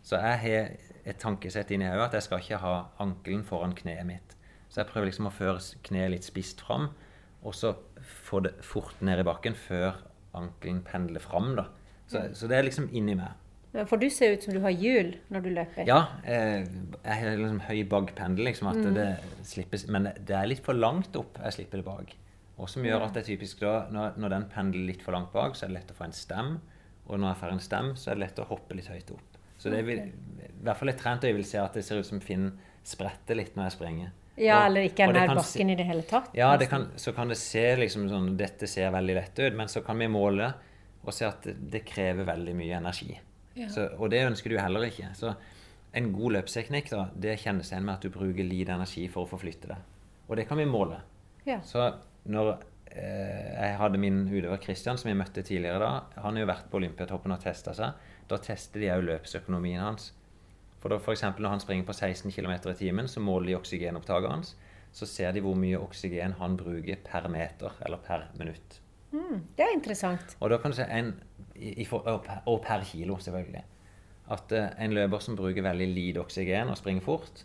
Så 0.07 0.17
jeg 0.23 0.39
har 0.43 0.71
et 1.07 1.19
tankesett 1.23 1.71
inni 1.75 1.87
hodet 1.87 2.09
at 2.09 2.17
jeg 2.19 2.27
skal 2.27 2.41
ikke 2.43 2.61
ha 2.63 2.75
ankelen 3.05 3.45
foran 3.47 3.75
kneet 3.77 4.07
mitt. 4.09 4.35
Så 4.71 4.81
jeg 4.83 4.89
prøver 4.91 5.11
liksom 5.11 5.29
å 5.29 5.35
føre 5.35 5.61
kneet 5.87 6.11
litt 6.15 6.27
spisst 6.27 6.63
fram, 6.67 6.89
og 7.47 7.55
så 7.55 7.75
få 8.27 8.41
det 8.47 8.55
fort 8.67 8.99
ned 9.07 9.21
i 9.23 9.27
bakken 9.27 9.55
før 9.55 9.99
ankelen 10.37 10.83
pendler 10.87 11.21
fram. 11.23 11.55
da. 11.59 11.69
Så, 12.11 12.23
så 12.35 12.49
det 12.51 12.57
er 12.59 12.67
liksom 12.69 12.89
inni 12.93 13.15
meg. 13.19 13.35
For 13.91 14.01
du 14.01 14.07
ser 14.09 14.33
ut 14.37 14.45
som 14.47 14.55
du 14.57 14.61
har 14.65 14.73
hjul 14.73 15.17
når 15.29 15.43
du 15.45 15.49
løper. 15.53 15.85
Ja, 15.89 15.99
eh, 16.25 16.63
jeg 16.65 17.17
har 17.21 17.35
liksom 17.37 17.61
høy 17.67 17.83
bagpendel, 17.91 18.47
liksom 18.49 18.71
at 18.71 18.79
Mm. 18.81 18.95
det 18.95 19.09
slippes 19.45 19.87
Men 19.89 20.05
det 20.17 20.31
er 20.37 20.47
litt 20.49 20.65
for 20.65 20.73
langt 20.73 21.15
opp 21.17 21.37
jeg 21.43 21.53
slipper 21.53 21.83
det 21.83 21.85
bak. 21.85 22.15
Og 22.59 22.69
som 22.73 22.85
gjør 22.87 23.03
at 23.05 23.13
det 23.15 23.23
er 23.25 23.29
typisk 23.37 23.61
da, 23.61 23.87
når, 23.93 24.15
når 24.17 24.33
den 24.33 24.45
pendler 24.53 24.87
litt 24.89 25.03
for 25.05 25.13
langt 25.13 25.33
bak, 25.33 25.57
så 25.57 25.67
er 25.67 25.73
det 25.73 25.81
lett 25.83 25.91
å 25.93 25.97
få 25.99 26.05
en 26.09 26.13
stem. 26.17 26.55
Og 27.07 27.19
når 27.21 27.29
jeg 27.35 27.41
får 27.43 27.53
en 27.53 27.61
stem, 27.61 27.91
så 28.01 28.11
er 28.11 28.15
det 28.17 28.23
lett 28.25 28.39
å 28.43 28.47
hoppe 28.49 28.75
litt 28.79 28.89
høyt 28.91 29.11
opp. 29.13 29.37
Så 29.59 29.71
det 29.73 29.83
vil, 29.87 29.99
i 30.43 30.49
hvert 30.65 30.77
fall 30.81 30.89
litt 30.91 30.99
trent 31.01 31.25
øye 31.25 31.35
vil 31.37 31.45
se 31.49 31.59
at 31.61 31.77
det 31.77 31.85
ser 31.85 32.01
ut 32.01 32.07
som 32.09 32.21
Finn 32.21 32.49
spretter 32.87 33.37
litt 33.39 33.55
når 33.57 33.69
jeg 33.69 33.77
springer. 33.77 34.11
Ja, 34.37 34.59
Og- 34.61 34.67
eller 34.71 34.85
ikke 34.89 35.05
er 35.07 35.13
nær 35.13 35.35
bakken 35.35 35.71
i 35.71 35.77
det 35.77 35.87
hele 35.89 36.03
tatt. 36.03 36.29
Ja, 36.37 36.57
det 36.61 36.69
kan, 36.69 36.91
så 36.97 37.15
kan 37.17 37.29
det 37.29 37.39
se 37.41 37.63
liksom 37.77 38.09
sånn 38.11 38.37
Dette 38.37 38.67
ser 38.69 38.91
veldig 38.93 39.15
lett 39.17 39.39
ut, 39.39 39.55
men 39.57 39.67
så 39.69 39.83
kan 39.85 39.99
vi 39.99 40.07
måle 40.09 40.51
og 41.07 41.13
se 41.15 41.25
at 41.25 41.43
det, 41.43 41.55
det 41.71 41.85
krever 41.87 42.25
veldig 42.27 42.55
mye 42.59 42.77
energi. 42.77 43.19
Ja. 43.57 43.69
Så, 43.69 43.87
og 43.99 44.11
det 44.11 44.25
ønsker 44.27 44.51
du 44.53 44.59
heller 44.59 44.85
ikke. 44.85 45.15
Så 45.17 45.35
en 45.97 46.13
god 46.13 46.33
løpsteknikk 46.37 46.91
da, 46.91 47.07
det 47.17 47.39
kjennes 47.41 47.71
igjen 47.73 47.85
med 47.87 47.95
at 47.95 48.03
du 48.03 48.11
bruker 48.11 48.45
lite 48.45 48.75
energi 48.75 49.07
for 49.09 49.25
å 49.25 49.31
forflytte 49.31 49.69
deg. 49.69 49.79
Og 50.29 50.37
det 50.37 50.49
kan 50.49 50.59
vi 50.59 50.67
måle. 50.69 50.99
Ja. 51.47 51.61
Så 51.65 51.95
når 52.33 52.53
eh, 52.93 53.53
jeg 53.55 53.79
hadde 53.81 54.01
min 54.03 54.25
utøver 54.29 54.61
Christian, 54.63 54.99
som 55.01 55.11
jeg 55.11 55.19
møtte 55.19 55.45
tidligere 55.47 55.81
da, 55.83 55.91
han 56.23 56.37
har 56.37 56.45
jo 56.45 56.53
vært 56.53 56.71
på 56.71 56.81
Olympiatoppen 56.81 57.35
og 57.35 57.43
testa 57.43 57.75
seg. 57.77 58.07
Da 58.31 58.39
tester 58.43 58.83
de 58.83 58.93
òg 58.95 59.05
løpsøkonomien 59.07 59.83
hans. 59.83 60.13
For 60.83 60.93
da, 60.93 61.01
eksempel 61.13 61.47
når 61.47 61.57
han 61.57 61.63
springer 61.65 61.87
på 61.89 61.97
16 61.97 62.33
km 62.35 62.57
i 62.71 62.79
timen, 62.79 63.09
så 63.09 63.23
måler 63.25 63.51
de 63.51 63.59
oksygenopptaket 63.59 64.31
hans. 64.31 64.55
Så 64.97 65.09
ser 65.09 65.33
de 65.35 65.43
hvor 65.45 65.57
mye 65.59 65.79
oksygen 65.81 66.37
han 66.39 66.57
bruker 66.57 67.01
per 67.05 67.27
meter, 67.33 67.75
eller 67.85 68.01
per 68.05 68.29
minutt. 68.39 68.81
Mm, 69.13 69.43
det 69.57 69.65
er 69.65 69.75
interessant. 69.75 70.37
Og 70.41 70.51
da 70.51 70.59
kan 70.61 70.73
du 70.73 70.79
se 70.79 70.87
en, 70.93 71.13
i, 71.55 71.73
i 71.83 71.89
og, 71.91 72.23
per, 72.25 72.43
og 72.47 72.61
per 72.65 72.85
kilo, 72.87 73.19
selvfølgelig. 73.23 73.65
At 74.35 74.53
eh, 74.57 74.73
en 74.83 74.95
løper 74.97 75.23
som 75.23 75.37
bruker 75.39 75.65
veldig 75.67 75.87
lite 75.91 76.23
oksygen 76.23 76.73
og 76.73 76.79
springer 76.81 77.05
fort, 77.05 77.45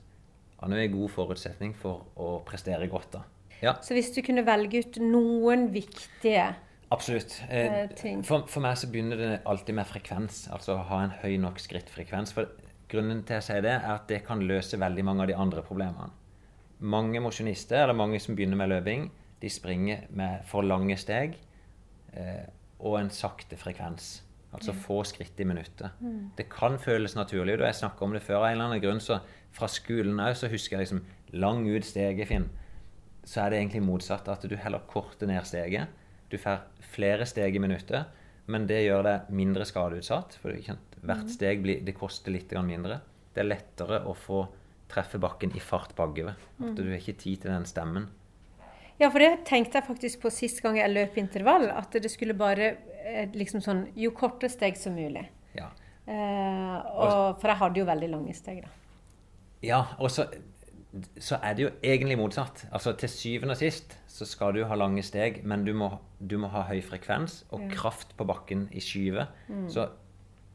han 0.62 0.74
er 0.74 0.86
en 0.86 0.94
god 0.94 1.10
forutsetning 1.10 1.74
for 1.78 2.06
å 2.22 2.34
prestere 2.46 2.90
godt. 2.90 3.16
da. 3.18 3.24
Ja, 3.62 3.76
Så 3.82 3.94
hvis 3.94 4.12
du 4.16 4.22
kunne 4.26 4.46
velge 4.46 4.82
ut 4.82 4.98
noen 5.04 5.68
viktige 5.74 6.56
absolutt. 6.92 7.44
Eh, 7.50 7.84
Eh, 7.84 7.90
ting. 7.96 8.24
for, 8.26 8.48
for 8.48 8.62
meg 8.62 8.78
så 8.78 8.90
begynner 8.92 9.18
det 9.18 9.42
alltid 9.46 9.76
med 9.76 9.88
frekvens. 9.88 10.48
Altså 10.52 10.76
å 10.76 10.84
ha 10.90 11.04
en 11.04 11.14
høy 11.22 11.38
nok 11.38 11.60
skrittfrekvens. 11.60 12.34
For 12.34 12.50
grunnen 12.90 13.24
til 13.24 13.38
å 13.38 13.46
si 13.46 13.54
det, 13.64 13.72
er 13.72 13.94
at 13.94 14.08
det 14.10 14.24
kan 14.26 14.42
løse 14.44 14.80
veldig 14.80 15.06
mange 15.06 15.22
av 15.22 15.28
de 15.28 15.38
andre 15.40 15.62
problemene. 15.62 16.10
Mange 16.80 17.22
mosjonister, 17.22 17.84
eller 17.84 17.94
mange 17.94 18.20
som 18.20 18.36
begynner 18.36 18.58
med 18.58 18.70
løping, 18.74 19.12
de 19.42 19.50
springer 19.50 20.08
med 20.10 20.44
for 20.50 20.66
lange 20.66 20.98
steg 20.98 21.38
eh, 22.14 22.50
og 22.80 23.00
en 23.00 23.10
sakte 23.10 23.58
frekvens. 23.58 24.22
Altså 24.52 24.74
få 24.76 25.04
skritt 25.08 25.40
i 25.40 25.46
minuttet. 25.48 25.94
Mm. 26.02 26.32
Det 26.36 26.50
kan 26.52 26.76
føles 26.80 27.16
naturlig. 27.16 27.56
Da 27.60 27.70
jeg 27.70 27.76
snakket 27.76 28.02
om 28.02 28.12
det 28.18 28.22
før, 28.26 28.42
av 28.42 28.50
en 28.50 28.52
eller 28.58 28.66
annen 28.66 28.82
grunn, 28.84 29.00
så 29.00 29.22
fra 29.56 29.70
skolen 29.72 30.20
òg, 30.20 30.36
så 30.36 30.50
husker 30.52 30.76
jeg 30.76 30.88
liksom 30.90 31.06
lang 31.40 31.64
ut 31.70 31.86
steget, 31.88 32.28
Finn. 32.28 32.50
Så 33.24 33.42
er 33.46 33.50
det 33.52 33.60
egentlig 33.62 33.84
motsatt. 33.86 34.28
At 34.28 34.42
du 34.50 34.56
heller 34.56 34.80
korter 34.88 35.28
ned 35.28 35.44
steget. 35.46 35.88
Du 36.30 36.38
får 36.38 36.62
flere 36.94 37.26
steg 37.26 37.56
i 37.56 37.60
minuttet, 37.60 38.06
men 38.48 38.66
det 38.68 38.86
gjør 38.88 39.04
deg 39.04 39.30
mindre 39.30 39.66
skadeutsatt. 39.68 40.38
For 40.42 40.52
hvert 40.52 41.26
Mhm. 41.26 41.30
steg 41.30 41.62
blir, 41.64 41.84
det 41.86 41.96
koster 41.98 42.32
litt 42.32 42.50
mindre. 42.52 43.02
Det 43.34 43.42
er 43.42 43.50
lettere 43.56 44.06
å 44.06 44.16
få 44.16 44.48
treffe 44.90 45.20
bakken 45.20 45.56
i 45.56 45.60
fart 45.60 45.96
bakover. 45.96 46.36
At 46.60 46.60
Mhm. 46.60 46.76
du 46.76 46.84
har 46.90 46.98
ikke 47.00 47.18
tid 47.18 47.42
til 47.42 47.52
den 47.52 47.64
stemmen. 47.66 48.08
Ja, 49.00 49.10
for 49.10 49.20
det 49.20 49.46
tenkte 49.46 49.74
jeg 49.80 49.84
faktisk 49.88 50.20
på 50.22 50.32
sist 50.32 50.62
gang 50.62 50.76
jeg 50.78 50.92
løp 50.92 51.16
intervall. 51.18 51.70
At 51.72 51.92
det 51.92 52.12
skulle 52.12 52.34
bare 52.38 52.78
eh, 53.04 53.26
liksom 53.34 53.62
sånn 53.62 53.88
Jo 53.96 54.12
kortere 54.12 54.50
steg 54.50 54.78
som 54.78 54.94
mulig. 54.96 55.28
Ja. 55.56 55.70
Eh, 56.08 56.82
og, 56.86 57.40
for 57.40 57.48
jeg 57.48 57.58
hadde 57.58 57.76
jo 57.78 57.86
veldig 57.86 58.10
lange 58.12 58.34
steg, 58.36 58.62
da. 58.62 58.68
Ja, 59.64 59.88
og 60.00 60.10
så, 60.10 60.28
så 61.20 61.38
er 61.40 61.54
det 61.56 61.64
jo 61.64 61.70
egentlig 61.84 62.18
motsatt. 62.20 62.66
Altså 62.72 62.92
Til 63.00 63.10
syvende 63.10 63.54
og 63.56 63.58
sist 63.62 63.98
så 64.12 64.26
skal 64.28 64.54
du 64.58 64.66
ha 64.68 64.76
lange 64.76 65.04
steg, 65.04 65.42
men 65.48 65.64
du 65.66 65.72
må, 65.74 65.88
du 66.20 66.38
må 66.38 66.50
ha 66.52 66.66
høy 66.68 66.82
frekvens 66.84 67.46
og 67.52 67.62
Ja. 67.62 67.70
kraft 67.76 68.16
på 68.18 68.26
bakken 68.28 68.68
i 68.76 68.80
skyvet. 68.84 69.28
Mm. 69.48 69.70
Så, 69.70 69.88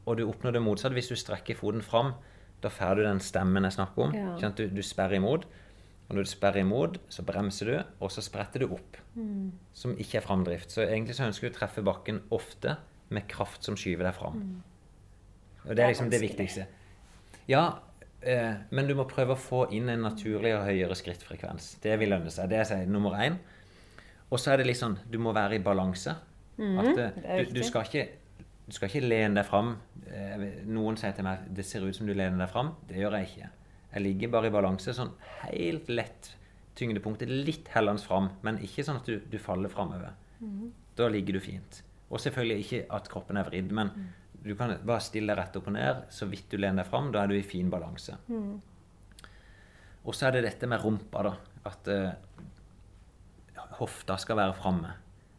og 0.05 0.17
du 0.17 0.27
oppnår 0.29 0.53
det 0.53 0.61
motsatte 0.61 0.93
hvis 0.93 1.09
du 1.09 1.15
strekker 1.15 1.55
foten 1.57 1.81
fram. 1.81 2.13
Da 2.61 2.69
får 2.69 2.95
du 2.95 3.03
den 3.03 3.19
stemmen 3.19 3.63
jeg 3.63 3.73
snakker 3.73 4.03
om. 4.03 4.13
Ja. 4.15 4.49
Du, 4.49 4.67
du 4.69 4.81
sperrer 4.83 5.17
imot. 5.17 5.45
Og 6.09 6.15
når 6.15 6.23
du 6.23 6.29
sperrer 6.29 6.61
imot, 6.61 6.99
så 7.09 7.21
bremser 7.27 7.65
du, 7.65 7.83
og 7.99 8.11
så 8.11 8.21
spretter 8.23 8.59
du 8.63 8.71
opp. 8.73 8.97
Mm. 9.15 9.51
Som 9.73 9.97
ikke 9.99 10.17
er 10.21 10.23
framdrift. 10.23 10.71
Så 10.71 10.85
egentlig 10.85 11.15
så 11.17 11.25
ønsker 11.27 11.49
du 11.49 11.55
å 11.55 11.57
treffe 11.59 11.83
bakken 11.83 12.21
ofte 12.31 12.77
med 13.09 13.27
kraft 13.27 13.63
som 13.65 13.75
skyver 13.75 14.07
deg 14.07 14.15
fram. 14.15 14.37
Mm. 14.39 14.63
Og 15.65 15.75
det 15.75 15.83
er 15.83 15.91
liksom 15.91 16.09
det 16.13 16.21
viktigste. 16.21 16.67
Ja, 17.49 17.79
eh, 18.27 18.53
men 18.75 18.89
du 18.89 18.93
må 18.97 19.07
prøve 19.09 19.35
å 19.35 19.39
få 19.39 19.65
inn 19.75 19.89
en 19.93 20.03
naturlig 20.05 20.53
og 20.57 20.65
høyere 20.67 20.97
skrittfrekvens. 20.97 21.77
Det 21.83 21.95
vil 22.01 22.11
lønne 22.13 22.33
seg. 22.33 22.49
Det 22.51 22.61
er 22.61 22.73
jeg, 22.81 22.89
nummer 22.91 23.17
én. 23.23 23.39
Og 24.27 24.41
så 24.41 24.51
er 24.51 24.59
det 24.59 24.67
litt 24.67 24.79
sånn 24.79 24.97
Du 25.07 25.19
må 25.23 25.31
være 25.35 25.55
i 25.55 25.63
balanse. 25.63 26.15
Mm, 26.57 26.79
At 26.81 27.03
eh, 27.03 27.43
du, 27.47 27.59
du, 27.59 27.61
skal 27.63 27.87
ikke, 27.87 28.07
du 28.67 28.75
skal 28.75 28.91
ikke 28.91 29.05
lene 29.07 29.39
deg 29.39 29.47
fram. 29.47 29.75
Eh, 30.09 30.47
Noen 30.67 30.99
sier 30.99 31.15
til 31.15 31.27
meg 31.27 31.47
det 31.55 31.65
ser 31.67 31.85
ut 31.85 31.95
som 31.95 32.09
du 32.09 32.15
lener 32.15 32.39
deg 32.43 32.51
fram. 32.51 32.73
Det 32.89 32.99
gjør 32.99 33.19
jeg 33.19 33.31
ikke. 33.31 33.51
Jeg 33.93 34.03
ligger 34.03 34.33
bare 34.35 34.51
i 34.51 34.55
balanse. 34.57 34.93
Sånn 34.97 35.13
helt 35.45 35.89
lett 35.89 36.33
tyngdepunktet 36.77 37.29
litt 37.31 37.71
hellende 37.73 38.03
fram, 38.05 38.29
men 38.45 38.59
ikke 38.61 38.83
sånn 38.85 38.99
at 38.99 39.07
du, 39.09 39.17
du 39.31 39.37
faller 39.41 39.71
framover. 39.73 40.13
Mm. 40.37 40.67
Da 40.97 41.07
ligger 41.09 41.37
du 41.37 41.41
fint. 41.41 41.81
Og 42.07 42.21
selvfølgelig 42.21 42.65
ikke 42.65 42.81
at 42.95 43.09
kroppen 43.11 43.39
er 43.39 43.47
vridd, 43.47 43.73
men 43.75 43.89
du 44.47 44.55
kan 44.59 44.73
bare 44.85 45.03
stille 45.03 45.31
deg 45.33 45.39
rett 45.41 45.55
opp 45.59 45.67
og 45.69 45.75
ned. 45.75 46.03
Så 46.13 46.27
vidt 46.31 46.49
du 46.51 46.57
lener 46.57 46.83
deg 46.83 46.89
fram, 46.91 47.11
da 47.13 47.23
er 47.23 47.31
du 47.31 47.35
i 47.37 47.43
fin 47.45 47.69
balanse. 47.73 48.17
Mm. 48.27 48.57
Og 50.07 50.15
så 50.15 50.27
er 50.29 50.37
det 50.37 50.45
dette 50.47 50.69
med 50.71 50.81
rumpa, 50.83 51.23
da. 51.27 51.33
At 51.67 51.89
uh, 51.91 52.11
hofta 53.79 54.17
skal 54.21 54.39
være 54.39 54.55
framme. 54.57 54.93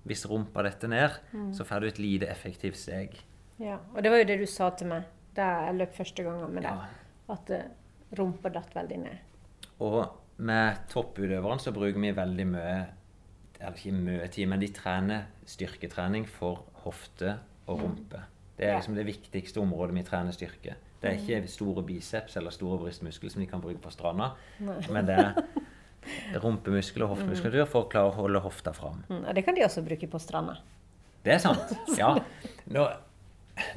Hvis 0.08 0.24
rumpa 0.28 0.62
detter 0.64 0.88
ned, 0.92 1.18
Mm. 1.32 1.52
så 1.54 1.64
får 1.64 1.80
du 1.80 1.86
et 1.88 1.98
lite 1.98 2.26
effektivt 2.30 2.76
steg. 2.76 3.16
Ja, 3.58 3.78
og 3.94 4.02
det 4.02 4.10
var 4.10 4.18
jo 4.18 4.24
det 4.28 4.38
du 4.40 4.46
sa 4.46 4.70
til 4.70 4.86
meg 4.88 5.04
da 5.34 5.66
jeg 5.66 5.76
løp 5.78 5.92
første 5.94 6.22
gangen 6.24 6.54
med 6.54 6.62
deg. 6.62 6.78
At 7.30 7.50
uh, 7.50 7.64
rumpa 8.18 8.48
datt 8.50 8.72
veldig 8.74 8.98
ned. 8.98 9.18
Og 9.80 10.00
med 10.38 10.78
topputøverne 10.88 11.60
så 11.60 11.72
bruker 11.74 12.00
vi 12.00 12.12
veldig 12.14 12.46
mye 12.46 12.86
Eller 13.60 13.74
ikke 13.74 13.92
mye 13.92 14.28
tid, 14.30 14.46
men 14.48 14.60
de 14.60 14.68
trener 14.70 15.24
styrketrening 15.44 16.28
for 16.30 16.60
hofte 16.84 17.38
og 17.66 17.80
rumpe. 17.82 18.20
Det 18.58 18.66
er 18.66 18.76
liksom 18.76 18.96
det 18.98 19.06
viktigste 19.06 19.60
området 19.62 19.94
vi 19.94 20.04
trener 20.06 20.34
styrke. 20.34 20.74
Det 20.98 21.10
er 21.12 21.18
ikke 21.20 21.50
store 21.50 21.84
biceps 21.86 22.36
eller 22.40 22.50
store 22.50 22.80
brystmuskler 22.82 23.30
som 23.30 23.42
de 23.42 23.46
kan 23.50 23.62
bruke 23.62 23.78
på 23.84 23.92
stranda, 23.94 24.32
Nei. 24.66 24.80
men 24.90 25.06
det 25.06 25.18
er 25.22 26.40
rumpemuskel 26.42 27.04
og 27.06 27.12
hoftemuskulatur 27.12 27.68
for 27.70 27.86
å 27.86 27.90
klare 27.92 28.10
å 28.10 28.16
holde 28.16 28.42
hofta 28.42 28.72
fram. 28.74 29.04
Mm, 29.06 29.20
og 29.22 29.36
det 29.36 29.44
kan 29.46 29.54
de 29.54 29.62
også 29.66 29.84
bruke 29.86 30.08
på 30.10 30.20
stranda. 30.22 30.56
Det 31.22 31.36
er 31.36 31.42
sant. 31.42 31.70
Ja. 32.00 32.16
Nå, 32.74 32.88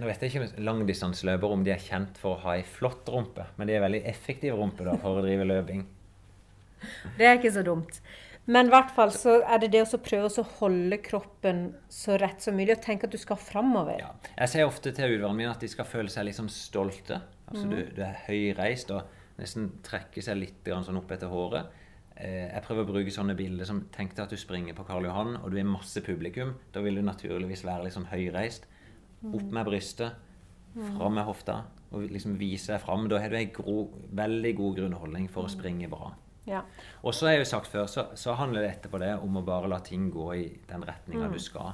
nå 0.01 0.09
vet 0.09 0.25
jeg 0.25 0.31
ikke 0.31 0.43
om 0.47 0.65
langdistanseløpere 0.71 1.57
om 1.59 1.65
de 1.67 1.75
er 1.75 1.81
kjent 1.81 2.17
for 2.21 2.37
å 2.37 2.41
ha 2.47 2.57
ei 2.57 2.65
flott 2.65 3.09
rumpe, 3.13 3.45
men 3.57 3.69
de 3.69 3.77
er 3.77 3.85
veldig 3.85 4.01
effektive 4.09 4.57
rumpe 4.57 4.85
da, 4.87 4.97
for 5.01 5.21
å 5.21 5.25
drive 5.25 5.45
løping. 5.49 5.85
Det 7.19 7.27
er 7.27 7.37
ikke 7.37 7.53
så 7.53 7.61
dumt. 7.65 8.01
Men 8.45 8.67
i 8.67 8.73
hvert 8.73 8.91
fall 8.95 9.11
så 9.13 9.37
er 9.45 9.61
det 9.61 9.69
det 9.75 9.83
å 9.85 9.99
prøve 10.01 10.29
å 10.29 10.45
holde 10.57 10.97
kroppen 11.05 11.59
så 11.91 12.17
rett 12.17 12.41
som 12.41 12.55
mulig, 12.57 12.73
og 12.73 12.81
tenke 12.83 13.05
at 13.05 13.13
du 13.13 13.19
skal 13.21 13.37
framover. 13.37 14.01
Jeg 14.33 14.49
sier 14.49 14.65
ofte 14.65 14.93
til 14.95 15.13
utøverne 15.13 15.37
mine 15.37 15.53
at 15.53 15.61
de 15.61 15.69
skal 15.69 15.85
føle 15.85 16.09
seg 16.09 16.25
liksom 16.25 16.49
stolte. 16.49 17.21
Altså 17.51 17.67
mm. 17.67 17.71
du, 17.71 17.79
du 17.99 18.01
er 18.07 18.17
høyreist 18.25 18.91
og 18.95 19.03
nesten 19.37 19.69
trekker 19.85 20.25
seg 20.25 20.39
litt 20.39 20.71
sånn 20.71 20.97
opp 20.97 21.13
etter 21.13 21.31
håret. 21.31 21.69
Eh, 22.15 22.47
jeg 22.49 22.63
prøver 22.65 22.83
å 22.85 22.91
bruke 22.91 23.13
sånne 23.13 23.35
bilder 23.37 23.67
som 23.67 23.85
Tenk 23.93 24.15
deg 24.15 24.25
at 24.25 24.33
du 24.33 24.39
springer 24.39 24.75
på 24.77 24.85
Karl 24.87 25.07
Johan, 25.07 25.37
og 25.41 25.51
du 25.51 25.59
er 25.59 25.67
masse 25.67 26.01
publikum. 26.05 26.55
Da 26.73 26.83
vil 26.85 26.97
du 26.99 27.05
naturligvis 27.05 27.65
være 27.67 27.93
sånn 27.93 28.09
høyreist. 28.11 28.67
Opp 29.21 29.41
Mhm. 29.41 29.53
med 29.53 29.65
brystet, 29.65 30.11
Mhm. 30.75 30.97
fram 30.97 31.13
med 31.13 31.25
hofta, 31.25 31.63
og 31.91 32.09
liksom 32.09 32.37
vise 32.37 32.73
deg 32.73 32.81
fram. 32.81 33.07
Da 33.07 33.19
har 33.19 33.29
du 33.29 33.35
ei 33.35 33.51
veldig 33.51 34.55
god 34.55 34.77
grunnholdning 34.77 35.29
for 35.29 35.43
å 35.43 35.49
springe 35.49 35.89
bra. 35.89 36.13
Ja. 36.49 36.63
Og 37.05 37.13
så 37.13 37.27
har 37.27 37.35
jeg 37.35 37.43
jo 37.45 37.49
sagt 37.51 37.69
før, 37.69 37.87
så, 37.91 38.07
så 38.17 38.33
handler 38.39 38.65
det 38.65 38.71
etterpå 38.75 38.99
det 39.01 39.13
om 39.21 39.37
å 39.37 39.45
bare 39.45 39.69
la 39.69 39.81
ting 39.85 40.09
gå 40.13 40.27
i 40.35 40.45
den 40.69 40.85
retninga 40.87 41.27
Mm. 41.27 41.33
du 41.33 41.39
skal. 41.39 41.73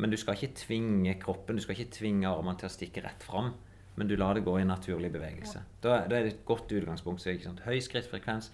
Men 0.00 0.10
du 0.10 0.16
skal 0.16 0.34
ikke 0.34 0.54
tvinge 0.56 1.14
kroppen, 1.20 1.56
du 1.56 1.62
skal 1.62 1.76
ikke 1.76 1.92
tvinge 1.98 2.28
armene 2.28 2.56
til 2.58 2.70
å 2.70 2.72
stikke 2.72 3.04
rett 3.04 3.22
fram. 3.22 3.52
Men 3.96 4.08
du 4.08 4.16
lar 4.16 4.34
det 4.34 4.46
gå 4.46 4.54
i 4.56 4.64
naturlig 4.64 5.10
bevegelse. 5.12 5.60
Da, 5.82 6.06
da 6.08 6.16
er 6.16 6.24
det 6.24 6.32
et 6.32 6.44
godt 6.48 6.72
utgangspunkt. 6.72 7.20
Så, 7.20 7.34
ikke 7.34 7.50
sant? 7.50 7.60
Høy 7.66 7.80
skrittfrekvens, 7.84 8.48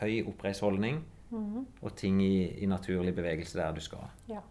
høy 0.00 0.20
oppreist 0.28 0.62
holdning 0.62 1.00
mm. 1.32 1.64
og 1.82 1.94
ting 1.98 2.20
i, 2.22 2.62
i 2.62 2.68
naturlig 2.70 3.14
bevegelse 3.16 3.58
der 3.58 3.74
du 3.74 3.82
skal. 3.82 4.06
Ja. 4.30 4.44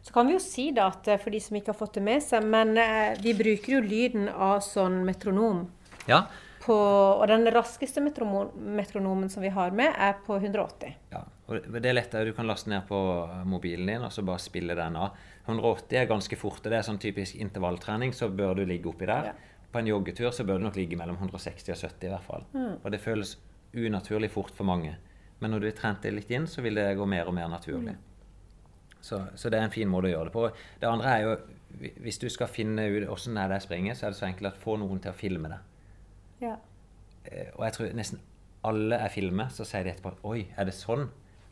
Så 0.00 0.14
kan 0.14 0.28
vi 0.28 0.38
jo 0.38 0.40
si 0.40 0.70
da 0.76 0.88
at 0.88 1.08
eh, 1.08 1.20
for 1.20 1.34
de 1.34 1.40
som 1.42 1.58
ikke 1.58 1.74
har 1.74 1.78
fått 1.78 1.98
det 1.98 2.04
med 2.06 2.22
seg, 2.24 2.46
men 2.48 2.72
eh, 2.80 3.18
vi 3.20 3.34
bruker 3.36 3.74
jo 3.76 3.82
lyden 3.84 4.30
av 4.32 4.62
sånn 4.64 5.02
metronom. 5.04 5.66
Ja, 6.08 6.24
På, 6.60 6.74
og 7.16 7.22
den 7.30 7.46
raskeste 7.54 8.02
metronomen 8.04 9.30
som 9.32 9.42
vi 9.42 9.48
har 9.54 9.72
med, 9.72 9.94
er 9.96 10.18
på 10.26 10.36
180. 10.36 10.96
Ja, 11.14 11.22
og 11.48 11.68
det 11.72 11.88
er 11.88 11.96
lettere. 11.96 12.28
Du 12.28 12.34
kan 12.36 12.48
laste 12.50 12.68
ned 12.68 12.84
på 12.88 12.98
mobilen 13.48 13.88
din 13.88 14.04
og 14.04 14.12
så 14.12 14.24
bare 14.26 14.42
spille 14.44 14.76
den 14.76 14.98
av. 15.00 15.16
180 15.46 16.02
er 16.02 16.10
ganske 16.10 16.36
fort. 16.36 16.60
og 16.60 16.68
Det 16.68 16.76
er 16.76 16.84
sånn 16.84 17.00
typisk 17.00 17.40
intervalltrening, 17.40 18.12
så 18.12 18.28
bør 18.28 18.60
du 18.60 18.66
ligge 18.68 18.92
oppi 18.92 19.08
der. 19.08 19.32
På 19.72 19.80
en 19.80 19.88
joggetur 19.88 20.34
så 20.36 20.44
bør 20.44 20.60
du 20.60 20.66
nok 20.66 20.76
ligge 20.76 20.98
mellom 21.00 21.16
160 21.16 21.72
og 21.72 21.80
70 21.80 22.06
i 22.06 22.12
hvert 22.12 22.28
fall. 22.28 22.44
Mm. 22.52 22.76
Og 22.82 22.90
det 22.92 23.00
føles 23.00 23.38
unaturlig 23.72 24.30
fort 24.34 24.52
for 24.54 24.68
mange. 24.68 24.96
Men 25.40 25.54
når 25.54 25.60
du 25.62 25.70
har 25.70 25.76
trent 25.78 26.04
det 26.04 26.12
litt 26.12 26.30
inn, 26.30 26.46
så 26.50 26.60
vil 26.60 26.76
det 26.76 26.90
gå 26.98 27.06
mer 27.08 27.30
og 27.30 27.34
mer 27.34 27.48
naturlig. 27.48 27.96
Så, 29.00 29.22
så 29.34 29.48
det 29.48 29.58
er 29.58 29.64
en 29.64 29.72
fin 29.72 29.88
måte 29.88 30.10
å 30.10 30.12
gjøre 30.12 30.28
det 30.28 30.34
på. 30.34 30.46
Det 30.80 30.88
andre 30.88 31.14
er 31.14 31.24
jo, 31.24 31.36
hvis 32.04 32.20
du 32.20 32.28
skal 32.28 32.50
finne 32.52 32.84
ut 32.92 33.08
åssen 33.08 33.38
det 33.38 33.46
er 33.46 33.56
å 33.56 33.64
springe 33.64 33.96
så 33.96 34.06
er 34.06 34.12
det 34.12 34.20
så 34.20 34.28
enkelt 34.28 34.52
at 34.52 34.60
få 34.60 34.76
noen 34.80 35.00
til 35.00 35.14
å 35.14 35.16
filme 35.16 35.48
det. 35.52 35.60
Ja. 36.40 36.56
Eh, 37.24 37.50
Og 37.56 37.64
jeg 37.66 37.72
tror 37.76 37.92
nesten 37.94 38.20
alle 38.64 38.98
jeg 39.06 39.10
filmer, 39.10 39.48
så 39.52 39.64
sier 39.64 39.84
de 39.84 39.90
etterpå 39.94 40.12
Oi, 40.24 40.46
er 40.56 40.64
det 40.68 40.74
sånn? 40.76 41.06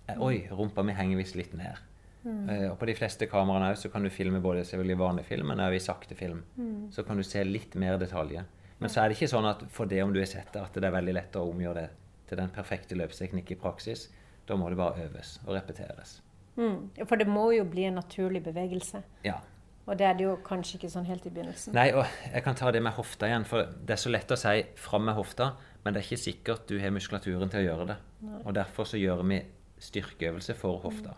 Eh, 0.09 0.17
Oi, 0.21 0.47
rumpa 0.51 0.83
mi 0.85 0.93
henger 0.97 1.17
visst 1.21 1.37
litt 1.37 1.55
ned. 1.57 1.77
Mm. 2.25 2.49
Eh, 2.51 2.71
Og 2.71 2.79
på 2.79 2.87
de 2.87 2.95
fleste 2.99 3.27
kameraene 3.31 3.73
også, 3.73 3.89
så 3.89 3.93
kan 3.93 4.03
du 4.05 4.11
filme 4.11 4.41
både 4.41 4.65
selvfølgelig 4.65 4.99
vanlig 4.99 5.25
film, 5.25 5.47
men 5.49 5.61
også 5.61 5.75
i 5.77 5.85
sakte 5.87 6.15
film. 6.19 6.43
Mm. 6.57 6.91
Så 6.93 7.05
kan 7.07 7.17
du 7.17 7.23
se 7.23 7.45
litt 7.45 7.75
mer 7.77 7.99
detaljer. 7.99 8.45
Men 8.81 8.91
så 8.91 9.03
er 9.03 9.09
det 9.09 9.17
ikke 9.19 9.31
sånn 9.33 9.49
at 9.49 9.65
for 9.75 9.87
det 9.91 10.03
om 10.03 10.13
du 10.13 10.21
har 10.21 10.27
sett 10.31 10.53
det, 10.53 10.63
at 10.63 10.73
det 10.75 10.85
er 10.85 10.95
veldig 10.95 11.15
lett 11.15 11.37
å 11.37 11.49
omgjøre 11.51 11.75
det 11.75 11.91
til 12.29 12.37
den 12.39 12.51
perfekte 12.55 12.95
løpsteknikk 12.95 13.51
i 13.51 13.57
praksis. 13.59 14.09
Da 14.47 14.57
må 14.57 14.69
det 14.71 14.77
bare 14.79 15.09
øves 15.09 15.39
og 15.47 15.55
repeteres. 15.57 16.21
Mm. 16.57 16.91
For 17.07 17.17
det 17.17 17.27
må 17.29 17.51
jo 17.57 17.65
bli 17.65 17.85
en 17.89 17.95
naturlig 17.99 18.43
bevegelse. 18.45 19.03
Ja. 19.25 19.41
Og 19.89 19.97
det 19.97 20.05
er 20.05 20.17
det 20.19 20.25
jo 20.27 20.35
kanskje 20.45 20.77
ikke 20.79 20.91
sånn 20.93 21.07
helt 21.09 21.25
i 21.27 21.31
begynnelsen. 21.33 21.73
Nei, 21.77 21.89
og 21.97 22.05
jeg 22.29 22.43
kan 22.45 22.57
ta 22.59 22.71
det 22.75 22.83
med 22.85 22.93
hofta 22.99 23.29
igjen, 23.31 23.47
for 23.49 23.65
det 23.89 23.95
er 23.97 24.01
så 24.03 24.11
lett 24.13 24.35
å 24.35 24.37
si 24.37 24.59
fram 24.77 25.07
med 25.09 25.17
hofta, 25.17 25.55
men 25.85 25.95
det 25.95 26.03
er 26.03 26.07
ikke 26.11 26.21
sikkert 26.27 26.67
du 26.69 26.77
har 26.83 26.93
muskulaturen 26.93 27.49
til 27.53 27.63
å 27.63 27.67
gjøre 27.71 27.87
det. 27.95 27.97
Nei. 28.29 28.43
Og 28.45 28.53
derfor 28.59 28.85
så 28.91 29.01
gjør 29.01 29.23
vi 29.31 29.41
styrkeøvelse 29.81 30.55
for 30.59 30.81
hofta. 30.85 31.15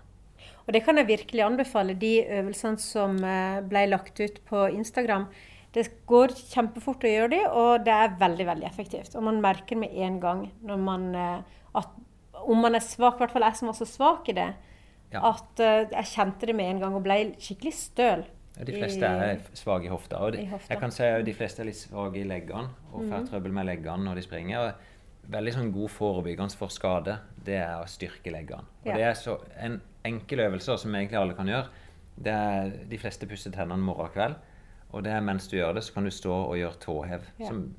Og 0.66 0.74
det 0.76 0.84
kan 0.86 1.00
jeg 1.00 1.08
virkelig 1.08 1.42
anbefale. 1.42 1.96
De 1.98 2.12
øvelsene 2.38 2.78
som 2.78 3.16
eh, 3.26 3.58
ble 3.66 3.86
lagt 3.90 4.20
ut 4.22 4.38
på 4.46 4.68
Instagram. 4.76 5.26
Det 5.74 5.86
går 6.10 6.34
kjempefort 6.52 7.04
å 7.06 7.10
gjøre 7.10 7.30
de, 7.34 7.40
og 7.50 7.84
det 7.86 7.94
er 7.94 8.16
veldig 8.20 8.46
veldig 8.52 8.66
effektivt. 8.68 9.16
Og 9.18 9.24
man 9.26 9.40
merker 9.42 9.78
med 9.80 9.94
en 10.06 10.18
gang 10.22 10.44
når 10.66 10.82
man, 10.86 11.08
eh, 11.14 11.62
at 11.80 11.90
om 12.40 12.62
man 12.62 12.74
er 12.78 12.84
svak, 12.84 13.18
i 13.18 13.24
hvert 13.24 13.34
fall 13.34 13.48
jeg 13.48 13.58
som 13.58 13.70
var 13.72 13.78
så 13.80 13.88
svak 13.88 14.30
i 14.30 14.36
det, 14.38 14.50
Ja. 15.10 15.24
at 15.32 15.58
eh, 15.58 15.88
jeg 15.90 16.06
kjente 16.14 16.46
det 16.46 16.54
med 16.54 16.70
en 16.70 16.80
gang 16.84 16.94
og 16.94 17.02
ble 17.02 17.16
skikkelig 17.42 17.72
støl. 17.74 18.22
De 18.58 18.72
fleste 18.74 19.06
er 19.06 19.42
svake 19.56 19.86
i 19.86 19.92
hofta. 19.92 20.18
Og 20.24 20.34
de, 20.34 20.42
i 20.42 20.50
hofta. 20.50 20.72
jeg 20.72 20.80
kan 20.82 20.92
si 20.92 21.04
at 21.06 21.24
de 21.24 21.34
fleste 21.34 21.62
er 21.62 21.70
litt 21.70 21.78
svake 21.78 22.20
i 22.20 22.26
leggene 22.28 22.72
og 22.90 23.04
får 23.04 23.22
mm. 23.22 23.28
trøbbel 23.30 23.54
med 23.56 23.68
leggene 23.70 24.04
når 24.04 24.20
de 24.20 24.24
springer. 24.26 24.64
Og 24.66 25.30
veldig 25.32 25.54
sånn 25.54 25.72
god 25.74 25.92
forebyggende 25.94 26.58
for 26.58 26.74
skade, 26.74 27.16
det 27.46 27.60
er 27.62 27.76
å 27.78 27.88
styrke 27.88 28.32
leggene. 28.34 28.66
Og 28.82 28.90
Ja. 28.90 28.96
det 28.98 29.06
er 29.06 29.14
så 29.14 29.38
en 29.56 29.80
enkel 30.04 30.44
øvelse 30.46 30.76
som 30.78 30.94
egentlig 30.94 31.20
alle 31.20 31.34
kan 31.34 31.46
gjøre. 31.46 31.68
Det 32.20 32.32
er 32.32 32.70
De 32.90 32.98
fleste 32.98 33.26
pusser 33.26 33.50
tennene 33.50 33.82
morgen 33.82 34.06
og 34.06 34.12
kveld. 34.12 34.34
Og 34.92 35.04
det 35.04 35.12
er 35.12 35.20
mens 35.20 35.46
du 35.48 35.56
gjør 35.56 35.74
det, 35.74 35.84
så 35.84 35.94
kan 35.94 36.04
du 36.04 36.10
stå 36.10 36.32
og 36.32 36.56
gjøre 36.58 36.80
tåhev. 36.80 37.22
Ja. 37.38 37.46
Som 37.46 37.74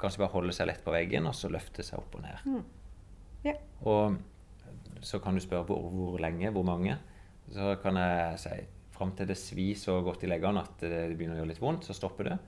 kanskje 0.00 0.18
bare 0.18 0.32
holder 0.32 0.52
seg 0.52 0.66
lett 0.66 0.84
på 0.84 0.92
veggen, 0.94 1.26
og 1.26 1.34
så 1.34 1.50
løfte 1.52 1.82
seg 1.82 1.98
opp 1.98 2.14
og 2.14 2.22
ned. 2.22 2.46
Mm. 2.46 2.64
Ja. 3.44 3.52
Og 3.84 4.16
så 5.04 5.20
kan 5.20 5.34
du 5.34 5.40
spørre 5.40 5.64
hvor, 5.68 5.90
hvor 5.90 6.18
lenge, 6.18 6.50
hvor 6.50 6.64
mange. 6.64 6.96
Så 7.52 7.76
kan 7.82 7.96
jeg 8.00 8.38
si 8.40 8.48
fram 8.94 9.12
til 9.18 9.26
det 9.30 9.36
svir 9.40 9.74
så 9.78 9.98
godt 10.06 10.24
i 10.24 10.30
leggene 10.30 10.62
at 10.64 10.82
det 10.84 11.04
begynner 11.18 11.36
å 11.38 11.42
gjøre 11.42 11.52
litt 11.52 11.62
vondt, 11.62 11.86
så 11.88 11.96
stopper 11.96 12.30
det, 12.32 12.38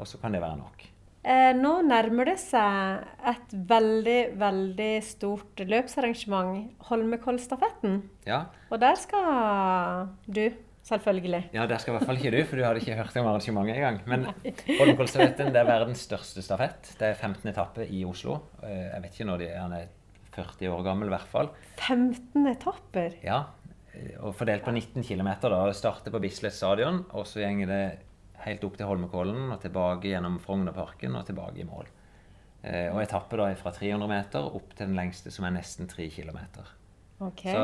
Og 0.00 0.06
så 0.08 0.18
kan 0.22 0.32
det 0.32 0.40
være 0.42 0.56
nok. 0.60 0.84
Eh, 1.22 1.52
nå 1.54 1.76
nærmer 1.86 2.26
det 2.32 2.38
seg 2.42 3.04
et 3.30 3.52
veldig, 3.70 4.20
veldig 4.40 4.90
stort 5.06 5.60
løpsarrangement, 5.70 6.72
Holmenkollstafetten. 6.88 8.00
Ja, 8.26 8.44
Og 8.70 8.80
der 8.82 8.94
skal 8.98 10.08
du 10.26 10.48
Selvfølgelig. 10.82 11.44
Ja, 11.54 11.62
der 11.70 11.78
skal 11.78 11.92
i 11.92 11.96
hvert 11.96 12.08
fall 12.08 12.16
ikke 12.18 12.32
du, 12.34 12.40
for 12.42 12.58
du 12.58 12.64
hadde 12.66 12.80
ikke 12.82 12.96
hørt 12.98 13.14
om 13.20 13.26
arrangementet 13.30 13.76
engang. 13.78 14.00
Men 14.10 14.24
Holmenkollstafetten 14.80 15.54
er 15.54 15.68
verdens 15.68 16.02
største 16.08 16.42
stafett. 16.42 16.88
Det 16.98 17.06
er 17.12 17.14
15 17.14 17.52
etappe 17.52 17.86
i 17.86 18.00
Oslo. 18.04 18.40
Eh, 18.66 18.88
Jeg 18.90 19.04
vet 19.04 19.12
ikke 19.14 19.28
når 19.28 19.44
de 19.44 19.46
er 19.54 19.86
40 20.34 20.72
år 20.74 20.82
gammel, 20.82 21.06
i 21.06 21.14
hvert 21.14 21.30
fall. 21.30 21.52
15 21.78 22.48
etapper. 22.50 23.14
Ja, 23.22 23.44
og 24.20 24.34
fordelt 24.36 24.64
på 24.64 24.72
19 24.72 25.04
km. 25.04 25.28
Det 25.42 25.76
starter 25.76 26.14
på 26.14 26.20
Bislett 26.22 26.56
stadion, 26.56 27.02
og 27.12 27.26
så 27.28 27.42
går 27.44 27.68
det 27.68 27.82
helt 28.46 28.64
opp 28.66 28.78
til 28.78 28.88
Holmenkollen 28.88 29.52
og 29.52 29.60
tilbake 29.62 30.10
gjennom 30.10 30.38
Frognerparken 30.42 31.18
og 31.18 31.26
tilbake 31.28 31.62
i 31.62 31.68
mål. 31.68 31.90
Eh, 32.62 32.88
Og 32.94 33.02
etappe 33.02 33.38
da 33.38 33.50
er 33.50 33.58
fra 33.58 33.72
300 33.74 34.08
meter 34.08 34.46
opp 34.46 34.74
til 34.74 34.86
den 34.88 34.96
lengste, 34.98 35.30
som 35.34 35.46
er 35.46 35.54
nesten 35.58 35.90
3 35.90 36.08
km. 36.10 36.38
Okay. 37.20 37.52
Så 37.52 37.62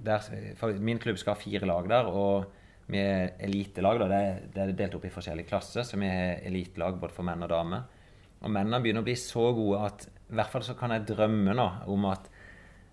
der, 0.00 0.78
min 0.80 0.98
klubb 0.98 1.18
skal 1.18 1.34
ha 1.34 1.40
fire 1.40 1.66
lag 1.68 1.88
der, 1.88 2.06
og 2.08 2.46
vi 2.90 2.98
er 2.98 3.34
elitelag. 3.40 3.98
da, 3.98 4.08
Det 4.08 4.52
det 4.54 4.62
er 4.62 4.72
delt 4.72 4.94
opp 4.94 5.04
i 5.04 5.14
forskjellige 5.14 5.48
klasser, 5.48 5.82
så 5.82 5.98
vi 5.98 6.08
har 6.08 6.40
elitelag 6.44 7.00
både 7.00 7.12
for 7.12 7.24
menn 7.24 7.42
og 7.42 7.48
damer. 7.50 7.82
Og 8.40 8.50
mennene 8.50 8.80
begynner 8.80 9.02
å 9.02 9.08
bli 9.08 9.16
så 9.20 9.52
gode 9.52 9.84
at 9.84 10.06
i 10.30 10.34
hvert 10.34 10.48
fall 10.52 10.62
så 10.62 10.74
kan 10.78 10.90
jeg 10.94 11.08
drømme 11.10 11.54
nå 11.54 11.66
om 11.90 12.06
at 12.08 12.30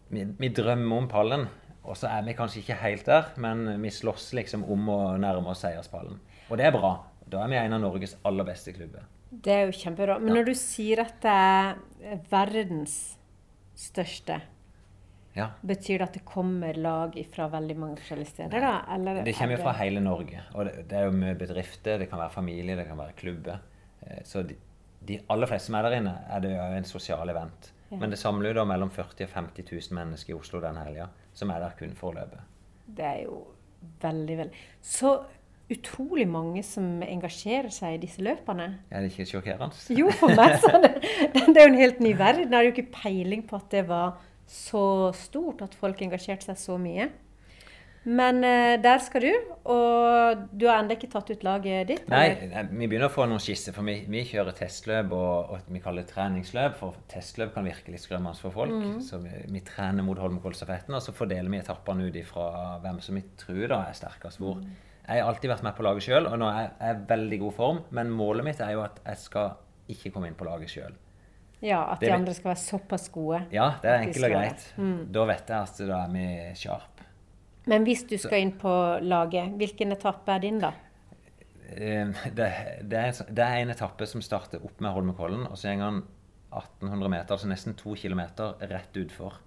vi, 0.10 0.26
vi 0.26 0.50
drømmer 0.50 0.98
om 0.98 1.08
pallen. 1.08 1.48
Og 1.88 1.96
så 1.98 2.10
er 2.12 2.24
vi 2.28 2.34
kanskje 2.36 2.60
ikke 2.64 2.76
helt 2.82 3.06
der, 3.08 3.30
men 3.40 3.66
vi 3.82 3.90
slåss 3.94 4.34
liksom 4.36 4.66
om 4.70 4.90
å 4.92 4.98
nærme 5.22 5.54
oss 5.54 5.62
seierspallen. 5.64 6.18
Og 6.50 6.58
det 6.60 6.66
er 6.68 6.76
bra. 6.76 6.92
Da 7.28 7.44
er 7.44 7.52
vi 7.52 7.56
en 7.60 7.74
av 7.78 7.82
Norges 7.84 8.18
aller 8.28 8.44
beste 8.48 8.74
klubber. 8.76 9.06
Det 9.32 9.52
er 9.54 9.66
jo 9.68 9.76
kjempebra. 9.76 10.20
Men 10.20 10.36
når 10.36 10.46
du 10.50 10.54
sier 10.56 11.02
at 11.04 11.18
det 11.24 11.32
er 11.32 12.22
verdens 12.32 13.18
største, 13.76 14.42
Ja. 15.36 15.50
betyr 15.64 16.00
det 16.00 16.02
at 16.08 16.14
det 16.14 16.26
kommer 16.26 16.74
lag 16.74 17.14
fra 17.32 17.48
veldig 17.48 17.76
mange 17.78 17.98
forskjellige 18.00 18.32
steder, 18.32 18.60
da? 18.60 18.86
Eller 18.96 19.24
Det 19.24 19.36
kommer 19.36 19.54
er 19.54 19.58
jo 19.58 19.64
fra 19.64 19.74
hele 19.78 20.00
Norge. 20.02 20.42
Og 20.56 20.66
det, 20.66 20.88
det 20.90 20.98
er 20.98 21.04
jo 21.06 21.12
mye 21.12 21.36
bedrifter, 21.38 22.00
det 22.00 22.10
kan 22.10 22.20
være 22.20 22.32
familie, 22.34 22.76
det 22.76 22.88
kan 22.88 22.98
være 22.98 23.14
klubber. 23.14 23.60
Eh, 24.02 24.24
Så 24.24 24.42
de, 24.48 24.56
de 25.06 25.20
aller 25.30 25.46
fleste 25.48 25.68
som 25.70 25.76
er 25.76 25.84
der 25.84 25.98
inne, 26.00 26.16
er 26.30 26.40
det 26.42 26.52
jo 26.56 26.62
en 26.64 26.84
sosial 26.84 27.30
event. 27.30 27.72
Ja. 27.92 27.98
Men 27.98 28.10
det 28.10 28.18
samler 28.20 28.50
jo 28.50 28.54
da 28.60 28.66
mellom 28.66 28.90
40 28.90 29.24
og 29.24 29.30
50 29.30 29.72
000 29.92 29.96
mennesker 30.00 30.34
i 30.34 30.38
Oslo 30.40 30.60
den 30.60 30.76
helga, 30.76 31.08
som 31.38 31.52
er 31.54 31.64
der 31.64 31.76
kun 31.80 31.94
for 31.98 32.18
å. 32.18 32.28
Det 32.98 33.06
er 33.06 33.20
jo 33.26 33.42
veldig, 34.02 34.38
veldig 34.42 34.62
Så 34.82 35.14
utrolig 35.68 36.24
mange 36.32 36.64
som 36.64 37.02
engasjerer 37.04 37.70
seg 37.74 37.98
i 37.98 38.02
disse 38.06 38.24
løpene. 38.24 38.70
Er 38.90 39.04
det 39.04 39.12
ikke 39.12 39.28
sjokkerende? 39.28 39.76
Jo, 39.92 40.08
for 40.16 40.32
meg 40.32 40.56
så 40.64 40.80
det, 40.80 40.94
det 41.52 41.58
er 41.58 41.66
jo 41.66 41.74
en 41.74 41.82
helt 41.82 42.00
ny 42.04 42.14
verden. 42.18 42.48
Jeg 42.48 42.56
hadde 42.56 42.70
jo 42.70 42.76
ikke 42.76 43.02
peiling 43.02 43.44
på 43.48 43.60
at 43.60 43.68
det 43.76 43.84
var 43.90 44.16
så 44.48 45.12
stort, 45.18 45.66
at 45.66 45.76
folk 45.76 46.02
engasjerte 46.06 46.48
seg 46.48 46.62
så 46.62 46.78
mye. 46.80 47.10
Men 48.08 48.40
eh, 48.46 48.78
der 48.80 49.02
skal 49.04 49.26
du, 49.26 49.32
og 49.68 50.44
du 50.56 50.68
har 50.70 50.80
ennå 50.80 50.96
ikke 50.96 51.10
tatt 51.12 51.28
ut 51.34 51.44
laget 51.44 51.90
ditt? 51.90 52.06
Eller? 52.08 52.46
nei, 52.54 52.64
vi 52.70 52.88
begynner 52.88 53.10
å 53.10 53.14
få 53.14 53.26
noen 53.28 53.42
skisser, 53.44 53.76
for 53.76 53.88
vi, 53.88 53.98
vi 54.08 54.24
kjører 54.30 54.56
testløp 54.56 55.12
og, 55.18 55.52
og 55.52 55.72
vi 55.74 55.82
kaller 55.84 56.06
det 56.06 56.14
treningsløp. 56.14 56.78
For 56.80 57.00
testløp 57.12 57.52
kan 57.56 57.68
virke 57.68 57.92
litt 57.92 58.04
skremmende 58.06 58.40
for 58.40 58.56
folk. 58.56 58.72
Mm. 58.72 59.02
Så 59.04 59.20
vi, 59.24 59.34
vi 59.52 59.64
trener 59.68 60.08
mot 60.08 60.20
Holmenkollstafetten, 60.24 60.96
og 60.96 61.04
så 61.04 61.16
fordeler 61.16 61.52
vi 61.52 61.60
etappene 61.60 62.08
ut 62.08 62.20
ifra 62.20 62.78
hvem 62.86 63.02
som 63.04 63.20
vi 63.20 63.26
tror 63.40 63.66
da 63.74 63.82
er 63.90 63.98
sterkest 63.98 64.44
hvor. 64.44 64.62
Mm. 64.64 64.76
Jeg 65.08 65.24
har 65.24 65.30
alltid 65.32 65.52
vært 65.52 65.64
med 65.64 65.76
på 65.76 65.84
laget 65.88 66.04
sjøl, 66.04 66.26
og 66.28 66.40
nå 66.40 66.48
er 66.52 66.64
jeg 66.66 66.96
i 66.96 67.04
veldig 67.12 67.42
god 67.44 67.58
form. 67.60 67.84
Men 67.96 68.10
målet 68.12 68.48
mitt 68.48 68.64
er 68.64 68.74
jo 68.76 68.84
at 68.84 69.00
jeg 69.06 69.24
skal 69.24 69.54
ikke 69.92 70.12
komme 70.16 70.32
inn 70.32 70.36
på 70.40 70.48
laget 70.48 70.72
sjøl. 70.72 70.96
Ja, 71.64 71.80
at 71.94 72.04
de 72.04 72.12
andre 72.14 72.36
skal 72.38 72.52
være 72.52 72.62
såpass 72.62 73.08
gode. 73.10 73.40
Ja, 73.56 73.72
det 73.82 73.90
er 73.90 74.04
enkelt 74.06 74.28
og 74.28 74.36
greit. 74.36 74.66
Mm. 74.78 75.00
Da 75.16 75.24
vet 75.32 75.50
jeg 75.50 75.58
at 75.58 75.80
da 75.90 76.02
er 76.04 76.12
vi 76.14 76.28
sharp. 76.60 76.97
Men 77.68 77.88
hvis 77.88 78.06
du 78.08 78.16
skal 78.20 78.46
inn 78.46 78.54
på 78.60 78.74
laget, 79.04 79.56
hvilken 79.60 79.92
etappe 79.96 80.36
er 80.36 80.44
din, 80.44 80.60
da? 80.64 80.72
Eh, 81.68 82.08
det, 82.32 82.48
det, 82.88 83.02
er, 83.02 83.18
det 83.28 83.44
er 83.44 83.62
en 83.62 83.74
etappe 83.74 84.08
som 84.08 84.24
starter 84.24 84.64
opp 84.64 84.80
med 84.84 84.96
Holmenkollen, 84.96 85.44
og 85.50 85.60
så 85.60 85.76
går 85.76 85.84
den 85.84 86.04
1800 86.48 87.12
meter, 87.12 87.36
altså 87.36 87.50
nesten 87.52 87.76
to 87.78 87.96
kilometer, 88.00 88.56
rett 88.72 89.00
utfor. 89.04 89.42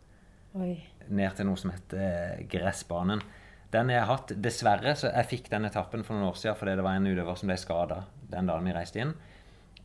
Oi. 0.61 0.75
Ned 1.09 1.37
til 1.39 1.49
noe 1.49 1.59
som 1.59 1.73
heter 1.73 2.43
Gressbanen. 2.51 3.23
Den 3.71 3.93
jeg 3.93 4.03
har 4.03 4.11
hatt, 4.11 4.35
Dessverre 4.43 4.97
så 4.99 5.13
jeg 5.13 5.29
fikk 5.31 5.51
den 5.53 5.69
etappen 5.69 6.03
for 6.03 6.19
noen 6.19 6.33
år 6.33 6.39
siden 6.39 6.57
fordi 6.59 6.75
det 6.79 6.85
var 6.85 6.99
en 6.99 7.07
utøver 7.07 7.37
som 7.39 7.53
ble 7.53 7.57
skada 7.61 8.01
den 8.33 8.49
dagen 8.51 8.67
vi 8.67 8.75
reiste 8.75 9.03
inn. 9.03 9.13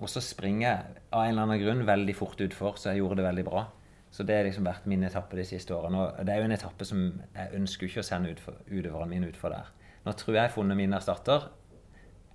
Og 0.02 0.10
så 0.12 0.24
springer 0.26 0.66
jeg 0.66 1.04
av 1.14 1.22
en 1.22 1.32
eller 1.32 1.46
annen 1.46 1.62
grunn 1.62 1.84
veldig 1.88 2.16
fort 2.18 2.42
utfor, 2.44 2.80
så 2.82 2.92
jeg 2.92 3.04
gjorde 3.04 3.20
det 3.22 3.28
veldig 3.30 3.46
bra. 3.48 3.68
Så 4.16 4.24
det 4.24 4.38
har 4.38 4.46
liksom 4.48 4.64
vært 4.64 4.86
min 4.88 5.04
etappe 5.04 5.36
de 5.36 5.44
siste 5.44 5.76
årene. 5.76 6.06
Og 6.06 6.24
det 6.24 6.32
er 6.32 6.40
jo 6.40 6.48
en 6.48 6.56
etappe 6.56 6.88
som 6.88 7.02
jeg 7.36 7.50
ønsker 7.58 7.90
ikke 7.90 8.00
å 8.00 8.08
sende 8.08 8.32
utøverne 8.32 9.10
mine 9.12 9.28
utfor 9.28 9.52
der. 9.52 9.74
Nå 10.06 10.14
tror 10.16 10.32
jeg 10.32 10.40
jeg 10.40 10.48
har 10.48 10.54
funnet 10.54 10.80
min 10.80 10.96
erstatter. 10.96 11.50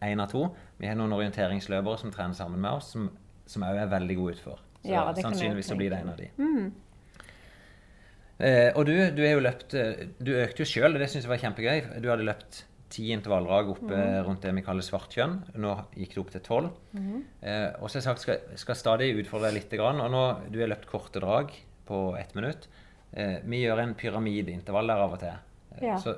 Én 0.04 0.20
av 0.20 0.28
to. 0.32 0.42
Vi 0.80 0.88
har 0.90 0.98
noen 0.98 1.14
orienteringsløpere 1.16 2.02
som 2.02 2.12
trener 2.12 2.36
sammen 2.36 2.60
med 2.60 2.82
oss, 2.82 2.90
som, 2.92 3.06
som 3.48 3.64
også 3.64 3.80
er 3.86 3.94
veldig 3.94 4.16
gode 4.18 4.36
utfor. 4.36 4.60
Så 4.82 4.92
Ja, 4.92 5.06
det 5.16 5.24
sannsynligvis 5.24 5.72
så 5.72 5.76
blir 5.80 5.92
det 5.92 6.02
en 6.02 6.12
av 6.12 6.20
de. 6.20 6.28
Mm. 6.40 6.68
Eh, 8.40 8.68
og 8.74 8.84
du, 8.88 8.94
du 9.16 9.20
er 9.20 9.34
jo 9.34 9.42
løpt 9.44 9.74
eh, 9.76 10.06
Du 10.16 10.30
økte 10.32 10.62
jo 10.62 10.68
sjøl, 10.68 10.94
og 10.94 11.02
det 11.02 11.10
syns 11.12 11.26
jeg 11.26 11.32
var 11.32 11.40
kjempegøy. 11.42 11.88
Du 12.00 12.10
hadde 12.12 12.28
løpt 12.28 12.64
ti 12.90 13.06
intervalldrag 13.14 13.72
oppe 13.72 13.94
mm. 13.94 14.20
rundt 14.26 14.44
det 14.44 14.52
vi 14.56 14.66
kaller 14.66 14.84
svartkjønn. 14.84 15.38
Nå 15.64 15.74
gikk 15.96 16.16
det 16.16 16.22
opp 16.24 16.36
til 16.36 16.44
tolv. 16.44 16.70
Mm. 16.92 17.18
Eh, 17.40 17.66
og 17.78 17.88
så 17.88 17.96
har 17.96 18.02
jeg 18.02 18.08
sagt 18.10 18.24
skal, 18.26 18.46
skal 18.60 18.80
stadig 18.80 19.12
utfordre 19.16 19.48
deg 19.48 19.62
litt. 19.62 19.80
Grann, 19.80 20.04
og 20.04 20.12
nå 20.12 20.24
du 20.52 20.60
har 20.60 20.72
løpt 20.74 20.88
korte 20.90 21.24
drag 21.24 21.56
på 21.90 22.00
ett 22.18 22.34
minutt. 22.38 22.68
Eh, 23.12 23.40
vi 23.44 23.64
gjør 23.64 23.82
en 23.82 23.94
pyramideintervall 23.98 24.86
der 24.92 25.02
av 25.04 25.16
og 25.16 25.22
til. 25.24 25.34
Eh, 25.74 25.84
Ja. 25.90 25.96
Så, 25.98 26.14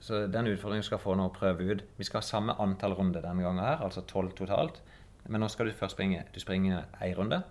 så 0.00 0.22
den 0.32 0.48
utfordringen 0.48 0.80
du 0.84 0.88
skal 0.88 1.00
få 1.02 1.12
nå 1.16 1.26
å 1.28 1.32
prøve 1.34 1.66
ut 1.74 1.82
Vi 1.98 2.04
skal 2.08 2.22
ha 2.22 2.24
samme 2.24 2.54
antall 2.62 2.94
runder 2.96 3.20
denne 3.24 3.42
gangen 3.44 3.60
her, 3.64 3.82
altså 3.84 4.00
tolv 4.08 4.32
totalt. 4.38 4.80
Men 5.28 5.42
nå 5.44 5.48
skal 5.52 5.68
du 5.68 5.72
først 5.76 5.96
springe 5.98 6.22
Du 6.32 6.40
springer 6.40 6.86
én 7.04 7.14
runde, 7.18 7.42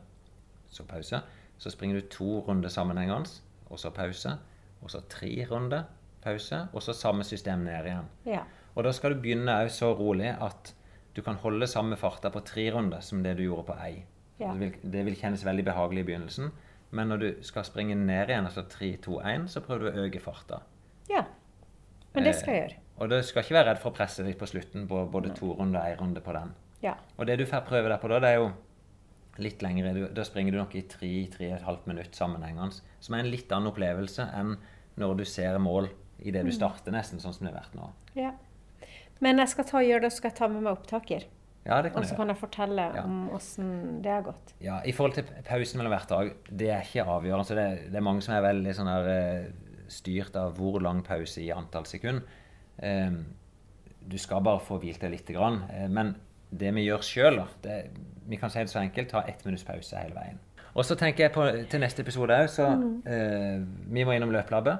så 0.74 0.84
pause. 0.90 1.22
Så 1.60 1.70
springer 1.74 2.00
du 2.02 2.08
to 2.10 2.40
runder 2.48 2.70
sammenhengende, 2.74 3.30
og 3.70 3.78
så 3.80 3.92
pause. 3.94 4.38
Og 4.82 4.90
så 4.90 5.02
tre 5.12 5.30
runder, 5.52 5.84
pause. 6.24 6.64
Og 6.74 6.82
så 6.82 6.94
samme 6.96 7.24
system 7.28 7.66
ned 7.68 7.86
igjen. 7.86 8.08
Ja. 8.26 8.44
Og 8.76 8.84
da 8.88 8.92
skal 8.96 9.14
du 9.14 9.22
begynne 9.22 9.58
òg 9.60 9.70
så 9.76 9.92
rolig 9.98 10.32
at 10.42 10.74
du 11.16 11.22
kan 11.26 11.36
holde 11.42 11.68
samme 11.68 11.98
farta 12.00 12.30
på 12.32 12.42
tre 12.48 12.70
runder 12.72 13.02
som 13.04 13.22
det 13.26 13.36
du 13.38 13.44
gjorde 13.44 13.66
på 13.68 13.76
ei. 13.84 14.06
Ja. 14.40 14.54
Det, 14.54 14.60
vil, 14.62 14.92
det 14.94 15.06
vil 15.06 15.18
kjennes 15.20 15.44
veldig 15.46 15.66
behagelig 15.68 16.06
i 16.06 16.08
begynnelsen, 16.08 16.52
men 16.92 17.08
når 17.10 17.18
du 17.20 17.44
skal 17.46 17.64
springe 17.64 17.96
ned 17.96 18.30
igjen, 18.30 18.46
altså 18.46 18.64
3, 18.70 18.98
2, 19.02 19.20
1, 19.22 19.48
så 19.50 19.62
prøver 19.62 19.80
du 19.80 19.90
å 20.00 20.06
øke 20.08 20.20
farta. 20.24 20.62
ja. 21.10 21.24
Men 22.14 22.24
det 22.26 22.36
skal 22.36 22.54
jeg 22.54 22.62
gjøre. 22.64 22.74
Eh, 22.74 23.02
Og 23.04 23.10
du 23.10 23.22
skal 23.24 23.44
ikke 23.44 23.54
være 23.54 23.70
redd 23.70 23.78
for 23.80 23.92
å 23.92 23.96
presse 23.96 24.24
deg 24.26 24.36
på 24.40 24.48
slutten 24.50 24.88
på 24.90 25.04
både 25.12 25.30
to 25.38 25.54
runder 25.56 25.80
og 25.80 25.86
én 25.94 26.00
runde 26.02 26.22
på 26.26 26.34
den. 26.34 26.50
Ja. 26.82 26.96
Og 27.20 27.28
det 27.28 27.38
du 27.38 27.46
får 27.46 27.62
prøve 27.68 27.88
deg 27.88 28.02
på 28.02 28.10
da, 28.10 28.18
det 28.20 28.30
er 28.34 28.40
jo 28.42 28.48
litt 29.38 29.62
lengre. 29.62 29.94
Du, 29.94 30.08
da 30.18 30.24
springer 30.26 30.52
du 30.52 30.58
nok 30.58 30.74
i 30.76 30.82
3-3,5 30.82 31.86
minutt 31.86 32.16
sammenhengende. 32.18 32.82
Som 33.00 33.16
er 33.16 33.20
en 33.20 33.30
litt 33.32 33.52
annen 33.52 33.70
opplevelse 33.72 34.26
enn 34.36 34.56
når 35.00 35.16
du 35.22 35.24
ser 35.30 35.60
mål 35.60 35.88
idet 36.20 36.42
du 36.44 36.50
Mm. 36.50 36.58
starter, 36.58 36.92
nesten 36.92 37.20
sånn 37.22 37.34
som 37.34 37.46
det 37.48 37.54
har 37.54 37.62
vært 37.62 37.76
nå. 37.76 37.92
ja. 38.16 38.32
Men 39.22 39.38
jeg 39.38 39.50
skal 39.50 39.66
ta 39.66 39.78
gjøre 39.84 40.02
det, 40.02 40.12
så 40.12 40.18
skal 40.18 40.32
ta 40.32 40.48
med 40.48 40.64
meg 40.64 40.74
opptaker. 40.74 41.24
Ja, 41.66 41.82
det 41.82 41.92
kan 41.94 42.02
Og 42.02 42.08
så 42.08 42.16
kan 42.16 42.28
jeg 42.32 42.38
fortelle 42.38 42.86
Ja. 42.96 43.04
om 43.04 43.30
åssen 43.36 44.02
det 44.02 44.10
har 44.12 44.22
gått. 44.24 44.54
Ja, 44.62 44.80
I 44.86 44.92
forhold 44.96 45.14
til 45.14 45.26
pausen 45.46 45.78
mellom 45.78 45.92
hvert 45.94 46.10
dag, 46.10 46.32
det 46.50 46.70
er 46.70 46.82
ikke 46.82 47.04
avgjørende. 47.06 47.46
Så 47.46 47.56
det, 47.56 47.92
det 47.92 47.96
er 48.00 48.02
mange 48.06 48.22
som 48.22 48.34
er 48.36 48.42
veldig 48.42 48.76
sånn 48.76 48.88
her 48.88 49.10
eh, 49.10 49.50
styrt 49.88 50.36
av 50.36 50.56
hvor 50.58 50.80
lang 50.82 51.04
pause 51.04 51.42
i 51.44 51.50
antall 51.52 51.86
sekund. 51.86 52.22
Um, 52.82 53.26
du 54.08 54.18
skal 54.18 54.42
bare 54.42 54.60
få 54.64 54.80
hvilt 54.80 55.02
deg 55.02 55.12
lite 55.12 55.34
grann. 55.36 55.64
Eh, 55.70 55.88
men 55.92 56.16
det 56.50 56.72
vi 56.74 56.86
gjør 56.88 57.04
sjøl, 57.06 57.42
vi 58.30 58.38
kan 58.38 58.50
si 58.50 58.60
det 58.64 58.70
så 58.72 58.80
enkelt, 58.82 59.10
ta 59.10 59.22
ett 59.28 59.44
minutts 59.46 59.64
pause 59.68 59.98
hele 60.00 60.16
veien. 60.16 60.40
Og 60.76 60.86
så 60.86 60.96
tenker 60.96 61.26
jeg 61.28 61.34
på 61.34 61.44
til 61.70 61.82
neste 61.82 62.02
episode 62.06 62.30
òg, 62.34 62.48
så 62.50 62.70
Mm. 62.78 63.04
uh, 63.06 63.94
Vi 63.94 64.04
må 64.06 64.14
innom 64.16 64.32
Løplabbet. 64.32 64.80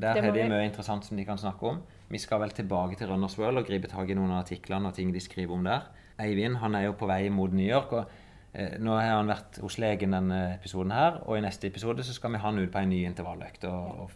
Der 0.00 0.20
har 0.22 0.32
de 0.32 0.48
mye 0.48 0.64
interessant 0.66 1.04
som 1.04 1.16
de 1.16 1.24
kan 1.24 1.36
snakke 1.38 1.62
om. 1.66 1.82
Vi 2.10 2.18
skal 2.18 2.40
vel 2.40 2.50
tilbake 2.50 2.96
til 2.98 3.08
Runners 3.08 3.38
World 3.38 3.58
og 3.58 3.66
gripe 3.66 3.88
tak 3.88 4.08
i 4.10 4.14
noen 4.14 4.30
av 4.30 4.44
artiklene 4.44 4.86
og 4.88 4.94
ting 4.94 5.12
de 5.12 5.20
skriver 5.20 5.52
om 5.52 5.64
der. 5.64 5.82
Eivind 6.20 6.56
han 6.62 6.74
er 6.74 6.84
jo 6.88 6.92
på 6.92 7.06
vei 7.10 7.28
mot 7.30 7.52
New 7.52 7.66
York. 7.66 7.92
og 7.92 8.10
eh, 8.54 8.76
Nå 8.78 8.96
har 8.98 9.16
han 9.16 9.28
vært 9.30 9.60
hos 9.62 9.78
legen 9.78 10.10
denne 10.16 10.54
episoden 10.58 10.92
her, 10.92 11.20
og 11.26 11.38
i 11.38 11.40
neste 11.44 11.66
episode 11.70 12.02
så 12.04 12.12
skal 12.16 12.32
vi 12.32 12.38
ha 12.42 12.50
han 12.50 12.58
ut 12.58 12.70
på 12.72 12.78
en 12.82 12.88
ny 12.90 13.04
intervalløkt. 13.06 13.64
og, 13.64 14.00
og 14.00 14.10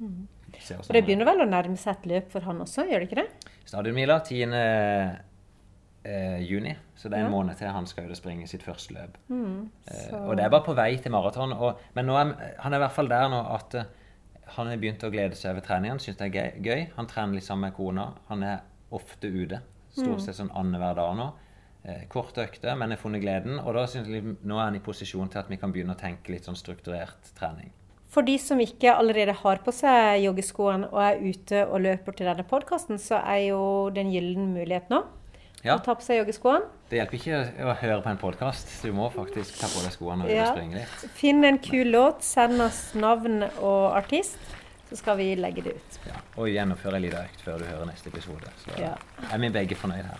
Mm. 0.00 0.28
se 0.60 0.74
Og 0.76 0.84
det 0.92 0.96
er. 0.96 1.02
begynner 1.02 1.24
vel 1.26 1.40
å 1.42 1.50
nærme 1.50 1.76
seg 1.76 1.96
et 1.96 2.04
løp 2.06 2.30
for 2.30 2.40
han 2.46 2.60
også, 2.62 2.84
gjør 2.86 3.00
det 3.00 3.08
ikke 3.10 3.16
det? 3.22 3.50
Stadionmila 3.66 4.20
10. 4.22 4.44
Eh, 6.04 6.38
juni, 6.48 6.70
så 6.96 7.08
det 7.10 7.18
er 7.18 7.24
en 7.26 7.32
Ja. 7.32 7.36
måned 7.36 7.56
til 7.58 7.66
han 7.68 7.84
skal 7.86 8.04
ut 8.04 8.10
og 8.10 8.16
springe 8.16 8.46
sitt 8.46 8.62
første 8.62 8.94
løp. 8.94 9.16
Mm, 9.28 9.68
Eh, 9.90 10.14
og 10.28 10.36
det 10.36 10.44
er 10.44 10.48
bare 10.48 10.62
på 10.64 10.74
vei 10.76 10.96
til 10.96 11.10
maraton. 11.10 11.50
Men 11.94 12.06
nå 12.06 12.14
er, 12.16 12.54
han 12.60 12.72
er 12.72 12.76
i 12.78 12.80
hvert 12.80 12.92
fall 12.92 13.08
der 13.08 13.28
nå 13.28 13.54
at 13.54 13.74
eh, 13.74 13.84
han 14.46 14.66
har 14.68 14.76
begynt 14.76 15.02
å 15.04 15.10
glede 15.10 15.34
seg 15.34 15.50
over 15.50 15.60
treningen. 15.60 15.98
Syns 15.98 16.16
det 16.16 16.34
er 16.34 16.40
gøy- 16.40 16.62
gøy. 16.62 16.86
Han 16.96 17.06
trener 17.06 17.34
litt 17.34 17.42
sammen 17.44 17.60
med 17.70 17.74
kona. 17.74 18.12
Han 18.28 18.42
er 18.42 18.60
ofte 18.92 19.24
ute. 19.28 19.60
Stort 19.98 20.18
Mm. 20.18 20.24
sett 20.24 20.36
sånn 20.36 20.50
annenhver 20.54 20.94
dag 20.96 21.16
nå. 21.16 21.32
Eh, 21.84 22.04
korte 22.08 22.42
økter, 22.46 22.76
men 22.76 22.90
har 22.90 22.98
funnet 22.98 23.22
gleden. 23.22 23.58
Og 23.64 23.74
da 23.74 23.84
synes 23.86 24.08
jeg 24.08 24.22
nå 24.44 24.58
er 24.58 24.64
han 24.64 24.74
i 24.76 24.80
posisjon 24.80 25.28
til 25.30 25.38
at 25.38 25.48
vi 25.48 25.56
kan 25.56 25.72
begynne 25.72 25.94
å 25.94 25.98
tenke 25.98 26.28
litt 26.30 26.44
sånn 26.44 26.56
strukturert 26.58 27.32
trening. 27.38 27.70
For 28.08 28.22
de 28.22 28.38
som 28.38 28.58
ikke 28.58 28.94
allerede 28.96 29.34
har 29.34 29.56
på 29.58 29.72
seg 29.72 30.22
joggeskoene 30.24 30.88
og 30.92 30.98
er 31.00 31.18
ute 31.20 31.66
og 31.68 31.80
løper 31.82 32.16
til 32.16 32.26
denne 32.26 32.44
podkasten, 32.48 32.96
så 32.98 33.20
er 33.24 33.48
jo 33.50 33.90
det 33.90 33.98
en 34.06 34.12
gyllen 34.12 34.54
mulighet 34.54 34.88
nå 34.88 35.04
Ja. 35.62 35.76
å 35.76 35.82
ta 35.84 35.94
på 35.94 36.00
seg 36.02 36.24
joggeskoene. 36.24 36.64
Det 36.88 36.98
hjelper 36.98 37.18
ikke 37.18 37.64
å 37.64 37.76
høre 37.76 38.02
på 38.02 38.06
en 38.10 38.16
podkast. 38.16 38.82
Du 38.82 38.92
må 38.92 39.10
faktisk 39.12 39.58
ta 39.60 39.66
på 39.66 39.82
deg 39.82 39.92
skoene 39.92 40.24
og 40.24 40.30
Ja. 40.30 40.54
springe 40.54 40.74
litt. 40.74 41.10
Finn 41.12 41.44
en 41.44 41.58
kul 41.58 41.86
låt, 41.92 42.22
send 42.22 42.60
oss 42.62 42.94
navn 42.94 43.42
og 43.60 43.92
artist, 43.94 44.38
så 44.88 44.96
skal 44.96 45.16
vi 45.18 45.34
legge 45.34 45.62
det 45.62 45.74
ut. 45.76 45.98
Og 46.36 46.48
gjennomføre 46.48 46.96
en 46.96 47.02
liten 47.02 47.18
økt 47.24 47.42
før 47.44 47.58
du 47.58 47.64
hører 47.64 47.86
neste 47.90 48.08
episode. 48.08 48.50
Så 48.64 48.70
Ja. 48.80 48.94
er 49.32 49.38
vi 49.38 49.48
begge 49.48 49.74
fornøyd 49.76 50.02
her. 50.04 50.18